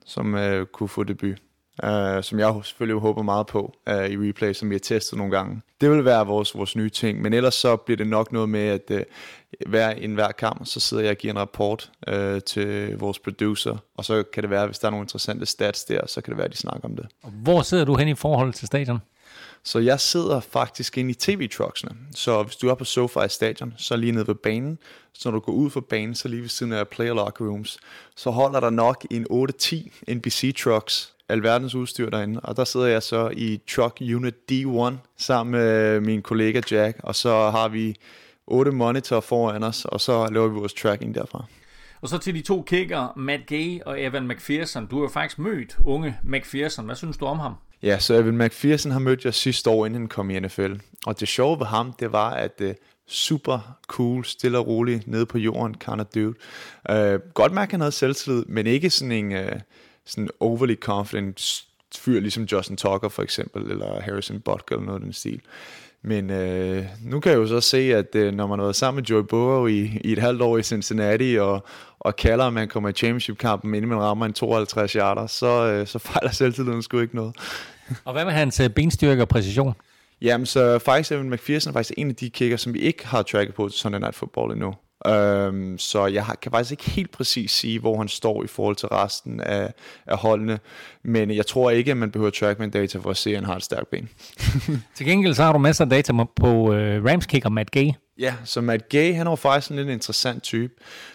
som 0.07 0.35
øh, 0.35 0.67
kunne 0.67 0.89
få 0.89 1.05
debut. 1.05 1.39
Uh, 1.83 2.23
som 2.23 2.39
jeg 2.39 2.61
selvfølgelig 2.65 3.01
håber 3.01 3.23
meget 3.23 3.47
på 3.47 3.75
uh, 3.91 4.07
i 4.07 4.29
replay, 4.29 4.53
som 4.53 4.71
vi 4.71 4.75
har 4.75 4.81
testet 4.81 5.19
nogle 5.19 5.37
gange. 5.37 5.61
Det 5.81 5.91
vil 5.91 6.05
være 6.05 6.27
vores, 6.27 6.55
vores 6.55 6.77
nye 6.77 6.91
ting, 6.91 7.23
men 7.23 7.33
ellers 7.33 7.55
så 7.55 7.77
bliver 7.77 7.97
det 7.97 8.07
nok 8.07 8.33
noget 8.33 8.49
med, 8.49 8.61
at 8.61 8.91
uh, 8.91 9.01
hver, 9.71 9.91
en 9.91 10.15
hver 10.15 10.33
kamp, 10.33 10.67
så 10.67 10.81
sidder 10.81 11.03
jeg 11.03 11.11
og 11.11 11.17
giver 11.17 11.35
en 11.35 11.39
rapport 11.39 11.91
uh, 12.13 12.39
til 12.47 12.97
vores 12.99 13.19
producer, 13.19 13.77
og 13.97 14.05
så 14.05 14.23
kan 14.33 14.43
det 14.43 14.51
være, 14.51 14.67
hvis 14.67 14.79
der 14.79 14.87
er 14.87 14.91
nogle 14.91 15.05
interessante 15.05 15.47
stats 15.47 15.85
der, 15.85 16.07
så 16.07 16.21
kan 16.21 16.31
det 16.31 16.39
være, 16.39 16.47
at 16.47 16.53
de 16.53 16.57
snakker 16.57 16.89
om 16.89 16.97
det. 16.97 17.07
Og 17.23 17.31
Hvor 17.31 17.63
sidder 17.63 17.85
du 17.85 17.97
hen 17.97 18.09
i 18.09 18.15
forhold 18.15 18.53
til 18.53 18.67
stadion? 18.67 18.99
Så 19.65 19.79
jeg 19.79 20.01
sidder 20.01 20.41
faktisk 20.41 20.99
inde 20.99 21.11
i 21.11 21.15
tv-trucksene. 21.15 21.97
Så 22.15 22.43
hvis 22.43 22.57
du 22.57 22.69
er 22.69 22.75
på 22.75 22.85
SoFi 22.85 23.29
Stadion, 23.29 23.75
så 23.77 23.97
lige 23.97 24.13
nede 24.13 24.27
ved 24.27 24.35
banen. 24.35 24.79
Så 25.13 25.31
når 25.31 25.39
du 25.39 25.45
går 25.45 25.53
ud 25.53 25.71
for 25.71 25.81
banen, 25.81 26.15
så 26.15 26.29
lige 26.29 26.43
ved 26.43 26.49
siden 26.49 26.73
af 26.73 26.89
player 26.89 27.15
locker 27.15 27.45
rooms, 27.45 27.79
så 28.17 28.31
holder 28.31 28.61
der 28.61 28.71
nok 28.71 29.07
en 29.11 29.27
8-10 29.31 30.15
NBC 30.15 30.57
trucks, 30.57 31.15
alverdens 31.29 31.75
udstyr 31.75 32.11
derinde. 32.11 32.41
Og 32.41 32.57
der 32.57 32.65
sidder 32.65 32.87
jeg 32.87 33.03
så 33.03 33.31
i 33.33 33.61
truck 33.69 34.01
unit 34.01 34.35
D1 34.53 34.95
sammen 35.17 35.53
med 35.53 36.01
min 36.01 36.23
kollega 36.23 36.61
Jack, 36.71 37.01
og 37.03 37.15
så 37.15 37.51
har 37.51 37.69
vi 37.69 37.97
otte 38.47 38.71
monitor 38.71 39.21
foran 39.21 39.63
os, 39.63 39.85
og 39.85 40.01
så 40.01 40.29
laver 40.33 40.49
vi 40.49 40.55
vores 40.55 40.75
tracking 40.75 41.15
derfra. 41.15 41.45
Og 42.01 42.09
så 42.09 42.19
til 42.19 42.35
de 42.35 42.41
to 42.41 42.63
kicker, 42.63 43.13
Matt 43.17 43.47
Gay 43.47 43.81
og 43.87 44.03
Evan 44.03 44.29
McPherson. 44.29 44.87
Du 44.87 44.97
har 44.97 45.03
jo 45.03 45.09
faktisk 45.09 45.39
mødt 45.39 45.77
unge 45.85 46.19
McPherson. 46.25 46.85
Hvad 46.85 46.97
synes 46.97 47.17
du 47.17 47.27
om 47.27 47.39
ham? 47.39 47.55
Ja, 47.83 47.99
så 47.99 48.15
Evan 48.15 48.39
McPherson 48.39 48.93
har 48.93 48.99
mødt 48.99 49.25
jeg 49.25 49.35
sidste 49.35 49.71
år, 49.71 49.87
inden 49.87 50.01
han 50.01 50.09
kom 50.09 50.31
i 50.31 50.41
NFL. 50.41 50.73
Og 51.07 51.21
det 51.21 51.29
sjove 51.29 51.59
ved 51.59 51.67
ham, 51.67 51.93
det 51.93 52.13
var, 52.13 52.31
at 52.31 52.61
uh, 52.61 52.71
super 53.07 53.79
cool, 53.87 54.25
stille 54.25 54.59
og 54.59 54.67
rolig, 54.67 55.03
nede 55.07 55.27
på 55.27 55.39
jorden, 55.39 55.75
kind 55.75 56.01
of 56.01 56.07
dude. 56.07 56.35
Uh, 56.91 57.33
godt 57.35 57.53
mærke, 57.53 57.69
at 57.69 57.73
han 57.73 57.81
havde 57.81 57.93
selvtillid, 57.93 58.45
men 58.45 58.67
ikke 58.67 58.91
sådan 58.91 59.13
en 59.13 59.33
uh, 59.33 59.61
sådan 60.05 60.29
overly 60.41 60.75
confident 60.75 61.65
fyr, 61.99 62.21
ligesom 62.21 62.45
Justin 62.45 62.77
Tucker 62.77 63.09
for 63.09 63.23
eksempel, 63.23 63.71
eller 63.71 64.01
Harrison 64.01 64.41
Butker, 64.41 64.77
eller 64.77 64.87
noget 64.87 65.01
af 65.01 65.05
den 65.05 65.13
stil. 65.13 65.41
Men 66.05 66.31
øh, 66.31 66.85
nu 67.05 67.21
kan 67.21 67.33
jeg 67.33 67.39
jo 67.39 67.47
så 67.47 67.61
se, 67.61 67.79
at 67.79 68.15
øh, 68.15 68.35
når 68.35 68.47
man 68.47 68.59
har 68.59 68.65
været 68.65 68.77
sammen 68.77 69.01
med 69.01 69.05
Joey 69.05 69.23
Burrow 69.23 69.67
i, 69.67 70.01
i 70.05 70.13
et 70.13 70.19
halvt 70.19 70.43
år 70.43 70.59
i 70.59 70.63
Cincinnati, 70.63 71.37
og, 71.37 71.65
og 72.01 72.17
kalder, 72.17 72.45
at 72.45 72.53
man 72.53 72.69
kommer 72.69 72.89
i 72.89 72.93
championship-kampen, 72.93 73.75
inden 73.75 73.89
man 73.89 74.01
rammer 74.01 74.27
en 74.27 74.33
52 74.33 74.93
yarder, 74.93 75.27
så, 75.27 75.67
øh, 75.67 75.87
så 75.87 75.99
fejler 76.09 76.31
selvtilliden 76.31 76.83
sgu 76.83 76.99
ikke 76.99 77.17
noget. 77.17 77.37
Og 78.05 78.13
hvad 78.13 78.25
med 78.25 78.33
hans 78.33 78.61
øh, 78.61 78.71
benstyrke 78.71 79.23
og 79.23 79.29
præcision? 79.29 79.75
Jamen, 80.23 80.47
så 80.47 80.79
faktisk 80.79 81.13
Evan 81.13 81.31
McPherson 81.31 81.71
er 81.71 81.73
faktisk 81.73 81.99
en 81.99 82.09
af 82.09 82.17
de 82.17 82.31
kicker, 82.31 82.57
som 82.57 82.75
vi 82.75 82.79
ikke 82.79 83.07
har 83.07 83.23
tracket 83.23 83.55
på 83.55 83.69
til 83.69 83.79
Sunday 83.79 83.99
Night 83.99 84.15
Football 84.15 84.53
endnu. 84.53 84.75
Um, 85.09 85.79
så 85.79 86.07
jeg 86.07 86.25
har, 86.25 86.35
kan 86.35 86.53
faktisk 86.53 86.71
ikke 86.71 86.91
helt 86.91 87.11
præcis 87.11 87.51
sige, 87.51 87.79
hvor 87.79 87.99
han 87.99 88.09
står 88.09 88.45
i 88.45 88.47
forhold 88.47 88.77
til 88.77 88.89
resten 88.89 89.41
af, 89.41 89.73
af 90.07 90.19
holdene. 90.19 90.59
Men 91.03 91.31
jeg 91.31 91.47
tror 91.47 91.71
ikke, 91.71 91.91
at 91.91 91.97
man 91.97 92.11
behøver 92.11 92.31
trackman 92.31 92.71
data 92.71 92.99
for 92.99 93.11
at 93.11 93.17
se, 93.17 93.31
at 93.31 93.37
han 93.37 93.45
har 93.45 93.57
et 93.57 93.63
stærkt 93.63 93.91
ben. 93.91 94.09
Til 94.97 95.07
gengæld 95.07 95.35
så 95.35 95.43
har 95.43 95.53
du 95.53 95.59
masser 95.59 95.85
af 95.85 95.91
data 95.91 96.13
på 96.13 96.49
uh, 96.49 96.75
Rams 96.75 97.27
kicker 97.27 97.49
Matt 97.49 97.71
Gay. 97.71 97.91
Ja, 98.19 98.35
så 98.45 98.61
Matt 98.61 98.89
Gay, 98.89 99.15
han 99.15 99.27
er 99.27 99.31
jo 99.31 99.37
faktisk 99.37 99.71
en 99.71 99.77
lidt 99.77 99.89
interessant 99.89 100.43
type, 100.43 100.73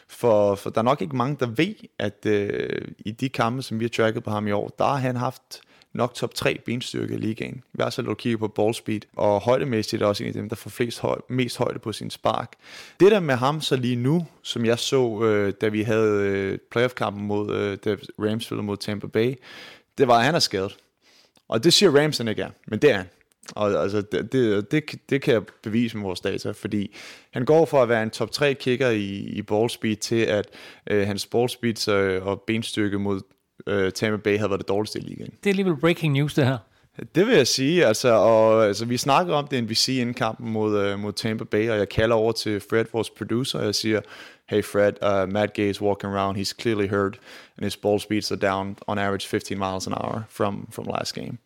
for, 0.09 0.55
for 0.55 0.69
der 0.69 0.79
er 0.79 0.83
nok 0.83 1.01
ikke 1.01 1.15
mange, 1.15 1.37
der 1.39 1.45
ved, 1.45 1.75
at 1.99 2.25
øh, 2.25 2.81
i 2.99 3.11
de 3.11 3.29
kampe, 3.29 3.61
som 3.61 3.79
vi 3.79 3.85
har 3.85 3.89
tracket 3.89 4.23
på 4.23 4.29
ham 4.31 4.47
i 4.47 4.51
år, 4.51 4.75
der 4.79 4.85
har 4.85 4.95
han 4.95 5.15
haft 5.15 5.61
nok 5.93 6.14
top 6.14 6.34
3 6.34 6.57
benstyrke 6.65 7.14
i 7.14 7.18
ligaen. 7.18 7.55
I 7.55 7.61
hvert 7.73 7.93
fald, 7.93 8.05
når 8.05 8.14
du 8.14 8.15
kigger 8.15 8.38
på 8.38 8.47
ball 8.47 8.73
speed. 8.73 9.01
Og 9.15 9.41
højdemæssigt 9.41 10.01
er 10.01 10.05
også 10.05 10.23
en 10.23 10.27
af 10.27 10.34
dem, 10.34 10.49
der 10.49 10.55
får 10.55 10.69
flest 10.69 10.99
høj, 10.99 11.22
mest 11.30 11.57
højde 11.57 11.80
på 11.80 11.91
sin 11.91 12.09
spark. 12.09 12.53
Det 12.99 13.11
der 13.11 13.19
med 13.19 13.35
ham 13.35 13.61
så 13.61 13.76
lige 13.76 13.95
nu, 13.95 14.27
som 14.41 14.65
jeg 14.65 14.80
så, 14.80 15.23
øh, 15.23 15.53
da 15.61 15.68
vi 15.68 15.81
havde 15.81 16.22
øh, 16.22 16.59
playoff-kampen 16.72 17.26
mod 17.26 17.55
øh, 17.55 17.77
da 17.85 17.95
Rams 18.19 18.43
spillede 18.43 18.65
mod 18.65 18.77
Tampa 18.77 19.07
Bay, 19.07 19.35
det 19.97 20.07
var, 20.07 20.18
at 20.18 20.26
han 20.26 20.35
er 20.35 20.39
skadet. 20.39 20.77
Og 21.47 21.64
det 21.64 21.73
siger 21.73 22.01
Rams, 22.01 22.18
han 22.18 22.27
ikke 22.27 22.41
er, 22.41 22.49
men 22.68 22.80
det 22.80 22.91
er 22.91 22.97
han. 22.97 23.07
Og 23.55 23.84
altså, 23.84 24.01
det, 24.01 24.31
det, 24.31 24.72
det, 24.72 24.84
det 25.09 25.22
kan 25.22 25.34
jeg 25.34 25.43
bevise 25.64 25.97
med 25.97 26.03
vores 26.03 26.19
data, 26.19 26.51
fordi 26.51 26.95
han 27.31 27.45
går 27.45 27.65
fra 27.65 27.84
at 27.84 27.89
være 27.89 28.03
en 28.03 28.09
top 28.09 28.31
3 28.31 28.53
kicker 28.53 28.89
i, 28.89 29.15
i 29.15 29.41
ball 29.41 29.69
speed 29.69 29.95
til, 29.95 30.22
at 30.22 30.45
øh, 30.89 31.07
hans 31.07 31.26
ball 31.26 31.49
speed 31.49 31.88
øh, 31.88 32.26
og 32.26 32.41
benstyrke 32.41 32.99
mod 32.99 33.22
øh, 33.68 33.91
Tampa 33.91 34.18
Bay 34.18 34.38
havde 34.38 34.49
været 34.49 34.60
det 34.60 34.68
dårligste 34.68 34.99
i 34.99 35.02
ligaen. 35.02 35.30
Det 35.44 35.49
er 35.49 35.52
alligevel 35.52 35.77
breaking 35.77 36.14
news, 36.14 36.34
det 36.34 36.45
her. 36.45 36.57
Det 37.15 37.27
vil 37.27 37.35
jeg 37.35 37.48
sige, 37.48 37.85
altså, 37.85 38.10
og, 38.10 38.65
altså 38.65 38.85
vi 38.85 38.98
snakker 38.98 39.34
om 39.34 39.48
det 39.48 39.64
NBC 39.64 39.88
inden 39.88 40.14
kampen 40.14 40.52
mod, 40.52 40.94
uh, 40.94 40.99
mod 40.99 41.14
Tampa 41.14 41.44
Bay, 41.44 41.69
og 41.69 41.77
jeg 41.77 41.89
kalder 41.89 42.15
over 42.15 42.31
til 42.31 42.61
Fred, 42.69 42.85
vores 42.94 43.10
producer, 43.10 43.60
og 43.60 43.65
jeg 43.65 43.76
siger, 43.76 44.02
hey 44.49 44.64
Fred, 44.64 44.94
uh, 45.02 45.34
Matt 45.34 45.53
Gay 45.53 45.69
is 45.69 45.81
walking 45.81 46.14
around, 46.14 46.38
he's 46.38 46.53
clearly 46.61 46.88
hurt, 46.89 47.19
and 47.57 47.64
his 47.64 47.77
ball 47.77 47.99
speeds 47.99 48.31
are 48.31 48.39
down 48.39 48.77
on 48.88 48.98
average 48.98 49.27
15 49.27 49.57
miles 49.57 49.88
an 49.88 49.94
hour 49.94 50.23
from, 50.30 50.68
from 50.72 50.85
last 50.98 51.15
game. 51.15 51.38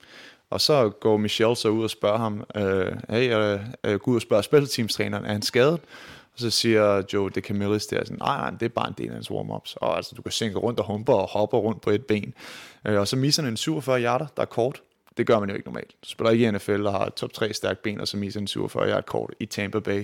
Og 0.50 0.62
så 0.62 0.90
går 0.90 1.18
Michelle 1.18 1.56
så 1.56 1.70
ud 1.70 1.84
og 1.84 1.90
spørger 1.90 2.18
ham, 2.18 2.44
uh, 2.56 3.16
hey, 3.16 3.60
uh, 3.88 3.94
gå 3.96 4.12
ud 4.12 4.16
og 4.16 4.22
spørger 4.22 4.42
special 4.42 4.68
teams 4.68 4.96
træneren, 4.96 5.26
er 5.26 5.32
han 5.32 5.42
skadet? 5.42 5.80
Og 6.34 6.40
så 6.40 6.50
siger 6.50 7.04
Joe 7.14 7.30
DeCamillis 7.30 7.86
der 7.86 8.04
sådan, 8.06 8.18
nej, 8.18 8.38
nej, 8.38 8.50
det 8.50 8.66
er 8.66 8.70
bare 8.70 8.88
en 8.88 8.96
del 8.98 9.08
af 9.08 9.14
hans 9.14 9.32
warm-ups. 9.32 9.76
Og 9.76 9.98
altså, 9.98 10.16
du 10.16 10.22
kan 10.22 10.32
sænke 10.32 10.58
rundt 10.58 10.80
og 10.80 10.86
humper 10.86 11.14
og 11.14 11.28
hopper 11.28 11.58
rundt 11.58 11.82
på 11.82 11.90
et 11.90 12.06
ben. 12.06 12.34
Øh, 12.88 13.00
og 13.00 13.08
så 13.08 13.16
misser 13.16 13.44
han 13.44 13.54
en 13.54 13.58
47 13.58 14.02
yarder, 14.02 14.26
der 14.36 14.42
er 14.42 14.46
kort. 14.46 14.82
Det 15.18 15.28
gør 15.28 15.40
man 15.40 15.50
jo 15.50 15.56
ikke 15.56 15.68
normalt. 15.68 15.90
Du 15.90 16.10
spiller 16.10 16.32
ikke 16.32 16.48
i 16.48 16.52
NFL 16.52 16.86
og 16.86 16.94
har 16.94 17.10
top 17.10 17.34
3 17.34 17.54
stærkt 17.54 17.82
ben, 17.82 18.02
og 18.02 18.08
så 18.08 18.18
misser 18.18 18.40
en 18.40 18.48
47 18.48 18.90
yard 18.90 19.06
kort 19.06 19.34
i 19.40 19.46
Tampa 19.46 19.80
Bay. 19.80 20.04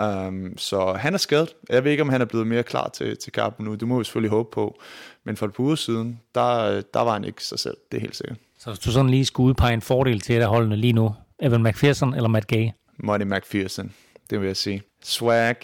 Um, 0.00 0.58
så 0.58 0.92
han 0.92 1.14
er 1.14 1.18
skadet. 1.18 1.54
Jeg 1.68 1.84
ved 1.84 1.90
ikke, 1.90 2.02
om 2.02 2.08
han 2.08 2.20
er 2.20 2.24
blevet 2.24 2.46
mere 2.46 2.62
klar 2.62 2.88
til, 2.88 3.16
til 3.16 3.32
kampen 3.32 3.66
nu. 3.66 3.74
Det 3.74 3.88
må 3.88 3.98
vi 3.98 4.04
selvfølgelig 4.04 4.30
håbe 4.30 4.48
på. 4.52 4.80
Men 5.24 5.36
for 5.36 5.46
et 5.46 5.52
par 5.52 5.64
uger 5.64 5.74
siden, 5.74 6.20
der, 6.34 6.80
der 6.94 7.00
var 7.00 7.12
han 7.12 7.24
ikke 7.24 7.44
sig 7.44 7.58
selv. 7.58 7.76
Det 7.92 7.96
er 7.96 8.00
helt 8.00 8.16
sikkert. 8.16 8.38
Så 8.58 8.70
hvis 8.70 8.78
du 8.78 8.90
sådan 8.90 9.10
lige 9.10 9.24
skulle 9.24 9.48
udpege 9.48 9.74
en 9.74 9.82
fordel 9.82 10.20
til 10.20 10.36
et 10.36 10.40
af 10.40 10.48
holdene 10.48 10.76
lige 10.76 10.92
nu, 10.92 11.14
Evan 11.42 11.62
McPherson 11.62 12.14
eller 12.14 12.28
Matt 12.28 12.46
Gay? 12.46 12.68
Money 12.98 13.24
McPherson, 13.24 13.92
det 14.30 14.40
vil 14.40 14.46
jeg 14.46 14.56
sige. 14.56 14.82
Swag, 15.02 15.56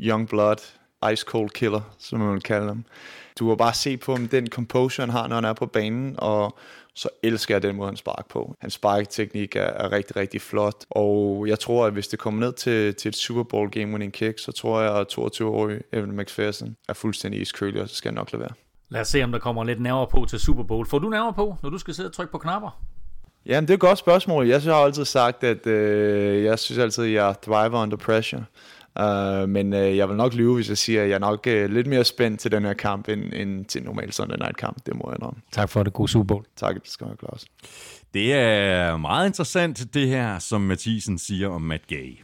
young 0.00 0.28
blood, 0.28 0.56
ice 1.12 1.24
cold 1.26 1.50
killer, 1.50 1.80
som 1.98 2.20
man 2.20 2.32
vil 2.32 2.42
kalde 2.42 2.68
dem. 2.68 2.84
Du 3.38 3.48
har 3.48 3.56
bare 3.56 3.74
se 3.74 3.96
på 3.96 4.12
ham, 4.12 4.28
den 4.28 4.46
composure, 4.46 5.06
han 5.06 5.12
har, 5.12 5.28
når 5.28 5.34
han 5.34 5.44
er 5.44 5.52
på 5.52 5.66
banen, 5.66 6.14
og 6.18 6.58
så 6.94 7.08
elsker 7.22 7.54
jeg 7.54 7.62
den 7.62 7.76
måde, 7.76 7.88
han 7.88 7.96
sparker 7.96 8.28
på. 8.30 8.54
Hans 8.60 8.74
sparketeknik 8.74 9.56
er, 9.56 9.60
er 9.60 9.92
rigtig, 9.92 10.16
rigtig 10.16 10.40
flot, 10.40 10.84
og 10.90 11.44
jeg 11.48 11.58
tror, 11.58 11.86
at 11.86 11.92
hvis 11.92 12.08
det 12.08 12.18
kommer 12.18 12.40
ned 12.40 12.52
til, 12.52 12.94
til 12.94 13.08
et 13.08 13.16
Super 13.16 13.42
Bowl 13.42 13.70
game 13.70 13.92
winning 13.92 14.12
kick, 14.12 14.38
så 14.38 14.52
tror 14.52 14.80
jeg, 14.80 14.96
at 14.96 15.18
22-årig 15.18 15.80
Evan 15.92 16.16
McPherson 16.16 16.76
er 16.88 16.92
fuldstændig 16.92 17.40
iskølig, 17.40 17.82
og 17.82 17.88
så 17.88 17.94
skal 17.94 18.08
han 18.08 18.14
nok 18.14 18.32
lade 18.32 18.40
være. 18.40 18.52
Lad 18.88 19.00
os 19.00 19.08
se, 19.08 19.22
om 19.22 19.32
der 19.32 19.38
kommer 19.38 19.64
lidt 19.64 19.80
nærmere 19.80 20.06
på 20.06 20.26
til 20.28 20.40
Super 20.40 20.62
Bowl. 20.62 20.86
Får 20.86 20.98
du 20.98 21.08
nærmere 21.08 21.32
på, 21.32 21.56
når 21.62 21.70
du 21.70 21.78
skal 21.78 21.94
sidde 21.94 22.08
og 22.08 22.12
trykke 22.12 22.32
på 22.32 22.38
knapper? 22.38 22.82
Jamen, 23.46 23.68
det 23.68 23.70
er 23.70 23.74
et 23.74 23.80
godt 23.80 23.98
spørgsmål. 23.98 24.46
Jeg 24.46 24.62
har 24.62 24.74
altid 24.74 25.04
sagt, 25.04 25.44
at 25.44 25.66
øh, 25.66 26.44
jeg 26.44 26.58
synes 26.58 26.78
altid, 26.78 27.04
at 27.04 27.12
jeg 27.12 27.34
thriver 27.42 27.82
under 27.82 27.96
pressure. 27.96 28.44
Uh, 29.00 29.48
men 29.48 29.72
uh, 29.72 29.96
jeg 29.96 30.08
vil 30.08 30.16
nok 30.16 30.34
lyve, 30.34 30.54
hvis 30.54 30.68
jeg 30.68 30.78
siger, 30.78 31.02
at 31.02 31.08
jeg 31.08 31.14
er 31.14 31.18
nok 31.18 31.46
uh, 31.46 31.64
lidt 31.64 31.86
mere 31.86 32.04
spændt 32.04 32.40
til 32.40 32.52
den 32.52 32.64
her 32.64 32.72
kamp, 32.72 33.08
end, 33.08 33.32
end 33.32 33.64
til 33.64 33.82
normal 33.82 34.12
Sunday 34.12 34.36
Night 34.36 34.56
kamp. 34.56 34.86
Det 34.86 34.94
må 34.94 35.04
jeg 35.10 35.18
nok. 35.20 35.34
Tak 35.52 35.68
for 35.68 35.82
det. 35.82 35.92
God 35.92 36.08
Super 36.08 36.24
Bowl. 36.24 36.44
Tak, 36.56 36.74
det 36.74 36.90
skal 36.90 37.06
jeg 37.06 37.16
Claus. 37.18 37.44
Det 38.14 38.34
er 38.34 38.96
meget 38.96 39.26
interessant, 39.26 39.94
det 39.94 40.08
her, 40.08 40.38
som 40.38 40.60
Mathisen 40.60 41.18
siger 41.18 41.48
om 41.48 41.62
Matt 41.62 41.86
Gay. 41.86 42.18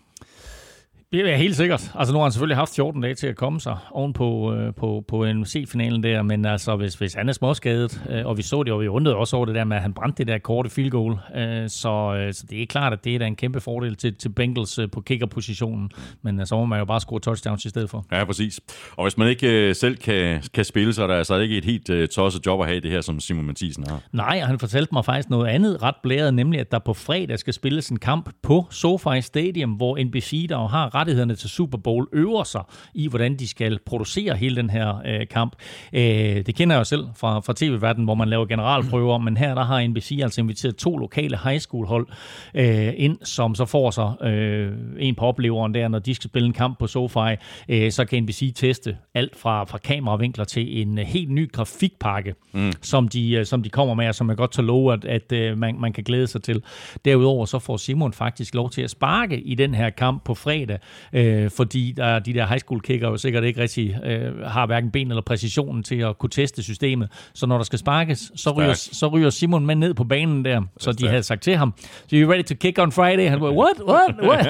Det 1.13 1.33
er 1.33 1.37
helt 1.37 1.57
sikkert. 1.57 1.93
Altså 1.95 2.13
nu 2.13 2.19
har 2.19 2.25
han 2.25 2.33
selvfølgelig 2.33 2.57
haft 2.57 2.75
14 2.75 3.03
dage 3.03 3.15
til 3.15 3.27
at 3.27 3.37
komme 3.37 3.61
sig 3.61 3.77
oven 3.91 4.13
på, 4.13 4.55
øh, 4.55 4.75
på, 4.75 5.05
på 5.09 5.33
NFC-finalen 5.33 6.03
der, 6.03 6.23
men 6.23 6.45
altså 6.45 6.77
hvis, 6.77 6.95
hvis 6.95 7.15
han 7.15 7.29
er 7.29 7.33
småskadet, 7.33 8.03
øh, 8.11 8.27
og 8.27 8.37
vi 8.37 8.43
så 8.43 8.63
det, 8.63 8.73
og 8.73 8.81
vi 8.81 8.89
undrede 8.89 9.17
også 9.17 9.37
over 9.37 9.47
det 9.47 9.55
der 9.55 9.65
med, 9.65 9.77
at 9.77 9.83
han 9.83 9.93
brændte 9.93 10.19
det 10.19 10.27
der 10.27 10.39
korte 10.39 10.71
field 10.71 10.91
goal, 10.91 11.19
øh, 11.37 11.69
så, 11.69 12.15
øh, 12.19 12.35
så 12.35 12.45
det 12.51 12.63
er 12.63 12.67
klart, 12.67 12.93
at 12.93 13.05
det 13.05 13.15
er 13.15 13.19
da 13.19 13.27
en 13.27 13.37
kæmpe 13.37 13.61
fordel 13.61 13.95
til, 13.97 14.15
til 14.15 14.29
Bengals 14.29 14.79
øh, 14.79 14.91
på 14.91 15.01
kickerpositionen, 15.01 15.91
men 16.23 16.41
øh, 16.41 16.47
så 16.47 16.57
må 16.57 16.65
man 16.65 16.79
jo 16.79 16.85
bare 16.85 17.01
score 17.01 17.21
touchdowns 17.21 17.65
i 17.65 17.69
stedet 17.69 17.91
for. 17.91 18.07
Ja, 18.13 18.25
præcis. 18.25 18.61
Og 18.97 19.05
hvis 19.05 19.19
man 19.19 19.29
ikke 19.29 19.69
øh, 19.69 19.75
selv 19.75 19.97
kan, 19.97 20.43
kan 20.55 20.65
spille, 20.65 20.93
så 20.93 21.03
er 21.03 21.07
der 21.07 21.15
altså 21.15 21.37
ikke 21.37 21.59
et 21.59 21.65
helt 21.65 21.91
øh, 21.91 22.09
tosset 22.09 22.47
job 22.47 22.61
at 22.61 22.67
have 22.67 22.81
det 22.81 22.91
her, 22.91 23.01
som 23.01 23.21
Simon 23.21 23.45
Mathisen 23.45 23.85
har. 23.89 24.01
Nej, 24.13 24.39
og 24.43 24.47
han 24.49 24.59
fortalte 24.59 24.89
mig 24.93 25.05
faktisk 25.05 25.31
noget 25.31 25.47
andet 25.47 25.83
ret 25.83 25.97
blæret, 26.03 26.35
nemlig 26.35 26.61
at 26.61 26.73
der 26.73 26.79
på 26.79 26.95
fredag 26.95 27.39
skal 27.39 27.53
spilles 27.53 27.89
en 27.89 27.99
kamp 27.99 28.31
på 28.43 28.67
SoFi 28.71 29.21
Stadium, 29.21 29.71
hvor 29.71 30.05
NBC, 30.05 30.47
der 30.49 30.67
har 30.69 30.96
rettighederne 30.97 31.35
til 31.35 31.51
Super 31.51 31.79
Bowl, 31.79 32.09
øver 32.13 32.45
sig 32.45 32.63
i, 32.95 33.09
hvordan 33.09 33.37
de 33.37 33.49
skal 33.49 33.79
producere 33.87 34.37
hele 34.37 34.57
den 34.57 34.71
her 34.71 35.03
øh, 35.07 35.27
kamp. 35.29 35.57
Øh, 35.93 36.03
det 36.47 36.55
kender 36.55 36.77
jeg 36.77 36.81
jo 36.81 36.85
selv 36.85 37.07
fra, 37.17 37.41
fra 37.41 37.53
tv-verdenen, 37.57 38.05
hvor 38.05 38.15
man 38.15 38.29
laver 38.29 38.47
generalprøver, 38.47 39.19
men 39.19 39.37
her 39.37 39.55
der 39.55 39.65
har 39.65 39.87
NBC 39.89 40.19
altså 40.23 40.41
inviteret 40.41 40.77
to 40.77 40.97
lokale 40.97 41.39
high 41.45 41.59
school 41.61 41.87
hold 41.87 42.07
øh, 42.55 42.93
ind, 42.97 43.19
som 43.25 43.55
så 43.55 43.65
får 43.65 43.91
sig 43.91 44.27
øh, 44.27 44.73
en 44.99 45.15
på 45.15 45.25
opleveren 45.25 45.75
der, 45.75 45.89
når 45.89 45.99
de 45.99 46.15
skal 46.15 46.31
spille 46.31 46.47
en 46.47 46.53
kamp 46.53 46.79
på 46.79 46.87
SoFi, 46.87 47.37
øh, 47.69 47.93
så 47.93 48.05
kan 48.05 48.23
NBC 48.23 48.53
teste 48.55 48.97
alt 49.15 49.37
fra, 49.37 49.65
fra 49.65 49.79
kameravinkler 49.79 50.45
til 50.45 50.83
en 50.83 50.99
øh, 50.99 51.05
helt 51.05 51.31
ny 51.31 51.53
grafikpakke, 51.53 52.35
mm. 52.53 52.73
som, 52.83 53.09
de, 53.09 53.33
øh, 53.33 53.47
som 53.47 53.63
de 53.63 53.71
kommer 53.71 53.95
med, 53.95 54.09
og 54.09 54.15
som 54.15 54.29
jeg 54.29 54.37
godt 54.37 54.53
tager 54.53 54.67
love, 54.67 54.93
at, 54.93 55.05
at 55.05 55.33
øh, 55.33 55.59
man, 55.59 55.81
man 55.81 55.93
kan 55.93 56.05
glæde 56.05 56.27
sig 56.27 56.43
til. 56.43 56.63
Derudover 57.05 57.47
så 57.47 57.59
får 57.59 57.77
Simon 57.77 58.13
faktisk 58.13 58.55
lov 58.55 58.71
til 58.71 58.83
at 58.83 58.91
sparke 58.91 59.41
i 59.41 59.55
den 59.55 59.75
her 59.75 59.91
kamp 59.91 60.25
på 60.25 60.35
fredag, 60.35 60.79
øh, 61.13 61.51
fordi 61.51 61.95
der, 61.97 62.19
de 62.19 62.33
der 62.33 62.47
high 62.47 62.61
school 62.61 62.81
kicker 62.81 63.09
jo 63.09 63.17
sikkert 63.17 63.45
ikke 63.45 63.61
rigtig 63.61 63.99
øh, 64.05 64.41
har 64.41 64.67
hverken 64.67 64.91
ben 64.91 65.09
eller 65.11 65.23
præcisionen 65.23 65.83
til 65.83 65.97
at 65.97 66.19
kunne 66.19 66.31
teste 66.31 66.63
systemet. 66.63 67.09
Så 67.35 67.47
når 67.47 67.57
der 67.57 67.65
skal 67.65 67.79
sparkes, 67.79 68.33
så 68.37 68.51
ryger, 68.51 68.75
så 68.75 69.07
ryger 69.07 69.31
Simon 69.31 69.67
med 69.67 69.75
ned 69.75 69.95
på 69.95 70.05
banen 70.05 70.45
der. 70.45 70.63
Så 70.79 70.93
de 70.93 71.09
havde 71.09 71.23
sagt 71.23 71.43
til 71.43 71.57
ham, 71.57 71.75
so 72.11 72.17
you 72.17 72.31
ready 72.31 72.45
to 72.45 72.55
kick 72.55 72.79
on 72.79 72.93
Friday? 72.93 73.29
Han 73.29 73.41
var, 73.41 73.51
what, 73.51 73.77
what, 73.89 74.15
what? 74.23 74.47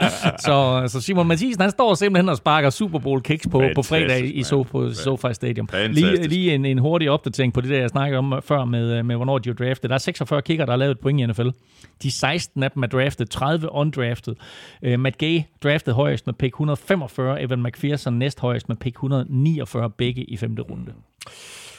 så, 0.46 0.82
så 0.86 1.00
Simon 1.00 1.26
Mathisen, 1.26 1.60
han 1.60 1.70
står 1.70 1.94
simpelthen 1.94 2.28
og 2.28 2.36
sparker 2.36 2.70
Super 2.70 2.98
Bowl 2.98 3.20
kicks 3.22 3.46
på, 3.50 3.62
på 3.74 3.82
fredag 3.82 4.18
i, 4.18 4.44
Fantastisk, 4.44 4.48
so, 4.48 4.62
på 4.62 4.92
SoFi 4.92 5.34
Stadium. 5.34 5.68
Fantastisk. 5.68 6.06
Lige, 6.06 6.28
lige 6.28 6.54
en, 6.54 6.64
en 6.64 6.78
hurtig 6.78 7.10
opdatering 7.10 7.52
på 7.52 7.60
det 7.60 7.70
der, 7.70 7.78
jeg 7.78 7.88
snakkede 7.88 8.18
om 8.18 8.40
før 8.44 8.64
med, 8.64 9.02
med 9.02 9.16
hvornår 9.16 9.38
de 9.38 9.50
er 9.50 9.54
draftet. 9.54 9.90
Der 9.90 9.94
er 9.94 9.98
46 9.98 10.42
kicker, 10.42 10.64
der 10.64 10.72
har 10.72 10.76
lavet 10.76 10.90
et 10.90 11.00
point 11.00 11.20
i 11.20 11.26
NFL. 11.26 11.48
De 12.02 12.10
16 12.10 12.62
af 12.62 12.70
dem 12.70 12.82
er 12.82 12.86
draftet, 12.86 13.30
30 13.30 13.72
undrafted. 13.72 14.34
Uh, 14.86 15.00
Matt 15.00 15.18
Gay 15.18 15.42
draftet 15.62 15.77
højst 15.86 16.26
med 16.26 16.34
pick 16.34 16.54
145, 16.54 17.42
Evan 17.42 17.62
McPherson 17.62 18.18
næst 18.18 18.40
højst 18.40 18.68
med 18.68 18.76
pick 18.76 18.96
149, 18.96 19.90
begge 19.90 20.24
i 20.24 20.36
femte 20.36 20.62
runde. 20.62 20.92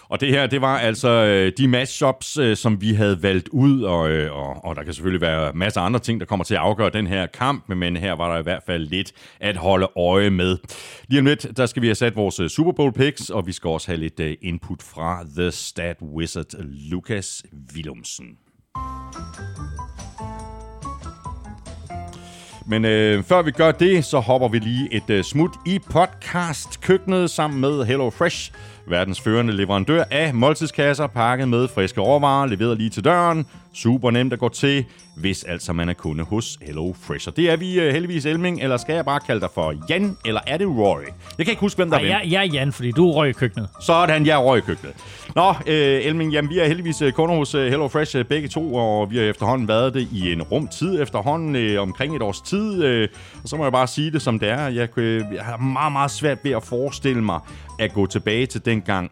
Og 0.09 0.21
det 0.21 0.29
her, 0.29 0.47
det 0.47 0.61
var 0.61 0.77
altså 0.77 1.09
øh, 1.09 1.51
de 1.57 1.67
matchups, 1.67 2.37
øh, 2.37 2.57
som 2.57 2.81
vi 2.81 2.93
havde 2.93 3.23
valgt 3.23 3.49
ud, 3.49 3.81
og, 3.81 4.09
øh, 4.09 4.33
og, 4.33 4.65
og 4.65 4.75
der 4.75 4.83
kan 4.83 4.93
selvfølgelig 4.93 5.21
være 5.21 5.53
masser 5.53 5.81
af 5.81 5.85
andre 5.85 5.99
ting, 5.99 6.19
der 6.19 6.25
kommer 6.25 6.43
til 6.43 6.53
at 6.53 6.59
afgøre 6.59 6.89
den 6.89 7.07
her 7.07 7.25
kamp, 7.25 7.69
men 7.69 7.97
her 7.97 8.13
var 8.13 8.31
der 8.31 8.39
i 8.39 8.43
hvert 8.43 8.63
fald 8.65 8.87
lidt 8.87 9.11
at 9.39 9.57
holde 9.57 9.87
øje 9.97 10.29
med. 10.29 10.57
Lige 11.07 11.19
om 11.19 11.25
lidt, 11.25 11.57
der 11.57 11.65
skal 11.65 11.81
vi 11.81 11.87
have 11.87 11.95
sat 11.95 12.15
vores 12.15 12.39
øh, 12.39 12.49
Super 12.49 12.71
Bowl 12.71 12.93
picks, 12.93 13.29
og 13.29 13.47
vi 13.47 13.51
skal 13.51 13.67
også 13.67 13.87
have 13.87 13.99
lidt 13.99 14.19
øh, 14.19 14.37
input 14.41 14.81
fra 14.81 15.25
The 15.37 15.51
Stat 15.51 15.97
Wizard, 16.01 16.53
Lukas 16.91 17.43
Willumsen. 17.75 18.37
Men 22.69 22.85
øh, 22.85 23.23
før 23.23 23.41
vi 23.41 23.51
gør 23.51 23.71
det, 23.71 24.05
så 24.05 24.19
hopper 24.19 24.47
vi 24.47 24.59
lige 24.59 24.93
et 24.93 25.09
øh, 25.09 25.23
smut 25.23 25.51
i 25.65 25.79
podcast-køkkenet 25.79 27.29
sammen 27.29 27.61
med 27.61 27.85
Hello 27.85 28.09
Fresh, 28.09 28.51
verdens 28.87 29.21
førende 29.21 29.53
leverandør 29.53 30.03
af 30.11 30.33
måltidskasser 30.33 31.07
pakket 31.07 31.47
med 31.49 31.67
friske 31.67 32.01
råvarer, 32.01 32.45
leveret 32.45 32.77
lige 32.77 32.89
til 32.89 33.03
døren. 33.03 33.45
Super 33.73 34.11
nemt 34.11 34.33
at 34.33 34.39
gå 34.39 34.49
til, 34.49 34.85
hvis 35.17 35.43
altså 35.43 35.73
man 35.73 35.89
er 35.89 35.93
kunde 35.93 36.23
hos 36.23 36.57
Hello 36.61 36.93
Fresh. 37.01 37.27
Og 37.27 37.37
det 37.37 37.49
er 37.49 37.57
vi 37.57 37.79
øh, 37.79 37.93
heldigvis 37.93 38.25
Elming, 38.25 38.61
eller 38.61 38.77
skal 38.77 38.95
jeg 38.95 39.05
bare 39.05 39.19
kalde 39.19 39.41
dig 39.41 39.49
for 39.53 39.73
Jan, 39.89 40.17
eller 40.25 40.41
er 40.47 40.57
det 40.57 40.67
Roy? 40.67 41.01
Jeg 41.37 41.45
kan 41.45 41.51
ikke 41.51 41.59
huske, 41.59 41.77
hvem 41.77 41.89
der 41.89 41.97
Ej, 41.97 42.03
er 42.03 42.07
jeg, 42.07 42.21
jeg 42.31 42.45
er 42.45 42.53
Jan, 42.53 42.73
fordi 42.73 42.91
du 42.91 43.09
er 43.09 43.13
røg 43.13 43.29
i 43.29 43.33
køkkenet. 43.33 43.69
Sådan, 43.81 44.25
jeg 44.25 44.33
er 44.33 44.43
Roy 44.43 44.57
i 44.57 44.61
køkkenet. 44.61 44.95
Nå, 45.35 45.49
øh, 45.67 46.05
Elming, 46.05 46.31
jamen, 46.31 46.49
vi 46.51 46.59
er 46.59 46.67
heldigvis 46.67 47.01
øh, 47.01 47.11
kunder 47.11 47.35
hos 47.35 47.55
øh, 47.55 47.67
Hello 47.69 47.87
Fresh 47.87 48.17
øh, 48.17 48.25
begge 48.25 48.47
to, 48.47 48.75
og 48.75 49.11
vi 49.11 49.17
har 49.17 49.23
efterhånden 49.23 49.67
været 49.67 49.93
det 49.93 50.07
i 50.11 50.31
en 50.31 50.41
rum 50.41 50.67
tid 50.67 51.01
efterhånden, 51.01 51.55
øh, 51.55 51.81
omkring 51.81 52.15
et 52.15 52.21
års 52.21 52.41
tid. 52.41 52.83
Øh, 52.83 53.07
og 53.43 53.49
så 53.49 53.55
må 53.55 53.63
jeg 53.63 53.71
bare 53.71 53.87
sige 53.87 54.11
det, 54.11 54.21
som 54.21 54.39
det 54.39 54.49
er. 54.49 54.67
Jeg, 54.67 54.97
øh, 54.97 55.23
jeg 55.33 55.43
har 55.43 55.57
meget, 55.57 55.91
meget 55.91 56.11
svært 56.11 56.37
ved 56.43 56.51
at 56.51 56.63
forestille 56.63 57.23
mig 57.23 57.39
at 57.79 57.93
gå 57.93 58.05
tilbage 58.05 58.45
til 58.45 58.65
den 58.65 58.81
gang 58.81 59.11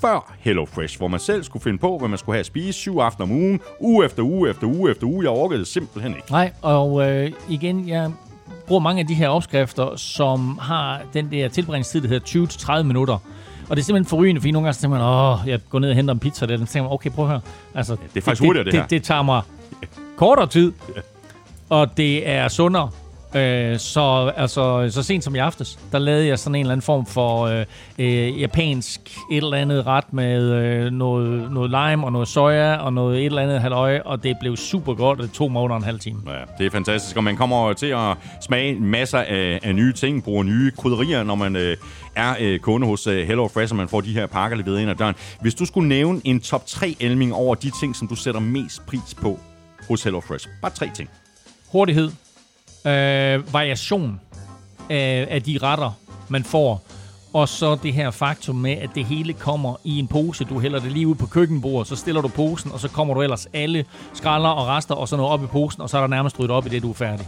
før 0.00 0.34
Hello 0.38 0.64
Fresh, 0.64 0.98
hvor 0.98 1.08
man 1.08 1.20
selv 1.20 1.44
skulle 1.44 1.62
finde 1.62 1.78
på, 1.78 1.98
hvad 1.98 2.08
man 2.08 2.18
skulle 2.18 2.34
have 2.34 2.40
at 2.40 2.46
spise 2.46 2.72
syv 2.72 2.98
aftener 2.98 3.26
om 3.26 3.32
ugen, 3.32 3.60
uge 3.80 4.04
efter 4.04 4.22
uge 4.22 4.50
efter 4.50 4.66
uge 4.66 4.90
efter 4.90 5.06
uge. 5.06 5.24
Jeg 5.24 5.30
orkede 5.30 5.58
det 5.58 5.68
simpelthen 5.68 6.16
ikke. 6.16 6.30
Nej, 6.30 6.52
og 6.62 7.10
øh, 7.10 7.32
igen, 7.48 7.88
jeg 7.88 8.10
bruger 8.66 8.80
mange 8.80 9.00
af 9.00 9.06
de 9.06 9.14
her 9.14 9.28
opskrifter, 9.28 9.96
som 9.96 10.58
har 10.62 11.00
den 11.12 11.32
der 11.32 11.48
tilbringstid, 11.48 12.00
der 12.00 12.08
hedder 12.08 12.46
20-30 12.80 12.82
minutter. 12.82 13.18
Og 13.68 13.76
det 13.76 13.82
er 13.82 13.84
simpelthen 13.84 14.08
forrygende, 14.08 14.40
fordi 14.40 14.50
nogle 14.50 14.66
gange 14.66 14.74
så 14.74 14.80
tænker 14.80 14.98
man, 14.98 15.06
åh, 15.06 15.48
jeg 15.48 15.60
går 15.70 15.78
ned 15.78 15.90
og 15.90 15.96
henter 15.96 16.14
en 16.14 16.20
pizza 16.20 16.46
der. 16.46 16.56
Så 16.56 16.64
tænker 16.66 16.82
man, 16.82 16.92
okay, 16.92 17.10
prøv 17.10 17.24
at 17.24 17.30
høre. 17.30 17.40
Altså, 17.74 17.96
det 18.14 18.20
er 18.20 18.24
faktisk 18.24 18.42
hurtigere, 18.42 18.64
det 18.64 18.74
her. 18.74 18.80
Det, 18.82 18.90
det 18.90 19.02
tager 19.02 19.22
mig 19.22 19.42
kortere 20.16 20.46
tid, 20.46 20.72
og 21.68 21.96
det 21.96 22.28
er 22.28 22.48
sundere. 22.48 22.90
Øh, 23.34 23.78
så 23.78 24.32
altså, 24.36 24.90
så 24.90 25.02
sent 25.02 25.24
som 25.24 25.34
i 25.34 25.38
aftes, 25.38 25.78
der 25.92 25.98
lavede 25.98 26.26
jeg 26.26 26.38
sådan 26.38 26.54
en 26.54 26.60
eller 26.60 26.72
anden 26.72 26.84
form 26.84 27.06
for 27.06 27.42
øh, 27.42 27.64
øh, 27.98 28.40
japansk 28.40 29.00
et 29.30 29.36
eller 29.36 29.56
andet 29.56 29.86
ret 29.86 30.12
med 30.12 30.52
øh, 30.52 30.92
noget, 30.92 31.52
noget 31.52 31.70
lime 31.70 32.06
og 32.06 32.12
noget 32.12 32.28
soja 32.28 32.76
og 32.76 32.92
noget 32.92 33.18
et 33.18 33.26
eller 33.26 33.42
andet 33.42 33.60
halvøje, 33.60 34.02
og 34.02 34.22
det 34.22 34.36
blev 34.40 34.56
super 34.56 34.94
godt, 34.94 35.18
og 35.20 35.26
det 35.26 35.32
tog 35.32 35.52
mig 35.52 35.62
under 35.62 35.76
en 35.76 35.82
halv 35.82 36.00
time. 36.00 36.20
Ja, 36.26 36.32
det 36.58 36.66
er 36.66 36.70
fantastisk, 36.70 37.16
og 37.16 37.24
man 37.24 37.36
kommer 37.36 37.72
til 37.72 37.86
at 37.86 38.16
smage 38.40 38.80
masser 38.80 39.18
af, 39.18 39.60
af 39.62 39.74
nye 39.74 39.92
ting, 39.92 40.24
bruger 40.24 40.42
nye 40.42 40.70
krydderier, 40.70 41.22
når 41.22 41.34
man 41.34 41.56
øh, 41.56 41.76
er 42.16 42.34
øh, 42.40 42.58
kunde 42.58 42.86
hos 42.86 43.06
øh, 43.06 43.26
Hello 43.26 43.48
Fresh, 43.48 43.72
og 43.72 43.76
man 43.76 43.88
får 43.88 44.00
de 44.00 44.12
her 44.12 44.26
pakker 44.26 44.56
leveret 44.56 44.80
ind 44.80 44.90
ad 44.90 44.94
døren. 44.94 45.14
Hvis 45.40 45.54
du 45.54 45.64
skulle 45.64 45.88
nævne 45.88 46.20
en 46.24 46.40
top 46.40 46.66
3 46.66 46.96
elming 47.00 47.34
over 47.34 47.54
de 47.54 47.70
ting, 47.80 47.96
som 47.96 48.08
du 48.08 48.14
sætter 48.14 48.40
mest 48.40 48.86
pris 48.86 49.14
på 49.22 49.40
hos 49.88 50.02
Hello 50.02 50.20
Fresh. 50.20 50.48
Bare 50.62 50.72
tre 50.72 50.90
ting. 50.94 51.10
Hurtighed, 51.72 52.10
øh, 52.88 53.54
variation 53.54 54.20
af, 54.90 55.26
af 55.30 55.42
de 55.42 55.58
retter, 55.62 55.90
man 56.28 56.44
får, 56.44 56.82
og 57.32 57.48
så 57.48 57.78
det 57.82 57.92
her 57.92 58.10
faktum 58.10 58.56
med, 58.56 58.72
at 58.72 58.90
det 58.94 59.04
hele 59.04 59.32
kommer 59.32 59.76
i 59.84 59.98
en 59.98 60.08
pose. 60.08 60.44
Du 60.44 60.60
hælder 60.60 60.80
det 60.80 60.92
lige 60.92 61.06
ud 61.06 61.14
på 61.14 61.26
køkkenbordet, 61.26 61.88
så 61.88 61.96
stiller 61.96 62.20
du 62.20 62.28
posen, 62.28 62.72
og 62.72 62.80
så 62.80 62.88
kommer 62.88 63.14
du 63.14 63.22
ellers 63.22 63.48
alle 63.52 63.84
skralder 64.14 64.48
og 64.48 64.66
rester 64.66 64.94
og 64.94 65.08
sådan 65.08 65.20
noget 65.20 65.32
op 65.32 65.44
i 65.44 65.46
posen, 65.46 65.82
og 65.82 65.90
så 65.90 65.96
er 65.96 66.00
der 66.00 66.08
nærmest 66.08 66.38
ryddet 66.38 66.50
op 66.50 66.66
i 66.66 66.68
det, 66.68 66.82
du 66.82 66.90
er 66.90 66.94
færdig. 66.94 67.26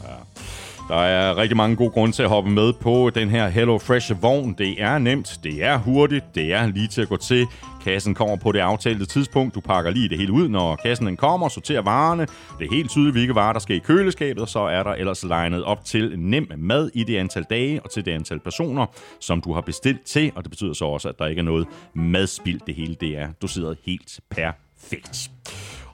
Der 0.89 0.97
er 0.97 1.37
rigtig 1.37 1.57
mange 1.57 1.77
gode 1.77 1.91
grunde 1.91 2.17
til 2.17 2.23
at 2.23 2.29
hoppe 2.29 2.51
med 2.51 2.73
på 2.73 3.11
den 3.15 3.31
her 3.31 3.49
Hello 3.49 3.79
Fresh 3.79 4.23
vogn. 4.23 4.55
Det 4.59 4.83
er 4.83 4.99
nemt, 4.99 5.39
det 5.43 5.65
er 5.65 5.79
hurtigt, 5.79 6.35
det 6.35 6.53
er 6.55 6.67
lige 6.67 6.89
til 6.89 7.03
at 7.03 7.09
gå 7.09 7.17
til. 7.17 7.47
Kassen 7.81 8.15
kommer 8.15 8.37
på 8.37 8.53
det 8.53 8.59
aftalte 8.59 9.07
tidspunkt. 9.07 9.55
Du 9.55 9.61
pakker 9.61 9.91
lige 9.91 10.09
det 10.09 10.19
hele 10.19 10.33
ud, 10.33 10.49
når 10.49 10.77
kassen 10.77 11.07
den 11.07 11.17
kommer, 11.17 11.49
sorterer 11.49 11.83
varerne. 11.83 12.27
Det 12.59 12.67
er 12.67 12.71
helt 12.71 12.91
tydeligt, 12.91 13.15
hvilke 13.15 13.35
varer 13.35 13.53
der 13.53 13.61
skal 13.61 13.77
i 13.77 13.79
køleskabet, 13.79 14.49
så 14.49 14.59
er 14.59 14.83
der 14.83 14.91
ellers 14.91 15.25
legnet 15.25 15.65
op 15.65 15.85
til 15.85 16.19
nem 16.19 16.53
mad 16.57 16.91
i 16.95 17.05
det 17.05 17.17
antal 17.17 17.43
dage 17.43 17.83
og 17.83 17.91
til 17.91 18.05
det 18.05 18.13
antal 18.13 18.41
personer, 18.41 18.87
som 19.21 19.41
du 19.41 19.53
har 19.53 19.61
bestilt 19.61 20.03
til. 20.05 20.33
Og 20.35 20.43
det 20.43 20.51
betyder 20.51 20.73
så 20.73 20.85
også, 20.85 21.09
at 21.09 21.19
der 21.19 21.27
ikke 21.27 21.41
er 21.41 21.45
noget 21.45 21.67
madspild. 21.95 22.61
Det 22.67 22.75
hele 22.75 22.95
det 23.01 23.19
er 23.19 23.29
doseret 23.43 23.77
helt 23.85 24.21
perfekt. 24.31 25.31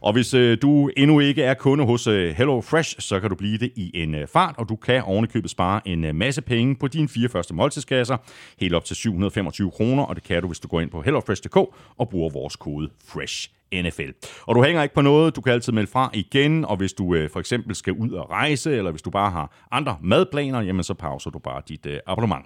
Og 0.01 0.13
hvis 0.13 0.35
øh, 0.35 0.59
du 0.63 0.91
endnu 0.97 1.21
ikke 1.21 1.43
er 1.43 1.55
kunde 1.55 1.85
hos 1.85 2.07
øh, 2.07 2.35
Hello 2.37 2.61
Fresh, 2.61 2.95
så 2.99 3.21
kan 3.21 3.31
du 3.31 3.37
blive 3.37 3.59
det 3.59 3.73
i 3.77 3.91
en 3.95 4.15
øh, 4.15 4.29
fart, 4.29 4.55
og 4.59 4.69
du 4.69 4.77
kan 4.77 5.03
ovenikøbet 5.03 5.51
spare 5.51 5.89
en 5.89 6.05
øh, 6.05 6.15
masse 6.15 6.43
penge 6.43 6.77
på 6.77 6.89
dine 6.89 7.09
fire 7.09 7.29
første 7.29 7.55
måltidskasser, 7.55 8.17
helt 8.61 8.75
op 8.75 8.85
til 8.85 8.97
725 8.97 9.71
kroner, 9.71 10.03
og 10.03 10.17
det 10.17 10.25
kan 10.25 10.43
du, 10.43 10.47
hvis 10.47 10.61
du 10.61 10.69
går 10.69 10.81
ind 10.81 10.91
på 10.91 11.03
hellofresh.dk 11.03 11.57
og 11.97 12.09
bruger 12.11 12.31
vores 12.31 12.57
kode 12.57 12.91
FRESH. 13.09 13.56
NFL. 13.75 14.11
Og 14.47 14.55
du 14.55 14.63
hænger 14.65 14.83
ikke 14.83 14.95
på 14.95 15.01
noget, 15.01 15.37
du 15.37 15.41
kan 15.41 15.53
altid 15.53 15.73
melde 15.73 15.91
fra 15.91 16.11
igen, 16.15 16.65
og 16.65 16.77
hvis 16.77 16.93
du 16.93 17.15
øh, 17.15 17.31
for 17.31 17.41
eksempel 17.41 17.75
skal 17.75 17.93
ud 17.93 18.11
og 18.11 18.31
rejse, 18.31 18.77
eller 18.77 18.91
hvis 18.91 19.03
du 19.03 19.11
bare 19.11 19.31
har 19.31 19.57
andre 19.71 19.97
madplaner, 20.03 20.61
jamen 20.61 20.83
så 20.85 20.95
pauser 20.95 21.31
du 21.31 21.39
bare 21.39 21.63
dit 21.69 21.87
øh, 21.87 21.99
abonnement. 22.07 22.45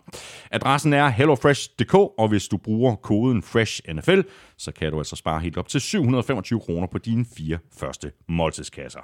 Adressen 0.51 0.93
er 0.93 1.09
hellofresh.dk, 1.09 1.95
og 1.95 2.29
hvis 2.29 2.49
du 2.49 2.57
bruger 2.57 2.95
koden 2.97 3.43
FRESHNFL, 3.43 4.21
så 4.59 4.73
kan 4.73 4.93
du 4.93 4.99
altså 4.99 5.17
spare 5.17 5.41
helt 5.41 5.57
op 5.57 5.69
til 5.69 5.81
725 5.81 6.61
kroner 6.61 6.87
på 6.87 6.99
dine 6.99 7.25
fire 7.37 7.59
første 7.79 8.13
måltidskasser. 8.29 9.01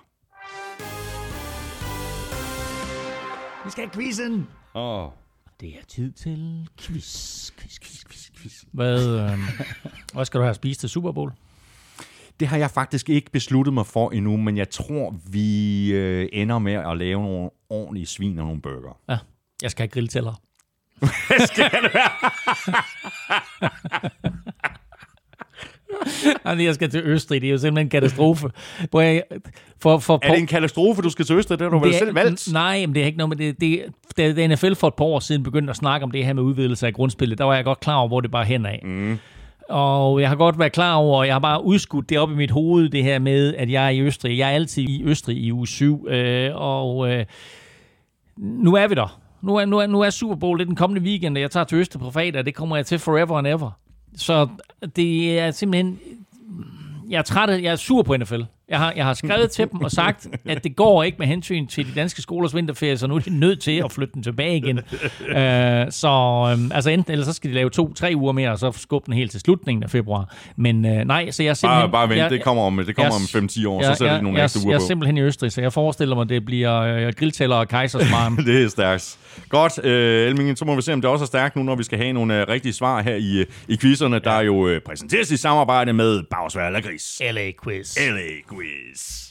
Vi 3.65 3.71
skal 3.71 3.85
have 3.85 3.91
quizzen! 3.95 4.47
Åh, 4.75 5.09
Det 5.61 5.69
er 5.69 5.85
tid 5.89 6.13
til 6.13 6.69
quiz, 6.81 7.51
quiz, 7.59 7.79
quiz, 7.81 8.05
quiz, 8.05 8.31
quiz. 8.37 8.65
Hvad, 8.73 9.07
øh, 9.09 9.31
hvad 10.15 10.25
skal 10.25 10.39
du 10.39 10.43
have 10.43 10.51
at 10.51 10.57
spise 10.57 10.81
til 10.81 10.89
Super 10.89 11.13
Bowl? 11.13 11.33
Det 12.41 12.49
har 12.49 12.57
jeg 12.57 12.71
faktisk 12.71 13.09
ikke 13.11 13.31
besluttet 13.31 13.75
mig 13.75 13.87
for 13.87 14.11
endnu, 14.11 14.37
men 14.37 14.57
jeg 14.57 14.71
tror, 14.71 15.15
vi 15.31 15.93
øh, 15.93 16.29
ender 16.33 16.59
med 16.59 16.73
at 16.73 16.97
lave 16.97 17.23
nogle 17.23 17.51
ordentlige 17.71 18.07
svin 18.07 18.39
og 18.39 18.45
nogle 18.47 18.61
burger. 18.63 18.99
Ja, 19.09 19.19
jeg 19.63 19.71
skal 19.71 19.83
have 19.83 19.89
grilltæller. 19.89 20.35
Jamen, 26.47 26.65
jeg 26.65 26.75
skal 26.75 26.91
til 26.91 27.03
Østrig, 27.05 27.41
det 27.41 27.49
er 27.49 27.53
jo 27.53 27.59
simpelthen 27.59 27.87
en 27.87 27.91
katastrofe. 27.91 28.51
Hvor 28.91 29.01
jeg, 29.01 29.23
for, 29.83 29.99
for, 29.99 30.19
Er 30.23 30.31
det 30.31 30.39
en 30.39 30.47
katastrofe, 30.47 31.03
du 31.03 31.11
skal 31.11 31.25
til 31.25 31.37
Østrig? 31.37 31.59
Det 31.59 31.65
har 31.65 31.71
du 31.71 31.79
vel 31.79 31.91
Det 31.91 31.99
selv 31.99 32.15
valgt? 32.15 32.53
Nej, 32.53 32.87
men 32.87 32.95
det 32.95 33.03
er 33.03 33.07
ikke 33.07 33.19
noget 33.19 33.39
med 33.39 33.47
det. 33.47 33.61
det 33.61 33.85
da, 34.17 34.33
da 34.33 34.47
NFL 34.47 34.75
for 34.75 34.89
et 34.89 34.95
par 34.95 35.05
år 35.05 35.21
siden 35.21 35.43
begyndte 35.43 35.71
at 35.71 35.77
snakke 35.77 36.05
om 36.05 36.11
det 36.11 36.25
her 36.25 36.33
med 36.33 36.43
udvidelse 36.43 36.87
af 36.87 36.93
grundspillet, 36.95 37.39
der 37.39 37.45
var 37.45 37.55
jeg 37.55 37.65
godt 37.65 37.81
klar 37.81 37.97
over, 37.97 38.09
hvor 38.09 38.21
det 38.21 38.31
bare 38.31 38.45
hen 38.45 38.67
af. 38.67 38.81
Mm. 38.85 39.19
Og 39.69 40.21
jeg 40.21 40.29
har 40.29 40.37
godt 40.37 40.59
været 40.59 40.73
klar 40.73 40.95
over, 40.95 41.19
og 41.19 41.27
jeg 41.27 41.35
har 41.35 41.39
bare 41.39 41.65
udskudt 41.65 42.09
det 42.09 42.19
op 42.19 42.31
i 42.31 42.35
mit 42.35 42.51
hoved, 42.51 42.89
det 42.89 43.03
her 43.05 43.19
med, 43.19 43.55
at 43.55 43.71
jeg 43.71 43.87
er 43.87 43.91
i 43.91 44.01
Østrig. 44.01 44.39
Jeg 44.39 44.51
er 44.51 44.55
altid 44.55 44.83
i 44.83 45.03
Østrig 45.05 45.37
i 45.37 45.53
uge 45.53 45.67
7, 45.67 46.07
øh, 46.09 46.51
og 46.55 47.13
øh, 47.13 47.25
nu 48.37 48.75
er 48.75 48.89
vi 48.89 48.95
der. 48.95 49.21
Nu 49.43 49.57
er, 49.57 49.65
nu, 49.65 49.79
er, 49.79 49.87
nu 49.87 50.01
er 50.01 50.11
Super 50.11 50.35
Bowl 50.35 50.59
det 50.59 50.65
er 50.65 50.67
den 50.67 50.77
kommende 50.77 51.03
weekend, 51.03 51.37
og 51.37 51.41
jeg 51.41 51.51
tager 51.51 51.65
til 51.65 51.79
Østrig 51.79 52.03
på 52.03 52.11
fredag, 52.11 52.45
det 52.45 52.55
kommer 52.55 52.77
jeg 52.77 52.87
til 52.87 52.99
forever 52.99 53.39
and 53.39 53.47
ever. 53.47 53.71
Så 54.17 54.49
det 54.97 55.39
er 55.39 55.51
simpelthen... 55.51 55.99
Jeg 57.09 57.19
er 57.19 57.23
træt 57.23 57.63
jeg 57.63 57.73
er 57.73 57.77
sur 57.77 58.03
på 58.03 58.17
NFL. 58.17 58.43
Jeg 58.69 58.79
har, 58.79 58.93
jeg 58.97 59.05
har 59.05 59.15
skrevet 59.15 59.51
til 59.51 59.69
dem 59.73 59.81
og 59.81 59.91
sagt, 59.91 60.27
at 60.45 60.65
det 60.65 60.77
går 60.77 61.03
ikke 61.03 61.19
med 61.19 61.27
hensyn 61.27 61.67
til 61.67 61.87
de 61.87 61.91
danske 61.95 62.23
skolers 62.23 62.55
vinterferie, 62.55 62.99
så 62.99 63.07
nu 63.07 63.15
er 63.15 63.19
de 63.19 63.39
nødt 63.39 63.61
til 63.61 63.83
at 63.85 63.93
flytte 63.93 64.15
den 64.15 64.23
tilbage 64.23 64.57
igen. 64.57 64.81
Øh, 65.29 65.87
så 65.91 66.09
øh, 66.59 66.71
altså 66.77 66.91
enten, 66.91 67.13
eller 67.13 67.25
så 67.25 67.33
skal 67.33 67.51
de 67.51 67.55
lave 67.55 67.71
to-tre 67.71 68.13
uger 68.17 68.33
mere, 68.33 68.51
og 68.51 68.59
så 68.59 68.73
skubbe 68.73 69.07
den 69.07 69.15
helt 69.15 69.31
til 69.31 69.41
slutningen 69.41 69.83
af 69.83 69.91
februar. 69.91 70.35
Men 70.57 70.85
øh, 70.87 71.05
nej, 71.05 71.31
så 71.31 71.43
jeg 71.43 71.51
er 71.51 71.55
simpelthen... 71.55 71.83
Bare, 71.83 71.91
bare 71.91 72.09
vent, 72.09 72.19
jeg, 72.19 72.31
det 72.31 72.43
kommer 72.43 72.63
om, 72.63 72.77
det 72.87 72.97
kommer 72.97 73.13
jeg- 73.35 73.39
om 73.43 73.45
5-10 73.49 73.69
år, 73.69 73.81
jeg, 73.83 73.87
så 73.87 73.99
sætter 73.99 74.13
jeg, 74.13 74.19
de 74.19 74.23
nogle 74.25 74.39
jeg, 74.39 74.45
ekstra 74.45 74.59
jeg, 74.61 74.65
uger 74.67 74.75
jeg 74.75 74.79
på. 74.81 74.83
er 74.85 74.87
simpelthen 74.87 75.17
i 75.17 75.21
Østrig, 75.23 75.53
så 75.53 75.61
jeg 75.61 75.73
forestiller 75.73 76.15
mig, 76.15 76.23
at 76.23 76.29
det 76.29 76.45
bliver 76.45 76.81
øh, 76.81 77.13
grilltæller 77.19 77.57
og 77.57 77.69
kejsersmarm. 77.69 78.37
Det 78.47 78.65
er 78.65 78.69
stærkt. 78.69 79.19
Godt, 79.49 79.85
øh, 79.85 80.27
Elming, 80.29 80.59
så 80.59 80.65
må 80.65 80.75
vi 80.77 80.83
se, 80.83 80.93
om 80.93 81.01
det 81.01 81.11
også 81.11 81.25
er 81.25 81.27
stærkt 81.27 81.57
nu, 81.57 81.63
når 81.63 81.75
vi 81.75 81.83
skal 81.83 81.99
have 81.99 82.13
nogle 82.13 82.41
øh, 82.41 82.49
rigtige 82.49 82.73
svar 82.73 83.03
her 83.03 83.15
i, 83.15 83.39
øh, 83.41 83.47
i 83.69 83.77
quizzerne, 83.77 84.19
der 84.19 84.41
jo 84.41 84.69
øh, 84.69 84.81
præsenteres 84.81 85.31
i 85.31 85.37
samarbejde 85.37 85.93
med 85.93 86.23
Bagsvær 86.31 86.71
Lagris. 86.71 87.23
LA 87.33 87.51
Quiz. 87.65 87.97
LA 87.97 88.31
Quiz. 88.51 89.27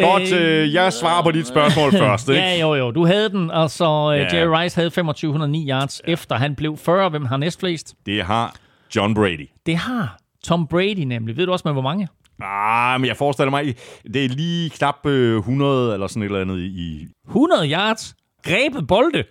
Godt, 0.00 0.32
øh, 0.32 0.74
jeg 0.74 0.92
svarer 0.92 1.22
på 1.22 1.30
dit 1.30 1.46
spørgsmål 1.46 1.92
først, 2.04 2.28
ikke? 2.28 2.40
Ja, 2.40 2.60
jo, 2.60 2.74
jo. 2.74 2.90
Du 2.90 3.06
havde 3.06 3.28
den. 3.28 3.50
Altså, 3.50 3.84
Ja. 3.84 4.22
ja. 4.22 4.36
Jerry 4.36 4.62
Rice 4.62 4.76
havde 4.76 4.90
2509 4.90 5.68
yards, 5.70 6.00
ja. 6.06 6.12
efter 6.12 6.36
han 6.36 6.54
blev 6.54 6.76
40. 6.76 7.08
Hvem 7.10 7.24
har 7.24 7.36
næstflest? 7.36 7.94
Det 8.06 8.22
har 8.24 8.56
John 8.96 9.14
Brady. 9.14 9.48
Det 9.66 9.76
har 9.76 10.18
Tom 10.44 10.66
Brady 10.66 10.98
nemlig. 11.04 11.36
Ved 11.36 11.46
du 11.46 11.52
også 11.52 11.62
med 11.64 11.72
hvor 11.72 11.82
mange? 11.82 12.08
Ah, 12.42 13.00
men 13.00 13.08
jeg 13.08 13.16
forestiller 13.16 13.50
mig, 13.50 13.74
det 14.14 14.24
er 14.24 14.28
lige 14.28 14.70
knap 14.70 15.06
øh, 15.06 15.38
100 15.38 15.94
eller 15.94 16.06
sådan 16.06 16.22
et 16.22 16.26
eller 16.26 16.40
andet 16.40 16.58
i... 16.58 17.06
100 17.26 17.70
yards. 17.72 18.14
Grebet 18.46 18.86
bolde. 18.86 19.24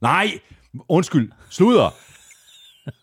Nej, 0.00 0.30
undskyld, 0.88 1.30
sluder. 1.50 1.94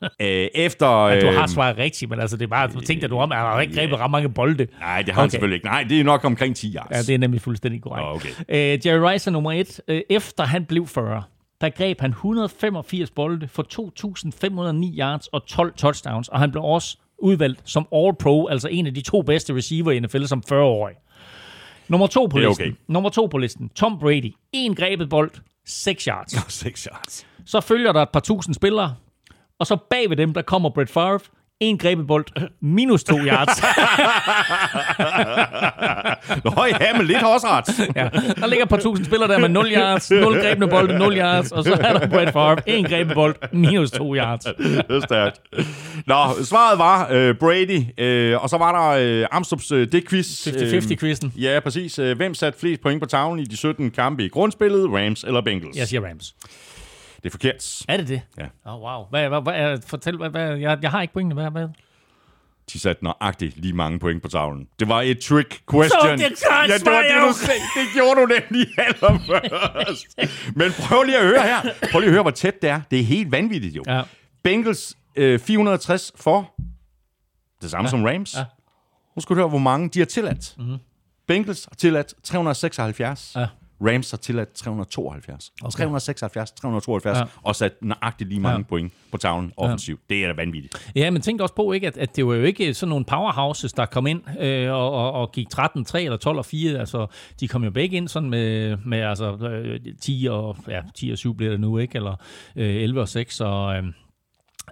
øh, 0.21 0.47
efter... 0.55 1.07
Ja, 1.07 1.19
du 1.21 1.27
har 1.27 1.41
øh, 1.41 1.47
svaret 1.49 1.77
rigtigt, 1.77 2.09
men 2.11 2.19
altså, 2.19 2.37
det 2.37 2.43
er 2.43 2.47
bare, 2.47 2.81
tænkte, 2.81 3.05
at 3.05 3.11
du 3.11 3.17
har, 3.17 3.27
han 3.27 3.31
har 3.31 3.61
ikke 3.61 3.75
grebet 3.75 3.99
ret 3.99 4.11
mange 4.11 4.29
bolde. 4.29 4.67
Nej, 4.79 5.01
det 5.01 5.13
har 5.13 5.21
han 5.21 5.27
Okay. 5.27 5.31
selvfølgelig 5.31 5.55
ikke. 5.55 5.65
Nej, 5.67 5.83
det 5.83 5.99
er 5.99 6.03
nok 6.03 6.25
omkring 6.25 6.55
10 6.55 6.73
yards. 6.75 6.87
Ja, 6.91 7.01
det 7.01 7.09
er 7.09 7.17
nemlig 7.17 7.41
fuldstændig 7.41 7.81
korrekt. 7.81 8.05
Nå, 8.05 8.11
okay. 8.15 8.73
Øh, 8.75 8.87
Jerry 8.87 9.11
Rice 9.11 9.29
er 9.29 9.31
nummer 9.31 9.51
et. 9.51 9.81
Øh, 9.87 10.01
efter 10.09 10.43
han 10.43 10.65
blev 10.65 10.87
40, 10.87 11.23
der 11.61 11.69
greb 11.69 12.01
han 12.01 12.09
185 12.09 13.11
bolde 13.11 13.47
for 13.47 13.63
2.509 14.93 14.99
yards 14.99 15.27
og 15.27 15.45
12 15.47 15.73
touchdowns, 15.73 16.27
og 16.29 16.39
han 16.39 16.51
blev 16.51 16.63
også 16.63 16.97
udvalgt 17.19 17.61
som 17.65 17.87
All-Pro, 17.95 18.47
altså 18.47 18.67
en 18.67 18.87
af 18.87 18.93
de 18.93 19.01
to 19.01 19.21
bedste 19.21 19.55
receiver 19.55 19.91
i 19.91 19.99
NFL 19.99 20.23
som 20.25 20.43
40-årig. 20.51 20.95
Nummer 21.87 22.07
to 22.07 22.25
på 22.25 22.37
listen. 22.37 22.51
okay. 22.65 22.75
Nummer 22.87 23.09
to 23.09 23.25
på 23.25 23.37
listen. 23.37 23.69
Tom 23.69 23.99
Brady. 23.99 24.33
En 24.53 24.75
grebet 24.75 25.09
bold, 25.09 25.31
6 25.65 26.03
yards. 26.05 26.53
6 26.53 26.83
yards. 26.83 27.25
Så 27.45 27.61
følger 27.61 27.91
der 27.91 28.01
et 28.01 28.09
par 28.09 28.19
tusind 28.19 28.55
spillere, 28.55 28.95
og 29.59 29.67
så 29.67 29.77
bag 29.89 30.09
ved 30.09 30.17
dem, 30.17 30.33
der 30.33 30.41
kommer 30.41 30.69
Brett 30.69 30.89
Favre. 30.89 31.19
En 31.59 31.77
grebet 31.77 32.07
bold, 32.07 32.25
minus 32.61 33.03
to 33.03 33.17
yards. 33.17 33.61
Nå, 36.43 36.65
ja, 36.81 36.97
men 36.97 37.07
lidt 37.07 37.23
også 37.23 37.47
ret. 37.47 37.89
Ja, 37.95 38.09
der 38.41 38.47
ligger 38.47 38.63
et 38.65 38.69
par 38.69 38.77
tusind 38.77 39.05
spillere 39.05 39.29
der 39.31 39.37
med 39.39 39.49
0 39.49 39.71
yards, 39.71 40.11
0 40.11 40.33
grebne 40.41 40.67
bolde, 40.67 40.97
0 40.97 41.17
yards, 41.17 41.51
og 41.51 41.63
så 41.63 41.73
er 41.73 41.97
der 41.99 42.07
Brett 42.07 42.31
Favre, 42.33 42.69
en 42.69 42.85
grebne 42.85 43.13
bold, 43.13 43.35
minus 43.53 43.91
2 43.91 44.15
yards. 44.15 44.43
det 44.45 44.85
er 44.89 44.99
stærkt. 44.99 45.39
Nå, 46.07 46.15
svaret 46.43 46.79
var 46.79 47.07
øh, 47.11 47.35
Brady, 47.35 47.81
øh, 47.97 48.43
og 48.43 48.49
så 48.49 48.57
var 48.57 48.91
der 48.91 49.21
øh, 49.21 49.27
Amstrup's 49.33 49.73
øh, 49.73 49.87
det 49.91 50.09
quiz. 50.09 50.47
50-50-quizzen. 50.47 51.25
Øh, 51.37 51.43
ja, 51.43 51.59
præcis. 51.59 51.99
Øh, 51.99 52.17
Hvem 52.17 52.33
satte 52.33 52.59
flest 52.59 52.81
point 52.81 53.01
på 53.01 53.05
tavlen 53.07 53.39
i 53.39 53.45
de 53.45 53.57
17 53.57 53.91
kampe 53.91 54.25
i 54.25 54.29
grundspillet? 54.29 54.89
Rams 54.93 55.23
eller 55.23 55.41
Bengals? 55.41 55.77
Jeg 55.77 55.87
siger 55.87 56.05
Rams. 56.09 56.35
Det 57.25 57.29
er 57.29 57.31
forkert. 57.31 57.85
Er 57.87 57.97
det 57.97 58.07
det? 58.07 58.21
Ja. 58.37 58.43
Åh, 58.65 58.73
oh, 58.73 58.81
wow. 58.81 59.05
Hvad, 59.09 59.29
hvad, 59.29 59.41
hvad, 59.41 59.81
fortæl, 59.87 60.17
hvad, 60.17 60.29
hvad, 60.29 60.57
jeg, 60.57 60.79
jeg 60.81 60.91
har 60.91 61.01
ikke 61.01 61.13
pointene. 61.13 61.41
Hvad, 61.41 61.51
hvad? 61.51 61.67
De 62.73 62.79
satte 62.79 63.03
nøjagtigt 63.03 63.57
lige 63.57 63.73
mange 63.73 63.99
point 63.99 64.21
på 64.21 64.27
tavlen. 64.27 64.67
Det 64.79 64.87
var 64.87 65.01
et 65.01 65.19
trick 65.19 65.61
question. 65.71 65.89
Så 65.89 66.15
det 66.17 66.43
klart 66.47 66.69
ja, 66.69 66.77
det 66.77 66.85
var 66.85 67.01
det, 67.01 67.29
du 67.29 67.33
sagde. 67.33 67.59
Det 67.75 67.93
gjorde 67.93 68.21
du 68.21 68.25
nemlig 68.25 68.67
allerførst. 68.85 70.05
Men 70.55 70.71
prøv 70.71 71.03
lige 71.03 71.17
at 71.17 71.25
høre 71.25 71.41
her. 71.41 71.61
Prøv 71.91 71.99
lige 71.99 72.07
at 72.07 72.13
høre, 72.13 72.21
hvor 72.21 72.31
tæt 72.31 72.61
det 72.61 72.69
er. 72.69 72.81
Det 72.91 72.99
er 72.99 73.03
helt 73.03 73.31
vanvittigt 73.31 73.75
jo. 73.75 73.83
Ja. 73.87 74.01
Bengals 74.43 74.97
øh, 75.15 75.39
460 75.39 76.11
for 76.15 76.53
det 77.61 77.71
samme 77.71 77.87
ja. 77.87 77.89
som 77.89 78.03
Rams. 78.03 78.35
Ja. 78.35 78.45
Nu 79.15 79.21
skal 79.21 79.35
du 79.35 79.39
høre, 79.39 79.49
hvor 79.49 79.57
mange 79.57 79.89
de 79.89 79.99
har 79.99 80.05
tilladt. 80.05 80.55
Mm-hmm. 80.57 80.77
Bengals 81.27 81.65
har 81.65 81.75
tilladt 81.75 82.13
376. 82.23 83.33
Ja. 83.35 83.47
Rams 83.81 84.11
har 84.11 84.17
tilladt 84.17 84.53
372. 84.53 85.51
Okay. 85.61 85.71
376, 85.71 86.51
372, 86.51 87.17
Ja. 87.17 87.23
og 87.43 87.55
sat 87.55 87.73
nøjagtigt 87.81 88.29
lige 88.29 88.39
mange 88.39 88.57
ja. 88.57 88.63
point 88.63 88.93
på 89.11 89.17
tavlen 89.17 89.51
offensivt. 89.57 90.01
Ja. 90.09 90.15
Det 90.15 90.23
er 90.23 90.27
da 90.27 90.33
vanvittigt. 90.33 90.91
Ja, 90.95 91.09
men 91.09 91.21
tænk 91.21 91.41
også 91.41 91.55
på, 91.55 91.71
ikke, 91.71 91.87
at, 91.87 91.97
at 91.97 92.15
det 92.15 92.27
var 92.27 92.35
jo 92.35 92.43
ikke 92.43 92.73
sådan 92.73 92.89
nogle 92.89 93.05
powerhouses, 93.05 93.73
der 93.73 93.85
kom 93.85 94.07
ind 94.07 94.21
øh, 94.39 94.71
og, 94.71 94.91
og, 94.91 95.11
og 95.11 95.31
gik 95.31 95.47
13-3 95.55 95.97
eller 95.97 96.73
12-4. 96.75 96.79
Altså, 96.79 97.07
de 97.39 97.47
kom 97.47 97.63
jo 97.63 97.71
begge 97.71 97.97
ind 97.97 98.07
sådan 98.07 98.29
med, 98.29 98.77
med 98.85 98.99
altså, 98.99 99.35
øh, 99.35 99.79
10 100.01 100.27
og, 100.31 100.57
ja, 100.67 100.81
10 100.95 101.11
og 101.11 101.17
7 101.17 101.35
bliver 101.35 101.51
det 101.51 101.59
nu, 101.59 101.77
ikke? 101.77 101.95
Eller 101.95 102.15
øh, 102.55 102.75
11 102.75 103.01
og 103.01 103.07
6, 103.09 103.41
og... 103.41 103.75
Øh, 103.75 103.83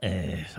Øh, 0.03 0.11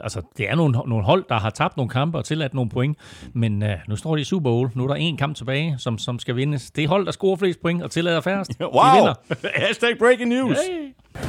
altså, 0.02 0.22
det 0.38 0.50
er 0.50 0.54
nogle, 0.54 0.78
nogle 0.86 1.04
hold, 1.04 1.24
der 1.28 1.38
har 1.38 1.50
tabt 1.50 1.76
nogle 1.76 1.90
kampe 1.90 2.18
og 2.18 2.24
tilladt 2.24 2.54
nogle 2.54 2.70
point, 2.70 2.98
men 3.32 3.62
øh, 3.62 3.76
nu 3.88 3.96
står 3.96 4.14
de 4.16 4.20
i 4.20 4.24
Super 4.24 4.50
Bowl. 4.50 4.70
Nu 4.74 4.84
er 4.84 4.88
der 4.88 4.94
en 4.94 5.16
kamp 5.16 5.36
tilbage, 5.36 5.74
som, 5.78 5.98
som 5.98 6.18
skal 6.18 6.36
vindes. 6.36 6.70
Det 6.70 6.84
er 6.84 6.88
hold, 6.88 7.06
der 7.06 7.12
scorer 7.12 7.36
flest 7.36 7.62
point 7.62 7.82
og 7.82 7.90
tillader 7.90 8.20
færrest. 8.20 8.50
De 8.58 8.64
Wow! 8.64 8.94
vinder. 8.96 9.14
Hashtag 9.66 9.98
breaking 9.98 10.28
news. 10.28 10.56
Hey. 10.68 11.24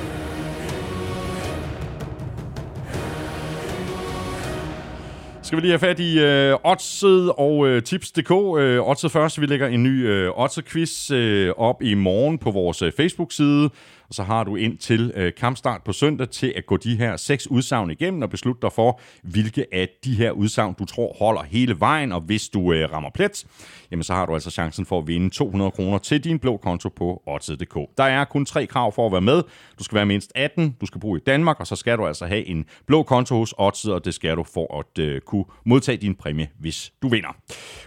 Skal 5.43 5.55
vi 5.55 5.61
lige 5.61 5.71
have 5.71 5.79
fat 5.79 5.99
i 5.99 6.19
øh, 6.19 6.55
Oddset 6.63 7.31
og 7.37 7.67
øh, 7.67 7.83
Tips.dk. 7.83 8.31
Øh, 8.31 8.89
Oddset 8.89 9.11
først, 9.11 9.41
vi 9.41 9.45
lægger 9.45 9.67
en 9.67 9.83
ny 9.83 10.07
øh, 10.07 10.31
Oddset-quiz 10.39 11.11
øh, 11.13 11.53
op 11.57 11.81
i 11.81 11.93
morgen 11.93 12.37
på 12.37 12.51
vores 12.51 12.81
øh, 12.81 12.91
Facebook-side. 12.97 13.69
Og 14.07 14.13
så 14.13 14.23
har 14.23 14.43
du 14.43 14.55
ind 14.55 14.77
til 14.77 15.11
øh, 15.15 15.31
kampstart 15.37 15.83
på 15.83 15.93
søndag 15.93 16.29
til 16.29 16.53
at 16.55 16.65
gå 16.65 16.77
de 16.77 16.95
her 16.95 17.17
seks 17.17 17.47
udsagn 17.47 17.91
igennem 17.91 18.21
og 18.21 18.29
beslutte 18.29 18.61
dig 18.61 18.71
for, 18.71 18.99
hvilke 19.23 19.65
af 19.71 19.89
de 20.03 20.15
her 20.15 20.31
udsagn, 20.31 20.73
du 20.79 20.85
tror 20.85 21.15
holder 21.19 21.43
hele 21.43 21.79
vejen. 21.79 22.11
Og 22.11 22.21
hvis 22.21 22.49
du 22.49 22.73
øh, 22.73 22.91
rammer 22.91 23.09
plet, 23.13 23.45
jamen 23.91 24.03
så 24.03 24.13
har 24.13 24.25
du 24.25 24.33
altså 24.33 24.51
chancen 24.51 24.85
for 24.85 24.99
at 24.99 25.07
vinde 25.07 25.29
200 25.29 25.71
kroner 25.71 25.97
til 25.97 26.23
din 26.23 26.39
blå 26.39 26.57
konto 26.57 26.89
på 26.89 27.23
odds.dk. 27.25 27.77
Der 27.97 28.03
er 28.03 28.23
kun 28.23 28.45
tre 28.45 28.65
krav 28.65 28.91
for 28.91 29.05
at 29.05 29.11
være 29.11 29.21
med. 29.21 29.43
Du 29.79 29.83
skal 29.83 29.95
være 29.95 30.05
mindst 30.05 30.31
18, 30.35 30.75
du 30.81 30.85
skal 30.85 31.01
bo 31.01 31.15
i 31.15 31.19
Danmark, 31.19 31.59
og 31.59 31.67
så 31.67 31.75
skal 31.75 31.97
du 31.97 32.07
altså 32.07 32.25
have 32.25 32.45
en 32.47 32.65
blå 32.87 33.03
konto 33.03 33.35
hos 33.35 33.53
Odds, 33.57 33.85
og 33.85 34.05
det 34.05 34.13
skal 34.13 34.35
du 34.35 34.43
for 34.43 34.79
at 34.79 34.99
øh, 34.99 35.21
kunne 35.21 35.45
modtage 35.65 35.97
din 35.97 36.15
præmie, 36.15 36.47
hvis 36.59 36.91
du 37.01 37.07
vinder. 37.07 37.35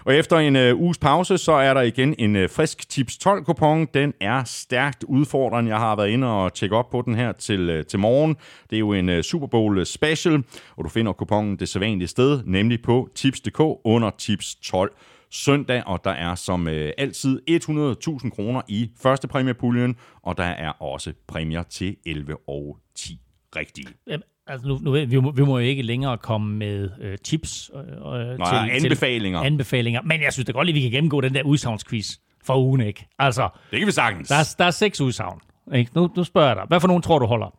Og 0.04 0.14
efter 0.14 0.38
en 0.38 0.56
øh, 0.56 0.76
uges 0.76 0.98
pause, 0.98 1.38
så 1.38 1.52
er 1.52 1.74
der 1.74 1.80
igen 1.80 2.14
en 2.18 2.36
øh, 2.36 2.50
frisk 2.50 2.88
Tips 2.88 3.18
12-kupon. 3.26 3.88
Den 3.94 4.12
er 4.20 4.44
stærkt 4.44 5.04
udfordrende. 5.04 5.70
Jeg 5.70 5.78
har 5.78 5.96
været 5.96 6.07
inde 6.08 6.26
og 6.26 6.54
tjekke 6.54 6.76
op 6.76 6.90
på 6.90 7.02
den 7.06 7.14
her 7.14 7.32
til, 7.32 7.60
øh, 7.70 7.84
til 7.84 7.98
morgen. 7.98 8.36
Det 8.70 8.76
er 8.76 8.80
jo 8.80 8.92
en 8.92 9.08
øh, 9.08 9.22
Super 9.22 9.46
Bowl 9.46 9.86
special, 9.86 10.42
og 10.76 10.84
du 10.84 10.88
finder 10.88 11.12
kuponen 11.12 11.56
det 11.58 11.68
sædvanlige 11.68 12.08
sted, 12.08 12.42
nemlig 12.46 12.82
på 12.82 13.08
tips.dk 13.14 13.60
under 13.84 14.10
Tips 14.18 14.54
12 14.54 14.92
søndag, 15.30 15.82
og 15.86 16.00
der 16.04 16.10
er 16.10 16.34
som 16.34 16.68
øh, 16.68 16.92
altid 16.98 17.40
100.000 17.50 18.30
kroner 18.30 18.62
i 18.68 18.90
første 19.02 19.28
præmiepuljen, 19.28 19.96
og 20.22 20.36
der 20.36 20.44
er 20.44 20.82
også 20.82 21.12
præmier 21.26 21.62
til 21.62 21.96
11 22.06 22.36
og 22.48 22.78
10 22.96 23.20
rigtige. 23.56 23.86
Jamen, 24.06 24.22
Altså 24.50 24.68
nu, 24.68 24.78
nu, 24.82 24.92
vi, 24.92 25.20
må, 25.20 25.30
vi 25.30 25.42
må 25.42 25.58
jo 25.58 25.64
ikke 25.66 25.82
længere 25.82 26.18
komme 26.18 26.56
med 26.56 26.90
øh, 27.00 27.18
tips 27.24 27.70
øh, 27.74 27.80
øh, 27.80 28.38
Nå, 28.38 28.44
anbefalinger. 28.44 29.40
Til 29.40 29.46
anbefalinger. 29.46 30.02
Men 30.02 30.22
jeg 30.22 30.32
synes 30.32 30.46
da 30.46 30.52
godt 30.52 30.66
lige, 30.66 30.74
vi 30.74 30.80
kan 30.80 30.90
gennemgå 30.90 31.20
den 31.20 31.34
der 31.34 31.42
udsagnsquiz 31.42 32.16
for 32.44 32.56
ugen, 32.58 32.80
ikke? 32.80 33.08
Altså, 33.18 33.48
Det 33.70 33.78
kan 33.78 33.86
vi 33.86 33.92
sagtens. 33.92 34.28
der 34.28 34.34
er, 34.34 34.54
der 34.58 34.64
er 34.64 34.70
seks 34.70 35.00
udsagn. 35.00 35.40
Ikke? 35.74 35.90
Nu, 35.94 36.10
nu 36.16 36.24
spørger 36.24 36.48
jeg 36.48 36.56
dig. 36.56 36.64
Hvad 36.68 36.80
for 36.80 36.88
nogen 36.88 37.02
tror 37.02 37.18
du 37.18 37.26
holder? 37.26 37.54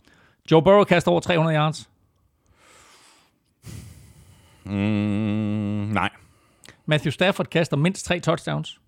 Joe 0.52 0.62
Burrow 0.64 0.84
kaster 0.84 1.12
over 1.12 1.20
300 1.20 1.56
yards. 1.58 1.90
Mm, 4.66 4.72
nej, 5.94 6.10
Matthew 6.86 7.12
Stafford 7.12 7.46
kaster 7.48 7.78
mindst 7.78 8.06
tre 8.06 8.20
touchdowns. 8.20 8.82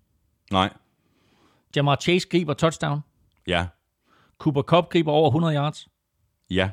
nej, 0.50 0.70
Jamar 1.76 1.96
Chase 1.96 2.28
griber 2.28 2.54
touchdown. 2.54 3.00
ja, 3.46 3.66
Cooper 4.38 4.62
Cup 4.62 4.88
griber 4.90 5.12
over 5.12 5.28
100 5.30 5.54
yards. 5.54 5.88
ja, 6.50 6.70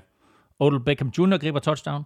Odell 0.59 0.79
Beckham 0.83 1.07
Jr. 1.17 1.37
griber 1.37 1.59
touchdown. 1.59 2.03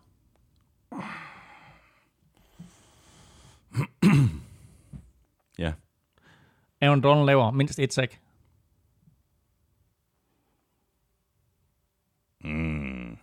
ja. 5.57 5.73
Aaron 6.81 7.01
Donald 7.01 7.25
laver 7.25 7.51
mindst 7.51 7.79
et 7.79 7.93
sack. 7.93 8.19
Mm. 12.43 13.17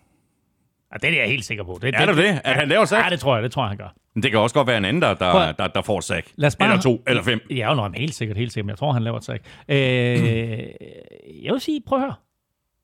Ja, 0.92 0.96
det 1.08 1.16
er 1.16 1.20
jeg 1.20 1.30
helt 1.30 1.44
sikker 1.44 1.64
på. 1.64 1.78
Det, 1.82 1.94
Er 1.94 2.06
der 2.06 2.14
det? 2.14 2.40
At 2.44 2.54
han 2.56 2.68
laver 2.68 2.84
sack? 2.84 3.04
Ja, 3.04 3.10
det 3.10 3.20
tror 3.20 3.34
jeg, 3.36 3.42
det 3.42 3.52
tror 3.52 3.62
jeg, 3.62 3.68
han 3.68 3.76
gør. 3.76 3.94
Men 4.14 4.22
det 4.22 4.30
kan 4.30 4.40
også 4.40 4.54
godt 4.54 4.66
være 4.68 4.78
en 4.78 4.84
anden, 4.84 5.02
der, 5.02 5.14
der, 5.14 5.52
der, 5.52 5.66
der 5.66 5.82
får 5.82 6.00
sack. 6.00 6.26
Lad 6.36 6.46
os 6.46 6.56
bare- 6.56 6.68
Eller 6.68 6.82
to, 6.82 7.02
eller 7.06 7.22
fem. 7.22 7.40
Ja, 7.50 7.74
men 7.74 7.94
helt 7.94 8.14
sikkert, 8.14 8.36
helt 8.36 8.52
sikkert. 8.52 8.66
Men 8.66 8.70
jeg 8.70 8.78
tror, 8.78 8.92
han 8.92 9.02
laver 9.02 9.16
et 9.16 9.24
sack. 9.24 9.44
Øh, 9.68 9.76
jeg 11.44 11.52
vil 11.52 11.60
sige, 11.60 11.80
prøv 11.86 11.98
at 11.98 12.04
høre. 12.04 12.14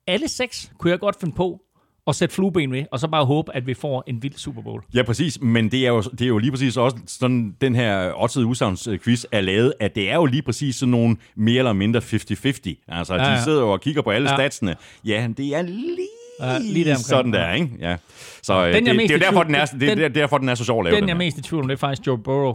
Alle 0.06 0.28
seks 0.28 0.72
kunne 0.78 0.90
jeg 0.90 0.98
godt 0.98 1.16
finde 1.20 1.34
på 1.34 1.60
og 2.06 2.14
sætte 2.14 2.34
flueben 2.34 2.72
ved, 2.72 2.84
og 2.92 3.00
så 3.00 3.08
bare 3.08 3.24
håbe, 3.24 3.56
at 3.56 3.66
vi 3.66 3.74
får 3.74 4.04
en 4.06 4.22
vild 4.22 4.34
Super 4.34 4.62
Bowl. 4.62 4.82
Ja, 4.94 5.02
præcis, 5.02 5.40
men 5.40 5.70
det 5.70 5.84
er 5.86 5.88
jo, 5.88 6.00
det 6.02 6.20
er 6.20 6.26
jo 6.26 6.38
lige 6.38 6.50
præcis 6.50 6.76
også 6.76 6.96
sådan, 7.06 7.56
den 7.60 7.74
her 7.74 8.12
oddsede 8.22 8.46
udsagnsquiz 8.46 9.24
er 9.32 9.40
lavet, 9.40 9.72
at 9.80 9.94
det 9.94 10.10
er 10.10 10.14
jo 10.14 10.24
lige 10.26 10.42
præcis 10.42 10.76
sådan 10.76 10.90
nogle 10.90 11.16
mere 11.36 11.58
eller 11.58 11.72
mindre 11.72 12.00
50-50. 12.00 12.04
Altså, 12.88 13.14
ja, 13.14 13.28
Ja, 13.30 13.36
de 13.36 13.42
sidder 13.44 13.60
jo 13.60 13.72
og 13.72 13.80
kigger 13.80 14.02
på 14.02 14.10
alle 14.10 14.30
Ja. 14.30 14.36
statsene. 14.36 14.76
Ja, 15.04 15.28
det 15.36 15.54
er 15.56 15.62
lige, 15.62 16.08
Lige 16.40 16.84
deromkring. 16.84 16.98
sådan 16.98 17.32
der, 17.32 17.52
ikke? 17.52 17.68
Ja. 17.80 17.96
Så 18.42 18.66
øh, 18.66 18.72
Den, 18.74 18.86
det, 18.86 18.86
jeg 18.86 18.94
er 18.94 18.98
det, 18.98 19.10
er 19.10 19.14
jo 19.14 19.18
derfor, 19.20 19.42
den 19.42 19.54
er, 19.54 19.64
det, 19.64 19.80
den- 19.80 19.98
det 19.98 20.04
er 20.04 20.08
derfor, 20.08 20.38
den 20.38 20.48
er 20.48 20.54
så 20.54 20.64
sjov 20.64 20.78
at 20.80 20.84
lave. 20.84 20.96
Den, 20.96 21.02
jeg 21.08 21.08
her. 21.08 21.14
er 21.14 21.18
mest 21.26 21.38
i 21.38 21.42
tvivl 21.42 21.62
om, 21.62 21.68
det 21.68 21.74
er 21.74 21.78
faktisk 21.78 22.06
Joe 22.06 22.18
Burrow 22.18 22.54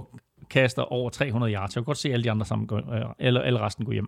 kaster 0.50 0.82
over 0.82 1.10
300 1.10 1.54
yards. 1.54 1.76
Jeg 1.76 1.82
kan 1.82 1.86
godt 1.86 1.98
se 1.98 2.14
alle 2.14 2.24
de 2.24 2.32
andre 2.32 2.46
sammen 2.46 2.68
gå, 2.68 2.78
øh, 2.78 2.84
eller, 3.20 3.42
eller 3.42 3.66
resten 3.66 3.86
gå 3.86 3.92
hjem. 3.92 4.08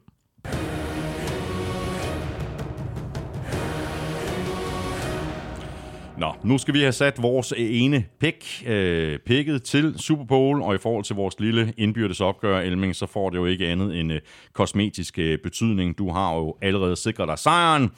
Nå, 6.18 6.34
nu 6.44 6.58
skal 6.58 6.74
vi 6.74 6.80
have 6.80 6.92
sat 6.92 7.22
vores 7.22 7.54
ene 7.58 8.06
pick, 8.20 8.64
øh, 8.68 9.20
picket 9.20 9.64
til 9.64 9.94
Super 10.00 10.24
Bowl, 10.26 10.62
og 10.62 10.76
i 10.76 10.78
forhold 10.78 11.04
til 11.04 11.16
vores 11.16 11.40
lille 11.40 11.74
indbyrdes 11.78 12.22
opgør, 12.22 12.60
Elming, 12.60 12.96
så 12.96 13.06
får 13.06 13.30
det 13.30 13.38
jo 13.38 13.46
ikke 13.46 13.68
andet 13.68 14.00
end 14.00 14.12
øh, 14.12 14.20
kosmetisk 14.54 15.20
øh, 15.20 15.38
betydning. 15.44 15.98
Du 15.98 16.10
har 16.12 16.36
jo 16.36 16.56
allerede 16.62 16.96
sikret 16.96 17.28
dig 17.28 17.40
sejren. 17.40 17.92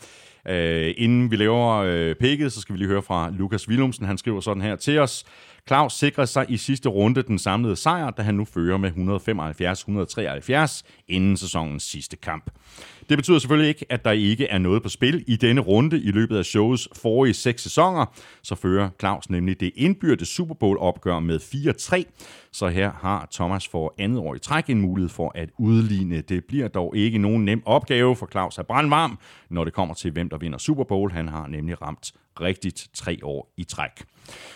Øh, 0.48 0.94
inden 0.98 1.32
vi 1.32 1.36
laver 1.36 1.76
øh, 1.76 2.16
picket, 2.16 2.54
så 2.54 2.62
skal 2.62 2.74
vi 2.74 2.80
lige 2.80 2.88
høre 2.88 3.02
fra 3.02 3.32
Lukas 3.38 3.68
Willumsen. 3.68 4.06
Han 4.06 4.18
skriver 4.18 4.42
sådan 4.42 4.64
her 4.64 4.76
til 4.76 5.00
os. 5.00 5.26
Claus 5.68 5.94
sikrede 5.94 6.28
sig 6.28 6.46
i 6.50 6.58
sidste 6.58 6.90
runde 6.90 7.24
den 7.24 7.40
samlede 7.40 7.76
sejr, 7.76 8.10
da 8.10 8.22
han 8.22 8.36
nu 8.36 8.46
fører 8.46 8.78
med 8.78 8.92
175-173 8.92 11.04
inden 11.08 11.38
sæsonens 11.38 11.84
sidste 11.84 12.18
kamp. 12.18 12.52
Det 13.10 13.18
betyder 13.18 13.40
selvfølgelig 13.40 13.70
ikke, 13.70 13.86
at 13.90 14.06
der 14.06 14.12
ikke 14.12 14.48
er 14.48 14.58
noget 14.58 14.84
på 14.84 14.90
spil 14.90 15.24
i 15.28 15.36
denne 15.36 15.62
runde 15.62 16.02
i 16.02 16.12
løbet 16.12 16.38
af 16.38 16.46
shows 16.46 16.88
forrige 16.96 17.34
seks 17.34 17.62
sæsoner. 17.62 18.06
Så 18.44 18.56
fører 18.56 18.90
Claus 19.00 19.30
nemlig 19.30 19.60
det 19.60 19.72
indbyrdes 19.76 20.28
Super 20.28 20.56
Bowl 20.56 20.78
opgør 20.78 21.20
med 21.20 21.40
4-3. 21.40 22.04
Så 22.52 22.68
her 22.68 22.92
har 22.92 23.28
Thomas 23.34 23.68
for 23.68 23.94
andet 24.00 24.20
år 24.20 24.36
i 24.36 24.40
træk 24.40 24.70
en 24.70 24.82
mulighed 24.82 25.10
for 25.10 25.32
at 25.36 25.50
udligne. 25.58 26.22
Det 26.22 26.46
bliver 26.46 26.68
dog 26.68 26.98
ikke 26.98 27.18
nogen 27.18 27.46
nem 27.46 27.62
opgave, 27.66 28.16
for 28.16 28.28
Claus 28.32 28.58
er 28.58 28.64
brandvarm, 28.64 29.20
når 29.50 29.64
det 29.64 29.74
kommer 29.74 29.96
til, 29.96 30.12
hvem 30.12 30.30
der 30.30 30.38
vinder 30.38 30.58
Super 30.58 30.84
Bowl. 30.84 31.12
Han 31.12 31.28
har 31.28 31.48
nemlig 31.48 31.82
ramt 31.82 32.14
rigtigt 32.42 32.88
tre 32.94 33.20
år 33.24 33.54
i 33.58 33.64
træk. 33.64 34.06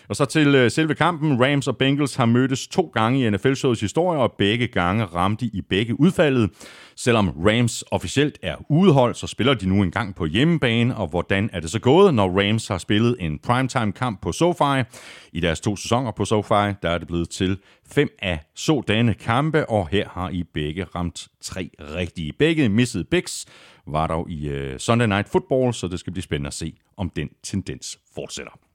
Og 0.09 0.15
så 0.15 0.25
til 0.25 0.55
øh, 0.55 0.71
selve 0.71 0.95
kampen. 0.95 1.43
Rams 1.43 1.67
og 1.67 1.77
Bengals 1.77 2.15
har 2.15 2.25
mødtes 2.25 2.67
to 2.67 2.91
gange 2.93 3.19
i 3.19 3.29
NFL-showets 3.29 3.81
historie, 3.81 4.19
og 4.19 4.33
begge 4.37 4.67
gange 4.67 5.05
ramte 5.05 5.45
i 5.45 5.61
begge 5.69 5.99
udfaldet. 5.99 6.49
Selvom 6.95 7.29
Rams 7.29 7.83
officielt 7.91 8.39
er 8.41 8.55
udeholdt, 8.69 9.17
så 9.17 9.27
spiller 9.27 9.53
de 9.53 9.69
nu 9.69 9.83
engang 9.83 10.15
på 10.15 10.25
hjemmebane, 10.25 10.97
og 10.97 11.07
hvordan 11.07 11.49
er 11.53 11.59
det 11.59 11.69
så 11.69 11.79
gået, 11.79 12.13
når 12.13 12.39
Rams 12.39 12.67
har 12.67 12.77
spillet 12.77 13.15
en 13.19 13.39
primetime-kamp 13.39 14.21
på 14.21 14.31
SoFi? 14.31 14.83
I 15.33 15.39
deres 15.39 15.59
to 15.59 15.75
sæsoner 15.75 16.11
på 16.11 16.25
SoFi, 16.25 16.73
der 16.81 16.89
er 16.89 16.97
det 16.97 17.07
blevet 17.07 17.29
til 17.29 17.57
fem 17.91 18.09
af 18.21 18.39
sådanne 18.55 19.13
kampe, 19.13 19.69
og 19.69 19.87
her 19.87 20.09
har 20.09 20.29
I 20.29 20.43
begge 20.43 20.83
ramt 20.83 21.27
tre 21.41 21.69
rigtige. 21.79 22.33
Begge 22.33 22.69
missede 22.69 23.03
bigs 23.03 23.45
var 23.87 24.07
dog 24.07 24.29
i 24.29 24.49
uh, 24.49 24.77
Sunday 24.77 25.07
Night 25.07 25.29
Football, 25.29 25.73
så 25.73 25.87
det 25.87 25.99
skal 25.99 26.13
blive 26.13 26.23
spændende 26.23 26.47
at 26.47 26.53
se, 26.53 26.73
om 26.97 27.09
den 27.09 27.29
tendens 27.43 27.99
fortsætter. 28.15 28.68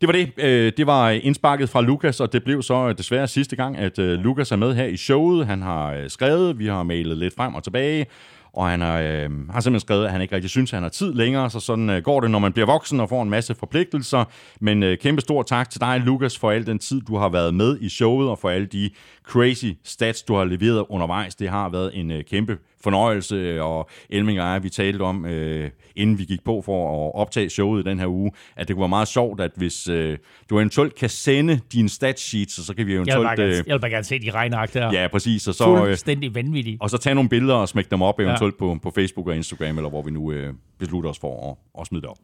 Det 0.00 0.06
var 0.06 0.12
det. 0.12 0.32
Øh, 0.38 0.72
Det 0.76 0.86
var 0.86 1.10
indsparket 1.10 1.68
fra 1.68 1.80
Lukas, 1.80 2.20
og 2.20 2.32
det 2.32 2.44
blev 2.44 2.62
så 2.62 2.88
øh, 2.88 2.98
desværre 2.98 3.28
sidste 3.28 3.56
gang, 3.56 3.76
at 3.76 3.98
øh, 3.98 4.18
Lukas 4.18 4.52
er 4.52 4.56
med 4.56 4.74
her 4.74 4.84
i 4.84 4.96
showet. 4.96 5.46
Han 5.46 5.62
har 5.62 5.92
øh, 5.92 6.10
skrevet, 6.10 6.58
vi 6.58 6.66
har 6.66 6.82
mailet 6.82 7.18
lidt 7.18 7.34
frem 7.34 7.54
og 7.54 7.64
tilbage, 7.64 8.06
og 8.52 8.68
han 8.68 8.80
har, 8.80 9.00
øh, 9.00 9.06
har 9.50 9.60
simpelthen 9.60 9.80
skrevet, 9.80 10.04
at 10.04 10.10
han 10.12 10.20
ikke 10.22 10.34
rigtig 10.34 10.50
synes, 10.50 10.72
at 10.72 10.76
han 10.76 10.82
har 10.82 10.90
tid 10.90 11.14
længere, 11.14 11.50
så 11.50 11.60
sådan 11.60 11.90
øh, 11.90 12.02
går 12.02 12.20
det, 12.20 12.30
når 12.30 12.38
man 12.38 12.52
bliver 12.52 12.66
voksen 12.66 13.00
og 13.00 13.08
får 13.08 13.22
en 13.22 13.30
masse 13.30 13.54
forpligtelser. 13.54 14.24
Men 14.60 14.82
øh, 14.82 14.98
kæmpe 14.98 15.20
stor 15.20 15.42
tak 15.42 15.70
til 15.70 15.80
dig, 15.80 16.00
Lukas, 16.04 16.38
for 16.38 16.50
al 16.50 16.66
den 16.66 16.78
tid, 16.78 17.00
du 17.00 17.16
har 17.16 17.28
været 17.28 17.54
med 17.54 17.78
i 17.80 17.88
showet, 17.88 18.28
og 18.28 18.38
for 18.38 18.50
alle 18.50 18.66
de 18.66 18.90
crazy 19.30 19.66
stats, 19.84 20.22
du 20.22 20.34
har 20.34 20.44
leveret 20.44 20.84
undervejs. 20.88 21.34
Det 21.34 21.48
har 21.48 21.68
været 21.68 21.90
en 21.94 22.10
øh, 22.10 22.24
kæmpe 22.24 22.58
fornøjelse, 22.84 23.62
og 23.62 23.88
Elming 24.10 24.40
og 24.40 24.46
jeg, 24.52 24.62
vi 24.62 24.68
talte 24.68 25.02
om, 25.02 25.24
øh, 25.26 25.70
inden 25.96 26.18
vi 26.18 26.24
gik 26.24 26.44
på 26.44 26.62
for 26.64 27.06
at 27.06 27.14
optage 27.14 27.50
showet 27.50 27.86
i 27.86 27.90
den 27.90 27.98
her 27.98 28.06
uge, 28.06 28.32
at 28.56 28.68
det 28.68 28.76
kunne 28.76 28.80
være 28.80 28.88
meget 28.88 29.08
sjovt, 29.08 29.40
at 29.40 29.50
hvis 29.56 29.88
øh, 29.88 30.18
du 30.50 30.58
eventuelt 30.58 30.94
kan 30.94 31.08
sende 31.08 31.60
dine 31.72 31.88
statsheets, 31.88 32.54
så, 32.54 32.64
så 32.64 32.74
kan 32.74 32.86
vi 32.86 32.92
Jeg 32.92 33.00
vil, 33.00 33.08
eventuelt... 33.08 33.26
bare 33.26 33.36
gerne, 33.36 33.50
Øh, 33.58 33.64
jeg 33.66 33.74
vil 33.74 33.80
bare 33.80 33.90
gerne 33.90 34.04
se 34.04 34.18
de 34.18 34.30
regnark 34.30 34.74
der. 34.74 34.92
ja, 34.92 35.08
præcis, 35.08 35.48
og 35.48 35.54
så... 35.54 35.74
Øh, 35.74 35.78
Fuldstændig 35.86 36.34
vanvittige. 36.34 36.78
og 36.80 36.90
så 36.90 36.98
tage 36.98 37.14
nogle 37.14 37.28
billeder 37.30 37.54
og 37.54 37.68
smække 37.68 37.90
dem 37.90 38.02
op 38.02 38.20
eventuelt 38.20 38.54
ja. 38.54 38.58
på, 38.58 38.78
på 38.82 38.90
Facebook 38.94 39.26
og 39.28 39.36
Instagram, 39.36 39.76
eller 39.78 39.90
hvor 39.90 40.02
vi 40.02 40.10
nu 40.10 40.32
øh, 40.32 40.54
beslutter 40.78 41.10
os 41.10 41.18
for 41.18 41.50
at, 41.50 41.80
at 41.80 41.86
smide 41.86 42.02
det 42.02 42.10
op. 42.10 42.18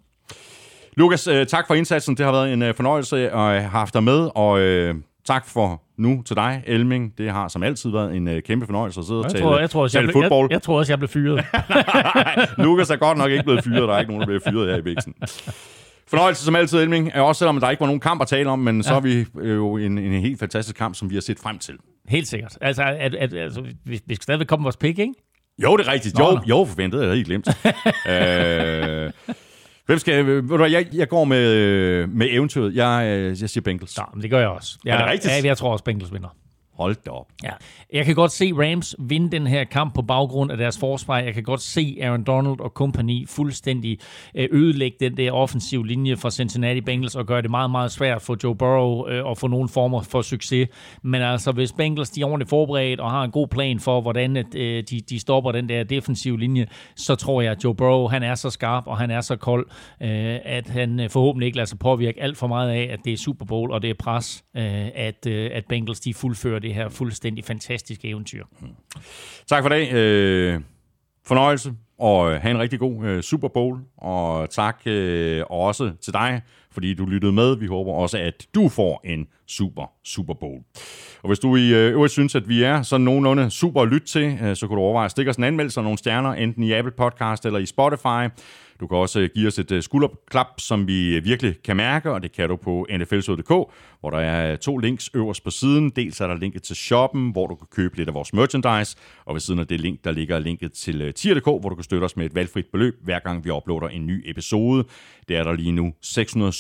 Lukas, 0.97 1.27
øh, 1.27 1.47
tak 1.47 1.67
for 1.67 1.75
indsatsen. 1.75 2.17
Det 2.17 2.25
har 2.25 2.33
været 2.33 2.53
en 2.53 2.63
øh, 2.63 2.75
fornøjelse 2.75 3.31
at 3.31 3.39
have 3.41 3.63
haft 3.63 3.95
dig 3.95 4.03
med, 4.05 4.31
og 4.35 4.61
øh, 4.61 4.95
tak 5.27 5.47
for 5.47 5.83
nu 5.99 6.23
til 6.23 6.37
dig, 6.37 6.63
Elming. 6.67 7.19
Det 7.19 7.31
har 7.31 7.49
som 7.49 7.63
altid 7.63 7.91
været 7.91 8.17
en 8.17 8.29
øh, 8.29 8.43
kæmpe 8.43 8.67
fornøjelse 8.67 9.01
at 9.01 9.07
sidde 9.07 9.21
og 9.21 9.25
Jeg 9.25 9.31
tale, 9.33 9.43
tror, 9.43 9.59
jeg, 9.59 9.71
tror 9.71 9.83
også, 9.83 9.99
jeg, 9.99 10.03
tale 10.03 10.13
blev, 10.13 10.23
fodbold. 10.23 10.49
jeg, 10.51 10.55
jeg 10.55 10.63
tror 10.63 10.79
også, 10.79 10.93
jeg 10.93 10.99
blev 10.99 11.09
fyret. 11.09 11.45
Lukas 12.65 12.91
er 12.91 12.97
godt 12.97 13.19
nok 13.19 13.31
ikke 13.31 13.45
blevet 13.45 13.65
fyret. 13.65 13.89
Der 13.89 13.95
er 13.95 13.99
ikke 13.99 14.13
nogen, 14.13 14.21
der 14.21 14.27
bliver 14.27 14.41
fyret 14.51 14.71
her 14.71 14.77
i 14.77 14.83
Bæksen. 14.83 15.15
Fornøjelse 16.09 16.45
som 16.45 16.57
altid, 16.57 16.79
Elming. 16.79 17.15
Også 17.15 17.39
selvom 17.39 17.61
der 17.61 17.71
ikke 17.71 17.81
var 17.81 17.87
nogen 17.87 18.01
kamp 18.01 18.23
at 18.23 18.29
tale 18.29 18.51
om, 18.51 18.59
men 18.59 18.77
ja. 18.77 18.83
så 18.83 18.95
er 18.95 19.01
vi 19.01 19.27
øh, 19.41 19.57
jo 19.57 19.77
en, 19.77 19.99
en 19.99 20.21
helt 20.21 20.39
fantastisk 20.39 20.77
kamp, 20.77 20.95
som 20.95 21.11
vi 21.11 21.15
har 21.15 21.23
set 21.23 21.39
frem 21.39 21.59
til. 21.59 21.75
Helt 22.09 22.29
sikkert. 22.29 22.59
Altså, 22.61 22.83
at, 22.83 23.15
at, 23.15 23.35
altså 23.35 23.61
vi, 23.85 24.01
vi 24.07 24.15
skal 24.15 24.23
stadigvæk 24.23 24.47
komme 24.47 24.63
vores 24.63 24.77
pick, 24.77 24.99
ikke? 24.99 25.15
Jo, 25.63 25.77
det 25.77 25.89
er 25.89 25.93
rigtigt. 25.93 26.19
Jo, 26.19 26.25
nå. 26.25 26.41
jo 26.49 26.65
forventet. 26.65 26.99
Jeg 26.99 27.07
havde 27.07 27.17
helt 27.17 27.27
glemt. 27.27 27.49
øh, 28.09 29.13
hvem 29.87 29.99
skal... 29.99 30.27
Ved 30.27 30.43
du 30.43 30.57
hvad, 30.57 30.71
jeg, 30.71 30.87
jeg 30.93 31.09
går 31.09 31.25
med, 31.25 31.53
øh, 31.53 32.09
med 32.09 32.27
eventyret. 32.31 32.75
Jeg, 32.75 33.07
øh, 33.07 33.41
jeg 33.41 33.51
siger 33.51 33.61
Bengals. 33.63 33.97
Nå, 33.99 34.05
men 34.15 34.23
det 34.23 34.31
gør 34.31 34.39
jeg 34.39 34.49
også. 34.49 34.79
Jeg, 34.85 34.95
Er 34.95 34.99
det 34.99 35.13
rigtigt? 35.13 35.35
Ja, 35.35 35.49
jeg 35.49 35.57
tror 35.57 35.73
også, 35.73 35.85
Bengals 35.85 36.13
vinder. 36.13 36.29
Hold 36.77 36.97
da 37.07 37.11
op. 37.11 37.27
Ja. 37.45 37.51
Jeg 37.93 38.05
kan 38.05 38.15
godt 38.15 38.33
se 38.33 38.53
Rams 38.53 38.95
vinde 38.99 39.31
den 39.31 39.47
her 39.47 39.65
kamp 39.65 39.95
på 39.95 40.03
baggrund 40.03 40.53
af 40.53 40.57
deres 40.59 40.79
forsvar. 40.79 41.19
Jeg 41.19 41.35
kan 41.35 41.43
godt 41.43 41.61
se 41.61 41.99
Aaron 42.03 42.25
Donald 42.25 42.61
og 42.61 42.71
company 42.71 43.29
fuldstændig 43.29 43.99
øh, 44.35 44.49
ødelægge 44.53 44.97
den 45.01 45.17
der 45.17 45.33
offensive 45.33 45.87
linje 45.87 46.17
for 46.17 46.31
Cincinnati 46.31 46.81
Bengals 46.81 47.15
og 47.15 47.27
gøre 47.27 47.43
det 47.43 47.51
meget, 47.51 47.71
meget 47.71 47.93
svært 47.93 48.23
for 48.23 48.37
Joe 48.45 48.57
Burrow 48.57 49.09
øh, 49.09 49.31
at 49.31 49.39
få 49.39 49.47
nogen 49.47 49.69
former 49.69 50.03
for 50.03 50.23
succes. 50.23 50.69
Men 51.03 51.23
altså, 51.23 51.53
hvis 51.53 51.73
Bengals 51.73 52.11
de 52.11 52.21
er 52.21 52.25
ordentligt 52.25 52.51
forberedt 52.51 53.01
og 53.01 53.11
har 53.11 53.25
en 53.25 53.31
god 53.31 53.49
plan 53.49 53.81
for, 53.81 54.01
hvordan 54.01 54.37
øh, 54.37 54.83
de, 54.91 55.01
de 55.01 55.19
stopper 55.19 55.53
den 55.53 55.69
der 55.69 55.85
defensive 55.85 56.39
linje, 56.39 56.67
så 56.97 57.15
tror 57.15 57.43
jeg, 57.43 57.53
at 57.53 57.65
Joe 57.65 57.75
Burrow 57.75 58.09
han 58.09 58.23
er 58.23 58.35
så 58.35 58.51
skarp 58.51 58.87
og 58.87 58.99
han 58.99 59.11
er 59.11 59.21
så 59.21 59.37
kold, 59.37 59.67
at 60.45 60.69
han 60.69 61.11
forhåbentlig 61.11 61.47
ikke 61.47 61.57
lader 61.57 61.67
sig 61.67 61.79
påvirke 61.79 62.23
alt 62.23 62.37
for 62.37 62.47
meget 62.47 62.71
af, 62.71 62.89
at 62.93 62.99
det 63.05 63.13
er 63.13 63.17
Super 63.17 63.47
Bowl 63.47 63.71
og 63.71 63.83
det 63.83 63.91
er 63.91 63.95
pres, 63.99 64.45
at, 64.55 65.27
at 65.27 65.65
Bengals 65.69 66.01
de 66.01 66.15
fuldfører 66.15 66.59
det 66.67 66.75
her 66.75 66.89
fuldstændig 66.89 67.45
fantastiske 67.45 68.09
eventyr. 68.09 68.45
Tak 69.47 69.63
for 69.63 69.69
dag. 69.69 69.93
Øh, 69.93 70.61
fornøjelse, 71.25 71.73
og 71.99 72.33
øh, 72.33 72.41
have 72.41 72.51
en 72.51 72.59
rigtig 72.59 72.79
god 72.79 73.05
øh, 73.05 73.23
Super 73.23 73.49
Bowl. 73.49 73.81
Og 73.97 74.51
tak 74.51 74.81
øh, 74.87 75.45
også 75.51 75.93
til 76.01 76.13
dig, 76.13 76.43
fordi 76.77 76.95
du 76.95 77.05
lyttede 77.07 77.33
med. 77.33 77.57
Vi 77.57 77.67
håber 77.67 77.93
også, 77.93 78.19
at 78.19 78.47
du 78.55 78.69
får 78.69 79.01
en 79.05 79.27
super 79.47 79.93
Super 80.05 80.35
Bowl. 80.35 80.61
Og 81.23 81.29
hvis 81.29 81.39
du 81.39 81.57
i 81.57 81.75
øh, 81.75 81.93
øvrigt 81.93 82.13
synes, 82.13 82.35
at 82.35 82.49
vi 82.49 82.63
er 82.63 82.83
sådan 82.83 83.05
nogenlunde 83.05 83.51
super 83.51 83.83
at 83.83 83.89
lytte 83.89 84.07
til, 84.07 84.39
øh, 84.43 84.57
så 84.57 84.67
kan 84.67 84.77
du 84.77 84.83
overveje 84.83 85.05
at 85.05 85.11
stikke 85.11 85.31
os 85.31 85.37
en 85.37 85.45
anmeldelse 85.45 85.81
og 85.81 85.85
nogle 85.85 85.99
stjerner, 85.99 86.33
enten 86.33 86.63
i 86.63 86.73
Apple 86.73 86.93
Podcast 86.93 87.47
eller 87.47 87.59
i 87.59 87.67
Spotify. 87.67 88.29
Du 88.81 88.87
kan 88.87 88.97
også 88.99 89.21
øh, 89.21 89.29
give 89.35 89.47
os 89.49 89.59
et 89.59 89.85
skulderklap, 89.85 90.47
som 90.59 90.87
vi 90.89 91.21
virkelig 91.21 91.55
kan 91.65 91.77
mærke, 91.77 92.11
og 92.13 92.23
det 92.23 92.33
kan 92.33 92.49
du 92.49 92.57
på 92.57 92.87
nflsod.dk, 92.91 93.49
hvor 94.01 94.11
der 94.11 94.19
er 94.19 94.57
to 94.57 94.79
links 94.79 95.11
øverst 95.15 95.45
på 95.45 95.51
siden. 95.51 95.91
Dels 95.91 96.21
er 96.21 96.27
der 96.27 96.37
linket 96.37 96.63
til 96.63 96.77
shoppen, 96.77 97.31
hvor 97.31 97.47
du 97.47 97.55
kan 97.55 97.67
købe 97.71 97.97
lidt 97.97 98.09
af 98.09 98.15
vores 98.15 98.33
merchandise, 98.33 98.97
og 99.25 99.35
ved 99.35 99.41
siden 99.41 99.61
af 99.61 99.67
det 99.67 99.81
link, 99.81 100.05
der 100.05 100.11
ligger 100.11 100.39
linket 100.39 100.73
til 100.73 101.15
tier.dk, 101.15 101.45
hvor 101.45 101.69
du 101.69 101.75
kan 101.75 101.85
støtte 101.85 102.05
os 102.05 102.17
med 102.17 102.27
et 102.27 102.35
valgfrit 102.35 102.67
beløb, 102.73 102.95
hver 103.05 103.19
gang 103.19 103.45
vi 103.45 103.51
uploader 103.51 103.89
en 103.89 104.07
ny 104.07 104.23
episode. 104.31 104.85
Det 105.29 105.37
er 105.37 105.43
der 105.43 105.53
lige 105.53 105.73
nu 105.73 105.95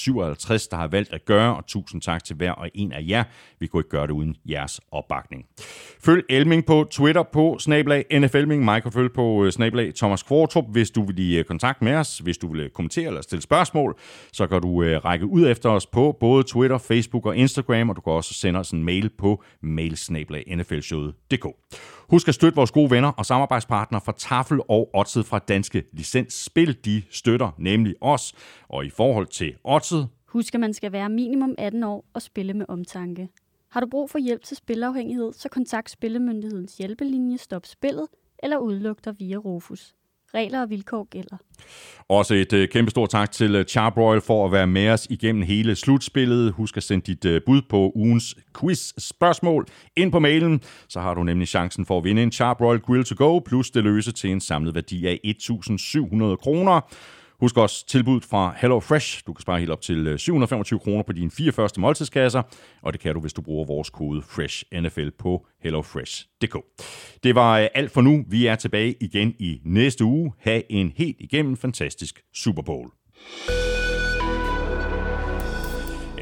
57, 0.06 0.68
der 0.68 0.76
har 0.76 0.86
valgt 0.86 1.12
at 1.12 1.24
gøre, 1.24 1.56
og 1.56 1.66
tusind 1.66 2.02
tak 2.02 2.24
til 2.24 2.36
hver 2.36 2.52
og 2.52 2.70
en 2.74 2.92
af 2.92 3.04
jer. 3.08 3.24
Vi 3.60 3.66
kunne 3.66 3.80
ikke 3.80 3.90
gøre 3.90 4.06
det 4.06 4.12
uden 4.12 4.36
jeres 4.48 4.80
opbakning. 4.90 5.46
Følg 6.04 6.24
Elming 6.28 6.66
på 6.66 6.86
Twitter 6.90 7.22
på 7.22 7.56
snablag 7.58 8.04
NFLming. 8.20 8.64
Mig 8.64 8.82
kan 8.82 8.92
følge 8.92 9.10
på 9.10 9.44
øh, 9.44 9.52
snablag 9.52 9.94
Thomas 9.94 10.22
Kvartrup, 10.22 10.64
hvis 10.72 10.90
du 10.90 11.02
vil 11.02 11.18
i 11.18 11.38
øh, 11.38 11.44
kontakt 11.44 11.82
med 11.82 11.94
os. 11.94 12.18
Hvis 12.18 12.38
du 12.38 12.52
vil 12.52 12.60
øh, 12.60 12.70
kommentere 12.70 13.06
eller 13.06 13.20
stille 13.20 13.42
spørgsmål, 13.42 13.98
så 14.32 14.46
kan 14.46 14.62
du 14.62 14.80
række 14.80 15.26
ud 15.26 15.48
efter 15.48 15.70
os 15.70 15.86
på 15.86 16.16
både 16.20 16.42
Twitter, 16.42 16.78
Facebook 16.78 17.26
og 17.26 17.36
Instagram, 17.36 17.90
og 17.90 17.96
du 17.96 18.00
kan 18.00 18.12
også 18.12 18.34
sende 18.34 18.60
os 18.60 18.70
en 18.70 18.84
mail 18.84 19.10
på 19.18 19.42
mailsnablag.nflshowet.dk. 19.62 21.46
Husk 22.10 22.28
at 22.28 22.34
støtte 22.34 22.56
vores 22.56 22.70
gode 22.70 22.90
venner 22.90 23.12
og 23.12 23.26
samarbejdspartnere 23.26 24.00
fra 24.00 24.12
Tafel 24.18 24.60
og 24.68 24.90
Odset 24.94 25.26
fra 25.26 25.38
Danske 25.38 25.84
Licens 25.92 26.44
Spil. 26.44 26.84
De 26.84 27.02
støtter 27.10 27.50
nemlig 27.58 27.94
os. 28.00 28.34
Og 28.68 28.84
i 28.86 28.90
forhold 28.90 29.26
til 29.26 29.54
Odset, 29.64 30.08
Husk, 30.26 30.54
at 30.54 30.60
man 30.60 30.74
skal 30.74 30.92
være 30.92 31.08
minimum 31.08 31.54
18 31.58 31.82
år 31.82 32.04
og 32.14 32.22
spille 32.22 32.54
med 32.54 32.66
omtanke. 32.68 33.28
Har 33.70 33.80
du 33.80 33.86
brug 33.90 34.10
for 34.10 34.18
hjælp 34.18 34.42
til 34.42 34.56
spilafhængighed, 34.56 35.32
så 35.32 35.48
kontakt 35.48 35.90
Spillemyndighedens 35.90 36.76
hjælpelinje 36.76 37.38
Stop 37.38 37.66
Spillet 37.66 38.06
eller 38.38 38.58
udluk 38.58 39.04
dig 39.04 39.14
via 39.18 39.36
Rufus. 39.36 39.94
Regler 40.36 40.62
og 40.62 40.70
vilkår 40.70 41.08
gælder. 41.10 41.36
Også 42.08 42.34
et 42.34 42.52
øh, 42.52 42.68
kæmpe 42.68 42.90
stort 42.90 43.10
tak 43.10 43.32
til 43.32 43.54
øh, 43.54 43.64
Charbroil 43.64 44.20
for 44.20 44.46
at 44.46 44.52
være 44.52 44.66
med 44.66 44.90
os 44.90 45.06
igennem 45.10 45.42
hele 45.42 45.76
slutspillet. 45.76 46.52
Husk 46.52 46.76
at 46.76 46.82
sende 46.82 47.06
dit 47.06 47.24
øh, 47.24 47.40
bud 47.46 47.62
på 47.68 47.92
ugens 47.94 48.36
quiz-spørgsmål 48.60 49.66
ind 49.96 50.12
på 50.12 50.18
mailen. 50.18 50.60
Så 50.88 51.00
har 51.00 51.14
du 51.14 51.22
nemlig 51.22 51.48
chancen 51.48 51.86
for 51.86 51.98
at 51.98 52.04
vinde 52.04 52.22
en 52.22 52.32
Charbroil 52.32 52.80
Grill 52.80 53.04
to 53.04 53.14
Go, 53.18 53.38
plus 53.38 53.70
det 53.70 53.84
løse 53.84 54.12
til 54.12 54.30
en 54.30 54.40
samlet 54.40 54.74
værdi 54.74 55.06
af 55.06 55.20
1.700 55.26 56.36
kroner. 56.36 56.80
Husk 57.40 57.56
også 57.56 57.86
tilbuddet 57.86 58.24
fra 58.24 58.54
Hello 58.56 58.80
Fresh. 58.80 59.22
Du 59.26 59.32
kan 59.32 59.42
spare 59.42 59.58
helt 59.58 59.70
op 59.70 59.80
til 59.80 60.06
øh, 60.06 60.18
725 60.18 60.78
kroner 60.78 61.02
på 61.02 61.12
dine 61.12 61.30
fire 61.30 61.52
første 61.52 61.80
måltidskasser, 61.80 62.42
og 62.82 62.92
det 62.92 63.00
kan 63.00 63.14
du, 63.14 63.20
hvis 63.20 63.32
du 63.32 63.42
bruger 63.42 63.64
vores 63.66 63.90
kode 63.90 64.22
FRESHNFL 64.22 65.10
på 65.18 65.46
hellofresh.dk. 65.62 66.56
Det 67.22 67.34
var 67.34 67.58
øh, 67.58 67.68
alt 67.74 67.90
for 67.90 68.00
nu. 68.00 68.24
Vi 68.28 68.46
er 68.46 68.54
tilbage 68.54 68.94
igen 69.00 69.34
i 69.38 69.60
næste 69.64 70.04
uge. 70.04 70.32
Ha' 70.38 70.60
en 70.70 70.92
helt 70.96 71.16
igennem 71.20 71.56
fantastisk 71.56 72.20
Super 72.34 72.62
Bowl. 72.62 72.90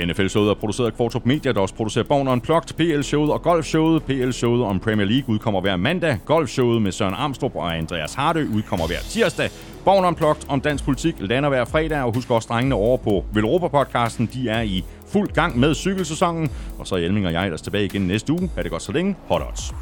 NFL-showet 0.06 0.51
er 0.51 0.55
produceret 0.55 0.86
af 0.86 0.97
Kvartrup 0.97 1.26
Media, 1.26 1.52
der 1.52 1.60
også 1.60 1.74
producerer 1.74 2.05
Born 2.05 2.28
Unplugged, 2.28 2.74
PL-showet 2.76 3.32
og 3.32 3.43
Golf-showet. 3.43 4.02
PL-showet 4.02 4.64
om 4.64 4.81
Premier 4.81 5.06
League 5.06 5.28
udkommer 5.28 5.60
hver 5.60 5.76
mandag. 5.76 6.18
Golf-showet 6.24 6.82
med 6.82 6.93
Søren 6.93 7.14
Armstrong 7.14 7.56
og 7.56 7.76
Andreas 7.76 8.14
Hardø 8.14 8.47
udkommer 8.55 8.86
hver 8.86 8.98
tirsdag. 9.01 9.51
Born 9.85 10.05
Unplugged 10.05 10.51
om 10.51 10.60
dansk 10.60 10.85
politik 10.85 11.14
lander 11.18 11.48
hver 11.48 11.64
fredag, 11.64 12.02
og 12.02 12.14
husk 12.14 12.31
også 12.31 12.48
drengene 12.48 12.74
over 12.74 12.97
på 12.97 13.24
Velropa-podcasten. 13.32 14.26
De 14.26 14.48
er 14.48 14.62
i 14.62 14.85
fuld 15.09 15.28
gang 15.28 15.59
med 15.59 15.74
cykelsæsonen, 15.74 16.51
og 16.78 16.86
så 16.86 16.94
er 16.94 16.98
Hjelming 16.98 17.26
og 17.26 17.32
jeg 17.32 17.44
ellers 17.44 17.62
tilbage 17.62 17.85
igen 17.85 18.06
næste 18.06 18.32
uge. 18.32 18.51
Ha' 18.55 18.62
det 18.62 18.70
godt 18.70 18.82
så 18.82 18.93
længe. 18.93 19.16
Hot 19.28 19.43
odds. 19.43 19.74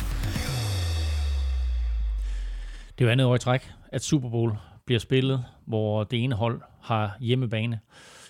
Det 2.98 3.04
er 3.04 3.04
jo 3.04 3.10
andet 3.10 3.26
år 3.26 3.34
i 3.34 3.38
træk, 3.38 3.70
at 3.92 4.02
Super 4.02 4.30
Bowl 4.30 4.52
bliver 4.86 4.98
spillet, 4.98 5.44
hvor 5.66 6.04
det 6.04 6.24
ene 6.24 6.34
hold 6.34 6.60
har 6.82 7.16
hjemmebane. 7.20 7.78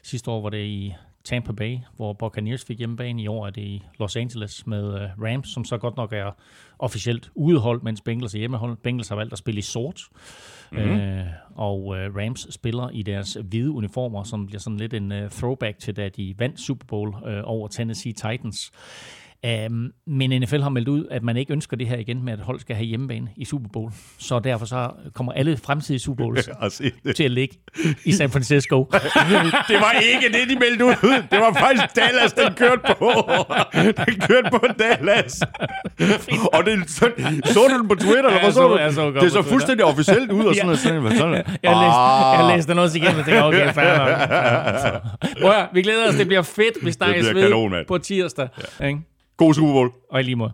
Sidste 0.03 0.31
år 0.31 0.43
var 0.43 0.51
det 0.51 0.65
i 0.65 0.95
Tampa 1.25 1.53
Bay, 1.53 1.79
hvor 1.97 2.13
Buccaneers 2.13 2.65
fik 2.65 2.79
hjemmebane. 2.79 3.23
I 3.23 3.27
år 3.29 3.47
er 3.47 3.51
det 3.51 3.63
i 3.63 3.83
Los 3.99 4.17
Angeles 4.17 4.67
med 4.67 4.85
uh, 4.85 5.25
Rams, 5.25 5.49
som 5.49 5.65
så 5.65 5.79
godt 5.79 5.97
nok 5.97 6.13
er 6.13 6.31
officielt 6.79 7.31
udehold, 7.35 7.83
mens 7.83 8.01
Bengals 8.01 8.35
er 8.35 8.39
hjemmehold. 8.39 8.77
Bengals 8.77 9.09
har 9.09 9.17
valgt 9.17 9.33
at 9.33 9.39
spille 9.39 9.59
i 9.59 9.63
sort, 9.63 10.01
mm-hmm. 10.73 11.21
og 11.55 11.81
uh, 11.87 11.97
Rams 11.97 12.47
spiller 12.51 12.91
i 12.91 13.03
deres 13.03 13.39
hvide 13.45 13.71
uniformer, 13.71 14.23
som 14.23 14.47
bliver 14.47 14.61
sådan 14.61 14.77
lidt 14.77 14.95
en 14.95 15.13
throwback 15.31 15.79
til, 15.79 15.97
da 15.97 16.09
de 16.09 16.35
vandt 16.39 16.61
Super 16.61 16.87
Bowl 16.87 17.15
over 17.45 17.69
Tennessee 17.69 18.13
Titans. 18.13 18.73
Um, 19.71 19.91
men 20.07 20.41
NFL 20.43 20.61
har 20.61 20.69
meldt 20.69 20.89
ud, 20.89 21.07
at 21.11 21.23
man 21.23 21.37
ikke 21.37 21.53
ønsker 21.53 21.77
det 21.77 21.87
her 21.89 21.97
igen 21.99 22.25
med, 22.25 22.33
at 22.33 22.39
hold 22.41 22.61
skal 22.61 22.77
have 22.77 22.87
hjemmebane 22.87 23.29
i 23.37 23.45
Super 23.45 23.69
Bowl. 23.73 23.93
Så 24.19 24.39
derfor 24.39 24.67
så 24.67 24.91
kommer 25.15 25.33
alle 25.33 25.57
fremtidige 25.57 26.01
Super 26.01 26.25
Bowls 26.25 26.51
til 27.17 27.25
at 27.25 27.31
ligge 27.31 27.57
i 28.05 28.13
San 28.13 28.31
Francisco. 28.31 28.85
det 29.69 29.77
var 29.81 29.93
ikke 29.93 30.39
det, 30.39 30.49
de 30.49 30.59
meldte 30.59 30.85
ud. 30.85 31.23
Det 31.31 31.41
var 31.41 31.53
faktisk 31.53 31.85
Dallas, 31.97 32.33
den 32.33 32.55
kørte 32.55 32.81
på. 32.99 33.11
Den 34.07 34.21
kørte 34.21 34.51
på 34.51 34.67
Dallas. 34.79 35.41
Og 36.53 36.65
det, 36.67 36.91
så, 36.91 37.11
så 37.45 37.61
du 37.71 37.79
den 37.79 37.89
på 37.89 37.95
Twitter? 37.95 38.25
Eller 38.31 38.33
Ja, 38.45 38.51
så, 38.51 38.53
så- 38.53 38.79
jeg 38.79 38.93
så 38.93 39.11
det 39.11 39.23
er 39.23 39.29
så 39.29 39.43
fuldstændig 39.43 39.85
officielt 39.85 40.33
ud 40.33 40.45
og 40.45 40.55
sådan 40.55 40.67
noget. 40.67 40.79
Sådan, 40.81 41.03
sådan, 41.17 41.31
noget. 41.31 41.47
Jeg 41.63 41.73
læste, 41.73 41.99
Ah. 41.99 42.39
jeg 42.49 42.57
læste 42.57 42.71
den 42.73 42.79
også 42.79 42.99
igen, 42.99 43.09
og 43.09 43.15
tænkte, 43.25 43.45
okay, 43.45 43.73
fair 43.73 43.99
nok. 43.99 45.53
Ja, 45.53 45.65
vi 45.73 45.83
glæder 45.83 46.09
os, 46.09 46.15
det 46.15 46.27
bliver 46.27 46.43
fedt. 46.43 46.85
Vi 46.85 46.93
snakkes 46.93 47.35
ved 47.35 47.43
kanon, 47.43 47.73
på 47.89 47.99
tirsdag. 47.99 48.49
Ja. 48.81 48.87
God 48.87 48.99
koos 49.43 49.59
kuhu 49.59 49.73
pool? 49.73 49.91
Alimo. 50.11 50.51